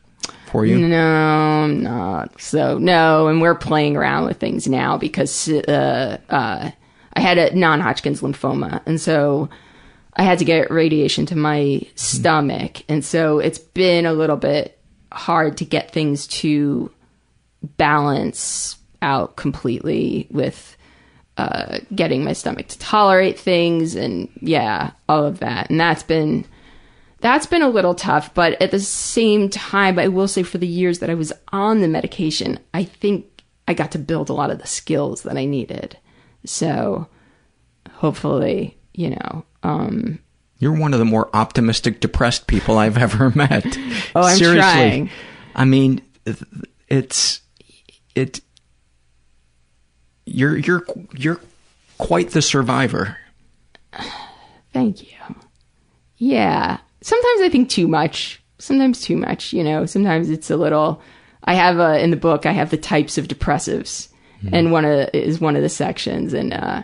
for 0.56 0.66
you? 0.66 0.88
No, 0.88 0.98
I'm 0.98 1.84
not. 1.84 2.42
So 2.42 2.78
no, 2.78 3.28
and 3.28 3.42
we're 3.42 3.56
playing 3.56 3.98
around 3.98 4.26
with 4.26 4.38
things 4.38 4.68
now 4.68 4.98
because 4.98 5.50
uh, 5.50 6.18
uh, 6.30 6.72
I 7.14 7.20
had 7.20 7.38
a 7.38 7.54
non-Hodgkin's 7.54 8.22
lymphoma, 8.22 8.82
and 8.86 9.00
so 9.00 9.50
I 10.16 10.24
had 10.24 10.40
to 10.40 10.46
get 10.46 10.72
radiation 10.72 11.26
to 11.28 11.36
my 11.36 11.82
stomach, 11.96 12.84
and 12.88 13.04
so 13.04 13.40
it's 13.40 13.60
been 13.60 14.06
a 14.06 14.14
little 14.14 14.38
bit 14.38 14.80
hard 15.12 15.58
to 15.58 15.66
get 15.66 15.92
things 15.92 16.26
to 16.28 16.90
balance 17.78 18.78
out 19.02 19.36
completely 19.36 20.28
with 20.32 20.78
uh, 21.38 21.80
getting 21.94 22.24
my 22.24 22.32
stomach 22.32 22.70
to 22.70 22.80
tolerate 22.80 23.38
things, 23.38 23.96
and 23.96 24.30
yeah, 24.40 24.92
all 25.10 25.26
of 25.26 25.40
that, 25.40 25.70
and 25.70 25.80
that's 25.82 26.04
been 26.04 26.46
that's 27.26 27.48
been 27.48 27.64
a 27.64 27.70
little 27.70 27.96
tough, 27.96 28.34
but 28.36 28.62
at 28.62 28.70
the 28.70 28.80
same 28.80 29.50
time, 29.50 29.98
I 29.98 30.08
will 30.10 30.28
say 30.28 30.44
for 30.44 30.60
the 30.60 30.68
years 30.68 31.00
that 31.00 31.10
I 31.10 31.16
was 31.16 31.34
on 31.52 31.82
the 31.82 31.88
medication, 31.88 32.60
I 32.74 32.84
think 32.84 33.26
I 33.68 33.74
got 33.74 33.92
to 33.94 34.00
build 34.00 34.30
a 34.30 34.34
lot 34.34 34.52
of 34.52 34.60
the 34.60 34.68
skills 34.68 35.24
that 35.24 35.36
I 35.36 35.46
needed. 35.46 35.98
So 36.46 37.08
hopefully, 37.94 38.78
you 38.94 39.10
know, 39.10 39.44
um, 39.64 40.20
You're 40.60 40.78
one 40.78 40.94
of 40.94 41.00
the 41.00 41.06
more 41.06 41.30
optimistic, 41.34 42.00
depressed 42.00 42.46
people 42.46 42.78
I've 42.78 42.98
ever 42.98 43.30
met. 43.36 43.66
Oh, 44.16 44.22
I'm 44.22 44.38
Seriously. 44.38 44.60
trying. 44.60 45.10
I 45.56 45.66
mean, 45.66 46.02
it's 46.88 47.42
it. 48.14 48.42
You're 50.28 50.58
you're 50.58 50.86
you're 51.14 51.42
quite 51.98 52.32
the 52.32 52.42
survivor. 52.44 53.18
Thank 54.74 55.02
you. 55.04 55.18
Yeah. 56.18 56.78
Sometimes 57.06 57.42
I 57.42 57.50
think 57.50 57.70
too 57.70 57.88
much. 57.88 58.42
Sometimes 58.58 59.00
too 59.02 59.16
much, 59.16 59.54
you 59.54 59.64
know. 59.64 59.86
Sometimes 59.86 60.30
it's 60.32 60.50
a 60.50 60.58
little 60.58 61.02
I 61.44 61.54
have 61.54 61.80
uh, 61.80 62.00
in 62.04 62.10
the 62.10 62.18
book 62.18 62.46
I 62.48 62.52
have 62.52 62.72
the 62.72 62.78
types 62.78 63.18
of 63.20 63.28
depressives 63.28 64.10
and 64.52 64.72
one 64.72 64.86
of 64.86 65.10
is 65.14 65.40
one 65.40 65.56
of 65.56 65.62
the 65.64 65.70
sections 65.70 66.34
and 66.34 66.54
uh 66.54 66.84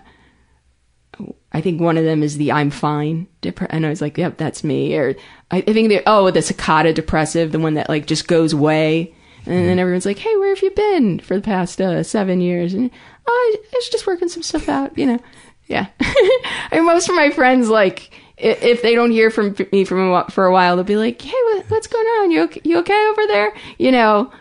I 1.52 1.62
think 1.62 1.82
one 1.82 1.98
of 1.98 2.06
them 2.06 2.24
is 2.24 2.38
the 2.38 2.52
I'm 2.52 2.70
fine 2.72 3.28
depre- 3.42 3.68
and 3.70 3.86
I 3.86 3.90
was 3.90 4.02
like, 4.02 4.18
yep, 4.18 4.38
that's 4.38 4.64
me. 4.64 4.96
Or 4.96 5.16
I, 5.52 5.58
I 5.58 5.74
think 5.74 5.90
the 5.90 6.02
oh, 6.08 6.32
the 6.32 6.42
cicada 6.42 6.94
depressive, 6.94 7.52
the 7.52 7.60
one 7.60 7.74
that 7.76 7.90
like 7.90 8.08
just 8.08 8.28
goes 8.28 8.54
away. 8.54 9.14
And 9.46 9.68
then 9.68 9.80
everyone's 9.80 10.06
like, 10.06 10.20
"Hey, 10.20 10.36
where 10.38 10.54
have 10.54 10.62
you 10.64 10.70
been 10.72 11.18
for 11.20 11.36
the 11.36 11.42
past 11.42 11.82
uh, 11.82 12.04
seven 12.04 12.42
years?" 12.42 12.74
And 12.76 12.92
oh, 13.28 13.56
I 13.58 13.76
was 13.76 13.90
just 13.90 14.06
working 14.08 14.30
some 14.30 14.44
stuff 14.44 14.70
out, 14.70 14.96
you 14.98 15.06
know. 15.08 15.20
Yeah, 15.68 15.88
I 16.00 16.68
and 16.72 16.86
most 16.86 17.10
of 17.10 17.16
my 17.16 17.32
friends 17.32 17.68
like 17.68 18.12
i- 18.14 18.21
if 18.44 18.82
they 18.82 18.96
don't 18.96 19.12
hear 19.12 19.30
from 19.30 19.56
me 19.72 19.86
from 19.86 20.12
a, 20.12 20.26
for 20.30 20.46
a 20.46 20.52
while, 20.52 20.76
they'll 20.76 20.86
be 20.86 20.96
like, 20.98 21.22
"Hey, 21.22 21.32
what, 21.32 21.66
what's 21.70 21.88
going 21.88 22.06
on? 22.06 22.32
You 22.32 22.44
okay, 22.44 22.62
you 22.64 22.80
okay 22.80 23.08
over 23.12 23.28
there?" 23.28 23.54
You 23.78 23.92
know, 23.92 24.32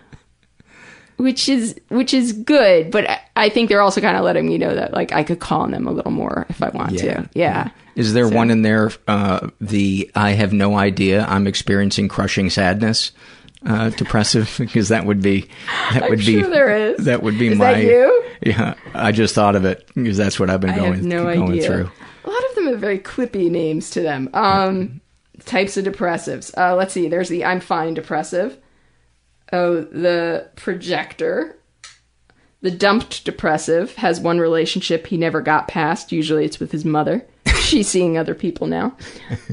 which 1.16 1.48
is 1.48 1.78
which 1.88 2.14
is 2.14 2.32
good, 2.32 2.90
but 2.90 3.06
I, 3.36 3.50
think 3.50 3.68
they're 3.68 3.82
also 3.82 4.00
kind 4.00 4.16
of 4.16 4.24
letting 4.24 4.46
me 4.46 4.56
know 4.58 4.74
that 4.74 4.92
like 4.92 5.12
I 5.12 5.22
could 5.22 5.38
call 5.38 5.60
on 5.60 5.70
them 5.70 5.86
a 5.86 5.92
little 5.92 6.12
more 6.12 6.46
if 6.48 6.62
I 6.62 6.70
want 6.70 6.98
to. 6.98 7.28
Yeah. 7.34 7.70
Is 7.94 8.14
there 8.14 8.28
one 8.28 8.50
in 8.50 8.62
there? 8.62 8.90
Uh, 9.06 9.48
the 9.60 10.10
I 10.14 10.30
have 10.30 10.52
no 10.52 10.78
idea. 10.78 11.26
I'm 11.28 11.46
experiencing 11.46 12.08
crushing 12.08 12.48
sadness. 12.48 13.12
Uh, 13.66 13.90
depressive 13.90 14.54
because 14.58 14.88
that 14.88 15.04
would 15.04 15.20
be 15.20 15.42
that 15.92 16.04
I'm 16.04 16.10
would 16.10 16.20
be 16.20 16.40
sure 16.40 16.48
there 16.48 16.92
is. 16.94 17.04
that 17.04 17.22
would 17.22 17.38
be 17.38 17.48
Is 17.48 17.58
my 17.58 17.74
that 17.74 17.84
you? 17.84 18.24
yeah. 18.40 18.72
I 18.94 19.12
just 19.12 19.34
thought 19.34 19.54
of 19.54 19.66
it 19.66 19.86
because 19.94 20.16
that's 20.16 20.40
what 20.40 20.48
I've 20.48 20.62
been 20.62 20.70
I 20.70 20.76
going 20.76 21.06
no 21.06 21.24
going 21.24 21.52
idea. 21.52 21.66
through. 21.66 21.90
Them 22.64 22.72
have 22.72 22.80
very 22.80 22.98
clippy 22.98 23.50
names 23.50 23.90
to 23.90 24.02
them. 24.02 24.28
Um, 24.34 25.00
types 25.44 25.76
of 25.76 25.84
depressives. 25.84 26.56
Uh, 26.56 26.76
let's 26.76 26.92
see. 26.92 27.08
There's 27.08 27.28
the 27.28 27.44
I'm 27.44 27.60
fine 27.60 27.94
depressive. 27.94 28.58
Oh, 29.52 29.80
the 29.80 30.48
projector. 30.56 31.56
The 32.62 32.70
dumped 32.70 33.24
depressive 33.24 33.94
has 33.96 34.20
one 34.20 34.38
relationship 34.38 35.06
he 35.06 35.16
never 35.16 35.40
got 35.40 35.66
past. 35.66 36.12
Usually 36.12 36.44
it's 36.44 36.60
with 36.60 36.72
his 36.72 36.84
mother. 36.84 37.26
She's 37.60 37.88
seeing 37.88 38.18
other 38.18 38.34
people 38.34 38.66
now. 38.66 38.96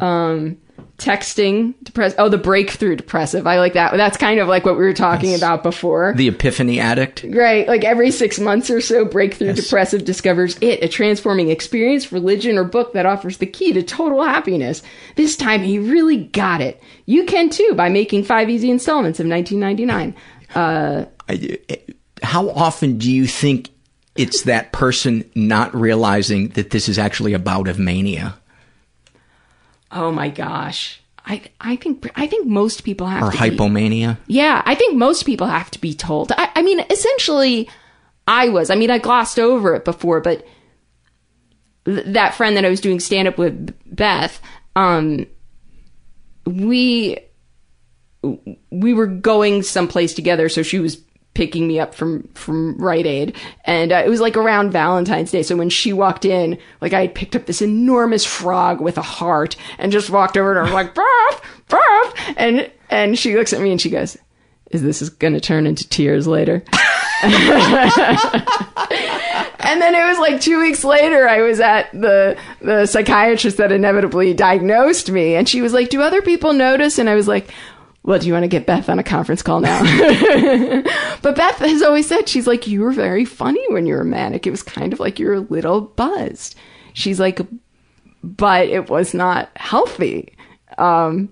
Um, 0.01 0.57
texting 0.97 1.75
depressive. 1.83 2.19
Oh, 2.19 2.27
the 2.27 2.39
breakthrough 2.39 2.95
depressive. 2.95 3.45
I 3.45 3.59
like 3.59 3.73
that. 3.73 3.95
That's 3.95 4.17
kind 4.17 4.39
of 4.39 4.47
like 4.47 4.65
what 4.65 4.77
we 4.77 4.83
were 4.83 4.93
talking 4.93 5.35
about 5.35 5.61
before. 5.61 6.13
The 6.15 6.27
epiphany 6.27 6.79
addict. 6.79 7.23
Right. 7.29 7.67
Like 7.67 7.83
every 7.83 8.09
six 8.09 8.39
months 8.39 8.69
or 8.71 8.81
so, 8.81 9.05
Breakthrough 9.05 9.53
Depressive 9.53 10.05
discovers 10.05 10.57
it, 10.59 10.83
a 10.83 10.87
transforming 10.87 11.49
experience, 11.49 12.11
religion, 12.11 12.57
or 12.57 12.63
book 12.63 12.93
that 12.93 13.05
offers 13.05 13.37
the 13.37 13.45
key 13.45 13.73
to 13.73 13.83
total 13.83 14.23
happiness. 14.23 14.81
This 15.15 15.35
time 15.35 15.61
he 15.61 15.77
really 15.77 16.25
got 16.25 16.61
it. 16.61 16.81
You 17.05 17.25
can 17.25 17.49
too 17.49 17.73
by 17.75 17.89
making 17.89 18.23
five 18.23 18.49
easy 18.49 18.71
installments 18.71 19.19
of 19.19 19.27
1999. 19.27 20.15
Uh, 20.55 21.05
How 22.23 22.49
often 22.49 22.97
do 22.97 23.11
you 23.11 23.27
think 23.27 23.69
it's 24.15 24.43
that 24.43 24.71
person 24.71 25.29
not 25.35 25.75
realizing 25.75 26.49
that 26.49 26.71
this 26.71 26.89
is 26.89 26.97
actually 26.97 27.33
a 27.33 27.39
bout 27.39 27.67
of 27.67 27.77
mania 27.77 28.35
oh 29.91 30.11
my 30.11 30.29
gosh. 30.29 31.01
I, 31.25 31.41
I 31.59 31.75
think 31.75 32.09
I 32.15 32.25
think 32.25 32.47
most 32.47 32.85
people 32.85 33.07
have 33.07 33.23
or 33.23 33.31
to 33.31 33.37
be- 33.37 33.57
hypomania? 33.57 34.17
Yeah, 34.27 34.61
I 34.65 34.75
think 34.75 34.95
most 34.95 35.25
people 35.25 35.47
have 35.47 35.69
to 35.71 35.81
be 35.81 35.93
told. 35.93 36.31
I, 36.31 36.49
I 36.55 36.61
mean, 36.61 36.79
essentially, 36.89 37.69
I 38.27 38.47
was. 38.49 38.69
I 38.69 38.75
mean, 38.75 38.89
I 38.89 38.97
glossed 38.97 39.37
over 39.37 39.75
it 39.75 39.83
before, 39.83 40.21
but 40.21 40.45
th- 41.83 42.05
that 42.07 42.35
friend 42.35 42.55
that 42.55 42.63
I 42.63 42.69
was 42.69 42.79
doing 42.79 43.01
stand 43.01 43.27
up 43.27 43.37
with, 43.37 43.75
Beth, 43.85 44.39
um, 44.77 45.25
we 46.45 47.19
we 48.69 48.93
were 48.93 49.07
going 49.07 49.63
someplace 49.63 50.13
together, 50.13 50.47
so 50.47 50.63
she 50.63 50.79
was 50.79 51.01
picking 51.37 51.67
me 51.67 51.79
up 51.79 51.93
from 51.93 52.23
from 52.33 52.75
Rite 52.79 53.05
Aid, 53.05 53.35
and 53.63 53.91
uh, 53.91 54.01
it 54.03 54.09
was 54.09 54.19
like 54.19 54.35
around 54.35 54.71
Valentine's 54.71 55.29
Day. 55.29 55.43
So 55.43 55.55
when 55.55 55.69
she 55.69 55.93
walked 55.93 56.25
in, 56.25 56.57
like 56.81 56.93
I 56.93 57.01
had 57.01 57.13
picked 57.13 57.35
up 57.35 57.45
this 57.45 57.61
enormous 57.61 58.25
frog 58.25 58.81
with 58.81 58.97
a 58.97 59.03
heart, 59.03 59.55
and 59.77 59.91
just 59.91 60.09
walked 60.09 60.35
over 60.35 60.55
to 60.55 60.65
her 60.65 60.73
like, 60.73 60.95
"Beth, 60.95 61.41
Beth," 61.69 62.33
and 62.37 62.71
and 62.89 63.19
she 63.19 63.35
looks 63.35 63.53
at 63.53 63.61
me 63.61 63.71
and 63.71 63.79
she 63.79 63.91
goes, 63.91 64.17
"Is 64.71 64.81
this 64.81 65.07
going 65.09 65.33
to 65.35 65.39
turn 65.39 65.67
into 65.67 65.87
tears 65.87 66.25
later?" 66.25 66.63
and 67.21 67.31
then 69.79 69.93
it 69.93 70.05
was 70.07 70.17
like 70.17 70.41
two 70.41 70.59
weeks 70.59 70.83
later, 70.83 71.27
I 71.27 71.43
was 71.43 71.59
at 71.59 71.91
the 71.91 72.35
the 72.61 72.87
psychiatrist 72.87 73.57
that 73.57 73.71
inevitably 73.71 74.33
diagnosed 74.33 75.11
me, 75.11 75.35
and 75.35 75.47
she 75.47 75.61
was 75.61 75.71
like, 75.71 75.89
"Do 75.89 76.01
other 76.01 76.23
people 76.23 76.53
notice?" 76.53 76.97
And 76.97 77.07
I 77.07 77.13
was 77.13 77.27
like. 77.27 77.53
Well, 78.07 78.19
do 78.19 78.25
you 78.25 78.31
want 78.31 78.43
to 78.43 78.47
get 78.47 78.65
Beth 78.65 78.87
on 78.87 78.99
a 78.99 79.03
conference 79.03 79.41
call 79.41 79.59
now? 79.59 79.81
but 81.21 81.35
Beth 81.35 81.57
has 81.57 81.81
always 81.81 82.07
said, 82.07 82.29
she's 82.29 82.47
like, 82.47 82.65
you 82.65 82.79
were 82.79 82.93
very 82.93 83.25
funny 83.25 83.61
when 83.73 83.85
you 83.85 83.95
were 83.95 84.05
manic. 84.05 84.47
It 84.47 84.51
was 84.51 84.63
kind 84.63 84.93
of 84.93 85.01
like 85.01 85.19
you 85.19 85.27
were 85.27 85.33
a 85.33 85.39
little 85.41 85.81
buzzed. 85.81 86.55
She's 86.93 87.19
like, 87.19 87.41
but 88.23 88.69
it 88.69 88.89
was 88.89 89.13
not 89.13 89.49
healthy. 89.57 90.33
Um, 90.77 91.27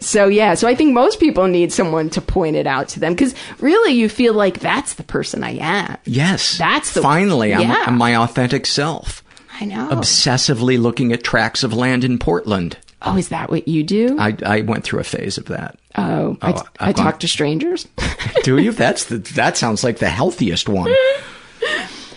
so 0.00 0.26
yeah, 0.26 0.54
so 0.54 0.66
I 0.66 0.74
think 0.74 0.92
most 0.92 1.20
people 1.20 1.46
need 1.46 1.72
someone 1.72 2.10
to 2.10 2.20
point 2.20 2.56
it 2.56 2.66
out 2.66 2.88
to 2.88 3.00
them 3.00 3.12
because 3.12 3.36
really 3.60 3.92
you 3.92 4.08
feel 4.08 4.34
like 4.34 4.58
that's 4.58 4.94
the 4.94 5.04
person 5.04 5.44
I 5.44 5.58
am. 5.60 5.98
Yes. 6.04 6.58
That's 6.58 6.94
the 6.94 7.00
Finally, 7.00 7.54
I'm. 7.54 7.70
I'm 7.70 7.96
my 7.96 8.16
authentic 8.16 8.66
self. 8.66 9.22
I 9.60 9.66
know. 9.66 9.88
Obsessively 9.92 10.80
looking 10.80 11.12
at 11.12 11.22
tracts 11.22 11.62
of 11.62 11.72
land 11.72 12.02
in 12.02 12.18
Portland. 12.18 12.76
Oh, 13.02 13.16
is 13.16 13.28
that 13.28 13.50
what 13.50 13.68
you 13.68 13.84
do? 13.84 14.18
I, 14.18 14.36
I 14.44 14.60
went 14.62 14.82
through 14.82 14.98
a 14.98 15.04
phase 15.04 15.38
of 15.38 15.44
that. 15.46 15.78
Oh, 15.98 16.38
I, 16.42 16.52
Oh, 16.52 16.62
I 16.80 16.88
I've 16.88 16.96
talk 16.96 17.20
to 17.20 17.28
strangers. 17.28 17.86
Do 18.42 18.58
you? 18.58 18.72
That's 18.72 19.06
the, 19.06 19.18
that 19.18 19.56
sounds 19.56 19.84
like 19.84 19.98
the 19.98 20.08
healthiest 20.08 20.68
one. 20.68 20.94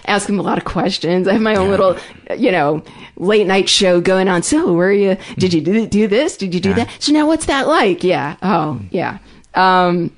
ask 0.05 0.27
them 0.27 0.39
a 0.39 0.43
lot 0.43 0.57
of 0.57 0.65
questions. 0.65 1.27
I 1.27 1.33
have 1.33 1.41
my 1.41 1.55
own 1.55 1.69
little, 1.69 1.97
you 2.37 2.51
know, 2.51 2.83
late 3.17 3.47
night 3.47 3.69
show 3.69 4.01
going 4.01 4.27
on. 4.27 4.43
So, 4.43 4.73
where 4.73 4.89
are 4.89 4.93
you? 4.93 5.17
Did 5.37 5.53
you 5.53 5.61
do, 5.61 5.87
do 5.87 6.07
this? 6.07 6.37
Did 6.37 6.53
you 6.53 6.59
do 6.59 6.73
that? 6.73 6.89
So 6.99 7.11
now, 7.11 7.27
what's 7.27 7.45
that 7.45 7.67
like? 7.67 8.03
Yeah. 8.03 8.37
Oh, 8.41 8.79
yeah. 8.91 9.19
Um. 9.53 10.11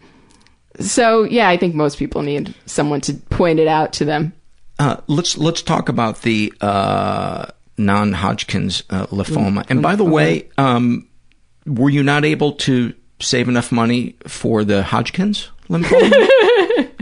So 0.79 1.23
yeah, 1.23 1.49
I 1.49 1.57
think 1.57 1.75
most 1.75 1.97
people 1.99 2.23
need 2.23 2.53
someone 2.65 3.01
to 3.01 3.13
point 3.13 3.59
it 3.59 3.67
out 3.67 3.93
to 3.93 4.05
them. 4.05 4.33
Uh, 4.79 4.97
let's 5.07 5.37
let's 5.37 5.61
talk 5.61 5.87
about 5.87 6.23
the 6.23 6.51
uh, 6.61 7.45
non-Hodgkin's 7.77 8.83
uh, 8.89 9.05
lymphoma. 9.07 9.65
And 9.69 9.81
by 9.81 9.95
the 9.95 10.03
way, 10.03 10.49
um, 10.57 11.07
were 11.65 11.89
you 11.89 12.01
not 12.03 12.25
able 12.25 12.53
to 12.53 12.93
save 13.23 13.47
enough 13.49 13.71
money 13.71 14.15
for 14.27 14.63
the 14.63 14.83
Hodgkin's 14.83 15.49
lymphoma? 15.69 16.89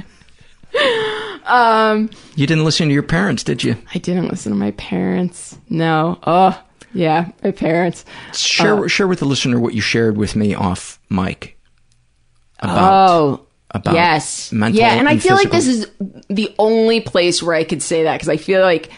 Um. 1.44 2.10
you 2.36 2.48
didn't 2.48 2.64
listen 2.64 2.88
to 2.88 2.94
your 2.94 3.04
parents, 3.04 3.44
did 3.44 3.62
you? 3.62 3.76
I 3.94 3.98
didn't 3.98 4.30
listen 4.30 4.54
to 4.54 4.58
my 4.58 4.72
parents. 4.72 5.58
No. 5.70 6.18
Oh, 6.24 6.64
yeah, 6.94 7.32
my 7.44 7.52
parents. 7.52 8.06
Share 8.34 8.86
Uh, 8.86 8.88
share 8.88 9.08
with 9.08 9.20
the 9.20 9.26
listener 9.26 9.60
what 9.60 9.74
you 9.74 9.82
shared 9.82 10.16
with 10.16 10.36
me 10.36 10.54
off 10.54 11.00
mic 11.10 11.58
about 12.60 12.94
oh. 12.94 13.46
about 13.72 13.96
yes. 13.96 14.52
yeah, 14.54 14.94
and 14.94 15.08
I 15.08 15.14
and 15.14 15.24
feel 15.24 15.36
like 15.36 15.52
this 15.52 15.68
is 15.68 15.90
the 16.30 16.54
only 16.58 17.02
place 17.02 17.42
where 17.42 17.56
I 17.56 17.64
could 17.64 17.82
say 17.82 18.04
that 18.04 18.14
because 18.14 18.30
I 18.30 18.38
feel 18.38 18.62
like 18.62 18.92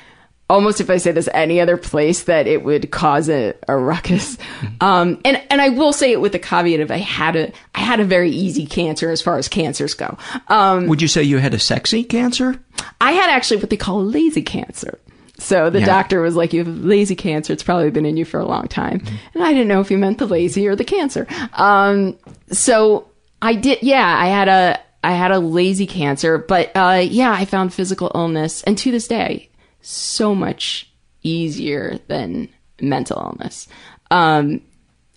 almost 0.50 0.82
if 0.82 0.90
I 0.90 0.98
say 0.98 1.12
this 1.12 1.30
any 1.34 1.60
other 1.62 1.78
place 1.78 2.24
that 2.24 2.48
it 2.48 2.64
would 2.64 2.92
cause 2.92 3.30
a, 3.30 3.54
a 3.68 3.76
ruckus. 3.78 4.38
Mm-hmm. 4.38 4.68
Um, 4.82 5.22
and 5.26 5.42
and 5.50 5.62
I 5.62 5.70
will 5.70 5.94
say 5.94 6.12
it 6.12 6.22
with 6.22 6.32
the 6.34 6.40
caveat 6.40 6.80
of 6.80 6.92
I 6.92 6.98
had 6.98 7.36
a 7.36 7.52
I 7.76 7.80
had 7.80 8.00
a 8.00 8.06
very 8.06 8.30
easy 8.32 8.66
cancer 8.66 9.10
as 9.10 9.22
far 9.22 9.38
as 9.38 9.48
cancers 9.48 9.94
go. 9.94 10.18
Um, 10.48 10.88
Would 10.88 11.02
you 11.02 11.08
say 11.08 11.24
you 11.24 11.38
had 11.38 11.54
a 11.54 11.60
sexy 11.60 12.04
cancer? 12.04 12.60
I 13.02 13.14
had 13.14 13.30
actually 13.30 13.58
what 13.58 13.70
they 13.70 13.78
call 13.78 14.02
a 14.02 14.04
lazy 14.04 14.42
cancer. 14.42 15.00
So 15.40 15.70
the 15.70 15.80
Yeah. 15.80 15.86
doctor 15.88 16.22
was 16.22 16.36
like, 16.36 16.54
"You 16.54 16.64
have 16.64 16.84
lazy 16.86 17.16
cancer. 17.16 17.52
It's 17.54 17.64
probably 17.64 17.90
been 17.90 18.06
in 18.06 18.18
you 18.18 18.24
for 18.26 18.40
a 18.40 18.46
long 18.46 18.68
time." 18.68 19.00
Mm-hmm. 19.00 19.16
And 19.34 19.44
I 19.44 19.52
didn't 19.54 19.68
know 19.68 19.82
if 19.82 19.90
he 19.90 19.96
meant 19.96 20.20
the 20.20 20.28
lazy 20.28 20.68
or 20.68 20.76
the 20.76 20.84
cancer. 20.86 21.26
Um, 21.54 22.18
so 22.52 23.08
I 23.42 23.56
did. 23.56 23.80
Yeah, 23.82 24.06
I 24.06 24.28
had 24.28 24.48
a 24.48 24.80
I 25.04 25.14
had 25.14 25.32
a 25.32 25.40
lazy 25.40 25.88
cancer, 25.88 26.38
but 26.38 26.72
uh, 26.76 27.02
yeah, 27.04 27.32
I 27.32 27.46
found 27.46 27.74
physical 27.74 28.12
illness, 28.16 28.64
and 28.64 28.78
to 28.78 28.92
this 28.92 29.08
day, 29.08 29.50
so 29.84 30.34
much 30.34 30.90
easier 31.22 32.00
than 32.08 32.50
mental 32.82 33.18
illness. 33.18 33.68
Um, 34.10 34.62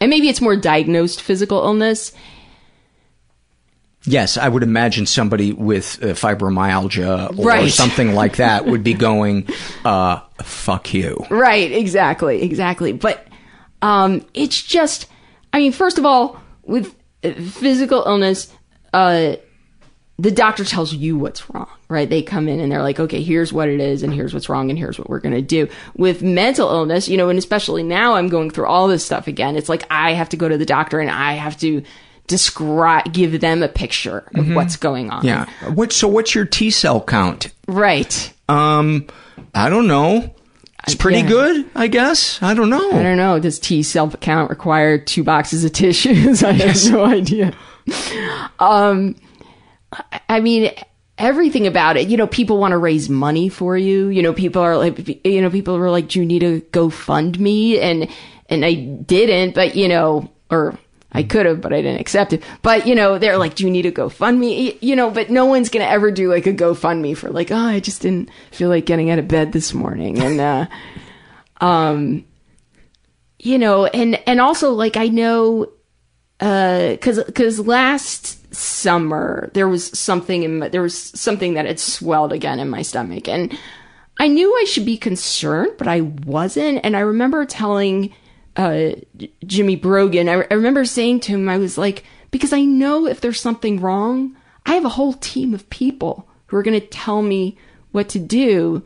and 0.01 0.11
maybe 0.11 0.29
it's 0.29 0.41
more 0.43 0.57
diagnosed 0.57 1.23
physical 1.23 1.59
illness. 1.65 2.13
Yes, 4.05 4.37
I 4.37 4.49
would 4.49 4.63
imagine 4.63 5.07
somebody 5.07 5.53
with 5.53 5.99
uh, 6.03 6.09
fibromyalgia 6.09 7.37
or 7.39 7.45
Right. 7.45 7.73
something 7.73 8.15
like 8.15 8.37
that 8.37 8.65
would 8.67 8.85
be 8.85 8.95
going, 8.95 9.49
uh, 9.85 10.21
fuck 10.43 10.95
you. 10.95 11.25
Right, 11.29 11.73
exactly, 11.73 12.43
exactly. 12.43 12.93
But 12.93 13.27
um, 13.83 14.25
it's 14.33 14.63
just, 14.63 15.07
I 15.53 15.59
mean, 15.59 15.73
first 15.73 15.99
of 15.99 16.05
all, 16.07 16.41
with 16.63 16.95
uh, 17.25 17.33
physical 17.33 18.05
illness, 18.07 18.53
uh, 18.93 19.37
the 20.19 20.31
doctor 20.31 20.65
tells 20.65 20.95
you 20.95 21.17
what's 21.19 21.49
wrong, 21.51 21.69
right? 21.89 22.09
They 22.09 22.23
come 22.23 22.49
in 22.49 22.59
and 22.59 22.73
they're 22.73 22.83
like, 22.83 22.99
okay, 22.99 23.23
here's 23.23 23.53
what 23.53 23.69
it 23.69 23.81
is, 23.81 24.03
and 24.03 24.15
here's 24.15 24.33
what's 24.33 24.49
wrong, 24.49 24.71
and 24.71 24.79
here's 24.79 24.99
what 24.99 25.11
we're 25.11 25.21
going 25.21 25.35
to 25.35 25.43
do. 25.43 25.69
With 25.97 26.23
mental 26.23 26.71
illness, 26.71 27.07
you 27.09 27.17
know, 27.19 27.29
and 27.29 27.39
especially 27.39 27.83
now 27.83 28.15
I'm 28.15 28.29
going 28.29 28.51
through 28.51 28.67
all 28.67 28.89
this 28.89 29.05
stuff 29.05 29.27
again. 29.27 29.57
It's 29.57 29.69
like 29.69 29.85
I 29.91 30.13
have 30.15 30.31
to 30.31 30.37
go 30.39 30.49
to 30.49 30.57
the 30.57 30.65
doctor 30.65 31.01
and 31.01 31.11
I 31.11 31.35
have 31.35 31.59
to 31.61 31.83
describe, 32.29 33.13
give 33.13 33.41
them 33.41 33.63
a 33.63 33.69
picture 33.69 34.25
of 34.35 34.47
Mhm. 34.47 34.55
what's 34.55 34.77
going 34.77 35.11
on. 35.11 35.25
Yeah. 35.25 35.47
What, 35.75 35.93
so 35.93 36.09
what's 36.09 36.35
your 36.35 36.45
T 36.45 36.71
cell 36.71 37.01
count? 37.03 37.53
Right. 37.69 38.33
Um, 38.49 39.07
I 39.55 39.69
don't 39.69 39.87
know. 39.87 40.33
It's 40.87 40.95
pretty 40.95 41.19
Yeah. 41.19 41.29
good, 41.29 41.65
I 41.75 41.89
guess. 41.89 42.39
I 42.43 42.55
don't 42.55 42.71
know. 42.71 42.91
I 42.93 43.03
don't 43.03 43.17
know. 43.17 43.39
Does 43.39 43.59
T 43.59 43.83
cell 43.83 44.09
count 44.21 44.51
require 44.51 44.99
two 44.99 45.23
boxes 45.25 45.65
of 45.65 45.73
tissues? 45.73 46.43
I 46.45 46.53
have 46.53 46.91
no 46.91 47.05
idea. 47.05 47.53
Um, 48.59 49.15
I- 50.29 50.41
mean, 50.41 50.71
everything 51.19 51.67
about 51.67 51.97
it. 51.97 52.09
You 52.09 52.17
know, 52.17 52.27
people 52.27 52.59
want 52.59 52.73
to 52.73 52.79
raise 52.79 53.09
money 53.09 53.49
for 53.49 53.77
you. 53.77 54.09
You 54.09 54.23
know, 54.23 54.33
people 54.33 54.63
are 54.63 54.77
like, 54.77 55.25
you 55.25 55.41
know, 55.41 55.51
people 55.51 55.79
were 55.79 55.91
like, 55.91 56.09
"Do 56.09 56.21
you 56.21 56.27
need 56.27 56.41
to 56.41 56.61
go 56.73 56.91
fund 56.91 57.39
me?" 57.41 57.79
And 57.81 58.09
and 58.49 58.65
I 58.65 58.75
didn't, 58.75 59.55
but 59.55 59.75
you 59.77 59.89
know, 59.89 60.31
or 60.51 60.79
I 61.13 61.23
could 61.23 61.47
have, 61.47 61.61
but 61.61 61.73
I 61.73 61.81
didn't 61.81 62.01
accept 62.01 62.33
it. 62.33 62.43
But 62.63 62.87
you 62.87 62.95
know, 62.95 63.19
they're 63.19 63.39
like, 63.39 63.55
"Do 63.55 63.65
you 63.65 63.71
need 63.71 63.83
to 63.83 63.93
GoFundMe?" 63.93 64.77
You 64.81 64.97
know, 64.97 65.11
but 65.11 65.31
no 65.31 65.47
one's 65.47 65.71
gonna 65.71 65.87
ever 65.87 66.11
do 66.11 66.31
like 66.31 66.47
a 66.47 66.53
GoFundMe 66.53 67.17
for 67.17 67.31
like, 67.31 67.51
"Oh, 67.51 67.57
I 67.57 67.81
just 67.81 68.03
didn't 68.03 68.29
feel 68.51 68.69
like 68.69 68.85
getting 68.87 69.11
out 69.11 69.19
of 69.19 69.29
bed 69.29 69.53
this 69.53 69.73
morning," 69.73 70.19
and 70.19 70.41
uh, 70.41 70.67
um, 71.65 72.25
you 73.39 73.59
know, 73.59 73.87
and 73.87 74.21
and 74.27 74.41
also 74.41 74.73
like 74.73 74.97
I 74.97 75.09
know 75.09 75.71
uh 76.39 76.97
cuz 77.01 77.19
cuz 77.35 77.67
last 77.67 78.46
summer 78.57 79.51
there 79.55 79.69
was 79.69 79.87
something 79.99 80.43
in 80.43 80.59
my, 80.59 80.69
there 80.69 80.83
was 80.83 80.97
something 80.97 81.55
that 81.55 81.67
had 81.67 81.79
swelled 81.79 82.33
again 82.33 82.59
in 82.59 82.71
my 82.71 82.83
stomach. 82.83 83.29
And 83.29 83.57
I 84.19 84.29
knew 84.29 84.53
I 84.57 84.65
should 84.65 84.87
be 84.87 84.97
concerned 84.97 85.73
but 85.79 85.89
I 85.89 86.01
wasn't. 86.01 86.81
And 86.85 86.97
I 86.97 87.01
remember 87.01 87.45
telling 87.45 88.15
uh 88.57 88.93
Jimmy 89.45 89.77
Brogan 89.77 90.29
I, 90.29 90.47
I 90.51 90.55
remember 90.55 90.85
saying 90.85 91.21
to 91.21 91.33
him 91.33 91.49
I 91.49 91.59
was 91.59 91.77
like 91.77 92.05
because 92.31 92.53
I 92.53 92.63
know 92.63 93.07
if 93.07 93.21
there's 93.21 93.41
something 93.41 93.81
wrong 93.81 94.37
I 94.65 94.75
have 94.75 94.85
a 94.85 94.91
whole 94.91 95.13
team 95.13 95.55
of 95.55 95.71
people 95.71 96.29
who 96.47 96.57
are 96.57 96.63
going 96.63 96.81
to 96.81 96.87
tell 96.87 97.23
me 97.23 97.57
what 97.93 98.09
to 98.11 98.19
do 98.19 98.83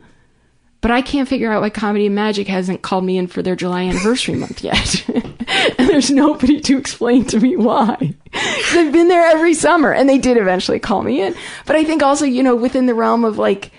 but 0.81 0.91
I 0.91 1.01
can't 1.01 1.29
figure 1.29 1.51
out 1.51 1.61
why 1.61 1.69
Comedy 1.69 2.07
and 2.07 2.15
Magic 2.15 2.47
hasn't 2.47 2.81
called 2.81 3.05
me 3.05 3.17
in 3.17 3.27
for 3.27 3.43
their 3.43 3.55
July 3.55 3.83
anniversary 3.83 4.35
month 4.35 4.63
yet. 4.63 5.07
and 5.77 5.87
there's 5.87 6.09
nobody 6.09 6.59
to 6.61 6.77
explain 6.77 7.25
to 7.25 7.39
me 7.39 7.55
why. 7.55 8.15
I've 8.33 8.91
been 8.91 9.07
there 9.07 9.27
every 9.27 9.53
summer 9.53 9.93
and 9.93 10.09
they 10.09 10.17
did 10.17 10.37
eventually 10.37 10.79
call 10.79 11.03
me 11.03 11.21
in. 11.21 11.35
But 11.67 11.75
I 11.75 11.83
think 11.83 12.01
also, 12.01 12.25
you 12.25 12.41
know, 12.41 12.55
within 12.55 12.87
the 12.87 12.95
realm 12.95 13.23
of 13.23 13.37
like, 13.37 13.71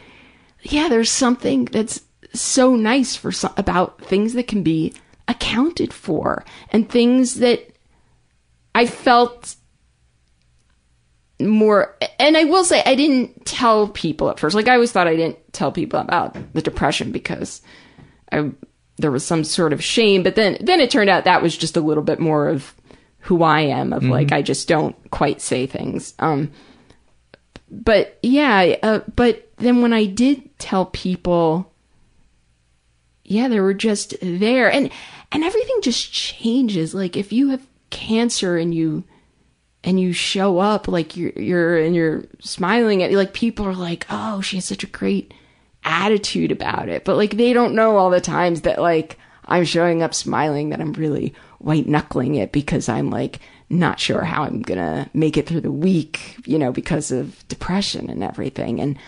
yeah, 0.63 0.89
there's 0.89 1.11
something 1.11 1.65
that's 1.67 2.03
so 2.33 2.77
nice 2.77 3.17
for 3.17 3.33
about 3.57 4.01
things 4.05 4.35
that 4.35 4.47
can 4.47 4.63
be 4.63 4.95
accounted 5.27 5.93
for 5.93 6.45
and 6.71 6.89
things 6.89 7.37
that 7.37 7.69
I 8.75 8.87
felt 8.87 9.57
more 11.49 11.97
and 12.19 12.37
I 12.37 12.45
will 12.45 12.65
say 12.65 12.83
I 12.85 12.95
didn't 12.95 13.45
tell 13.47 13.89
people 13.89 14.31
at 14.31 14.41
first. 14.41 14.55
Like 14.55 14.69
I 14.69 14.75
always 14.75 14.93
thought 14.93 15.07
I 15.09 15.17
didn't 15.17 15.53
tell 15.53 15.73
people 15.73 16.01
about 16.01 16.37
the 16.55 16.63
depression 16.63 17.13
because 17.13 17.63
I 18.31 18.51
there 18.99 19.11
was 19.11 19.25
some 19.25 19.43
sort 19.45 19.73
of 19.73 19.83
shame, 19.83 20.23
but 20.23 20.35
then 20.35 20.57
then 20.61 20.81
it 20.81 20.91
turned 20.91 21.11
out 21.11 21.25
that 21.25 21.43
was 21.43 21.57
just 21.57 21.77
a 21.77 21.81
little 21.81 22.03
bit 22.03 22.21
more 22.21 22.49
of 22.49 22.75
who 23.21 23.43
I 23.43 23.61
am 23.63 23.93
of 23.93 24.03
like 24.05 24.29
Mhm. 24.29 24.33
I 24.35 24.43
just 24.43 24.69
don't 24.69 24.97
quite 25.11 25.41
say 25.41 25.67
things. 25.67 26.15
Um 26.19 26.51
but 27.71 28.19
yeah, 28.23 28.77
uh, 28.83 29.01
but 29.17 29.49
then 29.57 29.81
when 29.81 29.93
I 29.95 30.05
did 30.05 30.59
tell 30.59 30.87
people 30.87 31.73
yeah, 33.25 33.49
they 33.49 33.61
were 33.61 33.75
just 33.75 34.15
there 34.21 34.71
and 34.71 34.91
and 35.31 35.43
everything 35.45 35.81
just 35.83 36.13
changes. 36.13 36.95
Like 36.95 37.17
if 37.17 37.33
you 37.33 37.49
have 37.51 37.67
cancer 37.91 38.57
and 38.59 38.75
you 38.75 39.05
and 39.85 39.99
you 39.99 40.13
show 40.13 40.59
up 40.59 40.89
like 40.89 41.17
you're 41.17 41.33
you're 41.33 41.77
and 41.79 41.95
you're 41.95 42.25
smiling 42.41 43.03
at 43.03 43.13
like 43.13 43.33
people 43.33 43.67
are 43.67 43.75
like, 43.75 44.07
"Oh, 44.11 44.41
she 44.41 44.57
has 44.57 44.65
such 44.65 44.85
a 44.85 44.89
great 44.89 45.35
attitude 45.85 46.53
about 46.53 46.89
it." 46.89 47.05
But 47.05 47.17
like 47.17 47.37
they 47.37 47.53
don't 47.53 47.75
know 47.75 47.97
all 47.97 48.11
the 48.11 48.21
times 48.21 48.63
that 48.63 48.81
like 48.81 49.19
I'm 49.47 49.65
showing 49.65 50.03
up 50.03 50.15
smiling 50.15 50.71
that 50.71 50.81
I'm 50.81 50.93
really 50.93 51.35
white 51.59 51.87
knuckling 51.87 52.37
it 52.37 52.53
because 52.53 52.89
I'm 52.89 53.11
like 53.11 53.41
not 53.69 53.99
sure 53.99 54.23
how 54.23 54.45
I'm 54.45 54.63
to 54.63 55.09
make 55.15 55.37
it 55.37 55.47
through 55.47 55.63
the 55.63 55.73
week, 55.73 56.37
you 56.45 56.59
know, 56.59 56.73
because 56.73 57.11
of 57.11 57.47
depression 57.49 58.11
and 58.11 58.23
everything. 58.23 58.81
And 58.81 58.99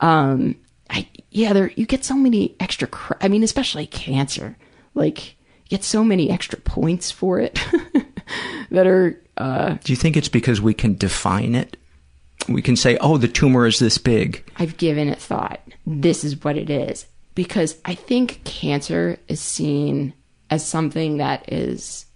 um 0.00 0.56
I 0.88 1.08
yeah, 1.30 1.52
there 1.52 1.72
you 1.74 1.86
get 1.86 2.04
so 2.04 2.14
many 2.14 2.54
extra 2.60 2.88
I 3.20 3.28
mean, 3.28 3.42
especially 3.42 3.86
cancer. 3.86 4.56
Like 4.94 5.36
get 5.68 5.82
so 5.84 6.04
many 6.04 6.30
extra 6.30 6.58
points 6.58 7.10
for 7.10 7.38
it 7.40 7.58
that 8.70 8.86
are 8.86 9.20
uh 9.36 9.76
Do 9.84 9.92
you 9.92 9.96
think 9.96 10.16
it's 10.16 10.28
because 10.28 10.60
we 10.60 10.74
can 10.74 10.94
define 10.94 11.54
it? 11.54 11.76
We 12.48 12.62
can 12.62 12.76
say, 12.76 12.96
oh, 13.00 13.18
the 13.18 13.28
tumor 13.28 13.66
is 13.66 13.78
this 13.78 13.98
big. 13.98 14.42
I've 14.56 14.76
given 14.76 15.08
it 15.08 15.20
thought. 15.20 15.60
This 15.86 16.24
is 16.24 16.42
what 16.42 16.56
it 16.56 16.70
is. 16.70 17.06
Because 17.34 17.78
I 17.84 17.94
think 17.94 18.42
cancer 18.44 19.18
is 19.28 19.40
seen 19.40 20.14
as 20.48 20.66
something 20.66 21.18
that 21.18 21.52
is 21.52 22.06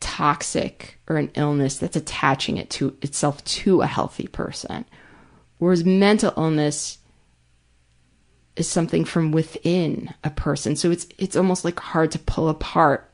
toxic 0.00 0.98
or 1.06 1.16
an 1.16 1.30
illness 1.34 1.78
that's 1.78 1.96
attaching 1.96 2.56
it 2.56 2.70
to 2.70 2.96
itself 3.02 3.44
to 3.44 3.82
a 3.82 3.86
healthy 3.86 4.26
person. 4.26 4.84
Whereas 5.58 5.84
mental 5.84 6.32
illness 6.36 6.98
is 8.56 8.68
something 8.68 9.04
from 9.04 9.30
within 9.30 10.12
a 10.24 10.30
person. 10.30 10.74
So 10.74 10.90
it's 10.90 11.06
it's 11.18 11.36
almost 11.36 11.64
like 11.64 11.78
hard 11.78 12.10
to 12.12 12.18
pull 12.18 12.48
apart 12.48 13.09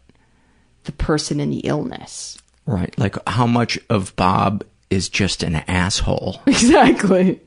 the 0.87 0.93
person 0.93 1.41
in 1.41 1.51
the 1.51 1.59
illness. 1.61 2.39
Right. 2.65 2.97
Like 2.99 3.17
how 3.29 3.47
much 3.47 3.79
of 3.91 4.15
Bob 4.17 4.65
is 4.91 5.09
just 5.09 5.43
an 5.43 5.57
asshole? 5.69 6.41
Exactly. 6.47 7.41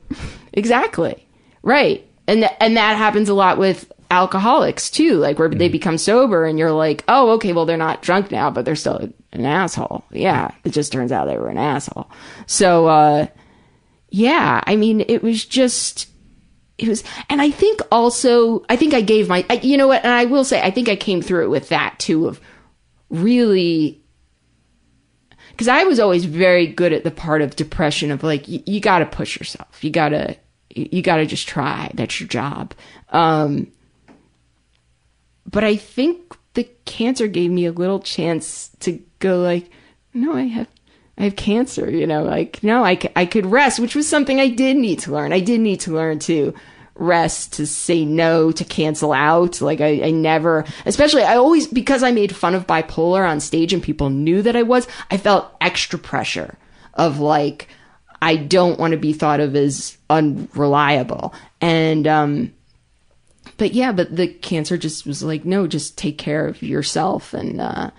Exactly. 0.52 1.26
Right. 1.62 2.06
And 2.26 2.40
th- 2.40 2.52
and 2.60 2.76
that 2.76 2.96
happens 2.96 3.28
a 3.28 3.34
lot 3.34 3.58
with 3.58 3.92
alcoholics 4.10 4.90
too, 4.90 5.14
like 5.14 5.38
where 5.38 5.48
they 5.48 5.68
become 5.68 5.96
sober 5.98 6.44
and 6.44 6.58
you're 6.58 6.72
like, 6.72 7.04
"Oh, 7.06 7.30
okay, 7.32 7.52
well 7.52 7.66
they're 7.66 7.76
not 7.76 8.02
drunk 8.02 8.30
now, 8.30 8.50
but 8.50 8.64
they're 8.64 8.74
still 8.76 9.08
an 9.32 9.46
asshole." 9.46 10.04
Yeah, 10.10 10.50
it 10.64 10.70
just 10.72 10.92
turns 10.92 11.12
out 11.12 11.26
they 11.26 11.36
were 11.38 11.48
an 11.48 11.58
asshole. 11.58 12.10
So 12.46 12.86
uh 12.86 13.26
yeah, 14.10 14.60
I 14.66 14.76
mean, 14.76 15.02
it 15.06 15.22
was 15.22 15.44
just 15.44 16.08
it 16.78 16.88
was 16.88 17.04
and 17.28 17.40
I 17.40 17.50
think 17.50 17.80
also 17.92 18.64
I 18.68 18.76
think 18.76 18.94
I 18.94 19.00
gave 19.00 19.28
my 19.28 19.44
I, 19.50 19.54
you 19.62 19.76
know 19.76 19.88
what, 19.88 20.04
and 20.04 20.12
I 20.12 20.24
will 20.24 20.44
say 20.44 20.60
I 20.60 20.70
think 20.70 20.88
I 20.88 20.96
came 20.96 21.22
through 21.22 21.44
it 21.44 21.50
with 21.50 21.68
that 21.68 21.98
too 21.98 22.26
of 22.26 22.40
really 23.10 24.00
because 25.60 25.68
I 25.68 25.84
was 25.84 26.00
always 26.00 26.24
very 26.24 26.66
good 26.66 26.92
at 26.94 27.04
the 27.04 27.10
part 27.10 27.42
of 27.42 27.54
depression 27.54 28.10
of 28.10 28.22
like 28.22 28.48
you, 28.48 28.62
you 28.64 28.80
got 28.80 29.00
to 29.00 29.06
push 29.06 29.38
yourself. 29.38 29.84
You 29.84 29.90
got 29.90 30.10
to 30.10 30.36
you 30.70 31.02
got 31.02 31.16
to 31.16 31.26
just 31.26 31.48
try. 31.48 31.90
That's 31.94 32.18
your 32.18 32.28
job. 32.28 32.72
Um, 33.10 33.70
but 35.50 35.64
I 35.64 35.76
think 35.76 36.36
the 36.54 36.64
cancer 36.84 37.26
gave 37.26 37.50
me 37.50 37.66
a 37.66 37.72
little 37.72 38.00
chance 38.00 38.70
to 38.80 39.02
go 39.18 39.40
like, 39.40 39.68
no, 40.14 40.32
I 40.34 40.42
have 40.44 40.68
I 41.18 41.24
have 41.24 41.36
cancer. 41.36 41.90
You 41.90 42.06
know, 42.06 42.22
like 42.22 42.62
no, 42.62 42.82
I 42.82 42.96
c- 42.96 43.10
I 43.14 43.26
could 43.26 43.44
rest, 43.46 43.80
which 43.80 43.94
was 43.94 44.08
something 44.08 44.40
I 44.40 44.48
did 44.48 44.76
need 44.76 45.00
to 45.00 45.12
learn. 45.12 45.32
I 45.32 45.40
did 45.40 45.60
need 45.60 45.80
to 45.80 45.92
learn 45.92 46.20
to 46.20 46.54
rest, 47.00 47.54
to 47.54 47.66
say 47.66 48.04
no, 48.04 48.52
to 48.52 48.64
cancel 48.64 49.12
out. 49.12 49.60
Like 49.60 49.80
I, 49.80 50.02
I 50.02 50.10
never, 50.10 50.64
especially 50.86 51.22
I 51.22 51.36
always 51.36 51.66
because 51.66 52.02
I 52.02 52.12
made 52.12 52.36
fun 52.36 52.54
of 52.54 52.66
bipolar 52.66 53.28
on 53.28 53.40
stage 53.40 53.72
and 53.72 53.82
people 53.82 54.10
knew 54.10 54.42
that 54.42 54.54
I 54.54 54.62
was. 54.62 54.86
I 55.10 55.16
felt 55.16 55.50
extra 55.60 55.98
pressure 55.98 56.56
of 56.94 57.18
like 57.18 57.68
I 58.22 58.36
don't 58.36 58.78
want 58.78 58.92
to 58.92 58.98
be 58.98 59.12
thought 59.12 59.40
of 59.40 59.56
as 59.56 59.96
unreliable. 60.08 61.34
And 61.60 62.06
um 62.06 62.52
but 63.56 63.72
yeah, 63.74 63.92
but 63.92 64.14
the 64.14 64.28
cancer 64.28 64.78
just 64.78 65.06
was 65.06 65.22
like, 65.22 65.44
no, 65.44 65.66
just 65.66 65.98
take 65.98 66.18
care 66.18 66.46
of 66.46 66.62
yourself 66.62 67.34
and 67.34 67.60
uh 67.60 67.90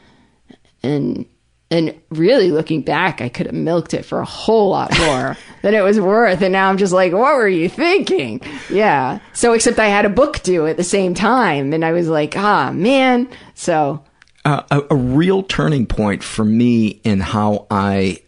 and 0.84 1.26
and 1.72 1.96
really 2.10 2.52
looking 2.52 2.82
back, 2.82 3.22
I 3.22 3.30
could 3.30 3.46
have 3.46 3.56
milked 3.56 3.94
it 3.94 4.04
for 4.04 4.20
a 4.20 4.26
whole 4.26 4.72
lot 4.72 4.92
more 5.00 5.38
than 5.62 5.74
it 5.74 5.82
was 5.82 6.00
worth. 6.02 6.42
And 6.42 6.52
now 6.52 6.70
I'm 6.70 6.78
just 6.78 6.92
like, 6.92 7.14
what 7.14 7.36
were 7.36 7.48
you 7.48 7.70
thinking? 7.70 8.42
Yeah. 8.70 9.20
So 9.32 9.54
except 9.54 9.80
I 9.80 9.88
had 9.88 10.06
a 10.06 10.10
book 10.10 10.44
due 10.44 10.68
at 10.68 10.76
the 10.76 10.84
same 10.84 11.14
time 11.14 11.72
and 11.72 11.86
I 11.86 11.94
was 11.94 12.10
like, 12.10 12.36
ah 12.36 12.72
man. 12.74 13.30
So 13.56 14.04
Uh, 14.44 14.64
a, 14.70 14.82
a, 14.92 14.96
real 14.96 15.44
turning 15.44 15.86
point 15.86 16.24
for 16.24 16.44
me 16.44 17.00
in 17.06 17.22
how 17.22 17.68
I 17.72 18.20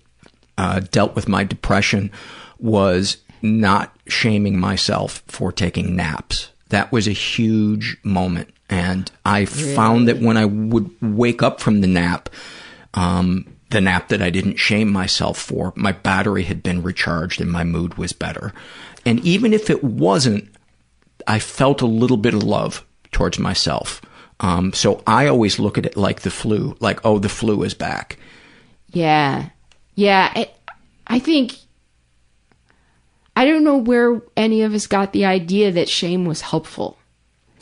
uh, 0.57 0.80
dealt 0.80 1.15
with 1.15 1.28
my 1.28 1.44
depression 1.44 2.11
was 2.60 3.18
not 3.41 3.94
shaming 4.07 4.57
myself 4.57 5.22
for 5.28 5.52
taking 5.52 5.98
naps. 5.98 6.49
That 6.70 6.94
was 6.94 7.07
a 7.07 7.11
huge 7.11 7.98
moment. 8.03 8.53
And 8.70 9.11
I 9.26 9.40
really? 9.41 9.76
found 9.76 10.07
that 10.07 10.20
when 10.20 10.38
I 10.38 10.45
would 10.45 10.90
wake 11.02 11.44
up 11.44 11.60
from 11.60 11.82
the 11.82 11.88
nap, 11.88 12.30
um, 12.94 13.56
the 13.70 13.82
nap 13.82 14.10
that 14.10 14.22
I 14.22 14.30
didn't 14.30 14.57
shame 14.57 14.91
myself 14.91 15.38
for, 15.38 15.74
my 15.76 15.91
battery 15.91 16.44
had 16.44 16.61
been 16.61 16.84
recharged 16.84 17.41
and 17.41 17.52
my 17.52 17.64
mood 17.64 17.95
was 17.95 18.14
better. 18.14 18.53
And 19.06 19.20
even 19.22 19.53
if 19.53 19.70
it 19.70 19.84
wasn't, 19.84 20.49
I 21.28 21.40
felt 21.40 21.82
a 21.82 21.88
little 21.88 22.18
bit 22.18 22.34
of 22.34 22.44
love 22.44 22.86
towards 23.11 23.40
myself. 23.40 24.02
Um, 24.40 24.74
so 24.74 25.02
I 25.07 25.28
always 25.28 25.60
look 25.60 25.78
at 25.78 25.86
it 25.86 25.98
like 25.98 26.22
the 26.22 26.30
flu, 26.30 26.76
like, 26.80 26.99
oh, 27.06 27.20
the 27.20 27.30
flu 27.30 27.64
is 27.64 27.74
back. 27.74 28.18
Yeah. 28.91 29.49
Yeah. 29.95 30.32
I, 30.36 30.52
I 31.07 31.20
think, 31.20 31.56
I 33.36 33.45
don't 33.45 33.64
know 33.64 33.78
where 33.78 34.22
any 34.38 34.61
of 34.61 34.74
us 34.74 34.86
got 34.86 35.14
the 35.14 35.26
idea 35.26 35.72
that 35.72 35.90
shame 35.90 36.26
was 36.26 36.41
helpful. 36.41 36.98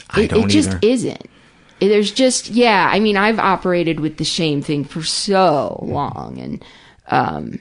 I 0.09 0.21
it, 0.21 0.31
don't 0.31 0.45
it 0.45 0.49
just 0.49 0.69
either. 0.69 0.79
isn't. 0.81 1.29
There's 1.81 2.11
just, 2.11 2.49
yeah, 2.49 2.87
I 2.91 2.99
mean, 2.99 3.17
I've 3.17 3.39
operated 3.39 3.99
with 3.99 4.17
the 4.17 4.23
shame 4.23 4.61
thing 4.61 4.83
for 4.83 5.01
so 5.01 5.79
long. 5.81 6.37
And, 6.37 6.65
um, 7.07 7.59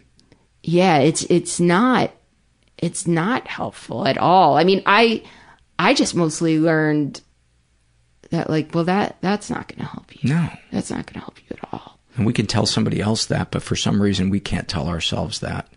yeah, 0.63 0.99
it's, 0.99 1.23
it's 1.25 1.59
not, 1.59 2.13
it's 2.77 3.07
not 3.07 3.49
helpful 3.49 4.07
at 4.07 4.19
all. 4.19 4.59
I 4.59 4.65
mean, 4.65 4.83
I, 4.85 5.23
I 5.79 5.95
just 5.95 6.15
mostly 6.15 6.59
learned 6.59 7.23
that 8.29 8.51
like, 8.51 8.75
well, 8.75 8.85
that 8.85 9.17
that's 9.23 9.49
not 9.49 9.69
going 9.69 9.81
to 9.81 9.87
help 9.87 10.15
you. 10.23 10.29
No, 10.35 10.49
that's 10.71 10.91
not 10.91 11.07
going 11.07 11.15
to 11.15 11.21
help 11.21 11.39
you 11.39 11.57
at 11.57 11.73
all. 11.73 11.99
And 12.17 12.27
we 12.27 12.35
can 12.35 12.47
tell 12.47 12.67
somebody 12.67 13.01
else 13.01 13.25
that, 13.27 13.51
but 13.51 13.63
for 13.63 13.75
some 13.75 14.03
reason 14.03 14.29
we 14.29 14.41
can't 14.41 14.69
tell 14.69 14.89
ourselves 14.89 15.41
that. 15.41 15.69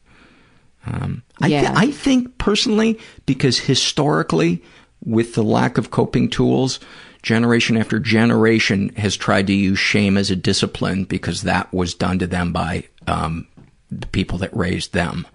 Um, 0.85 1.23
I, 1.41 1.47
yeah. 1.47 1.61
th- 1.61 1.73
I 1.75 1.91
think 1.91 2.37
personally, 2.37 2.99
because 3.25 3.57
historically, 3.57 4.61
with 5.05 5.33
the 5.33 5.43
lack 5.43 5.77
of 5.77 5.91
coping 5.91 6.29
tools, 6.29 6.79
generation 7.23 7.77
after 7.77 7.99
generation 7.99 8.89
has 8.89 9.15
tried 9.15 9.47
to 9.47 9.53
use 9.53 9.79
shame 9.79 10.17
as 10.17 10.29
a 10.29 10.35
discipline 10.35 11.05
because 11.05 11.41
that 11.43 11.73
was 11.73 11.95
done 11.95 12.19
to 12.19 12.27
them 12.27 12.51
by 12.51 12.83
um, 13.07 13.47
the 13.89 14.07
people 14.07 14.37
that 14.39 14.55
raised 14.55 14.93
them, 14.93 15.25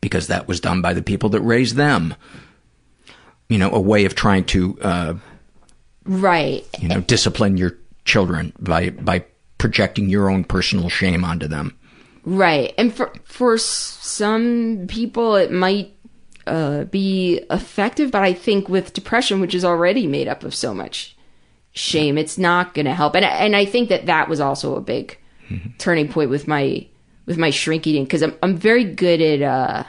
because 0.00 0.26
that 0.26 0.48
was 0.48 0.60
done 0.60 0.82
by 0.82 0.92
the 0.92 1.02
people 1.02 1.30
that 1.30 1.40
raised 1.40 1.76
them. 1.76 2.14
You 3.48 3.58
know, 3.58 3.70
a 3.70 3.80
way 3.80 4.04
of 4.04 4.16
trying 4.16 4.44
to 4.46 4.78
uh, 4.82 5.14
right. 6.04 6.66
you 6.80 6.88
know 6.88 7.00
discipline 7.00 7.56
your 7.56 7.78
children 8.04 8.52
by 8.58 8.90
by 8.90 9.24
projecting 9.58 10.08
your 10.08 10.28
own 10.28 10.42
personal 10.44 10.88
shame 10.88 11.24
onto 11.24 11.46
them. 11.46 11.78
Right. 12.24 12.74
And 12.76 12.92
for 12.92 13.12
for 13.24 13.56
some 13.56 14.86
people 14.88 15.36
it 15.36 15.52
might 15.52 15.92
uh, 16.46 16.84
be 16.84 17.40
effective 17.50 18.12
but 18.12 18.22
i 18.22 18.32
think 18.32 18.68
with 18.68 18.92
depression 18.92 19.40
which 19.40 19.52
is 19.52 19.64
already 19.64 20.06
made 20.06 20.28
up 20.28 20.44
of 20.44 20.54
so 20.54 20.72
much 20.72 21.15
shame 21.76 22.18
it's 22.18 22.38
not 22.38 22.74
going 22.74 22.86
to 22.86 22.94
help 22.94 23.14
and 23.14 23.24
and 23.24 23.54
i 23.54 23.64
think 23.64 23.88
that 23.88 24.06
that 24.06 24.28
was 24.28 24.40
also 24.40 24.76
a 24.76 24.80
big 24.80 25.18
mm-hmm. 25.48 25.68
turning 25.78 26.08
point 26.08 26.30
with 26.30 26.48
my 26.48 26.86
with 27.26 27.36
my 27.36 27.50
shrink 27.50 27.86
eating 27.86 28.04
because 28.04 28.22
I'm 28.22 28.34
I'm 28.42 28.56
very 28.56 28.84
good 28.84 29.20
at 29.20 29.42
uh 29.42 29.84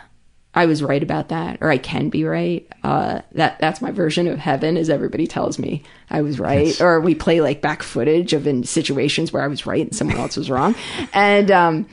I 0.53 0.65
was 0.65 0.81
right 0.81 1.03
about 1.03 1.29
that, 1.29 1.59
or 1.61 1.69
I 1.69 1.77
can 1.77 2.09
be 2.09 2.25
right. 2.25 2.67
Uh, 2.83 3.21
that 3.33 3.59
that's 3.59 3.79
my 3.79 3.91
version 3.91 4.27
of 4.27 4.39
heaven, 4.39 4.75
as 4.75 4.89
everybody 4.89 5.27
tells 5.27 5.59
me 5.59 5.83
I 6.09 6.21
was 6.21 6.39
right. 6.39 6.65
Yes. 6.65 6.81
Or 6.81 6.99
we 6.99 7.13
play 7.13 7.41
like 7.41 7.61
back 7.61 7.83
footage 7.83 8.33
of 8.33 8.47
in 8.47 8.63
situations 8.63 9.31
where 9.31 9.43
I 9.43 9.47
was 9.47 9.67
right 9.67 9.85
and 9.85 9.95
someone 9.95 10.17
else 10.17 10.35
was 10.35 10.49
wrong, 10.49 10.73
and 11.13 11.51
um, 11.51 11.87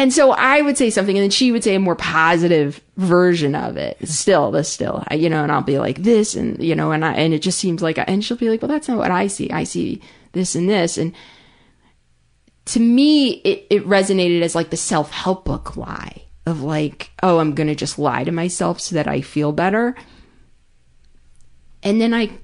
and 0.00 0.14
so 0.14 0.32
I 0.32 0.62
would 0.62 0.78
say 0.78 0.88
something, 0.88 1.14
and 1.14 1.24
then 1.24 1.30
she 1.30 1.52
would 1.52 1.62
say 1.62 1.74
a 1.74 1.78
more 1.78 1.94
positive 1.94 2.80
version 2.96 3.54
of 3.54 3.76
it. 3.76 3.98
Still, 4.08 4.50
the 4.50 4.64
still, 4.64 5.04
you 5.10 5.28
know, 5.28 5.42
and 5.42 5.52
I'll 5.52 5.60
be 5.60 5.78
like 5.78 6.02
this, 6.02 6.34
and 6.34 6.58
you 6.62 6.74
know, 6.74 6.90
and 6.90 7.04
I 7.04 7.12
and 7.12 7.34
it 7.34 7.40
just 7.42 7.58
seems 7.58 7.82
like, 7.82 7.98
and 7.98 8.24
she'll 8.24 8.38
be 8.38 8.48
like, 8.48 8.62
well, 8.62 8.70
that's 8.70 8.88
not 8.88 8.96
what 8.96 9.10
I 9.10 9.26
see. 9.26 9.50
I 9.50 9.64
see 9.64 10.00
this 10.32 10.54
and 10.54 10.70
this, 10.70 10.96
and 10.96 11.14
to 12.64 12.80
me, 12.80 13.42
it, 13.42 13.66
it 13.68 13.86
resonated 13.86 14.40
as 14.40 14.54
like 14.54 14.70
the 14.70 14.78
self 14.78 15.10
help 15.10 15.44
book 15.44 15.76
lie 15.76 16.22
of 16.46 16.62
like, 16.62 17.10
oh, 17.22 17.38
I'm 17.38 17.54
going 17.54 17.66
to 17.66 17.74
just 17.74 17.98
lie 17.98 18.24
to 18.24 18.32
myself 18.32 18.80
so 18.80 18.94
that 18.94 19.06
I 19.06 19.20
feel 19.20 19.52
better. 19.52 19.94
And 21.82 22.00
then 22.00 22.14
I 22.14 22.38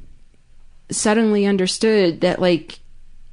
suddenly 0.90 1.46
understood 1.46 2.20
that 2.20 2.38
like 2.38 2.80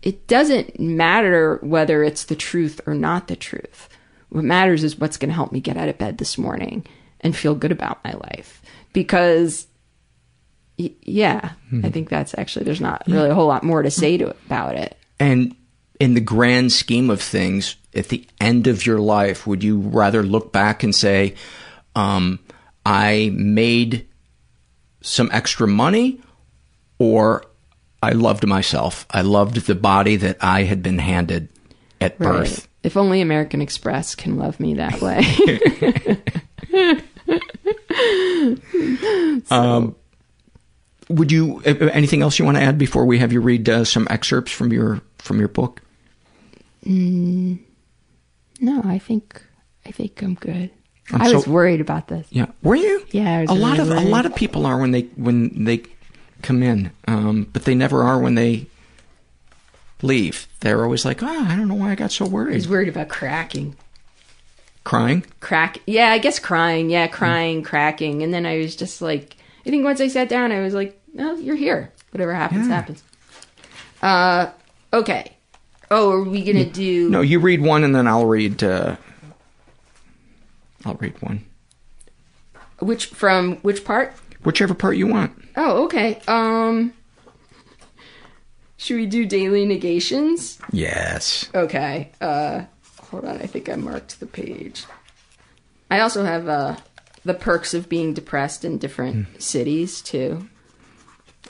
it 0.01 0.27
doesn't 0.27 0.79
matter 0.79 1.59
whether 1.61 2.05
it's 2.05 2.23
the 2.23 2.37
truth 2.37 2.79
or 2.85 2.93
not 2.93 3.27
the 3.27 3.35
truth. 3.35 3.89
What 4.34 4.43
matters 4.43 4.84
is 4.84 4.99
what's 4.99 5.18
going 5.18 5.30
to 5.30 5.35
help 5.35 5.51
me 5.51 5.60
get 5.60 5.77
out 5.77 5.89
of 5.89 5.99
bed 5.99 6.18
this 6.18 6.39
morning 6.39 6.88
and 7.22 7.35
feel 7.35 7.53
good 7.53 7.72
about 7.72 8.03
my 8.03 8.14
life. 8.14 8.64
Because 8.93 9.68
yeah, 10.77 11.51
hmm. 11.69 11.85
I 11.85 11.91
think 11.91 12.10
that's 12.10 12.35
actually 12.38 12.65
there's 12.65 12.81
not 12.81 13.03
really 13.07 13.30
a 13.30 13.35
whole 13.35 13.45
lot 13.45 13.64
more 13.64 13.84
to 13.84 13.91
say 13.91 14.18
to 14.18 14.31
about 14.47 14.76
it. 14.76 14.97
And 15.19 15.55
in 15.99 16.15
the 16.15 16.19
grand 16.19 16.72
scheme 16.72 17.11
of 17.11 17.22
things, 17.22 17.76
at 17.93 18.07
the 18.07 18.26
end 18.41 18.65
of 18.65 18.85
your 18.88 18.99
life, 18.99 19.45
would 19.45 19.64
you 19.64 19.77
rather 19.77 20.23
look 20.23 20.51
back 20.51 20.81
and 20.81 20.95
say, 20.95 21.35
um, 21.95 22.39
I 22.85 23.31
made 23.35 24.07
some 25.01 25.30
extra 25.31 25.68
money 25.68 26.22
or 26.97 27.45
I 28.01 28.14
loved 28.14 28.47
myself? 28.47 29.05
I 29.11 29.22
loved 29.22 29.68
the 29.68 29.76
body 29.76 30.15
that 30.15 30.38
I 30.41 30.64
had 30.64 30.81
been 30.81 30.97
handed 30.97 31.49
at 32.01 32.19
right. 32.19 32.39
birth. 32.39 32.68
If 32.84 32.97
only 32.97 33.22
American 33.22 33.61
Express 33.61 34.14
can 34.14 34.38
love 34.38 34.60
me 34.60 34.76
that 34.76 35.01
way. 35.01 35.23
so. 39.45 39.55
um, 39.55 39.95
would 41.10 41.31
you 41.31 41.61
anything 41.61 42.22
else 42.22 42.39
you 42.39 42.45
want 42.45 42.57
to 42.57 42.64
add 42.64 42.77
before 42.77 43.05
we 43.05 43.19
have 43.19 43.31
you 43.31 43.41
read 43.41 43.69
uh, 43.69 43.85
some 43.85 44.07
excerpts 44.10 44.51
from 44.51 44.72
your 44.72 45.01
from 45.18 45.39
your 45.39 45.47
book? 45.47 45.81
Mm, 46.85 47.60
no, 48.60 48.81
I 48.84 48.99
think 48.99 49.41
I 49.85 49.91
think 49.91 50.22
I'm 50.22 50.35
good. 50.35 50.72
I'm 51.11 51.22
i 51.22 51.34
was 51.34 51.47
worried 51.47 51.81
about 51.81 52.07
this. 52.07 52.27
Yeah, 52.30 52.47
were 52.61 52.76
you? 52.76 53.05
Yeah, 53.11 53.39
a 53.39 53.41
really 53.41 53.60
lot 53.60 53.80
of 53.80 53.89
worried. 53.89 54.07
a 54.07 54.10
lot 54.10 54.26
of 54.26 54.35
people 54.35 54.65
are 54.65 54.77
when 54.77 54.91
they 54.91 55.03
when 55.15 55.65
they 55.65 55.84
come 56.41 56.64
in, 56.64 56.91
um, 57.07 57.49
but 57.51 57.65
they 57.65 57.76
never 57.76 58.03
are 58.03 58.19
when 58.19 58.35
they 58.35 58.68
leave. 60.03 60.47
They're 60.59 60.84
always 60.84 61.05
like, 61.05 61.23
"Oh, 61.23 61.45
I 61.45 61.55
don't 61.55 61.67
know 61.67 61.75
why 61.75 61.91
I 61.91 61.95
got 61.95 62.11
so 62.11 62.25
worried." 62.25 62.55
He's 62.55 62.67
worried 62.67 62.89
about 62.89 63.09
cracking. 63.09 63.75
Crying? 64.84 65.25
Crack. 65.39 65.80
Yeah, 65.88 66.11
I 66.11 66.17
guess 66.17 66.39
crying. 66.39 66.89
Yeah, 66.89 67.07
crying, 67.07 67.61
mm. 67.61 67.65
cracking, 67.65 68.21
and 68.21 68.34
then 68.34 68.45
I 68.45 68.57
was 68.57 68.75
just 68.75 69.01
like, 69.01 69.38
I 69.65 69.69
think 69.69 69.85
once 69.85 70.01
I 70.01 70.09
sat 70.09 70.27
down, 70.30 70.51
I 70.51 70.59
was 70.59 70.73
like, 70.73 70.99
"No, 71.13 71.35
you're 71.35 71.55
here. 71.55 71.91
Whatever 72.11 72.34
happens, 72.34 72.67
yeah. 72.67 72.75
happens." 72.75 73.03
Uh, 74.01 74.51
okay. 74.91 75.31
Oh, 75.89 76.11
are 76.11 76.23
we 76.23 76.43
gonna 76.43 76.65
do? 76.65 77.09
No, 77.09 77.21
you 77.21 77.39
read 77.39 77.61
one 77.61 77.84
and 77.84 77.95
then 77.95 78.07
I'll 78.07 78.25
read. 78.25 78.63
Uh, 78.63 78.97
I'll 80.85 80.95
read 80.95 81.21
one. 81.21 81.45
Which 82.80 83.05
from 83.05 83.57
which 83.57 83.85
part? 83.85 84.13
Whichever 84.43 84.73
part 84.73 84.97
you 84.97 85.07
want. 85.07 85.31
Oh, 85.55 85.85
okay. 85.85 86.19
Um, 86.27 86.93
should 88.84 88.97
we 88.97 89.05
do 89.05 89.26
daily 89.26 89.65
negations? 89.65 90.60
Yes. 90.72 91.49
Okay. 91.55 92.11
Uh, 92.19 92.64
hold 92.99 93.23
on. 93.23 93.38
I 93.38 93.45
think 93.45 93.69
I 93.69 93.76
marked 93.76 94.19
the 94.19 94.26
page. 94.26 94.85
I 95.89 96.01
also 96.01 96.26
have 96.26 96.49
uh 96.49 96.76
the 97.23 97.34
perks 97.34 97.73
of 97.73 97.88
being 97.88 98.14
depressed 98.14 98.65
in 98.65 98.77
different 98.77 99.15
mm. 99.15 99.41
cities 99.41 100.01
too. 100.01 100.49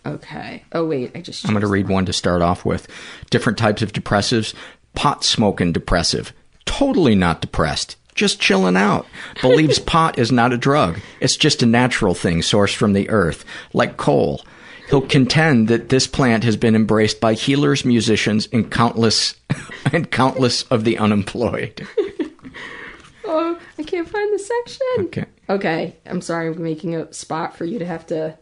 Okay. 0.06 0.64
Oh 0.74 0.86
wait, 0.86 1.12
I 1.16 1.22
just. 1.22 1.46
I'm 1.46 1.54
going 1.54 1.62
to 1.62 1.68
read 1.68 1.90
one 1.90 2.06
to 2.06 2.14
start 2.14 2.44
off 2.44 2.66
with. 2.66 2.88
Different 3.32 3.58
types 3.58 3.82
of 3.82 3.94
depressives. 3.94 4.54
Pot 4.94 5.24
smoking 5.24 5.72
depressive. 5.72 6.34
Totally 6.66 7.16
not 7.16 7.42
depressed. 7.42 7.96
Just 8.14 8.40
chilling 8.40 8.78
out. 8.78 9.08
Believes 9.42 9.80
pot 9.80 10.20
is 10.20 10.32
not 10.32 10.54
a 10.54 10.58
drug. 10.58 11.00
It's 11.20 11.36
just 11.36 11.64
a 11.64 11.66
natural 11.66 12.14
thing 12.14 12.42
sourced 12.42 12.76
from 12.76 12.94
the 12.94 13.10
earth, 13.10 13.44
like 13.74 13.98
coal. 13.98 14.46
He'll 14.94 15.02
contend 15.02 15.70
that 15.70 15.90
this 15.90 16.06
plant 16.06 16.44
has 16.44 16.56
been 16.56 16.76
embraced 16.76 17.20
by 17.20 17.34
healers, 17.34 17.84
musicians, 17.84 18.48
and 18.54 18.70
countless 18.70 19.34
and 19.92 20.12
countless 20.12 20.62
of 20.66 20.84
the 20.84 21.00
unemployed. 21.00 21.88
oh, 23.26 23.60
I 23.80 23.82
can't 23.82 24.08
find 24.08 24.32
the 24.32 24.38
section. 24.38 24.88
Okay. 25.00 25.26
Okay. 25.50 25.96
I'm 26.06 26.22
sorry. 26.22 26.50
I'm 26.50 26.62
making 26.62 26.96
a 26.96 27.12
spot 27.12 27.58
for 27.58 27.66
you 27.66 27.80
to 27.80 27.88
have 27.88 28.06
to 28.06 28.38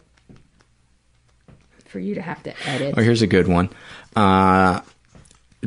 for 1.85 1.99
you 1.99 2.15
to 2.15 2.21
have 2.21 2.43
to 2.43 2.53
edit. 2.67 2.95
Oh, 2.97 3.01
here's 3.01 3.21
a 3.21 3.27
good 3.27 3.47
one. 3.47 3.69
Uh, 4.17 4.81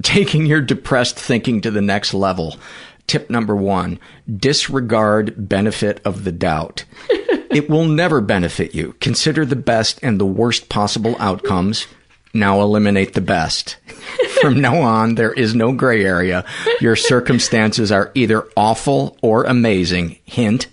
taking 0.02 0.44
your 0.44 0.60
depressed 0.60 1.18
thinking 1.18 1.62
to 1.62 1.70
the 1.70 1.80
next 1.80 2.12
level. 2.12 2.58
Tip 3.06 3.30
number 3.30 3.56
one 3.56 3.98
disregard 4.36 5.48
benefit 5.48 6.02
of 6.04 6.24
the 6.24 6.32
doubt. 6.32 6.84
it 7.54 7.70
will 7.70 7.86
never 7.86 8.20
benefit 8.20 8.74
you. 8.74 8.94
Consider 9.00 9.44
the 9.44 9.56
best 9.56 10.00
and 10.02 10.20
the 10.20 10.26
worst 10.26 10.68
possible 10.68 11.16
outcomes. 11.18 11.86
Now 12.32 12.60
eliminate 12.62 13.14
the 13.14 13.20
best. 13.20 13.76
From 14.40 14.60
now 14.60 14.82
on, 14.82 15.14
there 15.14 15.32
is 15.32 15.54
no 15.54 15.72
gray 15.72 16.04
area. 16.04 16.44
Your 16.80 16.96
circumstances 16.96 17.92
are 17.92 18.10
either 18.14 18.48
awful 18.56 19.16
or 19.22 19.44
amazing. 19.44 20.18
Hint, 20.24 20.66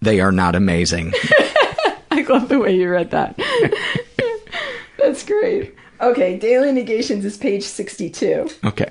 they 0.00 0.20
are 0.20 0.32
not 0.32 0.54
amazing. 0.54 1.12
I 2.10 2.22
love 2.28 2.48
the 2.48 2.58
way 2.58 2.76
you 2.76 2.90
read 2.90 3.10
that. 3.12 3.38
That's 4.98 5.24
great. 5.24 5.74
Okay, 6.00 6.38
Daily 6.38 6.72
Negations 6.72 7.24
is 7.24 7.38
page 7.38 7.62
62. 7.62 8.50
Okay. 8.64 8.90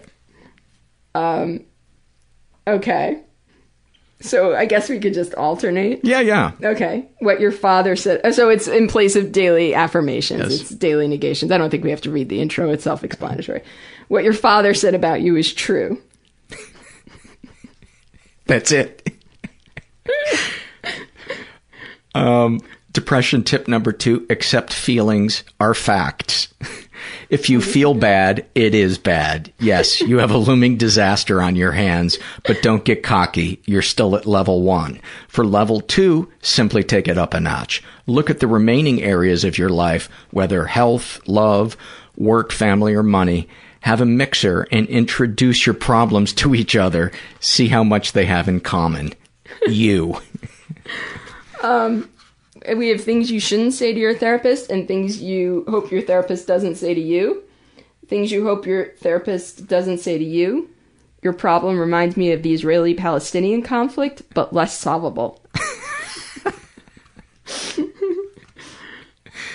Um, 1.13 1.63
okay. 2.67 3.21
So 4.21 4.55
I 4.55 4.65
guess 4.65 4.89
we 4.89 4.99
could 4.99 5.13
just 5.13 5.33
alternate. 5.35 5.99
Yeah, 6.03 6.21
yeah. 6.21 6.51
Okay. 6.63 7.07
What 7.19 7.39
your 7.39 7.51
father 7.51 7.95
said. 7.95 8.21
oh, 8.23 8.31
So 8.31 8.49
it's 8.49 8.67
in 8.67 8.87
place 8.87 9.15
of 9.15 9.31
daily 9.31 9.73
affirmations. 9.75 10.41
Yes. 10.51 10.61
It's 10.61 10.69
daily 10.71 11.07
negations. 11.07 11.51
I 11.51 11.57
don't 11.57 11.69
think 11.69 11.83
we 11.83 11.89
have 11.91 12.01
to 12.01 12.11
read 12.11 12.29
the 12.29 12.39
intro. 12.41 12.69
It's 12.71 12.83
self-explanatory. 12.85 13.61
What 14.07 14.23
your 14.23 14.33
father 14.33 14.73
said 14.73 14.95
about 14.95 15.21
you 15.21 15.35
is 15.35 15.53
true. 15.53 16.01
That's 18.47 18.71
it. 18.71 19.11
um, 22.13 22.61
depression 22.91 23.43
tip 23.43 23.67
number 23.67 23.91
two 23.91 24.25
accept 24.29 24.71
feelings 24.73 25.43
are 25.59 25.73
facts. 25.73 26.53
If 27.29 27.49
you 27.49 27.61
feel 27.61 27.93
bad, 27.93 28.45
it 28.55 28.75
is 28.75 28.97
bad. 28.97 29.51
Yes, 29.59 30.01
you 30.01 30.17
have 30.17 30.31
a 30.31 30.37
looming 30.37 30.77
disaster 30.77 31.41
on 31.41 31.55
your 31.55 31.71
hands, 31.71 32.17
but 32.43 32.61
don't 32.61 32.85
get 32.85 33.03
cocky. 33.03 33.61
You're 33.65 33.81
still 33.81 34.15
at 34.15 34.25
level 34.25 34.61
one. 34.61 34.99
For 35.27 35.45
level 35.45 35.81
two, 35.81 36.31
simply 36.41 36.83
take 36.83 37.07
it 37.07 37.17
up 37.17 37.33
a 37.33 37.39
notch. 37.39 37.83
Look 38.07 38.29
at 38.29 38.39
the 38.39 38.47
remaining 38.47 39.01
areas 39.01 39.43
of 39.43 39.57
your 39.57 39.69
life, 39.69 40.09
whether 40.31 40.65
health, 40.65 41.19
love, 41.27 41.77
work, 42.15 42.51
family, 42.51 42.93
or 42.93 43.03
money. 43.03 43.47
Have 43.81 44.01
a 44.01 44.05
mixer 44.05 44.67
and 44.71 44.87
introduce 44.87 45.65
your 45.65 45.75
problems 45.75 46.33
to 46.33 46.55
each 46.55 46.75
other. 46.75 47.11
See 47.39 47.67
how 47.67 47.83
much 47.83 48.13
they 48.13 48.25
have 48.25 48.47
in 48.47 48.59
common. 48.61 49.13
You. 49.67 50.21
Um, 51.63 52.09
we 52.73 52.89
have 52.89 53.01
things 53.01 53.31
you 53.31 53.39
shouldn't 53.39 53.73
say 53.73 53.93
to 53.93 53.99
your 53.99 54.15
therapist 54.15 54.69
and 54.69 54.87
things 54.87 55.21
you 55.21 55.65
hope 55.67 55.91
your 55.91 56.01
therapist 56.01 56.47
doesn't 56.47 56.75
say 56.75 56.93
to 56.93 57.01
you. 57.01 57.43
Things 58.07 58.31
you 58.31 58.45
hope 58.45 58.65
your 58.65 58.93
therapist 58.99 59.67
doesn't 59.67 59.99
say 59.99 60.17
to 60.17 60.23
you. 60.23 60.69
Your 61.21 61.33
problem 61.33 61.77
reminds 61.79 62.15
me 62.15 62.31
of 62.31 62.43
the 62.43 62.53
Israeli 62.53 62.93
Palestinian 62.93 63.63
conflict, 63.63 64.21
but 64.33 64.53
less 64.53 64.77
solvable. 64.77 65.41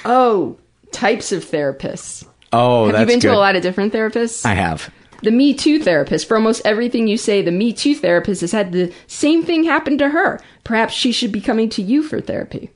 oh, 0.04 0.58
types 0.90 1.30
of 1.30 1.44
therapists. 1.44 2.26
Oh, 2.52 2.90
have 2.90 3.00
you 3.00 3.06
been 3.06 3.20
good. 3.20 3.28
to 3.28 3.34
a 3.34 3.38
lot 3.38 3.54
of 3.54 3.62
different 3.62 3.92
therapists? 3.92 4.44
I 4.44 4.54
have. 4.54 4.92
The 5.22 5.30
Me 5.30 5.54
Too 5.54 5.78
therapist. 5.78 6.26
For 6.26 6.36
almost 6.36 6.62
everything 6.64 7.06
you 7.06 7.16
say, 7.16 7.42
the 7.42 7.52
Me 7.52 7.72
Too 7.72 7.94
therapist 7.94 8.40
has 8.40 8.52
had 8.52 8.72
the 8.72 8.92
same 9.06 9.44
thing 9.44 9.62
happen 9.64 9.96
to 9.98 10.08
her. 10.08 10.40
Perhaps 10.64 10.94
she 10.94 11.12
should 11.12 11.30
be 11.30 11.40
coming 11.40 11.68
to 11.70 11.82
you 11.82 12.02
for 12.02 12.20
therapy. 12.20 12.70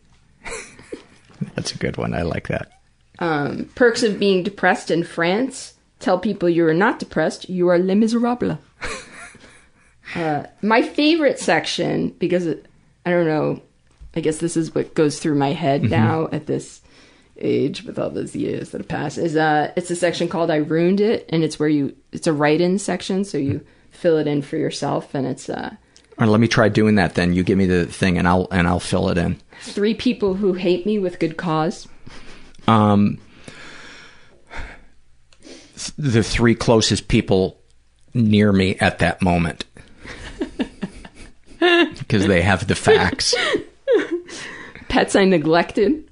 That's 1.54 1.74
a 1.74 1.78
good 1.78 1.96
one. 1.96 2.14
I 2.14 2.22
like 2.22 2.48
that. 2.48 2.70
Um, 3.18 3.70
perks 3.74 4.02
of 4.02 4.18
being 4.18 4.42
depressed 4.42 4.90
in 4.90 5.04
France. 5.04 5.74
Tell 6.00 6.18
people 6.18 6.48
you 6.48 6.66
are 6.66 6.74
not 6.74 6.98
depressed. 6.98 7.48
You 7.48 7.68
are 7.68 7.78
les 7.78 7.94
miserables. 7.94 8.58
uh, 10.16 10.44
my 10.62 10.82
favorite 10.82 11.38
section, 11.38 12.10
because 12.18 12.46
it, 12.46 12.66
I 13.06 13.10
don't 13.10 13.26
know, 13.26 13.62
I 14.16 14.20
guess 14.20 14.38
this 14.38 14.56
is 14.56 14.74
what 14.74 14.94
goes 14.94 15.18
through 15.18 15.36
my 15.36 15.52
head 15.52 15.82
Mhm. 15.82 15.90
now 15.90 16.28
at 16.32 16.46
this 16.46 16.80
age 17.40 17.82
with 17.84 17.98
all 17.98 18.10
those 18.10 18.36
years 18.36 18.70
that 18.70 18.78
have 18.80 18.88
passed. 18.88 19.18
Is 19.18 19.36
uh, 19.36 19.72
it's 19.76 19.90
a 19.90 19.96
section 19.96 20.28
called 20.28 20.50
"I 20.50 20.56
Ruined 20.56 21.00
It," 21.00 21.26
and 21.30 21.42
it's 21.42 21.58
where 21.58 21.68
you 21.68 21.94
it's 22.12 22.26
a 22.28 22.32
write-in 22.32 22.78
section, 22.78 23.24
so 23.24 23.38
you 23.38 23.60
fill 23.90 24.18
it 24.18 24.26
in 24.28 24.42
for 24.42 24.56
yourself, 24.56 25.14
and 25.14 25.26
it's 25.26 25.48
uh, 25.48 25.74
right, 26.18 26.28
let 26.28 26.40
me 26.40 26.48
try 26.48 26.68
doing 26.68 26.96
that 26.96 27.14
then. 27.14 27.32
You 27.34 27.42
give 27.42 27.58
me 27.58 27.66
the 27.66 27.86
thing 27.86 28.18
and 28.18 28.26
I'll 28.28 28.48
and 28.50 28.66
I'll 28.66 28.80
fill 28.80 29.08
it 29.10 29.18
in. 29.18 29.40
three 29.60 29.94
people 29.94 30.34
who 30.34 30.54
hate 30.54 30.86
me 30.86 30.98
with 30.98 31.18
good 31.18 31.36
cause. 31.36 31.88
Um, 32.66 33.18
th- 35.42 35.92
the 35.98 36.22
three 36.22 36.54
closest 36.54 37.08
people 37.08 37.58
near 38.14 38.52
me 38.52 38.76
at 38.76 39.00
that 39.00 39.20
moment 39.20 39.64
because 41.98 42.26
they 42.26 42.42
have 42.42 42.66
the 42.66 42.74
facts. 42.74 43.34
Pets 44.88 45.16
I 45.16 45.24
neglected. 45.24 46.08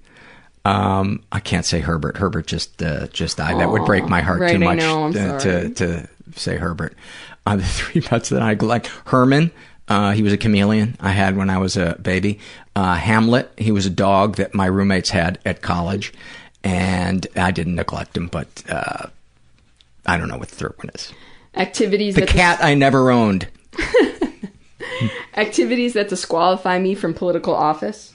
Um, 0.65 1.23
I 1.33 1.41
can't 1.41 1.65
say 1.65 1.81
Herbert. 1.81 2.17
Herbert 2.17 2.47
just 2.47 2.83
uh, 2.83 3.07
just 3.09 3.37
died. 3.37 3.61
that 3.61 3.71
would 3.71 3.85
break 3.85 4.09
my 4.09 4.21
heart 4.21 4.41
right, 4.41 4.53
too 4.53 4.59
much 4.59 4.79
know, 4.79 5.13
sorry. 5.13 5.41
to 5.41 5.69
to 5.71 6.09
say 6.37 6.57
Herbert. 6.57 6.97
Uh, 7.45 7.57
the 7.57 7.65
three 7.65 8.01
pets 8.01 8.29
that 8.29 8.43
I 8.43 8.55
like 8.55 8.87
Herman. 9.07 9.51
Uh, 9.89 10.13
he 10.13 10.23
was 10.23 10.33
a 10.33 10.39
chameleon 10.39 10.97
I 11.01 11.11
had 11.11 11.37
when 11.37 11.51
I 11.51 11.59
was 11.59 11.77
a 11.77 11.97
baby. 12.01 12.39
Uh, 12.75 12.95
Hamlet. 12.95 13.53
He 13.59 13.73
was 13.73 13.85
a 13.87 13.91
dog 13.91 14.37
that 14.37 14.55
my 14.55 14.67
roommates 14.67 15.11
had 15.11 15.39
at 15.45 15.61
college, 15.61 16.13
and 16.65 17.27
I 17.37 17.51
didn't 17.51 17.75
neglect 17.75 18.17
him, 18.17 18.29
but 18.29 18.49
uh, 18.69 19.07
I 20.07 20.17
don't 20.17 20.29
know 20.29 20.39
what 20.39 20.49
the 20.49 20.57
third 20.57 20.75
one 20.79 20.91
is. 20.95 21.13
Activities 21.55 22.15
The 22.15 22.27
cat 22.27 22.61
I 22.63 22.75
never 22.75 23.11
owned. 23.11 23.49
activities 25.37 25.93
that 25.95 26.09
disqualify 26.09 26.79
me 26.79 26.95
from 26.95 27.13
political 27.15 27.55
office. 27.55 28.15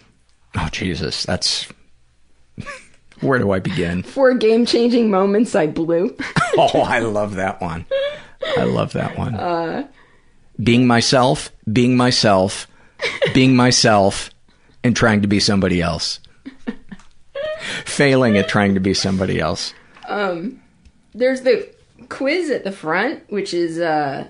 Oh 0.55 0.69
Jesus, 0.71 1.23
that's 1.23 1.67
where 3.21 3.39
do 3.39 3.51
I 3.51 3.59
begin? 3.59 4.03
Four 4.03 4.33
game-changing 4.35 5.09
moments 5.09 5.55
I 5.55 5.67
blew. 5.67 6.15
Oh, 6.59 6.81
I 6.81 6.99
love 6.99 7.35
that 7.35 7.61
one. 7.61 7.85
I 8.57 8.63
love 8.63 8.93
that 8.93 9.15
one. 9.15 9.35
Uh, 9.35 9.87
being 10.61 10.87
myself, 10.87 11.51
being 11.71 11.95
myself, 11.95 12.67
being 13.33 13.55
myself, 13.55 14.29
and 14.83 14.95
trying 14.95 15.21
to 15.21 15.27
be 15.27 15.39
somebody 15.39 15.81
else. 15.81 16.19
Failing 17.85 18.37
at 18.37 18.47
trying 18.47 18.73
to 18.75 18.79
be 18.79 18.93
somebody 18.93 19.39
else. 19.39 19.73
um, 20.07 20.61
there's 21.13 21.41
the 21.41 21.67
quiz 22.09 22.49
at 22.49 22.63
the 22.63 22.71
front, 22.71 23.29
which 23.29 23.53
is 23.53 23.79
uh, 23.79 24.27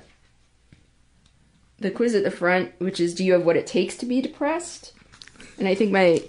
the 1.79 1.91
quiz 1.91 2.15
at 2.15 2.23
the 2.23 2.31
front, 2.31 2.71
which 2.79 2.99
is, 2.99 3.13
do 3.13 3.23
you 3.23 3.33
have 3.33 3.45
what 3.45 3.57
it 3.57 3.67
takes 3.67 3.97
to 3.97 4.05
be 4.05 4.21
depressed? 4.21 4.93
And 5.59 5.67
I 5.67 5.75
think 5.75 5.91
my 5.91 6.23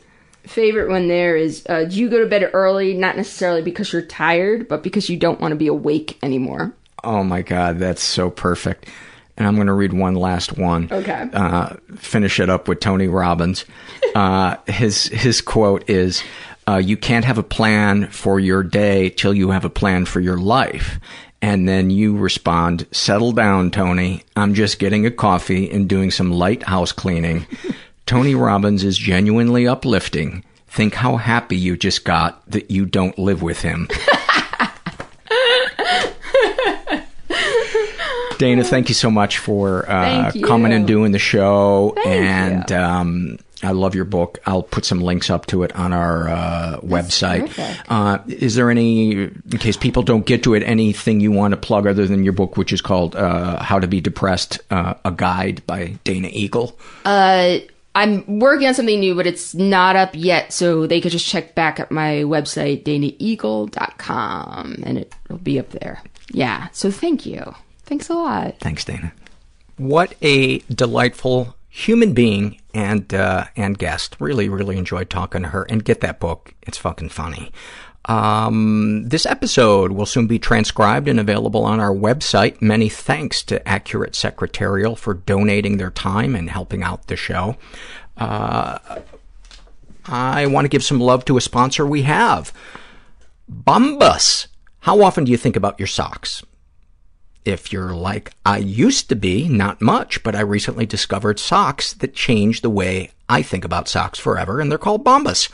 favorite 0.44 0.90
one 0.90 1.08
there 1.08 1.36
is, 1.36 1.64
uh, 1.68 1.84
do 1.84 1.96
you 1.96 2.08
go 2.08 2.18
to 2.18 2.26
bed 2.28 2.50
early, 2.52 2.94
not 2.94 3.16
necessarily 3.16 3.62
because 3.62 3.92
you're 3.92 4.02
tired, 4.02 4.68
but 4.68 4.82
because 4.82 5.08
you 5.08 5.16
don't 5.16 5.40
want 5.40 5.52
to 5.52 5.56
be 5.56 5.68
awake 5.68 6.18
anymore? 6.22 6.74
Oh 7.04 7.22
my 7.22 7.42
God, 7.42 7.78
that's 7.78 8.02
so 8.02 8.30
perfect. 8.30 8.86
And 9.38 9.46
I'm 9.46 9.54
going 9.54 9.68
to 9.68 9.72
read 9.72 9.92
one 9.92 10.14
last 10.14 10.58
one. 10.58 10.88
Okay. 10.90 11.28
Uh, 11.32 11.76
finish 11.96 12.40
it 12.40 12.50
up 12.50 12.66
with 12.68 12.80
Tony 12.80 13.06
Robbins. 13.06 13.64
Uh, 14.14 14.56
his 14.66 15.04
his 15.04 15.40
quote 15.40 15.88
is, 15.88 16.22
uh, 16.66 16.76
"You 16.76 16.96
can't 16.96 17.24
have 17.24 17.38
a 17.38 17.44
plan 17.44 18.08
for 18.08 18.40
your 18.40 18.62
day 18.62 19.08
till 19.10 19.32
you 19.32 19.50
have 19.50 19.64
a 19.64 19.70
plan 19.70 20.04
for 20.04 20.20
your 20.20 20.36
life." 20.36 20.98
And 21.40 21.68
then 21.68 21.90
you 21.90 22.16
respond, 22.16 22.86
"Settle 22.90 23.30
down, 23.30 23.70
Tony. 23.70 24.24
I'm 24.34 24.54
just 24.54 24.80
getting 24.80 25.06
a 25.06 25.10
coffee 25.10 25.70
and 25.70 25.88
doing 25.88 26.10
some 26.10 26.32
light 26.32 26.64
house 26.64 26.90
cleaning." 26.92 27.46
Tony 28.06 28.34
Robbins 28.34 28.84
is 28.84 28.98
genuinely 28.98 29.68
uplifting. 29.68 30.42
Think 30.66 30.94
how 30.94 31.16
happy 31.16 31.56
you 31.56 31.76
just 31.76 32.04
got 32.04 32.42
that 32.50 32.70
you 32.70 32.86
don't 32.86 33.18
live 33.18 33.42
with 33.42 33.60
him. 33.60 33.86
Dana, 38.38 38.64
thank 38.64 38.88
you 38.88 38.94
so 38.94 39.10
much 39.10 39.38
for 39.38 39.88
uh, 39.90 40.32
coming 40.44 40.72
and 40.72 40.86
doing 40.86 41.12
the 41.12 41.18
show. 41.18 41.92
Thank 41.96 42.06
and 42.08 42.72
um, 42.72 43.38
I 43.62 43.72
love 43.72 43.94
your 43.94 44.04
book. 44.04 44.38
I'll 44.46 44.62
put 44.62 44.84
some 44.84 45.00
links 45.00 45.30
up 45.30 45.46
to 45.46 45.64
it 45.64 45.74
on 45.74 45.92
our 45.92 46.28
uh, 46.28 46.78
website. 46.80 47.52
Uh, 47.88 48.18
is 48.28 48.54
there 48.54 48.70
any, 48.70 49.24
in 49.24 49.58
case 49.58 49.76
people 49.76 50.02
don't 50.02 50.24
get 50.24 50.44
to 50.44 50.54
it, 50.54 50.62
anything 50.62 51.20
you 51.20 51.32
want 51.32 51.52
to 51.52 51.56
plug 51.56 51.86
other 51.86 52.06
than 52.06 52.22
your 52.22 52.32
book, 52.32 52.56
which 52.56 52.72
is 52.72 52.80
called 52.80 53.16
uh, 53.16 53.62
How 53.62 53.80
to 53.80 53.88
Be 53.88 54.00
Depressed, 54.00 54.60
uh, 54.70 54.94
a 55.04 55.10
guide 55.10 55.66
by 55.66 55.98
Dana 56.04 56.28
Eagle? 56.30 56.78
Uh, 57.04 57.58
I'm 57.94 58.38
working 58.38 58.68
on 58.68 58.74
something 58.74 59.00
new, 59.00 59.16
but 59.16 59.26
it's 59.26 59.54
not 59.54 59.96
up 59.96 60.10
yet, 60.14 60.52
so 60.52 60.86
they 60.86 61.00
could 61.00 61.10
just 61.10 61.26
check 61.26 61.56
back 61.56 61.80
at 61.80 61.90
my 61.90 62.22
website, 62.22 62.84
danaeagle.com, 62.84 64.76
and 64.84 64.98
it'll 64.98 65.38
be 65.38 65.58
up 65.58 65.70
there. 65.70 66.00
Yeah, 66.30 66.68
so 66.70 66.92
thank 66.92 67.26
you. 67.26 67.54
Thanks 67.88 68.10
a 68.10 68.14
lot. 68.14 68.58
Thanks, 68.60 68.84
Dana. 68.84 69.12
What 69.78 70.14
a 70.20 70.58
delightful 70.58 71.56
human 71.70 72.12
being 72.12 72.60
and 72.74 73.12
uh, 73.14 73.46
and 73.56 73.78
guest. 73.78 74.14
Really, 74.20 74.50
really 74.50 74.76
enjoyed 74.76 75.08
talking 75.08 75.42
to 75.42 75.48
her. 75.48 75.62
And 75.62 75.82
get 75.82 76.02
that 76.02 76.20
book; 76.20 76.52
it's 76.62 76.76
fucking 76.76 77.08
funny. 77.08 77.50
Um, 78.04 79.08
this 79.08 79.24
episode 79.24 79.92
will 79.92 80.04
soon 80.04 80.26
be 80.26 80.38
transcribed 80.38 81.08
and 81.08 81.18
available 81.18 81.64
on 81.64 81.80
our 81.80 81.94
website. 81.94 82.60
Many 82.60 82.90
thanks 82.90 83.42
to 83.44 83.66
Accurate 83.66 84.14
Secretarial 84.14 84.94
for 84.94 85.14
donating 85.14 85.78
their 85.78 85.90
time 85.90 86.34
and 86.34 86.50
helping 86.50 86.82
out 86.82 87.06
the 87.06 87.16
show. 87.16 87.56
Uh, 88.18 88.78
I 90.04 90.44
want 90.46 90.66
to 90.66 90.70
give 90.70 90.84
some 90.84 91.00
love 91.00 91.24
to 91.24 91.38
a 91.38 91.40
sponsor 91.40 91.86
we 91.86 92.02
have, 92.02 92.52
Bombas. 93.50 94.48
How 94.80 95.00
often 95.02 95.24
do 95.24 95.30
you 95.30 95.38
think 95.38 95.56
about 95.56 95.78
your 95.80 95.86
socks? 95.86 96.42
If 97.44 97.72
you're 97.72 97.94
like, 97.94 98.32
I 98.44 98.58
used 98.58 99.08
to 99.08 99.16
be, 99.16 99.48
not 99.48 99.80
much, 99.80 100.22
but 100.22 100.34
I 100.34 100.40
recently 100.40 100.86
discovered 100.86 101.38
socks 101.38 101.94
that 101.94 102.14
changed 102.14 102.62
the 102.62 102.70
way 102.70 103.10
I 103.28 103.42
think 103.42 103.64
about 103.64 103.88
socks 103.88 104.18
forever, 104.18 104.60
and 104.60 104.70
they're 104.70 104.78
called 104.78 105.04
Bombas. 105.04 105.50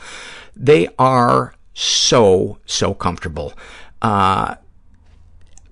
They 0.55 0.89
are 0.99 1.55
so, 1.73 2.57
so 2.65 2.93
comfortable. 2.93 3.53
Uh, 4.01 4.55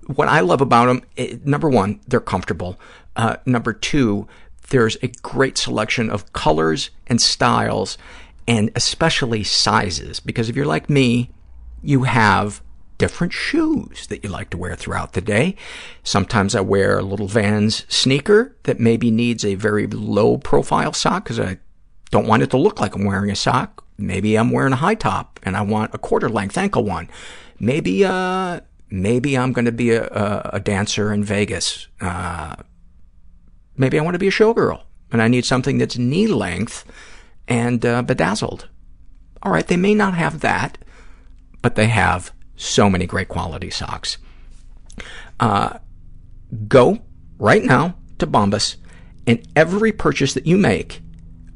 what 0.06 0.28
I 0.28 0.40
love 0.40 0.60
about 0.60 0.86
them, 0.86 1.02
it, 1.16 1.46
number 1.46 1.68
one, 1.68 2.00
they're 2.06 2.20
comfortable. 2.20 2.78
Uh, 3.16 3.36
number 3.46 3.72
two, 3.72 4.28
there's 4.70 4.96
a 5.02 5.08
great 5.22 5.56
selection 5.58 6.10
of 6.10 6.32
colors 6.32 6.90
and 7.06 7.20
styles 7.20 7.98
and 8.46 8.70
especially 8.74 9.44
sizes. 9.44 10.20
Because 10.20 10.48
if 10.48 10.56
you're 10.56 10.66
like 10.66 10.90
me, 10.90 11.30
you 11.82 12.04
have 12.04 12.62
different 12.98 13.32
shoes 13.32 14.06
that 14.06 14.22
you 14.22 14.30
like 14.30 14.50
to 14.50 14.56
wear 14.56 14.76
throughout 14.76 15.12
the 15.12 15.20
day. 15.20 15.56
Sometimes 16.02 16.54
I 16.54 16.60
wear 16.60 16.98
a 16.98 17.02
little 17.02 17.28
Vans 17.28 17.84
sneaker 17.88 18.56
that 18.64 18.80
maybe 18.80 19.10
needs 19.10 19.44
a 19.44 19.54
very 19.54 19.86
low 19.86 20.38
profile 20.38 20.92
sock 20.92 21.24
because 21.24 21.40
I 21.40 21.58
don't 22.10 22.26
want 22.26 22.42
it 22.42 22.50
to 22.50 22.56
look 22.56 22.80
like 22.80 22.94
I'm 22.94 23.04
wearing 23.04 23.30
a 23.30 23.36
sock. 23.36 23.84
Maybe 23.98 24.36
I'm 24.36 24.50
wearing 24.50 24.72
a 24.72 24.76
high 24.76 24.94
top 24.94 25.40
and 25.42 25.56
I 25.56 25.62
want 25.62 25.94
a 25.94 25.98
quarter 25.98 26.28
length 26.28 26.56
ankle 26.56 26.84
one. 26.84 27.08
Maybe, 27.58 28.04
uh, 28.04 28.60
maybe 28.90 29.36
I'm 29.36 29.52
going 29.52 29.64
to 29.64 29.72
be 29.72 29.90
a, 29.90 30.04
a, 30.06 30.50
a, 30.54 30.60
dancer 30.60 31.12
in 31.12 31.24
Vegas. 31.24 31.86
Uh, 32.00 32.56
maybe 33.76 33.98
I 33.98 34.02
want 34.02 34.14
to 34.14 34.18
be 34.18 34.28
a 34.28 34.32
showgirl 34.32 34.82
and 35.12 35.22
I 35.22 35.28
need 35.28 35.44
something 35.44 35.78
that's 35.78 35.96
knee 35.96 36.26
length 36.26 36.84
and 37.46 37.84
uh, 37.84 38.02
bedazzled. 38.02 38.68
All 39.42 39.52
right, 39.52 39.66
they 39.66 39.76
may 39.76 39.94
not 39.94 40.14
have 40.14 40.40
that, 40.40 40.78
but 41.62 41.74
they 41.74 41.86
have 41.86 42.32
so 42.56 42.88
many 42.88 43.06
great 43.06 43.28
quality 43.28 43.70
socks. 43.70 44.18
Uh, 45.40 45.78
go 46.68 47.00
right 47.38 47.64
now 47.64 47.96
to 48.18 48.26
Bombas, 48.26 48.76
and 49.26 49.46
every 49.56 49.92
purchase 49.92 50.34
that 50.34 50.46
you 50.46 50.56
make, 50.56 51.02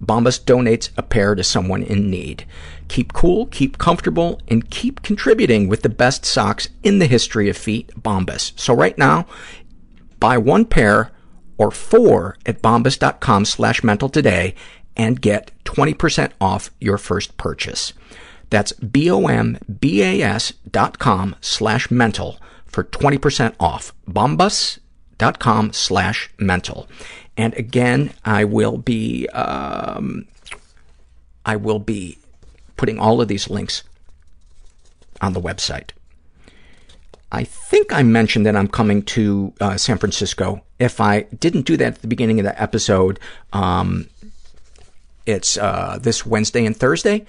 Bombas 0.03 0.43
donates 0.43 0.91
a 0.97 1.03
pair 1.03 1.35
to 1.35 1.43
someone 1.43 1.83
in 1.83 2.11
need. 2.11 2.47
Keep 2.89 3.13
cool, 3.13 3.47
keep 3.47 3.79
comfortable, 3.79 4.41
and 4.49 4.71
keep 4.71 5.03
contributing 5.03 5.69
with 5.69 5.83
the 5.83 5.89
best 5.89 6.25
socks 6.25 6.69
in 6.83 6.99
the 6.99 7.07
history 7.07 7.49
of 7.49 7.57
feet, 7.57 7.91
Bombas. 8.01 8.59
So 8.59 8.75
right 8.75 8.97
now, 8.97 9.27
buy 10.21 10.39
one 10.39 10.65
pair 10.65 11.11
or 11.59 11.71
four 11.71 12.37
at 12.47 12.63
bombas.com 12.63 13.45
slash 13.45 13.83
mental 13.83 14.09
today 14.09 14.55
and 14.97 15.21
get 15.21 15.51
20% 15.65 16.33
off 16.41 16.71
your 16.81 16.99
first 16.99 17.37
purchase. 17.37 17.93
That's 18.51 18.73
B-O-M-B-A-S 18.73 20.53
dot 20.71 20.99
com 20.99 21.37
slash 21.41 21.91
mental 21.91 22.39
for 22.67 22.85
20% 22.85 23.55
off. 23.61 23.93
Bombas 24.09 24.79
dot 25.19 25.39
com 25.39 25.73
slash 25.73 26.31
mental. 26.39 26.89
And 27.37 27.55
again, 27.55 28.13
I 28.25 28.45
will 28.45 28.79
be, 28.79 29.29
um, 29.29 30.27
I 31.45 31.57
will 31.57 31.79
be 31.79 32.19
putting 32.77 32.99
all 32.99 33.21
of 33.21 33.29
these 33.29 33.51
links 33.51 33.83
on 35.21 35.33
the 35.33 35.41
website. 35.41 35.91
I 37.31 37.45
think 37.45 37.93
I 37.93 38.03
mentioned 38.03 38.47
that 38.47 38.57
I'm 38.57 38.69
coming 38.69 39.03
to 39.03 39.53
uh, 39.61 39.77
San 39.77 39.99
Francisco. 39.99 40.63
If 40.79 41.01
I 41.01 41.23
didn't 41.23 41.63
do 41.63 41.77
that 41.77 41.95
at 41.95 42.03
the 42.03 42.09
beginning 42.09 42.41
of 42.41 42.45
the 42.45 42.61
episode, 42.61 43.21
um, 43.53 44.09
it's 45.27 45.59
uh, 45.59 45.99
this 46.01 46.25
Wednesday 46.25 46.65
and 46.65 46.75
Thursday. 46.77 47.27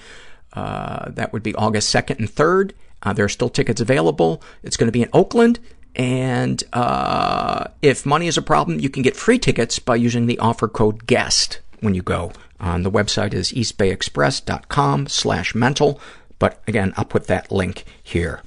Uh, 0.53 1.09
that 1.11 1.31
would 1.33 1.43
be 1.43 1.55
August 1.55 1.93
2nd 1.93 2.19
and 2.19 2.29
3rd. 2.29 2.71
Uh, 3.03 3.13
there 3.13 3.25
are 3.25 3.29
still 3.29 3.49
tickets 3.49 3.81
available. 3.81 4.41
It's 4.63 4.77
going 4.77 4.87
to 4.87 4.91
be 4.91 5.01
in 5.01 5.09
Oakland. 5.13 5.59
And 5.95 6.63
uh, 6.73 7.67
if 7.81 8.05
money 8.05 8.27
is 8.27 8.37
a 8.37 8.41
problem, 8.41 8.79
you 8.79 8.89
can 8.89 9.03
get 9.03 9.15
free 9.15 9.39
tickets 9.39 9.79
by 9.79 9.95
using 9.95 10.27
the 10.27 10.39
offer 10.39 10.67
code 10.67 11.07
GUEST 11.07 11.59
when 11.81 11.95
you 11.95 12.01
go. 12.01 12.31
On 12.59 12.83
the 12.83 12.91
website 12.91 13.33
is 13.33 13.51
eastbayexpress.com 13.53 15.07
slash 15.07 15.55
mental. 15.55 15.99
But 16.39 16.61
again, 16.67 16.93
I'll 16.97 17.05
put 17.05 17.27
that 17.27 17.51
link 17.51 17.85
here. 18.01 18.41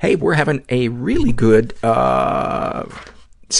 Hey, 0.00 0.16
we're 0.16 0.34
having 0.34 0.64
a 0.68 0.88
really 0.88 1.32
good, 1.32 1.74
uh, 1.82 2.86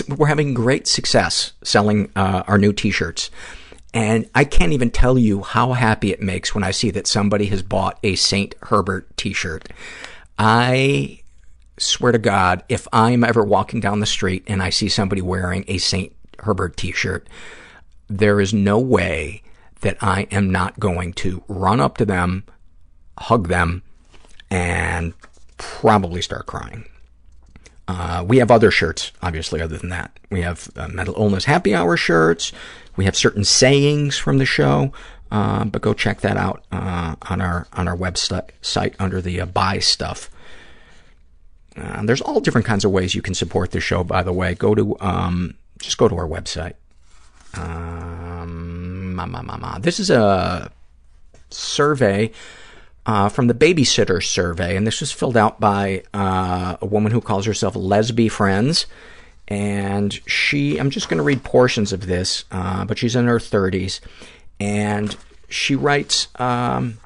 we're 0.08 0.26
having 0.26 0.54
great 0.54 0.86
success 0.86 1.52
selling 1.62 2.10
uh, 2.16 2.42
our 2.46 2.58
new 2.58 2.72
t-shirts. 2.72 3.30
And 3.98 4.30
I 4.32 4.44
can't 4.44 4.72
even 4.72 4.92
tell 4.92 5.18
you 5.18 5.42
how 5.42 5.72
happy 5.72 6.12
it 6.12 6.22
makes 6.22 6.54
when 6.54 6.62
I 6.62 6.70
see 6.70 6.92
that 6.92 7.08
somebody 7.08 7.46
has 7.46 7.64
bought 7.64 7.98
a 8.04 8.14
St. 8.14 8.54
Herbert 8.62 9.08
t-shirt. 9.16 9.70
I 10.38 11.22
swear 11.78 12.12
to 12.12 12.18
God, 12.18 12.62
if 12.68 12.86
I'm 12.92 13.24
ever 13.24 13.42
walking 13.42 13.80
down 13.80 13.98
the 13.98 14.06
street 14.06 14.44
and 14.46 14.62
I 14.62 14.70
see 14.70 14.88
somebody 14.88 15.20
wearing 15.20 15.64
a 15.66 15.78
St. 15.78 16.14
Herbert 16.38 16.76
t-shirt, 16.76 17.28
there 18.06 18.40
is 18.40 18.54
no 18.54 18.78
way 18.78 19.42
that 19.80 19.96
I 20.00 20.28
am 20.30 20.52
not 20.52 20.78
going 20.78 21.12
to 21.14 21.42
run 21.48 21.80
up 21.80 21.98
to 21.98 22.04
them, 22.04 22.44
hug 23.18 23.48
them, 23.48 23.82
and 24.48 25.12
probably 25.56 26.22
start 26.22 26.46
crying. 26.46 26.84
Uh, 27.88 28.22
we 28.24 28.36
have 28.36 28.52
other 28.52 28.70
shirts, 28.70 29.10
obviously, 29.22 29.60
other 29.60 29.76
than 29.76 29.88
that. 29.88 30.16
We 30.30 30.42
have 30.42 30.70
uh, 30.76 30.86
mental 30.86 31.16
illness 31.16 31.46
happy 31.46 31.74
hour 31.74 31.96
shirts. 31.96 32.52
We 32.98 33.04
have 33.04 33.14
certain 33.14 33.44
sayings 33.44 34.18
from 34.18 34.38
the 34.38 34.44
show, 34.44 34.92
uh, 35.30 35.64
but 35.66 35.82
go 35.82 35.94
check 35.94 36.20
that 36.22 36.36
out 36.36 36.64
uh, 36.72 37.14
on 37.22 37.40
our 37.40 37.68
on 37.72 37.86
our 37.86 37.96
website 37.96 38.94
under 38.98 39.20
the 39.20 39.40
uh, 39.40 39.46
buy 39.46 39.78
stuff. 39.78 40.28
Uh, 41.76 42.02
there's 42.02 42.20
all 42.20 42.40
different 42.40 42.66
kinds 42.66 42.84
of 42.84 42.90
ways 42.90 43.14
you 43.14 43.22
can 43.22 43.34
support 43.34 43.70
the 43.70 43.78
show. 43.78 44.02
By 44.02 44.24
the 44.24 44.32
way, 44.32 44.56
go 44.56 44.74
to 44.74 44.96
um, 44.98 45.54
just 45.78 45.96
go 45.96 46.08
to 46.08 46.16
our 46.16 46.26
website. 46.26 46.74
Um, 47.54 49.14
ma, 49.14 49.26
ma, 49.26 49.42
ma, 49.42 49.78
this 49.78 50.00
is 50.00 50.10
a 50.10 50.72
survey 51.50 52.32
uh, 53.06 53.28
from 53.28 53.46
the 53.46 53.54
Babysitter 53.54 54.20
Survey, 54.20 54.74
and 54.74 54.84
this 54.84 54.98
was 54.98 55.12
filled 55.12 55.36
out 55.36 55.60
by 55.60 56.02
uh, 56.12 56.76
a 56.80 56.86
woman 56.86 57.12
who 57.12 57.20
calls 57.20 57.46
herself 57.46 57.74
Lesby 57.74 58.28
Friends. 58.28 58.86
And 59.48 60.12
she, 60.26 60.78
I'm 60.78 60.90
just 60.90 61.08
going 61.08 61.18
to 61.18 61.24
read 61.24 61.42
portions 61.42 61.92
of 61.92 62.06
this, 62.06 62.44
uh, 62.52 62.84
but 62.84 62.98
she's 62.98 63.16
in 63.16 63.26
her 63.26 63.38
30s. 63.38 64.00
And 64.60 65.16
she 65.48 65.74
writes, 65.74 66.28
um, 66.36 66.98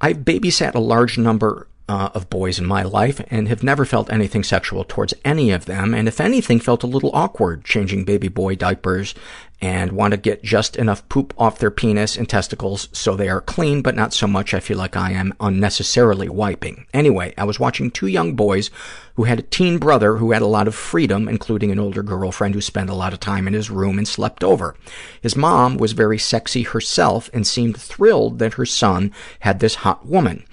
I've 0.00 0.18
babysat 0.18 0.74
a 0.74 0.80
large 0.80 1.18
number 1.18 1.66
uh, 1.88 2.10
of 2.14 2.30
boys 2.30 2.58
in 2.58 2.66
my 2.66 2.82
life 2.82 3.20
and 3.30 3.48
have 3.48 3.62
never 3.62 3.84
felt 3.84 4.10
anything 4.12 4.42
sexual 4.42 4.84
towards 4.84 5.12
any 5.24 5.50
of 5.50 5.66
them, 5.66 5.94
and 5.94 6.08
if 6.08 6.20
anything, 6.20 6.60
felt 6.60 6.82
a 6.82 6.86
little 6.86 7.10
awkward 7.12 7.64
changing 7.64 8.04
baby 8.04 8.28
boy 8.28 8.54
diapers 8.54 9.14
and 9.60 9.92
want 9.92 10.12
to 10.12 10.18
get 10.18 10.42
just 10.42 10.76
enough 10.76 11.08
poop 11.08 11.32
off 11.38 11.58
their 11.58 11.70
penis 11.70 12.16
and 12.16 12.28
testicles 12.28 12.88
so 12.92 13.14
they 13.14 13.28
are 13.28 13.40
clean, 13.40 13.82
but 13.82 13.94
not 13.94 14.12
so 14.12 14.26
much 14.26 14.52
I 14.52 14.60
feel 14.60 14.78
like 14.78 14.96
I 14.96 15.12
am 15.12 15.34
unnecessarily 15.40 16.28
wiping. 16.28 16.86
Anyway, 16.92 17.32
I 17.38 17.44
was 17.44 17.60
watching 17.60 17.90
two 17.90 18.06
young 18.06 18.34
boys 18.34 18.70
who 19.14 19.24
had 19.24 19.38
a 19.38 19.42
teen 19.42 19.78
brother 19.78 20.16
who 20.16 20.32
had 20.32 20.42
a 20.42 20.46
lot 20.46 20.66
of 20.66 20.74
freedom, 20.74 21.28
including 21.28 21.70
an 21.70 21.78
older 21.78 22.02
girlfriend 22.02 22.54
who 22.54 22.60
spent 22.60 22.90
a 22.90 22.94
lot 22.94 23.12
of 23.12 23.20
time 23.20 23.46
in 23.46 23.54
his 23.54 23.70
room 23.70 23.96
and 23.96 24.08
slept 24.08 24.42
over. 24.44 24.76
His 25.20 25.36
mom 25.36 25.76
was 25.76 25.92
very 25.92 26.18
sexy 26.18 26.64
herself 26.64 27.30
and 27.32 27.46
seemed 27.46 27.76
thrilled 27.76 28.40
that 28.40 28.54
her 28.54 28.66
son 28.66 29.12
had 29.40 29.60
this 29.60 29.76
hot 29.76 30.06
woman. 30.06 30.44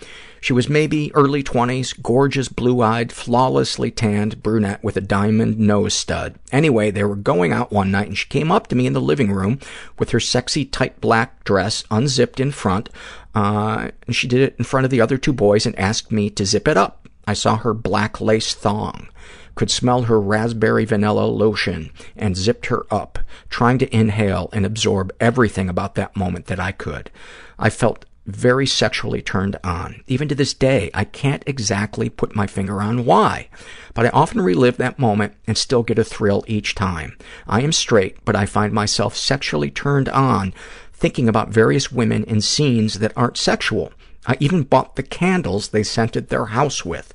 She 0.42 0.54
was 0.54 0.68
maybe 0.68 1.14
early 1.14 1.44
20s, 1.44 2.02
gorgeous, 2.02 2.48
blue-eyed, 2.48 3.12
flawlessly 3.12 3.92
tanned 3.92 4.42
brunette 4.42 4.84
with 4.84 4.98
a 4.98 5.02
diamond 5.02 5.60
nose 5.60 5.94
stud. 5.94 6.34
Anyway, 6.52 6.90
they 6.90 7.04
were 7.04 7.16
going 7.16 7.54
out 7.54 7.72
one 7.72 7.92
night 7.92 8.08
and 8.08 8.18
she 8.18 8.28
came 8.28 8.52
up 8.52 8.66
to 8.68 8.76
me 8.76 8.88
in 8.88 8.94
the 8.94 9.00
living 9.00 9.32
room 9.32 9.60
with 10.00 10.10
her 10.10 10.20
sexy 10.20 10.66
tight 10.66 11.00
black 11.00 11.44
dress 11.44 11.84
unzipped 11.92 12.40
in 12.40 12.52
front, 12.52 12.90
uh, 13.36 13.92
and 14.08 14.16
she 14.16 14.28
did 14.28 14.42
it 14.42 14.56
in 14.58 14.66
front 14.66 14.84
of 14.84 14.90
the 14.90 15.00
other 15.00 15.20
two 15.20 15.32
boys 15.32 15.68
and 15.68 15.78
asked 15.78 16.12
me 16.12 16.32
to 16.32 16.44
zip 16.44 16.68
it 16.68 16.76
up. 16.76 17.08
I 17.28 17.34
saw 17.36 17.58
her 17.58 17.76
black 17.76 18.20
lace 18.20 18.56
thong 18.56 19.10
could 19.54 19.70
smell 19.70 20.04
her 20.04 20.20
raspberry 20.20 20.86
vanilla 20.86 21.26
lotion 21.26 21.92
and 22.16 22.38
zipped 22.38 22.68
her 22.68 22.86
up, 22.90 23.20
trying 23.50 23.78
to 23.78 23.96
inhale 23.96 24.50
and 24.54 24.66
absorb 24.66 25.14
everything 25.20 25.70
about 25.70 25.96
that 25.96 26.16
moment 26.16 26.48
that 26.48 26.60
I 26.60 26.72
could. 26.72 27.12
I 27.60 27.70
felt 27.70 28.06
very 28.36 28.66
sexually 28.66 29.22
turned 29.22 29.58
on. 29.64 30.04
Even 30.08 30.28
to 30.28 30.36
this 30.36 30.54
day, 30.54 30.90
I 30.94 31.04
can't 31.04 31.44
exactly 31.46 32.10
put 32.10 32.36
my 32.36 32.48
finger 32.48 32.82
on 32.82 33.06
why, 33.06 33.50
but 33.94 34.06
I 34.06 34.10
often 34.10 34.42
relive 34.42 34.78
that 34.78 35.00
moment 35.00 35.34
and 35.48 35.58
still 35.58 35.84
get 35.84 36.00
a 36.00 36.04
thrill 36.04 36.44
each 36.48 36.76
time. 36.76 37.18
I 37.48 37.62
am 37.62 37.72
straight, 37.72 38.24
but 38.26 38.36
I 38.36 38.46
find 38.46 38.74
myself 38.74 39.16
sexually 39.16 39.72
turned 39.72 40.10
on 40.10 40.54
thinking 40.94 41.28
about 41.28 41.50
various 41.50 41.92
women 41.92 42.24
in 42.26 42.42
scenes 42.42 43.00
that 43.00 43.14
aren't 43.16 43.38
sexual. 43.38 43.92
I 44.28 44.38
even 44.40 44.64
bought 44.64 44.96
the 44.96 45.04
candles 45.04 45.70
they 45.70 45.84
scented 45.84 46.30
their 46.30 46.46
house 46.46 46.86
with. 46.86 47.14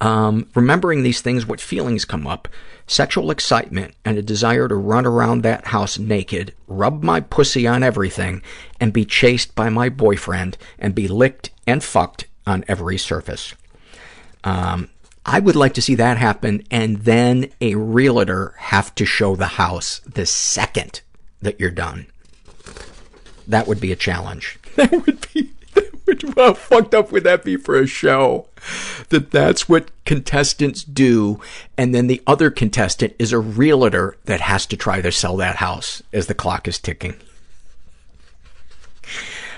Um, 0.00 0.48
remembering 0.54 1.02
these 1.02 1.20
things, 1.20 1.46
what 1.46 1.60
feelings 1.60 2.04
come 2.04 2.26
up? 2.26 2.48
Sexual 2.86 3.30
excitement 3.30 3.94
and 4.04 4.18
a 4.18 4.22
desire 4.22 4.66
to 4.66 4.74
run 4.74 5.06
around 5.06 5.42
that 5.42 5.68
house 5.68 5.98
naked, 5.98 6.54
rub 6.66 7.02
my 7.02 7.20
pussy 7.20 7.66
on 7.66 7.82
everything, 7.82 8.42
and 8.80 8.92
be 8.92 9.04
chased 9.04 9.54
by 9.54 9.68
my 9.68 9.88
boyfriend 9.88 10.56
and 10.78 10.94
be 10.94 11.06
licked 11.06 11.50
and 11.66 11.84
fucked 11.84 12.24
on 12.46 12.64
every 12.66 12.98
surface. 12.98 13.54
Um, 14.42 14.88
I 15.24 15.38
would 15.38 15.56
like 15.56 15.74
to 15.74 15.82
see 15.82 15.94
that 15.96 16.16
happen 16.16 16.64
and 16.70 16.98
then 16.98 17.52
a 17.60 17.74
realtor 17.74 18.54
have 18.56 18.94
to 18.96 19.04
show 19.04 19.36
the 19.36 19.46
house 19.46 20.00
the 20.00 20.24
second 20.26 21.02
that 21.42 21.60
you're 21.60 21.70
done. 21.70 22.06
That 23.46 23.66
would 23.66 23.80
be 23.80 23.92
a 23.92 23.96
challenge. 23.96 24.58
That 24.76 24.92
would 24.92 25.26
be, 25.34 25.50
how 26.36 26.54
fucked 26.54 26.94
up 26.94 27.12
would 27.12 27.24
that 27.24 27.44
be 27.44 27.56
for 27.56 27.78
a 27.78 27.86
show? 27.86 28.46
That 29.08 29.30
that's 29.30 29.68
what 29.68 29.90
contestants 30.04 30.84
do, 30.84 31.40
and 31.76 31.94
then 31.94 32.06
the 32.06 32.22
other 32.26 32.50
contestant 32.50 33.14
is 33.18 33.32
a 33.32 33.38
realtor 33.38 34.16
that 34.24 34.40
has 34.40 34.66
to 34.66 34.76
try 34.76 35.00
to 35.00 35.12
sell 35.12 35.36
that 35.38 35.56
house 35.56 36.02
as 36.12 36.26
the 36.26 36.34
clock 36.34 36.68
is 36.68 36.78
ticking. 36.78 37.16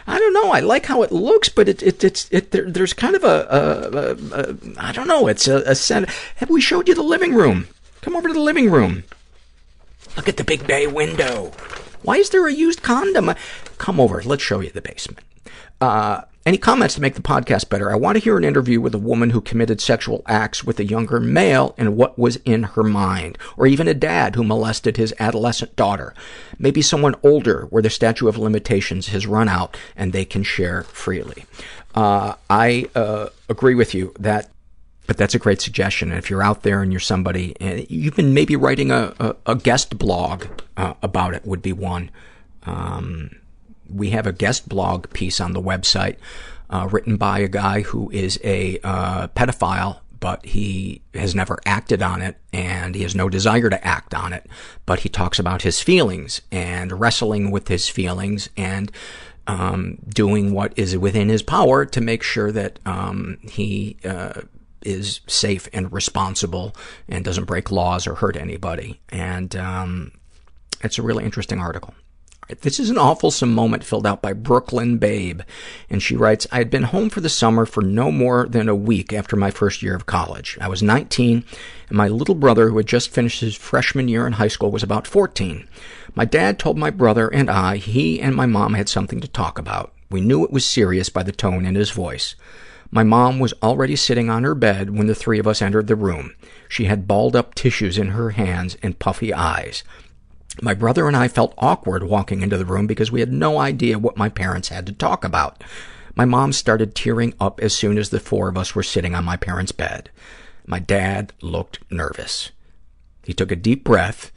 I 0.07 0.19
don't 0.19 0.35
know. 0.35 0.51
I 0.51 0.61
like 0.61 0.87
how 0.87 1.03
it 1.03 1.13
looks, 1.13 1.49
but 1.49 1.69
it, 1.69 1.83
it 1.83 2.03
it's 2.03 2.29
it 2.31 2.51
there, 2.51 2.69
there's 2.69 2.93
kind 2.93 3.15
of 3.15 3.25
a, 3.25 3.47
a, 3.51 3.99
a, 3.99 4.41
a 4.41 4.57
I 4.79 4.93
don't 4.93 5.09
know. 5.09 5.29
It's 5.29 5.47
a, 5.47 5.59
a 5.59 5.75
set. 5.75 6.09
Have 6.37 6.51
we 6.51 6.61
showed 6.61 6.89
you 6.89 6.95
the 6.95 7.03
living 7.03 7.35
room? 7.35 7.69
Come 8.01 8.17
over 8.17 8.29
to 8.29 8.35
the 8.35 8.41
living 8.41 8.71
room. 8.71 9.05
Look 10.17 10.29
at 10.29 10.37
the 10.37 10.45
big 10.45 10.67
bay 10.67 10.87
window. 10.87 11.53
Why 12.03 12.17
is 12.17 12.31
there 12.31 12.47
a 12.47 12.53
used 12.53 12.83
condom? 12.83 13.33
Come 13.79 14.01
over. 14.01 14.23
Let's 14.23 14.43
show 14.43 14.61
you 14.61 14.71
the 14.71 14.83
basement. 14.83 15.21
Uh, 15.81 16.23
any 16.45 16.59
comments 16.59 16.97
to 16.97 17.01
make 17.01 17.15
the 17.15 17.23
podcast 17.23 17.69
better? 17.69 17.91
I 17.91 17.95
want 17.95 18.17
to 18.17 18.23
hear 18.23 18.37
an 18.37 18.45
interview 18.45 18.81
with 18.81 18.95
a 18.95 18.99
woman 18.99 19.31
who 19.31 19.41
committed 19.41 19.81
sexual 19.81 20.23
acts 20.27 20.65
with 20.65 20.81
a 20.81 20.85
younger 20.85 21.21
male 21.21 21.75
and 21.79 21.97
what 21.97 22.19
was 22.19 22.37
in 22.45 22.65
her 22.65 22.83
mind, 22.83 23.39
or 23.57 23.67
even 23.67 23.87
a 23.87 23.95
dad 23.95 24.35
who 24.35 24.43
molested 24.43 24.97
his 24.97 25.15
adolescent 25.21 25.77
daughter. 25.77 26.15
Maybe 26.59 26.83
someone 26.83 27.15
older 27.23 27.67
where 27.71 27.83
the 27.83 27.91
statute 27.91 28.29
of 28.29 28.39
limitations 28.39 29.09
has 29.09 29.27
run 29.27 29.49
out 29.49 29.77
and 29.97 30.13
they 30.13 30.25
can 30.25 30.43
share 30.43 30.83
freely. 30.83 31.45
Uh, 31.95 32.35
I 32.51 32.89
uh, 32.95 33.29
agree 33.49 33.75
with 33.75 33.95
you 33.95 34.15
that 34.19 34.49
but 35.07 35.17
that's 35.17 35.35
a 35.35 35.39
great 35.39 35.61
suggestion. 35.61 36.11
And 36.11 36.19
if 36.19 36.31
you're 36.31 36.43
out 36.43 36.63
there 36.63 36.81
and 36.81 36.93
you're 36.93 37.01
somebody, 37.01 37.57
and 37.61 37.85
you've 37.91 38.15
been 38.17 38.35
maybe 38.35 38.55
writing 38.55 38.91
a, 38.91 39.13
a, 39.19 39.37
a 39.47 39.55
guest 39.57 39.99
blog 39.99 40.47
uh, 40.77 40.95
about 41.03 41.35
it 41.35 41.45
would 41.45 41.61
be 41.61 41.73
one. 41.73 42.11
Um, 42.63 43.31
we 43.95 44.11
have 44.11 44.27
a 44.27 44.33
guest 44.33 44.69
blog 44.69 45.13
piece 45.13 45.41
on 45.41 45.53
the 45.53 45.63
website 45.63 46.17
uh, 46.71 46.89
written 46.91 47.17
by 47.17 47.39
a 47.41 47.49
guy 47.49 47.83
who 47.83 48.11
is 48.11 48.41
a 48.43 48.79
uh, 48.83 49.29
pedophile, 49.29 50.01
but 50.21 50.45
he 50.47 51.03
has 51.15 51.35
never 51.35 51.59
acted 51.67 52.03
on 52.03 52.23
it 52.23 52.37
and 52.53 52.95
he 52.95 53.03
has 53.03 53.15
no 53.15 53.29
desire 53.29 53.69
to 53.69 53.87
act 53.87 54.15
on 54.15 54.33
it. 54.33 54.47
But 54.87 55.01
he 55.01 55.09
talks 55.09 55.39
about 55.39 55.63
his 55.63 55.81
feelings 55.81 56.41
and 56.51 56.99
wrestling 56.99 57.51
with 57.51 57.69
his 57.69 57.89
feelings 57.89 58.49
and 58.57 58.91
um, 59.47 59.99
doing 60.09 60.53
what 60.53 60.73
is 60.77 60.97
within 60.97 61.29
his 61.29 61.43
power 61.43 61.85
to 61.85 62.01
make 62.01 62.23
sure 62.23 62.53
that 62.53 62.79
um, 62.87 63.39
he 63.43 63.97
uh, 64.05 64.43
is 64.83 65.21
safe 65.27 65.69
and 65.73 65.93
responsible 65.93 66.75
and 67.09 67.25
doesn't 67.25 67.45
break 67.45 67.71
laws 67.71 68.07
or 68.07 68.15
hurt 68.15 68.37
anybody. 68.37 69.01
And 69.11 69.55
um, 69.57 70.13
it's 70.83 70.99
a 70.99 71.03
really 71.03 71.25
interesting 71.25 71.61
article. 71.61 71.95
This 72.61 72.81
is 72.81 72.91
an 72.91 72.97
awfulsome 72.97 73.53
moment 73.53 73.85
filled 73.85 74.07
out 74.07 74.21
by 74.21 74.33
Brooklyn 74.33 74.99
Babe. 74.99 75.43
And 75.89 76.03
she 76.03 76.17
writes, 76.17 76.47
I 76.51 76.59
had 76.59 76.71
been 76.71 76.83
home 76.83 77.09
for 77.09 77.21
the 77.21 77.29
summer 77.29 77.65
for 77.65 77.83
no 77.83 78.11
more 78.11 78.47
than 78.47 78.69
a 78.69 78.75
week 78.75 79.13
after 79.13 79.37
my 79.37 79.51
first 79.51 79.81
year 79.81 79.95
of 79.95 80.07
college. 80.07 80.59
I 80.61 80.69
was 80.69 80.83
19, 80.83 81.45
and 81.89 81.97
my 81.97 82.09
little 82.09 82.35
brother, 82.35 82.69
who 82.69 82.77
had 82.77 82.87
just 82.87 83.11
finished 83.11 83.41
his 83.41 83.55
freshman 83.55 84.09
year 84.09 84.27
in 84.27 84.35
high 84.35 84.49
school, 84.49 84.73
was 84.73 84.83
about 84.83 85.07
14. 85.07 85.69
My 86.15 86.25
dad 86.25 86.59
told 86.59 86.77
my 86.77 86.91
brother 86.91 87.29
and 87.29 87.49
I 87.49 87.77
he 87.77 88.21
and 88.21 88.35
my 88.35 88.47
mom 88.47 88.75
had 88.75 88.89
something 88.89 89.21
to 89.21 89.29
talk 89.29 89.59
about. 89.59 89.93
We 90.11 90.21
knew 90.21 90.45
it 90.45 90.53
was 90.53 90.67
serious 90.67 91.09
by 91.09 91.23
the 91.23 91.33
tone 91.33 91.65
in 91.65 91.75
his 91.75 91.91
voice. 91.91 92.35
My 92.91 93.03
mom 93.03 93.39
was 93.39 93.55
already 93.63 93.97
sitting 93.97 94.29
on 94.29 94.45
her 94.45 94.55
bed 94.55 94.91
when 94.91 95.07
the 95.07 95.15
three 95.15 95.39
of 95.39 95.47
us 95.47 95.63
entered 95.63 95.87
the 95.87 95.97
room. 95.97 96.35
She 96.69 96.85
had 96.85 97.09
balled 97.09 97.35
up 97.35 97.55
tissues 97.55 97.97
in 97.97 98.09
her 98.09 98.31
hands 98.31 98.77
and 98.83 98.99
puffy 98.99 99.33
eyes. 99.33 99.85
My 100.61 100.75
brother 100.75 101.07
and 101.07 101.17
I 101.17 101.29
felt 101.29 101.55
awkward 101.57 102.03
walking 102.05 102.43
into 102.43 102.59
the 102.59 102.67
room 102.67 102.87
because 102.87 103.11
we 103.11 103.21
had 103.21 103.33
no 103.33 103.59
idea 103.59 103.99
what 103.99 104.19
my 104.19 104.29
parents 104.29 104.69
had 104.69 104.87
to 104.87 104.93
talk 104.93 105.25
about. 105.25 105.63
My 106.15 106.27
mom 106.27 106.53
started 106.53 106.95
tearing 106.95 107.33
up 107.41 107.61
as 107.61 107.75
soon 107.75 107.97
as 107.97 108.11
the 108.11 108.21
four 108.21 108.49
of 108.49 108.59
us 108.59 108.75
were 108.75 108.83
sitting 108.83 109.15
on 109.15 109.25
my 109.25 109.37
parents' 109.37 109.73
bed. 109.73 110.11
My 110.67 110.79
dad 110.79 111.33
looked 111.41 111.79
nervous. 111.91 112.51
He 113.25 113.33
took 113.33 113.51
a 113.51 113.57
deep 113.57 113.83
breath, 113.83 114.31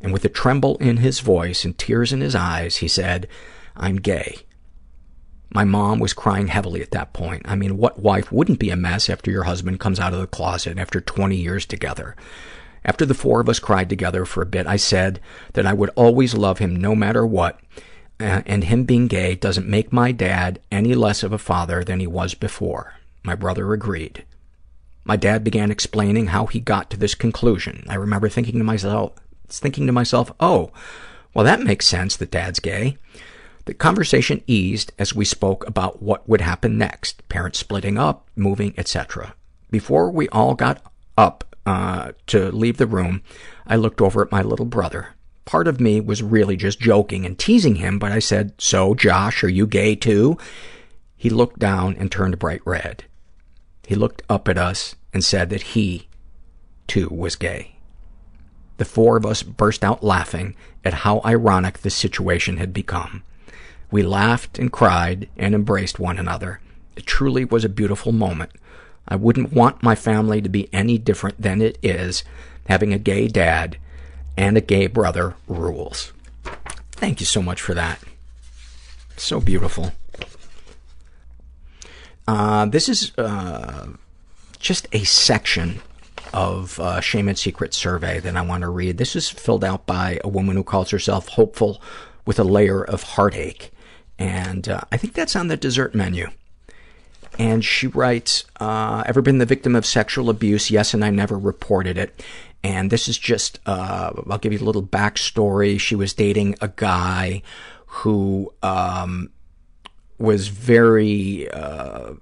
and 0.00 0.12
with 0.12 0.24
a 0.24 0.28
tremble 0.28 0.76
in 0.78 0.98
his 0.98 1.20
voice 1.20 1.64
and 1.64 1.78
tears 1.78 2.12
in 2.12 2.20
his 2.20 2.34
eyes, 2.34 2.78
he 2.78 2.88
said, 2.88 3.28
I'm 3.76 3.96
gay. 3.96 4.38
My 5.52 5.64
mom 5.64 5.98
was 5.98 6.12
crying 6.12 6.48
heavily 6.48 6.80
at 6.80 6.92
that 6.92 7.12
point. 7.12 7.42
I 7.44 7.56
mean, 7.56 7.76
what 7.76 8.00
wife 8.00 8.30
wouldn't 8.30 8.60
be 8.60 8.70
a 8.70 8.76
mess 8.76 9.10
after 9.10 9.30
your 9.30 9.44
husband 9.44 9.80
comes 9.80 9.98
out 9.98 10.14
of 10.14 10.20
the 10.20 10.26
closet 10.26 10.78
after 10.78 11.00
20 11.00 11.36
years 11.36 11.66
together? 11.66 12.16
After 12.84 13.04
the 13.04 13.14
four 13.14 13.40
of 13.40 13.48
us 13.48 13.58
cried 13.58 13.88
together 13.88 14.24
for 14.24 14.42
a 14.42 14.46
bit, 14.46 14.66
I 14.66 14.76
said 14.76 15.20
that 15.52 15.66
I 15.66 15.72
would 15.72 15.90
always 15.90 16.34
love 16.34 16.58
him 16.58 16.74
no 16.76 16.94
matter 16.94 17.26
what, 17.26 17.60
uh, 18.18 18.42
and 18.46 18.64
him 18.64 18.84
being 18.84 19.06
gay 19.06 19.34
doesn't 19.34 19.68
make 19.68 19.92
my 19.92 20.12
dad 20.12 20.60
any 20.70 20.94
less 20.94 21.22
of 21.22 21.32
a 21.32 21.38
father 21.38 21.84
than 21.84 22.00
he 22.00 22.06
was 22.06 22.34
before. 22.34 22.94
My 23.22 23.34
brother 23.34 23.72
agreed. 23.72 24.24
My 25.04 25.16
dad 25.16 25.44
began 25.44 25.70
explaining 25.70 26.28
how 26.28 26.46
he 26.46 26.60
got 26.60 26.90
to 26.90 26.96
this 26.96 27.14
conclusion. 27.14 27.84
I 27.88 27.94
remember 27.94 28.28
thinking 28.28 28.58
to 28.58 28.64
myself, 28.64 29.12
thinking 29.48 29.86
to 29.86 29.92
myself, 29.92 30.32
oh, 30.40 30.70
well, 31.34 31.44
that 31.44 31.62
makes 31.62 31.86
sense 31.86 32.16
that 32.16 32.30
dad's 32.30 32.60
gay. 32.60 32.96
The 33.66 33.74
conversation 33.74 34.42
eased 34.46 34.92
as 34.98 35.14
we 35.14 35.24
spoke 35.24 35.66
about 35.66 36.02
what 36.02 36.28
would 36.28 36.40
happen 36.40 36.78
next, 36.78 37.26
parents 37.28 37.58
splitting 37.58 37.98
up, 37.98 38.26
moving, 38.36 38.74
etc. 38.76 39.34
Before 39.70 40.10
we 40.10 40.28
all 40.30 40.54
got 40.54 40.82
up 41.16 41.44
uh, 41.66 42.12
to 42.28 42.50
leave 42.50 42.76
the 42.76 42.86
room, 42.86 43.22
I 43.66 43.76
looked 43.76 44.00
over 44.00 44.22
at 44.22 44.32
my 44.32 44.42
little 44.42 44.66
brother. 44.66 45.14
Part 45.44 45.68
of 45.68 45.80
me 45.80 46.00
was 46.00 46.22
really 46.22 46.56
just 46.56 46.80
joking 46.80 47.26
and 47.26 47.38
teasing 47.38 47.76
him, 47.76 47.98
but 47.98 48.12
I 48.12 48.18
said, 48.18 48.52
so, 48.58 48.94
Josh, 48.94 49.42
are 49.42 49.48
you 49.48 49.66
gay 49.66 49.94
too? 49.96 50.38
He 51.16 51.28
looked 51.28 51.58
down 51.58 51.96
and 51.98 52.10
turned 52.10 52.38
bright 52.38 52.62
red. 52.64 53.04
He 53.86 53.94
looked 53.94 54.22
up 54.28 54.48
at 54.48 54.58
us 54.58 54.94
and 55.12 55.24
said 55.24 55.50
that 55.50 55.62
he, 55.62 56.08
too, 56.86 57.08
was 57.10 57.36
gay. 57.36 57.76
The 58.76 58.84
four 58.84 59.16
of 59.16 59.26
us 59.26 59.42
burst 59.42 59.84
out 59.84 60.02
laughing 60.02 60.54
at 60.84 60.94
how 60.94 61.20
ironic 61.24 61.78
the 61.78 61.90
situation 61.90 62.56
had 62.56 62.72
become. 62.72 63.22
We 63.90 64.02
laughed 64.02 64.58
and 64.58 64.72
cried 64.72 65.28
and 65.36 65.54
embraced 65.54 65.98
one 65.98 66.16
another. 66.16 66.60
It 66.96 67.06
truly 67.06 67.44
was 67.44 67.64
a 67.64 67.68
beautiful 67.68 68.12
moment. 68.12 68.52
I 69.10 69.16
wouldn't 69.16 69.52
want 69.52 69.82
my 69.82 69.94
family 69.94 70.40
to 70.40 70.48
be 70.48 70.72
any 70.72 70.96
different 70.96 71.42
than 71.42 71.60
it 71.60 71.78
is. 71.82 72.22
Having 72.68 72.92
a 72.92 72.98
gay 72.98 73.26
dad 73.26 73.76
and 74.36 74.56
a 74.56 74.60
gay 74.60 74.86
brother 74.86 75.34
rules. 75.48 76.12
Thank 76.92 77.20
you 77.20 77.26
so 77.26 77.42
much 77.42 77.60
for 77.60 77.74
that. 77.74 77.98
So 79.16 79.40
beautiful. 79.40 79.92
Uh, 82.28 82.66
this 82.66 82.88
is 82.88 83.12
uh, 83.18 83.88
just 84.60 84.86
a 84.92 85.02
section 85.04 85.80
of 86.32 86.78
uh, 86.78 87.00
Shame 87.00 87.28
and 87.28 87.36
Secret 87.36 87.74
survey 87.74 88.20
that 88.20 88.36
I 88.36 88.42
want 88.42 88.62
to 88.62 88.68
read. 88.68 88.98
This 88.98 89.16
is 89.16 89.28
filled 89.28 89.64
out 89.64 89.84
by 89.86 90.20
a 90.22 90.28
woman 90.28 90.56
who 90.56 90.62
calls 90.62 90.90
herself 90.90 91.28
Hopeful 91.28 91.82
with 92.24 92.38
a 92.38 92.44
Layer 92.44 92.84
of 92.84 93.02
Heartache. 93.02 93.72
And 94.18 94.68
uh, 94.68 94.82
I 94.92 94.96
think 94.96 95.14
that's 95.14 95.34
on 95.34 95.48
the 95.48 95.56
dessert 95.56 95.94
menu. 95.94 96.28
And 97.40 97.64
she 97.64 97.86
writes, 97.86 98.44
uh, 98.60 99.02
ever 99.06 99.22
been 99.22 99.38
the 99.38 99.46
victim 99.46 99.74
of 99.74 99.86
sexual 99.86 100.28
abuse? 100.28 100.70
Yes, 100.70 100.92
and 100.92 101.02
I 101.02 101.08
never 101.08 101.38
reported 101.38 101.96
it. 101.96 102.22
And 102.62 102.90
this 102.90 103.08
is 103.08 103.16
just, 103.16 103.60
uh, 103.64 104.12
I'll 104.28 104.36
give 104.36 104.52
you 104.52 104.58
a 104.58 104.62
little 104.62 104.82
backstory. 104.82 105.80
She 105.80 105.94
was 105.94 106.12
dating 106.12 106.56
a 106.60 106.68
guy 106.68 107.40
who 107.86 108.52
um, 108.62 109.30
was 110.18 110.48
very 110.48 111.50
uh, 111.50 112.12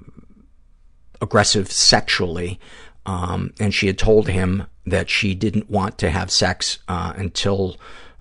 aggressive 1.21 1.73
sexually. 1.73 2.61
Um, 3.05 3.53
and 3.59 3.75
she 3.75 3.89
had 3.89 3.99
told 3.99 4.29
him 4.29 4.69
that 4.87 5.11
she 5.11 5.35
didn't 5.35 5.69
want 5.69 5.99
to 5.99 6.11
have 6.11 6.31
sex 6.31 6.79
uh, 6.87 7.13
until 7.17 7.77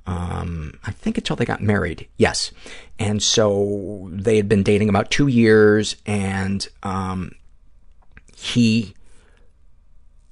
um, 0.07 0.73
I 0.85 0.91
think 0.91 1.17
until 1.17 1.35
they 1.35 1.45
got 1.45 1.61
married. 1.61 2.07
Yes. 2.17 2.51
And 2.97 3.21
so 3.21 4.09
they 4.11 4.38
had 4.38 4.47
been 4.47 4.63
dating 4.63 4.89
about 4.89 5.11
two 5.11 5.27
years 5.27 5.97
and, 6.05 6.67
um, 6.81 7.34
he 8.35 8.93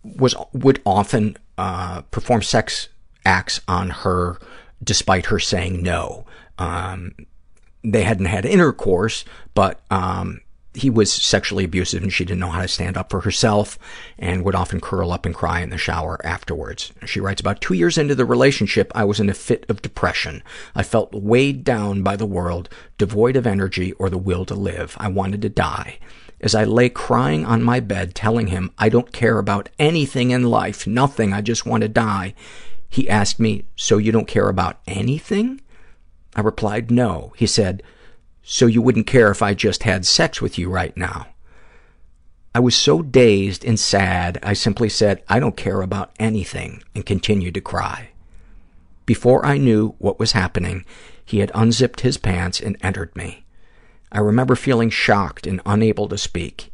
was, 0.04 0.34
would 0.54 0.82
often, 0.86 1.38
uh, 1.58 2.02
perform 2.04 2.42
sex 2.42 2.88
acts 3.26 3.60
on 3.68 3.90
her 3.90 4.40
despite 4.84 5.28
her 5.28 5.40
saying 5.40 5.84
no. 5.84 6.26
Um, 6.58 7.14
they 7.84 8.04
hadn't 8.04 8.28
had 8.28 8.46
intercourse, 8.46 9.26
but, 9.54 9.82
um, 9.92 10.42
he 10.76 10.90
was 10.90 11.12
sexually 11.12 11.64
abusive 11.64 12.04
and 12.04 12.12
she 12.12 12.26
didn't 12.26 12.40
know 12.40 12.50
how 12.50 12.62
to 12.62 12.68
stand 12.68 12.98
up 12.98 13.10
for 13.10 13.22
herself 13.22 13.80
and 14.18 14.44
would 14.44 14.56
often 14.56 14.80
curl 14.80 15.12
up 15.12 15.26
and 15.26 15.34
cry 15.34 15.62
in 15.62 15.70
the 15.70 15.78
shower 15.78 16.20
afterwards. 16.26 16.92
She 17.06 17.20
writes, 17.20 17.42
about 17.42 17.62
two 17.62 17.74
years 17.74 17.98
into 17.98 18.16
the 18.16 18.26
relationship, 18.26 18.92
I 18.94 19.06
was 19.06 19.20
in 19.20 19.30
a 19.30 19.34
fit 19.34 19.66
of 19.70 19.82
depression. 19.82 20.44
I 20.76 20.84
felt 20.84 21.14
weighed 21.14 21.64
down 21.64 22.04
by 22.04 22.16
the 22.16 22.26
world, 22.26 22.70
devoid 22.98 23.36
of 23.36 23.48
energy 23.48 23.94
or 23.94 24.10
the 24.10 24.18
will 24.18 24.46
to 24.46 24.56
live. 24.56 24.96
I 25.00 25.08
wanted 25.08 25.42
to 25.44 25.50
die. 25.50 26.00
As 26.42 26.54
I 26.54 26.66
lay 26.66 26.90
crying 26.90 27.46
on 27.46 27.64
my 27.64 27.80
bed, 27.80 28.14
telling 28.14 28.48
him 28.48 28.72
I 28.78 28.90
don't 28.90 29.12
care 29.12 29.40
about 29.40 29.70
anything 29.80 30.32
in 30.32 30.44
life, 30.44 30.86
nothing, 30.86 31.34
I 31.34 31.42
just 31.42 31.66
want 31.66 31.82
to 31.82 31.90
die, 31.90 32.34
he 32.90 33.10
asked 33.10 33.40
me, 33.40 33.66
so 33.76 33.98
you 33.98 34.12
don't 34.12 34.28
care 34.28 34.50
about 34.50 34.80
anything? 34.88 35.62
I 36.36 36.42
replied, 36.42 36.92
no. 36.92 37.34
He 37.36 37.48
said, 37.48 37.82
so 38.48 38.68
you 38.68 38.80
wouldn't 38.80 39.08
care 39.08 39.32
if 39.32 39.42
I 39.42 39.56
just 39.56 39.84
had 39.84 40.06
sex 40.06 40.40
with 40.40 40.60
you 40.60 40.70
right 40.70 40.96
now. 40.96 41.28
I 42.54 42.60
was 42.60 42.76
so 42.76 43.02
dazed 43.02 43.66
and 43.66 43.78
sad, 43.78 44.38
I 44.44 44.54
simply 44.54 44.88
said, 44.88 45.24
I 45.28 45.40
don't 45.40 45.58
care 45.58 45.82
about 45.82 46.12
anything, 46.20 46.84
and 46.94 47.06
continued 47.06 47.56
to 47.56 47.62
cry. 47.62 48.10
Before 49.08 49.44
I 49.44 49.58
knew 49.58 49.96
what 49.98 50.20
was 50.20 50.34
happening, 50.34 50.86
he 51.26 51.40
had 51.40 51.52
unzipped 51.56 52.02
his 52.02 52.18
pants 52.18 52.60
and 52.60 52.78
entered 52.82 53.14
me. 53.16 53.46
I 54.12 54.20
remember 54.20 54.56
feeling 54.56 54.92
shocked 54.92 55.48
and 55.48 55.60
unable 55.66 56.08
to 56.08 56.18
speak. 56.18 56.72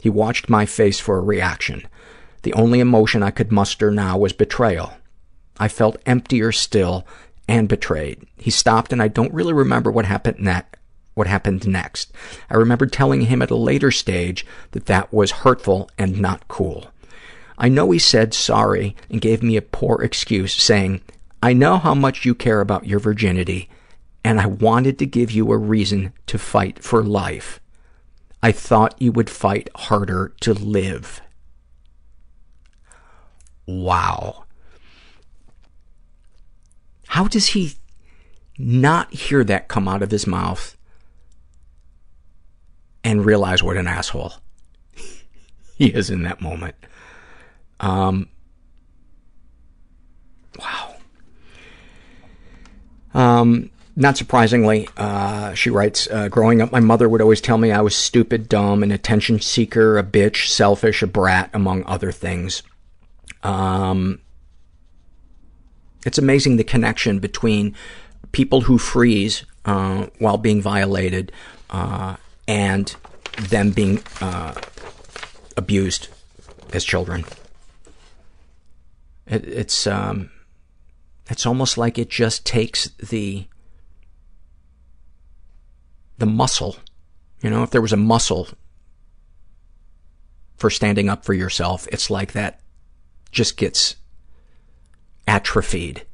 He 0.00 0.08
watched 0.08 0.48
my 0.48 0.64
face 0.64 0.98
for 0.98 1.18
a 1.18 1.22
reaction. 1.22 1.86
The 2.42 2.54
only 2.54 2.80
emotion 2.80 3.22
I 3.22 3.30
could 3.30 3.52
muster 3.52 3.90
now 3.90 4.16
was 4.16 4.32
betrayal. 4.32 4.94
I 5.58 5.68
felt 5.68 6.00
emptier 6.06 6.50
still 6.50 7.06
and 7.46 7.68
betrayed. 7.68 8.26
He 8.38 8.50
stopped, 8.50 8.90
and 8.90 9.02
I 9.02 9.08
don't 9.08 9.34
really 9.34 9.52
remember 9.52 9.90
what 9.90 10.06
happened 10.06 10.40
next 10.40 10.79
what 11.14 11.26
happened 11.26 11.66
next. 11.66 12.12
I 12.48 12.54
remember 12.56 12.86
telling 12.86 13.22
him 13.22 13.42
at 13.42 13.50
a 13.50 13.56
later 13.56 13.90
stage 13.90 14.46
that 14.72 14.86
that 14.86 15.12
was 15.12 15.30
hurtful 15.30 15.90
and 15.98 16.20
not 16.20 16.48
cool. 16.48 16.90
I 17.58 17.68
know 17.68 17.90
he 17.90 17.98
said 17.98 18.32
sorry 18.32 18.96
and 19.10 19.20
gave 19.20 19.42
me 19.42 19.56
a 19.56 19.62
poor 19.62 20.02
excuse, 20.02 20.54
saying, 20.54 21.02
I 21.42 21.52
know 21.52 21.78
how 21.78 21.94
much 21.94 22.24
you 22.24 22.34
care 22.34 22.60
about 22.60 22.86
your 22.86 23.00
virginity, 23.00 23.68
and 24.24 24.40
I 24.40 24.46
wanted 24.46 24.98
to 24.98 25.06
give 25.06 25.30
you 25.30 25.52
a 25.52 25.58
reason 25.58 26.12
to 26.26 26.38
fight 26.38 26.82
for 26.82 27.02
life. 27.02 27.60
I 28.42 28.52
thought 28.52 29.00
you 29.00 29.12
would 29.12 29.28
fight 29.28 29.68
harder 29.74 30.32
to 30.40 30.54
live. 30.54 31.20
Wow. 33.66 34.44
How 37.08 37.28
does 37.28 37.48
he 37.48 37.74
not 38.56 39.12
hear 39.12 39.44
that 39.44 39.68
come 39.68 39.88
out 39.88 40.02
of 40.02 40.10
his 40.10 40.26
mouth 40.26 40.76
and 43.02 43.24
realize 43.24 43.62
what 43.62 43.76
an 43.76 43.86
asshole 43.86 44.34
he 45.76 45.86
is 45.86 46.10
in 46.10 46.22
that 46.22 46.40
moment. 46.40 46.74
Um, 47.80 48.28
wow. 50.58 50.94
Um, 53.14 53.70
not 53.96 54.16
surprisingly, 54.16 54.88
uh, 54.96 55.54
she 55.54 55.70
writes, 55.70 56.08
uh, 56.10 56.28
growing 56.28 56.62
up, 56.62 56.70
my 56.70 56.80
mother 56.80 57.08
would 57.08 57.20
always 57.20 57.40
tell 57.40 57.58
me 57.58 57.72
I 57.72 57.80
was 57.80 57.96
stupid, 57.96 58.48
dumb, 58.48 58.82
an 58.82 58.92
attention 58.92 59.40
seeker, 59.40 59.98
a 59.98 60.04
bitch, 60.04 60.48
selfish, 60.48 61.02
a 61.02 61.06
brat, 61.06 61.50
among 61.52 61.84
other 61.86 62.12
things. 62.12 62.62
Um, 63.42 64.20
it's 66.06 66.18
amazing 66.18 66.56
the 66.56 66.64
connection 66.64 67.18
between 67.18 67.74
people 68.32 68.62
who 68.62 68.78
freeze 68.78 69.44
uh, 69.64 70.06
while 70.18 70.38
being 70.38 70.62
violated 70.62 71.32
uh, 71.70 72.16
and 72.50 72.96
them 73.48 73.70
being 73.70 74.02
uh, 74.20 74.52
abused 75.56 76.08
as 76.72 76.84
children. 76.84 77.24
It, 79.28 79.44
it's 79.46 79.86
um, 79.86 80.30
it's 81.28 81.46
almost 81.46 81.78
like 81.78 81.96
it 81.96 82.10
just 82.10 82.44
takes 82.44 82.88
the 82.98 83.46
the 86.18 86.26
muscle. 86.26 86.74
You 87.40 87.50
know, 87.50 87.62
if 87.62 87.70
there 87.70 87.80
was 87.80 87.92
a 87.92 87.96
muscle 87.96 88.48
for 90.56 90.70
standing 90.70 91.08
up 91.08 91.24
for 91.24 91.34
yourself, 91.34 91.86
it's 91.92 92.10
like 92.10 92.32
that 92.32 92.60
just 93.30 93.56
gets 93.56 93.94
atrophied 95.28 96.04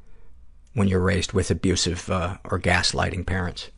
when 0.75 0.87
you're 0.87 0.99
raised 0.99 1.33
with 1.33 1.49
abusive 1.49 2.11
uh, 2.11 2.37
or 2.43 2.59
gaslighting 2.59 3.25
parents. 3.25 3.71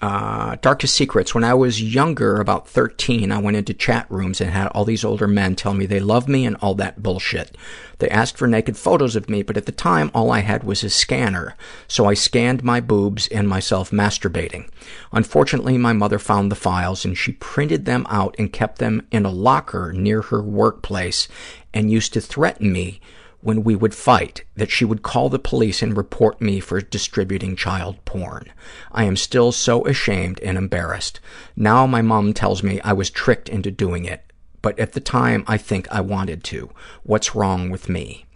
Uh, 0.00 0.56
darkest 0.62 0.94
secrets. 0.94 1.34
When 1.34 1.44
I 1.44 1.52
was 1.52 1.82
younger, 1.82 2.40
about 2.40 2.66
13, 2.66 3.30
I 3.30 3.38
went 3.38 3.58
into 3.58 3.74
chat 3.74 4.10
rooms 4.10 4.40
and 4.40 4.50
had 4.50 4.68
all 4.68 4.86
these 4.86 5.04
older 5.04 5.28
men 5.28 5.54
tell 5.54 5.74
me 5.74 5.84
they 5.84 6.00
love 6.00 6.26
me 6.26 6.46
and 6.46 6.56
all 6.62 6.74
that 6.76 7.02
bullshit. 7.02 7.54
They 7.98 8.08
asked 8.08 8.38
for 8.38 8.46
naked 8.46 8.78
photos 8.78 9.14
of 9.14 9.28
me, 9.28 9.42
but 9.42 9.58
at 9.58 9.66
the 9.66 9.72
time, 9.72 10.10
all 10.14 10.30
I 10.30 10.40
had 10.40 10.64
was 10.64 10.82
a 10.82 10.88
scanner. 10.88 11.54
So 11.86 12.06
I 12.06 12.14
scanned 12.14 12.64
my 12.64 12.80
boobs 12.80 13.28
and 13.28 13.46
myself 13.46 13.90
masturbating. 13.90 14.70
Unfortunately, 15.12 15.76
my 15.76 15.92
mother 15.92 16.18
found 16.18 16.50
the 16.50 16.56
files 16.56 17.04
and 17.04 17.16
she 17.16 17.32
printed 17.32 17.84
them 17.84 18.06
out 18.08 18.34
and 18.38 18.50
kept 18.50 18.78
them 18.78 19.06
in 19.10 19.26
a 19.26 19.30
locker 19.30 19.92
near 19.92 20.22
her 20.22 20.42
workplace 20.42 21.28
and 21.74 21.90
used 21.90 22.14
to 22.14 22.22
threaten 22.22 22.72
me 22.72 23.00
when 23.42 23.64
we 23.64 23.74
would 23.74 23.94
fight 23.94 24.44
that 24.54 24.70
she 24.70 24.84
would 24.84 25.02
call 25.02 25.28
the 25.28 25.38
police 25.38 25.82
and 25.82 25.96
report 25.96 26.40
me 26.40 26.60
for 26.60 26.80
distributing 26.80 27.56
child 27.56 28.04
porn. 28.04 28.52
I 28.92 29.04
am 29.04 29.16
still 29.16 29.50
so 29.52 29.86
ashamed 29.86 30.40
and 30.40 30.58
embarrassed. 30.58 31.20
Now 31.56 31.86
my 31.86 32.02
mom 32.02 32.34
tells 32.34 32.62
me 32.62 32.80
I 32.82 32.92
was 32.92 33.10
tricked 33.10 33.48
into 33.48 33.70
doing 33.70 34.04
it, 34.04 34.24
but 34.62 34.78
at 34.78 34.92
the 34.92 35.00
time 35.00 35.44
I 35.46 35.56
think 35.56 35.90
I 35.90 36.00
wanted 36.00 36.44
to. 36.44 36.70
What's 37.02 37.34
wrong 37.34 37.70
with 37.70 37.88
me? 37.88 38.26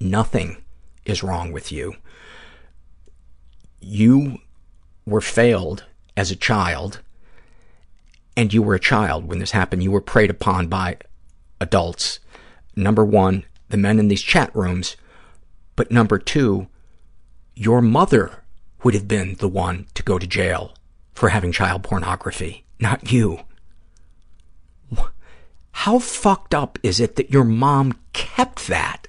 Nothing 0.00 0.62
is 1.04 1.22
wrong 1.22 1.52
with 1.52 1.70
you. 1.70 1.94
You 3.80 4.38
were 5.06 5.20
failed 5.20 5.84
as 6.16 6.30
a 6.30 6.36
child, 6.36 7.00
and 8.36 8.52
you 8.52 8.60
were 8.60 8.74
a 8.74 8.80
child 8.80 9.26
when 9.26 9.38
this 9.38 9.52
happened. 9.52 9.84
You 9.84 9.92
were 9.92 10.00
preyed 10.00 10.30
upon 10.30 10.66
by 10.66 10.96
adults. 11.60 12.18
Number 12.74 13.04
one, 13.04 13.44
the 13.76 13.82
men 13.82 13.98
in 13.98 14.08
these 14.08 14.22
chat 14.22 14.54
rooms, 14.56 14.96
but 15.76 15.90
number 15.90 16.18
two, 16.18 16.66
your 17.54 17.82
mother 17.82 18.42
would 18.82 18.94
have 18.94 19.06
been 19.06 19.34
the 19.34 19.48
one 19.48 19.86
to 19.92 20.02
go 20.02 20.18
to 20.18 20.26
jail 20.26 20.74
for 21.12 21.28
having 21.28 21.52
child 21.52 21.82
pornography, 21.82 22.64
not 22.80 23.12
you. 23.12 23.40
How 25.72 25.98
fucked 25.98 26.54
up 26.54 26.78
is 26.82 27.00
it 27.00 27.16
that 27.16 27.30
your 27.30 27.44
mom 27.44 27.98
kept 28.14 28.66
that? 28.68 29.08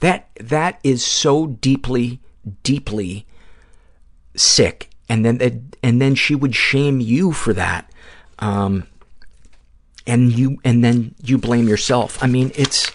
That, 0.00 0.28
that 0.38 0.78
is 0.84 1.02
so 1.04 1.46
deeply, 1.46 2.20
deeply 2.62 3.26
sick. 4.36 4.90
And 5.08 5.24
then, 5.24 5.70
and 5.82 6.00
then 6.00 6.14
she 6.14 6.34
would 6.34 6.54
shame 6.54 7.00
you 7.00 7.32
for 7.32 7.54
that. 7.54 7.90
Um, 8.38 8.86
and 10.06 10.30
you, 10.30 10.58
and 10.62 10.84
then 10.84 11.14
you 11.22 11.38
blame 11.38 11.68
yourself. 11.68 12.22
I 12.22 12.26
mean, 12.26 12.52
it's, 12.54 12.90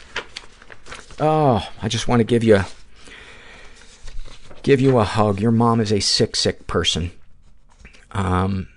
Oh, 1.20 1.68
I 1.82 1.88
just 1.88 2.08
want 2.08 2.20
to 2.20 2.24
give 2.24 2.44
you, 2.44 2.62
give 4.62 4.80
you 4.80 5.00
a 5.00 5.04
hug. 5.04 5.40
Your 5.40 5.52
mom 5.52 5.80
is 5.80 5.92
a 5.92 6.00
sick, 6.00 6.36
sick 6.36 6.68
person. 6.68 7.12
Um, 8.12 8.68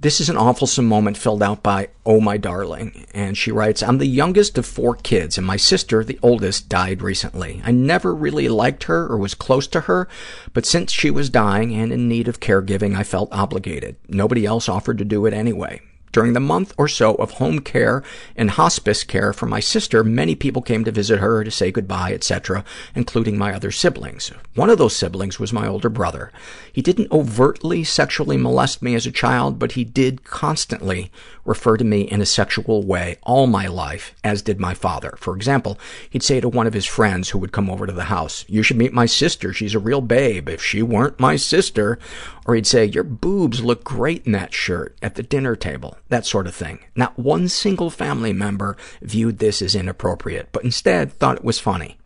this 0.00 0.20
is 0.20 0.28
an 0.28 0.36
awfulsome 0.36 0.84
moment 0.84 1.16
filled 1.16 1.42
out 1.42 1.62
by 1.62 1.88
Oh 2.04 2.20
My 2.20 2.36
Darling. 2.36 3.06
And 3.14 3.36
she 3.36 3.52
writes, 3.52 3.82
I'm 3.82 3.98
the 3.98 4.06
youngest 4.06 4.58
of 4.58 4.66
four 4.66 4.94
kids, 4.96 5.38
and 5.38 5.46
my 5.46 5.56
sister, 5.56 6.02
the 6.02 6.18
oldest, 6.22 6.68
died 6.68 7.02
recently. 7.02 7.60
I 7.64 7.70
never 7.70 8.14
really 8.14 8.48
liked 8.48 8.84
her 8.84 9.06
or 9.06 9.18
was 9.18 9.34
close 9.34 9.66
to 9.68 9.82
her, 9.82 10.08
but 10.52 10.66
since 10.66 10.92
she 10.92 11.10
was 11.10 11.30
dying 11.30 11.74
and 11.74 11.92
in 11.92 12.08
need 12.08 12.28
of 12.28 12.40
caregiving, 12.40 12.96
I 12.96 13.04
felt 13.04 13.32
obligated. 13.32 13.96
Nobody 14.08 14.46
else 14.46 14.68
offered 14.68 14.98
to 14.98 15.04
do 15.04 15.26
it 15.26 15.34
anyway. 15.34 15.80
During 16.12 16.32
the 16.32 16.40
month 16.40 16.74
or 16.76 16.88
so 16.88 17.14
of 17.16 17.32
home 17.32 17.60
care 17.60 18.02
and 18.36 18.50
hospice 18.50 19.04
care 19.04 19.32
for 19.32 19.46
my 19.46 19.60
sister, 19.60 20.02
many 20.02 20.34
people 20.34 20.62
came 20.62 20.84
to 20.84 20.92
visit 20.92 21.18
her 21.18 21.44
to 21.44 21.50
say 21.50 21.70
goodbye, 21.70 22.12
etc., 22.12 22.64
including 22.94 23.36
my 23.36 23.54
other 23.54 23.70
siblings. 23.70 24.32
One 24.54 24.70
of 24.70 24.78
those 24.78 24.96
siblings 24.96 25.38
was 25.38 25.52
my 25.52 25.66
older 25.66 25.88
brother. 25.88 26.32
He 26.72 26.82
didn't 26.82 27.12
overtly 27.12 27.84
sexually 27.84 28.36
molest 28.36 28.82
me 28.82 28.94
as 28.94 29.06
a 29.06 29.12
child, 29.12 29.58
but 29.58 29.72
he 29.72 29.84
did 29.84 30.24
constantly 30.24 31.10
refer 31.44 31.76
to 31.76 31.84
me 31.84 32.02
in 32.02 32.20
a 32.20 32.26
sexual 32.26 32.82
way 32.82 33.16
all 33.22 33.46
my 33.46 33.66
life, 33.66 34.14
as 34.22 34.42
did 34.42 34.60
my 34.60 34.74
father. 34.74 35.14
For 35.18 35.34
example, 35.34 35.78
he'd 36.10 36.22
say 36.22 36.40
to 36.40 36.48
one 36.48 36.66
of 36.66 36.74
his 36.74 36.84
friends 36.84 37.30
who 37.30 37.38
would 37.38 37.52
come 37.52 37.70
over 37.70 37.86
to 37.86 37.92
the 37.92 38.04
house, 38.04 38.44
you 38.48 38.62
should 38.62 38.76
meet 38.76 38.92
my 38.92 39.06
sister. 39.06 39.52
She's 39.52 39.74
a 39.74 39.78
real 39.78 40.00
babe. 40.00 40.48
If 40.48 40.62
she 40.62 40.82
weren't 40.82 41.18
my 41.18 41.36
sister, 41.36 41.98
or 42.48 42.54
he'd 42.54 42.66
say, 42.66 42.86
your 42.86 43.04
boobs 43.04 43.62
look 43.62 43.84
great 43.84 44.24
in 44.24 44.32
that 44.32 44.54
shirt 44.54 44.96
at 45.02 45.16
the 45.16 45.22
dinner 45.22 45.54
table, 45.54 45.98
that 46.08 46.24
sort 46.24 46.46
of 46.46 46.54
thing. 46.54 46.78
Not 46.96 47.18
one 47.18 47.46
single 47.46 47.90
family 47.90 48.32
member 48.32 48.74
viewed 49.02 49.38
this 49.38 49.60
as 49.60 49.74
inappropriate, 49.74 50.48
but 50.50 50.64
instead 50.64 51.12
thought 51.12 51.36
it 51.36 51.44
was 51.44 51.58
funny. 51.58 51.98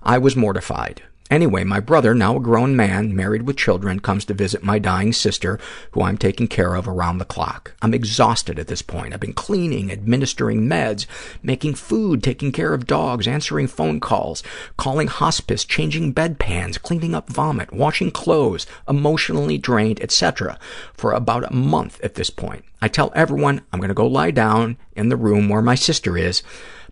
I 0.00 0.18
was 0.18 0.36
mortified. 0.36 1.02
Anyway, 1.32 1.64
my 1.64 1.80
brother, 1.80 2.14
now 2.14 2.36
a 2.36 2.40
grown 2.40 2.76
man, 2.76 3.16
married 3.16 3.44
with 3.44 3.56
children, 3.56 3.98
comes 3.98 4.26
to 4.26 4.34
visit 4.34 4.62
my 4.62 4.78
dying 4.78 5.14
sister, 5.14 5.58
who 5.92 6.02
I'm 6.02 6.18
taking 6.18 6.46
care 6.46 6.74
of 6.74 6.86
around 6.86 7.16
the 7.16 7.24
clock. 7.24 7.74
I'm 7.80 7.94
exhausted 7.94 8.58
at 8.58 8.66
this 8.66 8.82
point. 8.82 9.14
I've 9.14 9.20
been 9.20 9.32
cleaning, 9.32 9.90
administering 9.90 10.68
meds, 10.68 11.06
making 11.42 11.76
food, 11.76 12.22
taking 12.22 12.52
care 12.52 12.74
of 12.74 12.86
dogs, 12.86 13.26
answering 13.26 13.66
phone 13.66 13.98
calls, 13.98 14.42
calling 14.76 15.06
hospice, 15.06 15.64
changing 15.64 16.12
bedpans, 16.12 16.78
cleaning 16.78 17.14
up 17.14 17.30
vomit, 17.30 17.72
washing 17.72 18.10
clothes, 18.10 18.66
emotionally 18.86 19.56
drained, 19.56 20.02
etc. 20.02 20.58
for 20.92 21.12
about 21.12 21.50
a 21.50 21.54
month 21.54 21.98
at 22.04 22.14
this 22.14 22.28
point. 22.28 22.62
I 22.82 22.88
tell 22.88 23.10
everyone 23.14 23.62
I'm 23.72 23.80
going 23.80 23.88
to 23.88 23.94
go 23.94 24.06
lie 24.06 24.32
down 24.32 24.76
in 24.94 25.08
the 25.08 25.16
room 25.16 25.48
where 25.48 25.62
my 25.62 25.76
sister 25.76 26.18
is, 26.18 26.42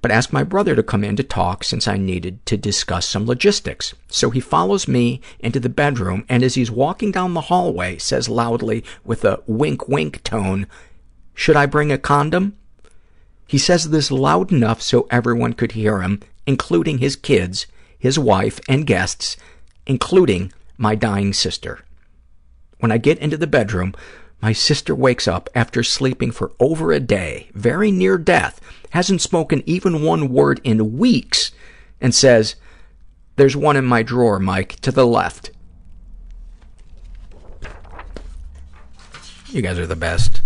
but 0.03 0.11
ask 0.11 0.33
my 0.33 0.43
brother 0.43 0.75
to 0.75 0.83
come 0.83 1.05
in 1.05 1.17
to 1.17 1.23
talk 1.23 1.63
since 1.63 1.87
I 1.87 1.97
needed 1.97 2.45
to 2.47 2.57
discuss 2.57 3.07
some 3.07 3.27
logistics. 3.27 3.95
So 4.09 4.31
he 4.31 4.41
follows 4.41 4.89
me 4.89 5.21
into 5.39 5.61
the 5.61 5.69
bedroom 5.69 6.25
and 6.29 6.43
as 6.43 6.55
he's 6.55 6.71
walking 6.71 7.11
down 7.13 7.35
the 7.35 7.43
hallway 7.43 7.99
says 7.99 8.29
loudly 8.29 8.85
with 9.05 9.25
a 9.25 9.43
wink-wink 9.47 10.23
tone, 10.23 10.67
should 11.35 11.57
I 11.57 11.67
bring 11.67 11.93
a 11.93 11.99
condom? 11.99 12.57
He 13.47 13.59
says 13.59 13.91
this 13.91 14.11
loud 14.11 14.53
enough 14.53 14.81
so 14.81 15.09
everyone 15.11 15.55
could 15.55 15.73
hear 15.73 16.03
him, 16.03 16.21
including 16.47 16.99
his 16.99 17.17
kids, 17.17 17.67
his 17.99 18.19
wife, 18.19 18.61
and 18.69 18.87
guests, 18.87 19.37
including 19.87 20.53
my 20.79 20.95
dying 20.95 21.33
sister. 21.33 21.85
When 22.79 22.93
I 22.93 22.99
get 22.99 23.19
into 23.19 23.37
the 23.37 23.47
bedroom, 23.47 23.95
my 24.43 24.53
sister 24.53 24.95
wakes 24.95 25.29
up 25.29 25.49
after 25.55 25.83
sleeping 25.83 26.31
for 26.31 26.53
over 26.59 26.93
a 26.93 27.01
day, 27.01 27.51
very 27.55 27.91
near 27.91 28.17
death, 28.17 28.61
hasn't 28.91 29.21
spoken 29.21 29.63
even 29.67 30.03
one 30.03 30.29
word 30.33 30.61
in 30.65 30.99
weeks, 30.99 31.53
and 32.01 32.15
says, 32.15 32.57
there's 33.37 33.57
one 33.57 33.77
in 33.77 33.85
my 33.85 34.03
drawer, 34.03 34.39
Mike, 34.39 34.77
to 34.81 34.91
the 34.91 35.07
left. 35.07 35.51
You 39.49 39.63
guys 39.63 39.79
are 39.79 39.87
the 39.87 39.97
best. 39.97 40.43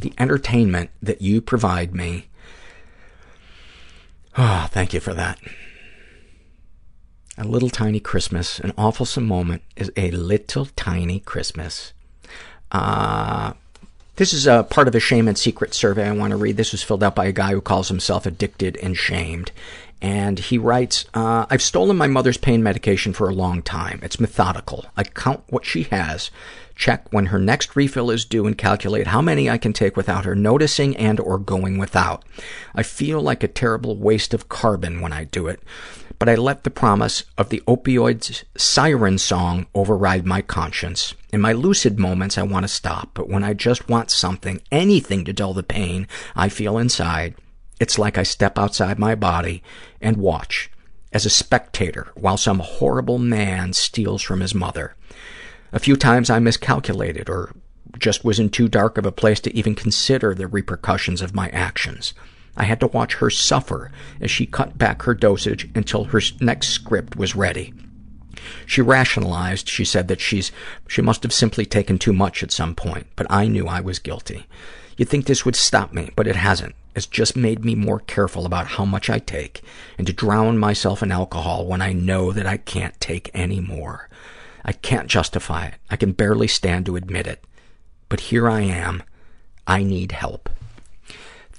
The 0.00 0.12
entertainment 0.18 0.90
that 1.02 1.22
you 1.22 1.40
provide 1.40 1.94
me. 1.94 2.26
Oh, 4.36 4.68
thank 4.70 4.92
you 4.92 5.00
for 5.00 5.14
that. 5.14 5.38
A 7.36 7.44
little 7.44 7.70
tiny 7.70 8.00
Christmas, 8.00 8.58
an 8.58 8.72
awfulsome 8.72 9.24
moment 9.24 9.62
is 9.76 9.92
a 9.96 10.10
little 10.10 10.66
tiny 10.66 11.20
Christmas. 11.20 11.92
Uh, 12.70 13.52
this 14.16 14.32
is 14.32 14.46
a 14.46 14.64
part 14.64 14.88
of 14.88 14.94
a 14.94 15.00
shame 15.00 15.28
and 15.28 15.38
secret 15.38 15.74
survey 15.74 16.08
I 16.08 16.12
want 16.12 16.32
to 16.32 16.36
read. 16.36 16.56
This 16.56 16.72
was 16.72 16.82
filled 16.82 17.04
out 17.04 17.14
by 17.14 17.26
a 17.26 17.32
guy 17.32 17.52
who 17.52 17.60
calls 17.60 17.88
himself 17.88 18.26
addicted 18.26 18.76
and 18.78 18.96
shamed. 18.96 19.52
And 20.00 20.38
he 20.38 20.58
writes, 20.58 21.06
uh, 21.14 21.46
I've 21.50 21.62
stolen 21.62 21.96
my 21.96 22.06
mother's 22.06 22.36
pain 22.36 22.62
medication 22.62 23.12
for 23.12 23.28
a 23.28 23.34
long 23.34 23.62
time. 23.62 24.00
It's 24.02 24.20
methodical. 24.20 24.86
I 24.96 25.02
count 25.04 25.42
what 25.48 25.64
she 25.64 25.84
has, 25.84 26.30
check 26.76 27.06
when 27.12 27.26
her 27.26 27.38
next 27.38 27.74
refill 27.74 28.10
is 28.10 28.24
due, 28.24 28.46
and 28.46 28.56
calculate 28.56 29.08
how 29.08 29.20
many 29.20 29.50
I 29.50 29.58
can 29.58 29.72
take 29.72 29.96
without 29.96 30.24
her 30.24 30.36
noticing 30.36 30.96
and 30.96 31.18
or 31.18 31.38
going 31.38 31.78
without. 31.78 32.24
I 32.74 32.84
feel 32.84 33.20
like 33.20 33.42
a 33.42 33.48
terrible 33.48 33.96
waste 33.96 34.34
of 34.34 34.48
carbon 34.48 35.00
when 35.00 35.12
I 35.12 35.24
do 35.24 35.48
it, 35.48 35.60
but 36.18 36.28
I 36.28 36.34
let 36.34 36.64
the 36.64 36.70
promise 36.70 37.24
of 37.36 37.48
the 37.48 37.62
opioids 37.66 38.44
siren 38.56 39.18
song 39.18 39.66
override 39.74 40.26
my 40.26 40.42
conscience. 40.42 41.14
In 41.32 41.40
my 41.40 41.52
lucid 41.52 41.98
moments, 41.98 42.36
I 42.36 42.42
want 42.42 42.64
to 42.64 42.68
stop, 42.68 43.10
but 43.14 43.28
when 43.28 43.44
I 43.44 43.54
just 43.54 43.88
want 43.88 44.10
something, 44.10 44.60
anything 44.72 45.24
to 45.24 45.32
dull 45.32 45.54
the 45.54 45.62
pain 45.62 46.08
I 46.34 46.48
feel 46.48 46.78
inside, 46.78 47.34
it's 47.80 47.98
like 47.98 48.18
I 48.18 48.24
step 48.24 48.58
outside 48.58 48.98
my 48.98 49.14
body 49.14 49.62
and 50.00 50.16
watch 50.16 50.70
as 51.12 51.24
a 51.24 51.30
spectator 51.30 52.08
while 52.14 52.36
some 52.36 52.58
horrible 52.58 53.18
man 53.18 53.72
steals 53.72 54.22
from 54.22 54.40
his 54.40 54.54
mother. 54.54 54.94
A 55.72 55.78
few 55.78 55.96
times 55.96 56.30
I 56.30 56.38
miscalculated 56.38 57.28
or 57.28 57.54
just 57.98 58.24
was 58.24 58.38
in 58.38 58.50
too 58.50 58.68
dark 58.68 58.98
of 58.98 59.06
a 59.06 59.12
place 59.12 59.40
to 59.40 59.54
even 59.54 59.74
consider 59.74 60.34
the 60.34 60.46
repercussions 60.46 61.22
of 61.22 61.34
my 61.34 61.48
actions. 61.50 62.12
I 62.58 62.64
had 62.64 62.80
to 62.80 62.88
watch 62.88 63.14
her 63.14 63.30
suffer 63.30 63.90
as 64.20 64.30
she 64.30 64.44
cut 64.44 64.76
back 64.76 65.02
her 65.02 65.14
dosage 65.14 65.70
until 65.74 66.04
her 66.04 66.20
next 66.40 66.68
script 66.68 67.16
was 67.16 67.36
ready. 67.36 67.72
She 68.66 68.82
rationalized. 68.82 69.68
She 69.68 69.84
said 69.84 70.08
that 70.08 70.20
she's, 70.20 70.50
she 70.88 71.00
must 71.00 71.22
have 71.22 71.32
simply 71.32 71.64
taken 71.64 71.98
too 71.98 72.12
much 72.12 72.42
at 72.42 72.50
some 72.50 72.74
point, 72.74 73.06
but 73.16 73.26
I 73.30 73.46
knew 73.46 73.66
I 73.66 73.80
was 73.80 73.98
guilty. 73.98 74.46
You'd 74.96 75.08
think 75.08 75.26
this 75.26 75.44
would 75.44 75.56
stop 75.56 75.92
me, 75.92 76.10
but 76.16 76.26
it 76.26 76.36
hasn't. 76.36 76.74
It's 76.96 77.06
just 77.06 77.36
made 77.36 77.64
me 77.64 77.76
more 77.76 78.00
careful 78.00 78.44
about 78.44 78.66
how 78.66 78.84
much 78.84 79.08
I 79.08 79.20
take 79.20 79.62
and 79.96 80.06
to 80.08 80.12
drown 80.12 80.58
myself 80.58 81.00
in 81.00 81.12
alcohol 81.12 81.64
when 81.64 81.80
I 81.80 81.92
know 81.92 82.32
that 82.32 82.46
I 82.46 82.56
can't 82.56 83.00
take 83.00 83.30
any 83.32 83.60
more. 83.60 84.08
I 84.64 84.72
can't 84.72 85.06
justify 85.06 85.66
it. 85.66 85.74
I 85.88 85.96
can 85.96 86.10
barely 86.10 86.48
stand 86.48 86.86
to 86.86 86.96
admit 86.96 87.28
it. 87.28 87.44
But 88.08 88.20
here 88.20 88.50
I 88.50 88.62
am. 88.62 89.04
I 89.66 89.84
need 89.84 90.10
help. 90.10 90.50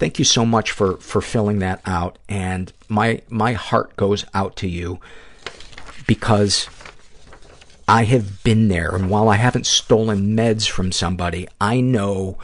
Thank 0.00 0.18
you 0.18 0.24
so 0.24 0.44
much 0.44 0.72
for, 0.72 0.96
for 0.96 1.20
filling 1.20 1.60
that 1.60 1.80
out. 1.84 2.18
And 2.28 2.72
my, 2.88 3.22
my 3.28 3.52
heart 3.52 3.96
goes 3.96 4.24
out 4.34 4.56
to 4.56 4.68
you 4.68 4.98
because 6.06 6.68
I 7.86 8.04
have 8.04 8.42
been 8.42 8.68
there. 8.68 8.96
And 8.96 9.10
while 9.10 9.28
I 9.28 9.36
haven't 9.36 9.66
stolen 9.66 10.36
meds 10.36 10.68
from 10.68 10.90
somebody, 10.90 11.46
I 11.60 11.80
know 11.80 12.38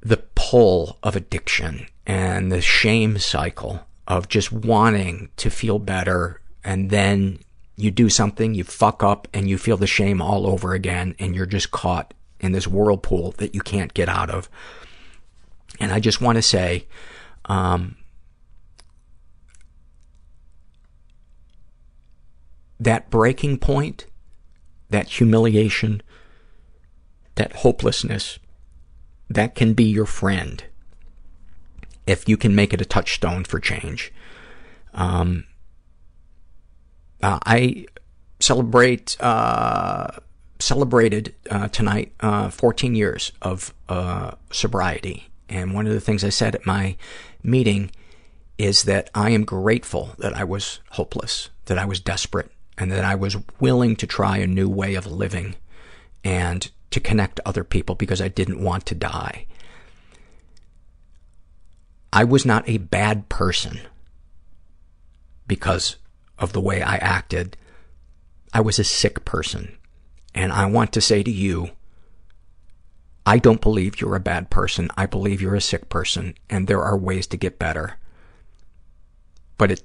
the 0.00 0.22
pull 0.34 0.96
of 1.02 1.16
addiction 1.16 1.86
and 2.06 2.50
the 2.50 2.62
shame 2.62 3.18
cycle 3.18 3.86
of 4.06 4.28
just 4.28 4.52
wanting 4.52 5.28
to 5.36 5.50
feel 5.50 5.78
better 5.78 6.40
and 6.64 6.90
then 6.90 7.40
you 7.76 7.90
do 7.90 8.08
something, 8.08 8.54
you 8.54 8.64
fuck 8.64 9.02
up, 9.02 9.26
and 9.34 9.48
you 9.48 9.58
feel 9.58 9.76
the 9.76 9.86
shame 9.86 10.22
all 10.22 10.46
over 10.46 10.72
again, 10.72 11.14
and 11.18 11.34
you're 11.34 11.46
just 11.46 11.70
caught 11.70 12.14
in 12.38 12.52
this 12.52 12.68
whirlpool 12.68 13.32
that 13.38 13.54
you 13.54 13.60
can't 13.60 13.94
get 13.94 14.08
out 14.08 14.30
of. 14.30 14.48
And 15.82 15.90
I 15.90 15.98
just 15.98 16.20
want 16.20 16.36
to 16.36 16.42
say, 16.42 16.86
um, 17.46 17.96
that 22.78 23.10
breaking 23.10 23.58
point, 23.58 24.06
that 24.90 25.08
humiliation, 25.08 26.00
that 27.34 27.52
hopelessness, 27.52 28.38
that 29.28 29.56
can 29.56 29.74
be 29.74 29.82
your 29.82 30.06
friend 30.06 30.62
if 32.06 32.28
you 32.28 32.36
can 32.36 32.54
make 32.54 32.72
it 32.72 32.80
a 32.80 32.84
touchstone 32.84 33.42
for 33.42 33.58
change. 33.58 34.12
Um, 34.94 35.46
uh, 37.24 37.40
I 37.44 37.86
celebrate, 38.38 39.16
uh, 39.20 40.12
celebrated, 40.60 41.34
uh, 41.50 41.66
tonight, 41.68 42.12
uh, 42.20 42.50
14 42.50 42.94
years 42.94 43.32
of, 43.42 43.74
uh, 43.88 44.32
sobriety. 44.52 45.31
And 45.52 45.74
one 45.74 45.86
of 45.86 45.92
the 45.92 46.00
things 46.00 46.24
I 46.24 46.30
said 46.30 46.54
at 46.54 46.64
my 46.64 46.96
meeting 47.42 47.90
is 48.56 48.84
that 48.84 49.10
I 49.14 49.30
am 49.30 49.44
grateful 49.44 50.14
that 50.18 50.34
I 50.34 50.44
was 50.44 50.80
hopeless, 50.92 51.50
that 51.66 51.76
I 51.76 51.84
was 51.84 52.00
desperate, 52.00 52.50
and 52.78 52.90
that 52.90 53.04
I 53.04 53.14
was 53.14 53.36
willing 53.60 53.94
to 53.96 54.06
try 54.06 54.38
a 54.38 54.46
new 54.46 54.66
way 54.66 54.94
of 54.94 55.06
living 55.06 55.54
and 56.24 56.70
to 56.90 57.00
connect 57.00 57.38
other 57.44 57.64
people 57.64 57.94
because 57.94 58.22
I 58.22 58.28
didn't 58.28 58.64
want 58.64 58.86
to 58.86 58.94
die. 58.94 59.46
I 62.14 62.24
was 62.24 62.46
not 62.46 62.66
a 62.66 62.78
bad 62.78 63.28
person 63.28 63.80
because 65.46 65.96
of 66.38 66.54
the 66.54 66.60
way 66.62 66.80
I 66.80 66.96
acted. 66.96 67.58
I 68.54 68.62
was 68.62 68.78
a 68.78 68.84
sick 68.84 69.26
person. 69.26 69.76
And 70.34 70.50
I 70.50 70.64
want 70.64 70.94
to 70.94 71.02
say 71.02 71.22
to 71.22 71.30
you, 71.30 71.70
I 73.24 73.38
don't 73.38 73.60
believe 73.60 74.00
you're 74.00 74.16
a 74.16 74.20
bad 74.20 74.50
person. 74.50 74.90
I 74.96 75.06
believe 75.06 75.40
you're 75.40 75.54
a 75.54 75.60
sick 75.60 75.88
person, 75.88 76.34
and 76.50 76.66
there 76.66 76.82
are 76.82 76.96
ways 76.96 77.26
to 77.28 77.36
get 77.36 77.58
better. 77.58 77.98
But 79.58 79.70
it 79.70 79.84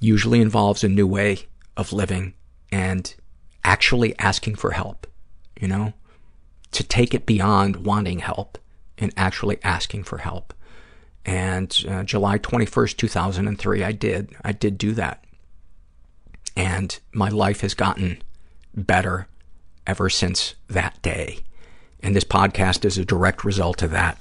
usually 0.00 0.40
involves 0.40 0.84
a 0.84 0.88
new 0.88 1.06
way 1.06 1.46
of 1.76 1.92
living 1.92 2.34
and 2.70 3.14
actually 3.64 4.16
asking 4.18 4.54
for 4.54 4.70
help, 4.70 5.06
you 5.60 5.66
know? 5.66 5.94
To 6.72 6.84
take 6.84 7.14
it 7.14 7.26
beyond 7.26 7.84
wanting 7.84 8.20
help 8.20 8.58
and 8.98 9.12
actually 9.16 9.58
asking 9.64 10.04
for 10.04 10.18
help. 10.18 10.54
And 11.24 11.76
uh, 11.88 12.04
July 12.04 12.38
21st, 12.38 12.96
2003, 12.96 13.84
I 13.84 13.92
did. 13.92 14.34
I 14.44 14.52
did 14.52 14.78
do 14.78 14.92
that. 14.92 15.24
And 16.56 16.98
my 17.12 17.28
life 17.28 17.60
has 17.60 17.74
gotten 17.74 18.22
better 18.74 19.28
ever 19.86 20.08
since 20.08 20.54
that 20.68 21.00
day. 21.02 21.40
And 22.02 22.14
this 22.14 22.24
podcast 22.24 22.84
is 22.84 22.98
a 22.98 23.04
direct 23.04 23.44
result 23.44 23.82
of 23.82 23.90
that. 23.90 24.18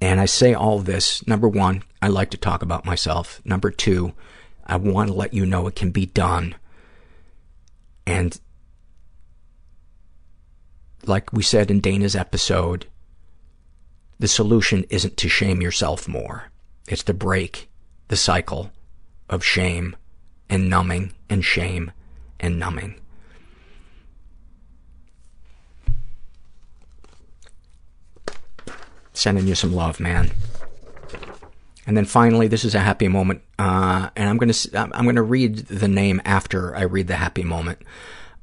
And 0.00 0.20
I 0.20 0.26
say 0.26 0.52
all 0.52 0.80
this, 0.80 1.24
number 1.26 1.48
one, 1.48 1.84
I 2.00 2.08
like 2.08 2.30
to 2.30 2.36
talk 2.36 2.62
about 2.62 2.84
myself. 2.84 3.40
Number 3.44 3.70
two, 3.70 4.14
I 4.66 4.76
want 4.76 5.08
to 5.08 5.14
let 5.14 5.32
you 5.32 5.46
know 5.46 5.66
it 5.66 5.76
can 5.76 5.90
be 5.92 6.06
done. 6.06 6.56
And 8.04 8.38
like 11.04 11.32
we 11.32 11.42
said 11.42 11.70
in 11.70 11.80
Dana's 11.80 12.16
episode, 12.16 12.86
the 14.18 14.28
solution 14.28 14.84
isn't 14.90 15.16
to 15.16 15.28
shame 15.28 15.60
yourself 15.60 16.08
more. 16.08 16.50
It's 16.88 17.04
to 17.04 17.14
break 17.14 17.68
the 18.08 18.16
cycle 18.16 18.72
of 19.28 19.44
shame 19.44 19.96
and 20.48 20.68
numbing 20.68 21.12
and 21.28 21.44
shame 21.44 21.92
and 22.38 22.58
numbing. 22.58 23.01
Sending 29.12 29.46
you 29.46 29.54
some 29.54 29.74
love, 29.74 30.00
man. 30.00 30.30
And 31.86 31.96
then 31.96 32.04
finally, 32.04 32.48
this 32.48 32.64
is 32.64 32.74
a 32.74 32.80
happy 32.80 33.08
moment, 33.08 33.42
uh, 33.58 34.10
and 34.14 34.28
I'm 34.28 34.38
to 34.38 34.90
I'm 34.94 35.14
to 35.16 35.22
read 35.22 35.58
the 35.66 35.88
name 35.88 36.22
after 36.24 36.76
I 36.76 36.82
read 36.82 37.08
the 37.08 37.16
happy 37.16 37.42
moment. 37.42 37.78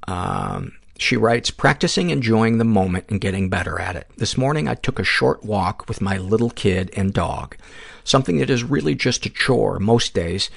Um, 0.08 0.74
she 0.98 1.16
writes, 1.16 1.50
practicing 1.50 2.10
enjoying 2.10 2.58
the 2.58 2.66
moment 2.66 3.06
and 3.10 3.22
getting 3.22 3.50
better 3.50 3.80
at 3.80 3.96
it. 3.96 4.08
This 4.18 4.38
morning 4.38 4.68
I 4.68 4.76
took 4.76 5.00
a 5.00 5.04
short 5.04 5.44
walk 5.46 5.88
with 5.88 6.02
my 6.02 6.18
little 6.18 6.50
kid 6.50 6.91
and 6.96 7.14
dog. 7.14 7.56
Something 8.04 8.40
that 8.40 8.50
is 8.50 8.64
really 8.64 8.96
just 8.96 9.26
a 9.26 9.30
chore 9.30 9.80
most 9.80 10.14
days 10.14 10.50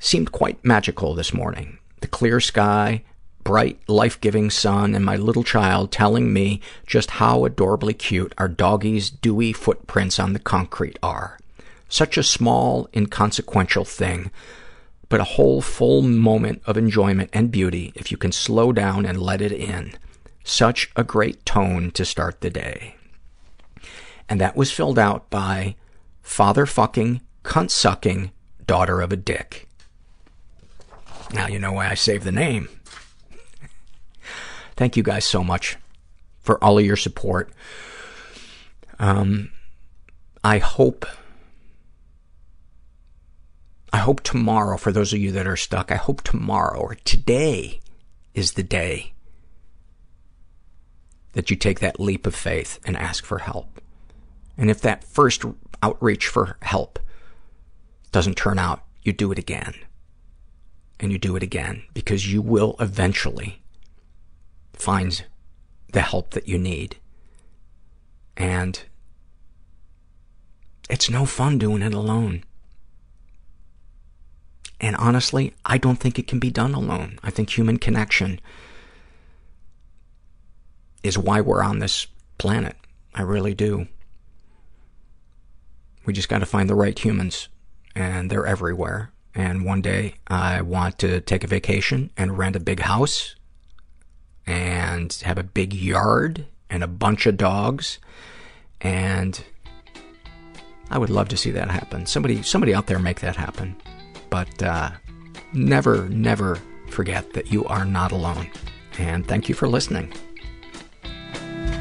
seemed 0.00 0.32
quite 0.32 0.64
magical 0.64 1.14
this 1.14 1.32
morning. 1.32 1.78
The 2.00 2.08
clear 2.08 2.40
sky, 2.40 3.04
bright, 3.46 3.78
life-giving 3.86 4.50
sun, 4.50 4.92
and 4.92 5.04
my 5.04 5.14
little 5.14 5.44
child 5.44 5.92
telling 5.92 6.32
me 6.32 6.60
just 6.84 7.12
how 7.12 7.44
adorably 7.44 7.94
cute 7.94 8.34
our 8.38 8.48
doggie's 8.48 9.08
dewy 9.08 9.52
footprints 9.52 10.18
on 10.18 10.32
the 10.32 10.40
concrete 10.40 10.98
are. 11.00 11.38
Such 11.88 12.18
a 12.18 12.24
small, 12.24 12.88
inconsequential 12.92 13.84
thing, 13.84 14.32
but 15.08 15.20
a 15.20 15.34
whole 15.36 15.62
full 15.62 16.02
moment 16.02 16.60
of 16.66 16.76
enjoyment 16.76 17.30
and 17.32 17.52
beauty 17.52 17.92
if 17.94 18.10
you 18.10 18.16
can 18.16 18.32
slow 18.32 18.72
down 18.72 19.06
and 19.06 19.22
let 19.22 19.40
it 19.40 19.52
in. 19.52 19.92
Such 20.42 20.90
a 20.96 21.04
great 21.04 21.46
tone 21.46 21.92
to 21.92 22.04
start 22.04 22.40
the 22.40 22.50
day. 22.50 22.96
And 24.28 24.40
that 24.40 24.56
was 24.56 24.72
filled 24.72 24.98
out 24.98 25.30
by 25.30 25.76
father 26.20 26.66
fucking, 26.66 27.20
cunt 27.44 27.70
sucking, 27.70 28.32
daughter 28.66 29.00
of 29.00 29.12
a 29.12 29.16
dick. 29.16 29.68
Now 31.32 31.46
you 31.46 31.60
know 31.60 31.74
why 31.74 31.88
I 31.88 31.94
saved 31.94 32.24
the 32.24 32.32
name. 32.32 32.68
Thank 34.76 34.96
you 34.96 35.02
guys 35.02 35.24
so 35.24 35.42
much 35.42 35.76
for 36.40 36.62
all 36.62 36.78
of 36.78 36.84
your 36.84 36.96
support. 36.96 37.50
Um, 38.98 39.50
I 40.44 40.58
hope 40.58 41.06
I 43.92 43.98
hope 43.98 44.22
tomorrow, 44.22 44.76
for 44.76 44.92
those 44.92 45.12
of 45.12 45.20
you 45.20 45.32
that 45.32 45.46
are 45.46 45.56
stuck, 45.56 45.90
I 45.90 45.96
hope 45.96 46.22
tomorrow 46.22 46.78
or 46.78 46.96
today 46.96 47.80
is 48.34 48.52
the 48.52 48.62
day 48.62 49.14
that 51.32 51.50
you 51.50 51.56
take 51.56 51.80
that 51.80 51.98
leap 51.98 52.26
of 52.26 52.34
faith 52.34 52.78
and 52.84 52.96
ask 52.96 53.24
for 53.24 53.38
help. 53.38 53.80
And 54.58 54.70
if 54.70 54.80
that 54.82 55.04
first 55.04 55.44
outreach 55.82 56.26
for 56.26 56.58
help 56.60 56.98
doesn't 58.12 58.36
turn 58.36 58.58
out, 58.58 58.82
you 59.02 59.12
do 59.12 59.32
it 59.32 59.38
again. 59.38 59.74
And 61.00 61.12
you 61.12 61.18
do 61.18 61.36
it 61.36 61.42
again 61.42 61.82
because 61.94 62.30
you 62.30 62.42
will 62.42 62.76
eventually 62.80 63.62
find 64.76 65.24
the 65.92 66.02
help 66.02 66.30
that 66.30 66.48
you 66.48 66.58
need. 66.58 66.96
And 68.36 68.80
it's 70.88 71.10
no 71.10 71.26
fun 71.26 71.58
doing 71.58 71.82
it 71.82 71.94
alone. 71.94 72.44
And 74.80 74.94
honestly, 74.96 75.54
I 75.64 75.78
don't 75.78 75.96
think 75.96 76.18
it 76.18 76.26
can 76.26 76.38
be 76.38 76.50
done 76.50 76.74
alone. 76.74 77.18
I 77.22 77.30
think 77.30 77.50
human 77.50 77.78
connection 77.78 78.40
is 81.02 81.16
why 81.16 81.40
we're 81.40 81.62
on 81.62 81.78
this 81.78 82.06
planet. 82.38 82.76
I 83.14 83.22
really 83.22 83.54
do. 83.54 83.88
We 86.04 86.12
just 86.12 86.28
got 86.28 86.38
to 86.38 86.46
find 86.46 86.68
the 86.68 86.74
right 86.74 86.98
humans, 86.98 87.48
and 87.94 88.30
they're 88.30 88.46
everywhere. 88.46 89.12
And 89.34 89.64
one 89.64 89.82
day 89.82 90.14
I 90.28 90.60
want 90.60 90.98
to 90.98 91.20
take 91.20 91.42
a 91.42 91.48
vacation 91.48 92.10
and 92.16 92.38
rent 92.38 92.56
a 92.56 92.60
big 92.60 92.80
house 92.80 93.34
and 94.46 95.12
have 95.24 95.38
a 95.38 95.42
big 95.42 95.72
yard 95.74 96.46
and 96.70 96.82
a 96.82 96.86
bunch 96.86 97.26
of 97.26 97.36
dogs. 97.36 97.98
And 98.80 99.42
I 100.90 100.98
would 100.98 101.10
love 101.10 101.28
to 101.28 101.36
see 101.36 101.50
that 101.52 101.70
happen. 101.70 102.06
Somebody, 102.06 102.42
somebody 102.42 102.74
out 102.74 102.86
there 102.86 102.98
make 102.98 103.20
that 103.20 103.36
happen. 103.36 103.76
But 104.30 104.62
uh, 104.62 104.90
never, 105.52 106.08
never 106.08 106.60
forget 106.90 107.32
that 107.32 107.52
you 107.52 107.64
are 107.66 107.84
not 107.84 108.12
alone. 108.12 108.50
And 108.98 109.26
thank 109.26 109.48
you 109.48 109.54
for 109.54 109.68
listening. 109.68 110.12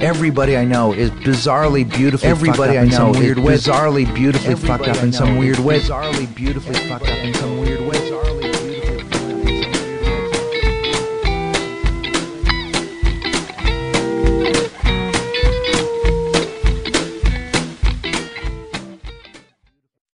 Everybody 0.02 0.58
I 0.58 0.66
know 0.66 0.92
is 0.92 1.10
bizarrely 1.10 1.90
beautifully 1.90 2.28
Everybody 2.28 2.78
I 2.78 2.86
know 2.86 3.12
is 3.12 3.18
weird 3.18 3.38
bizarrely 3.38 4.14
beautifully 4.14 4.56
fucked 4.56 4.90
up 4.90 5.02
in 5.02 5.14
some 5.14 5.38
weird 5.38 5.60
way. 5.60 5.80
Bizarrely 5.80 6.36
beautifully 6.36 6.76
fucked 6.90 7.08
up 7.08 7.18
in 7.18 7.34
some 7.34 7.62
weird 7.62 7.80
way. 7.80 7.85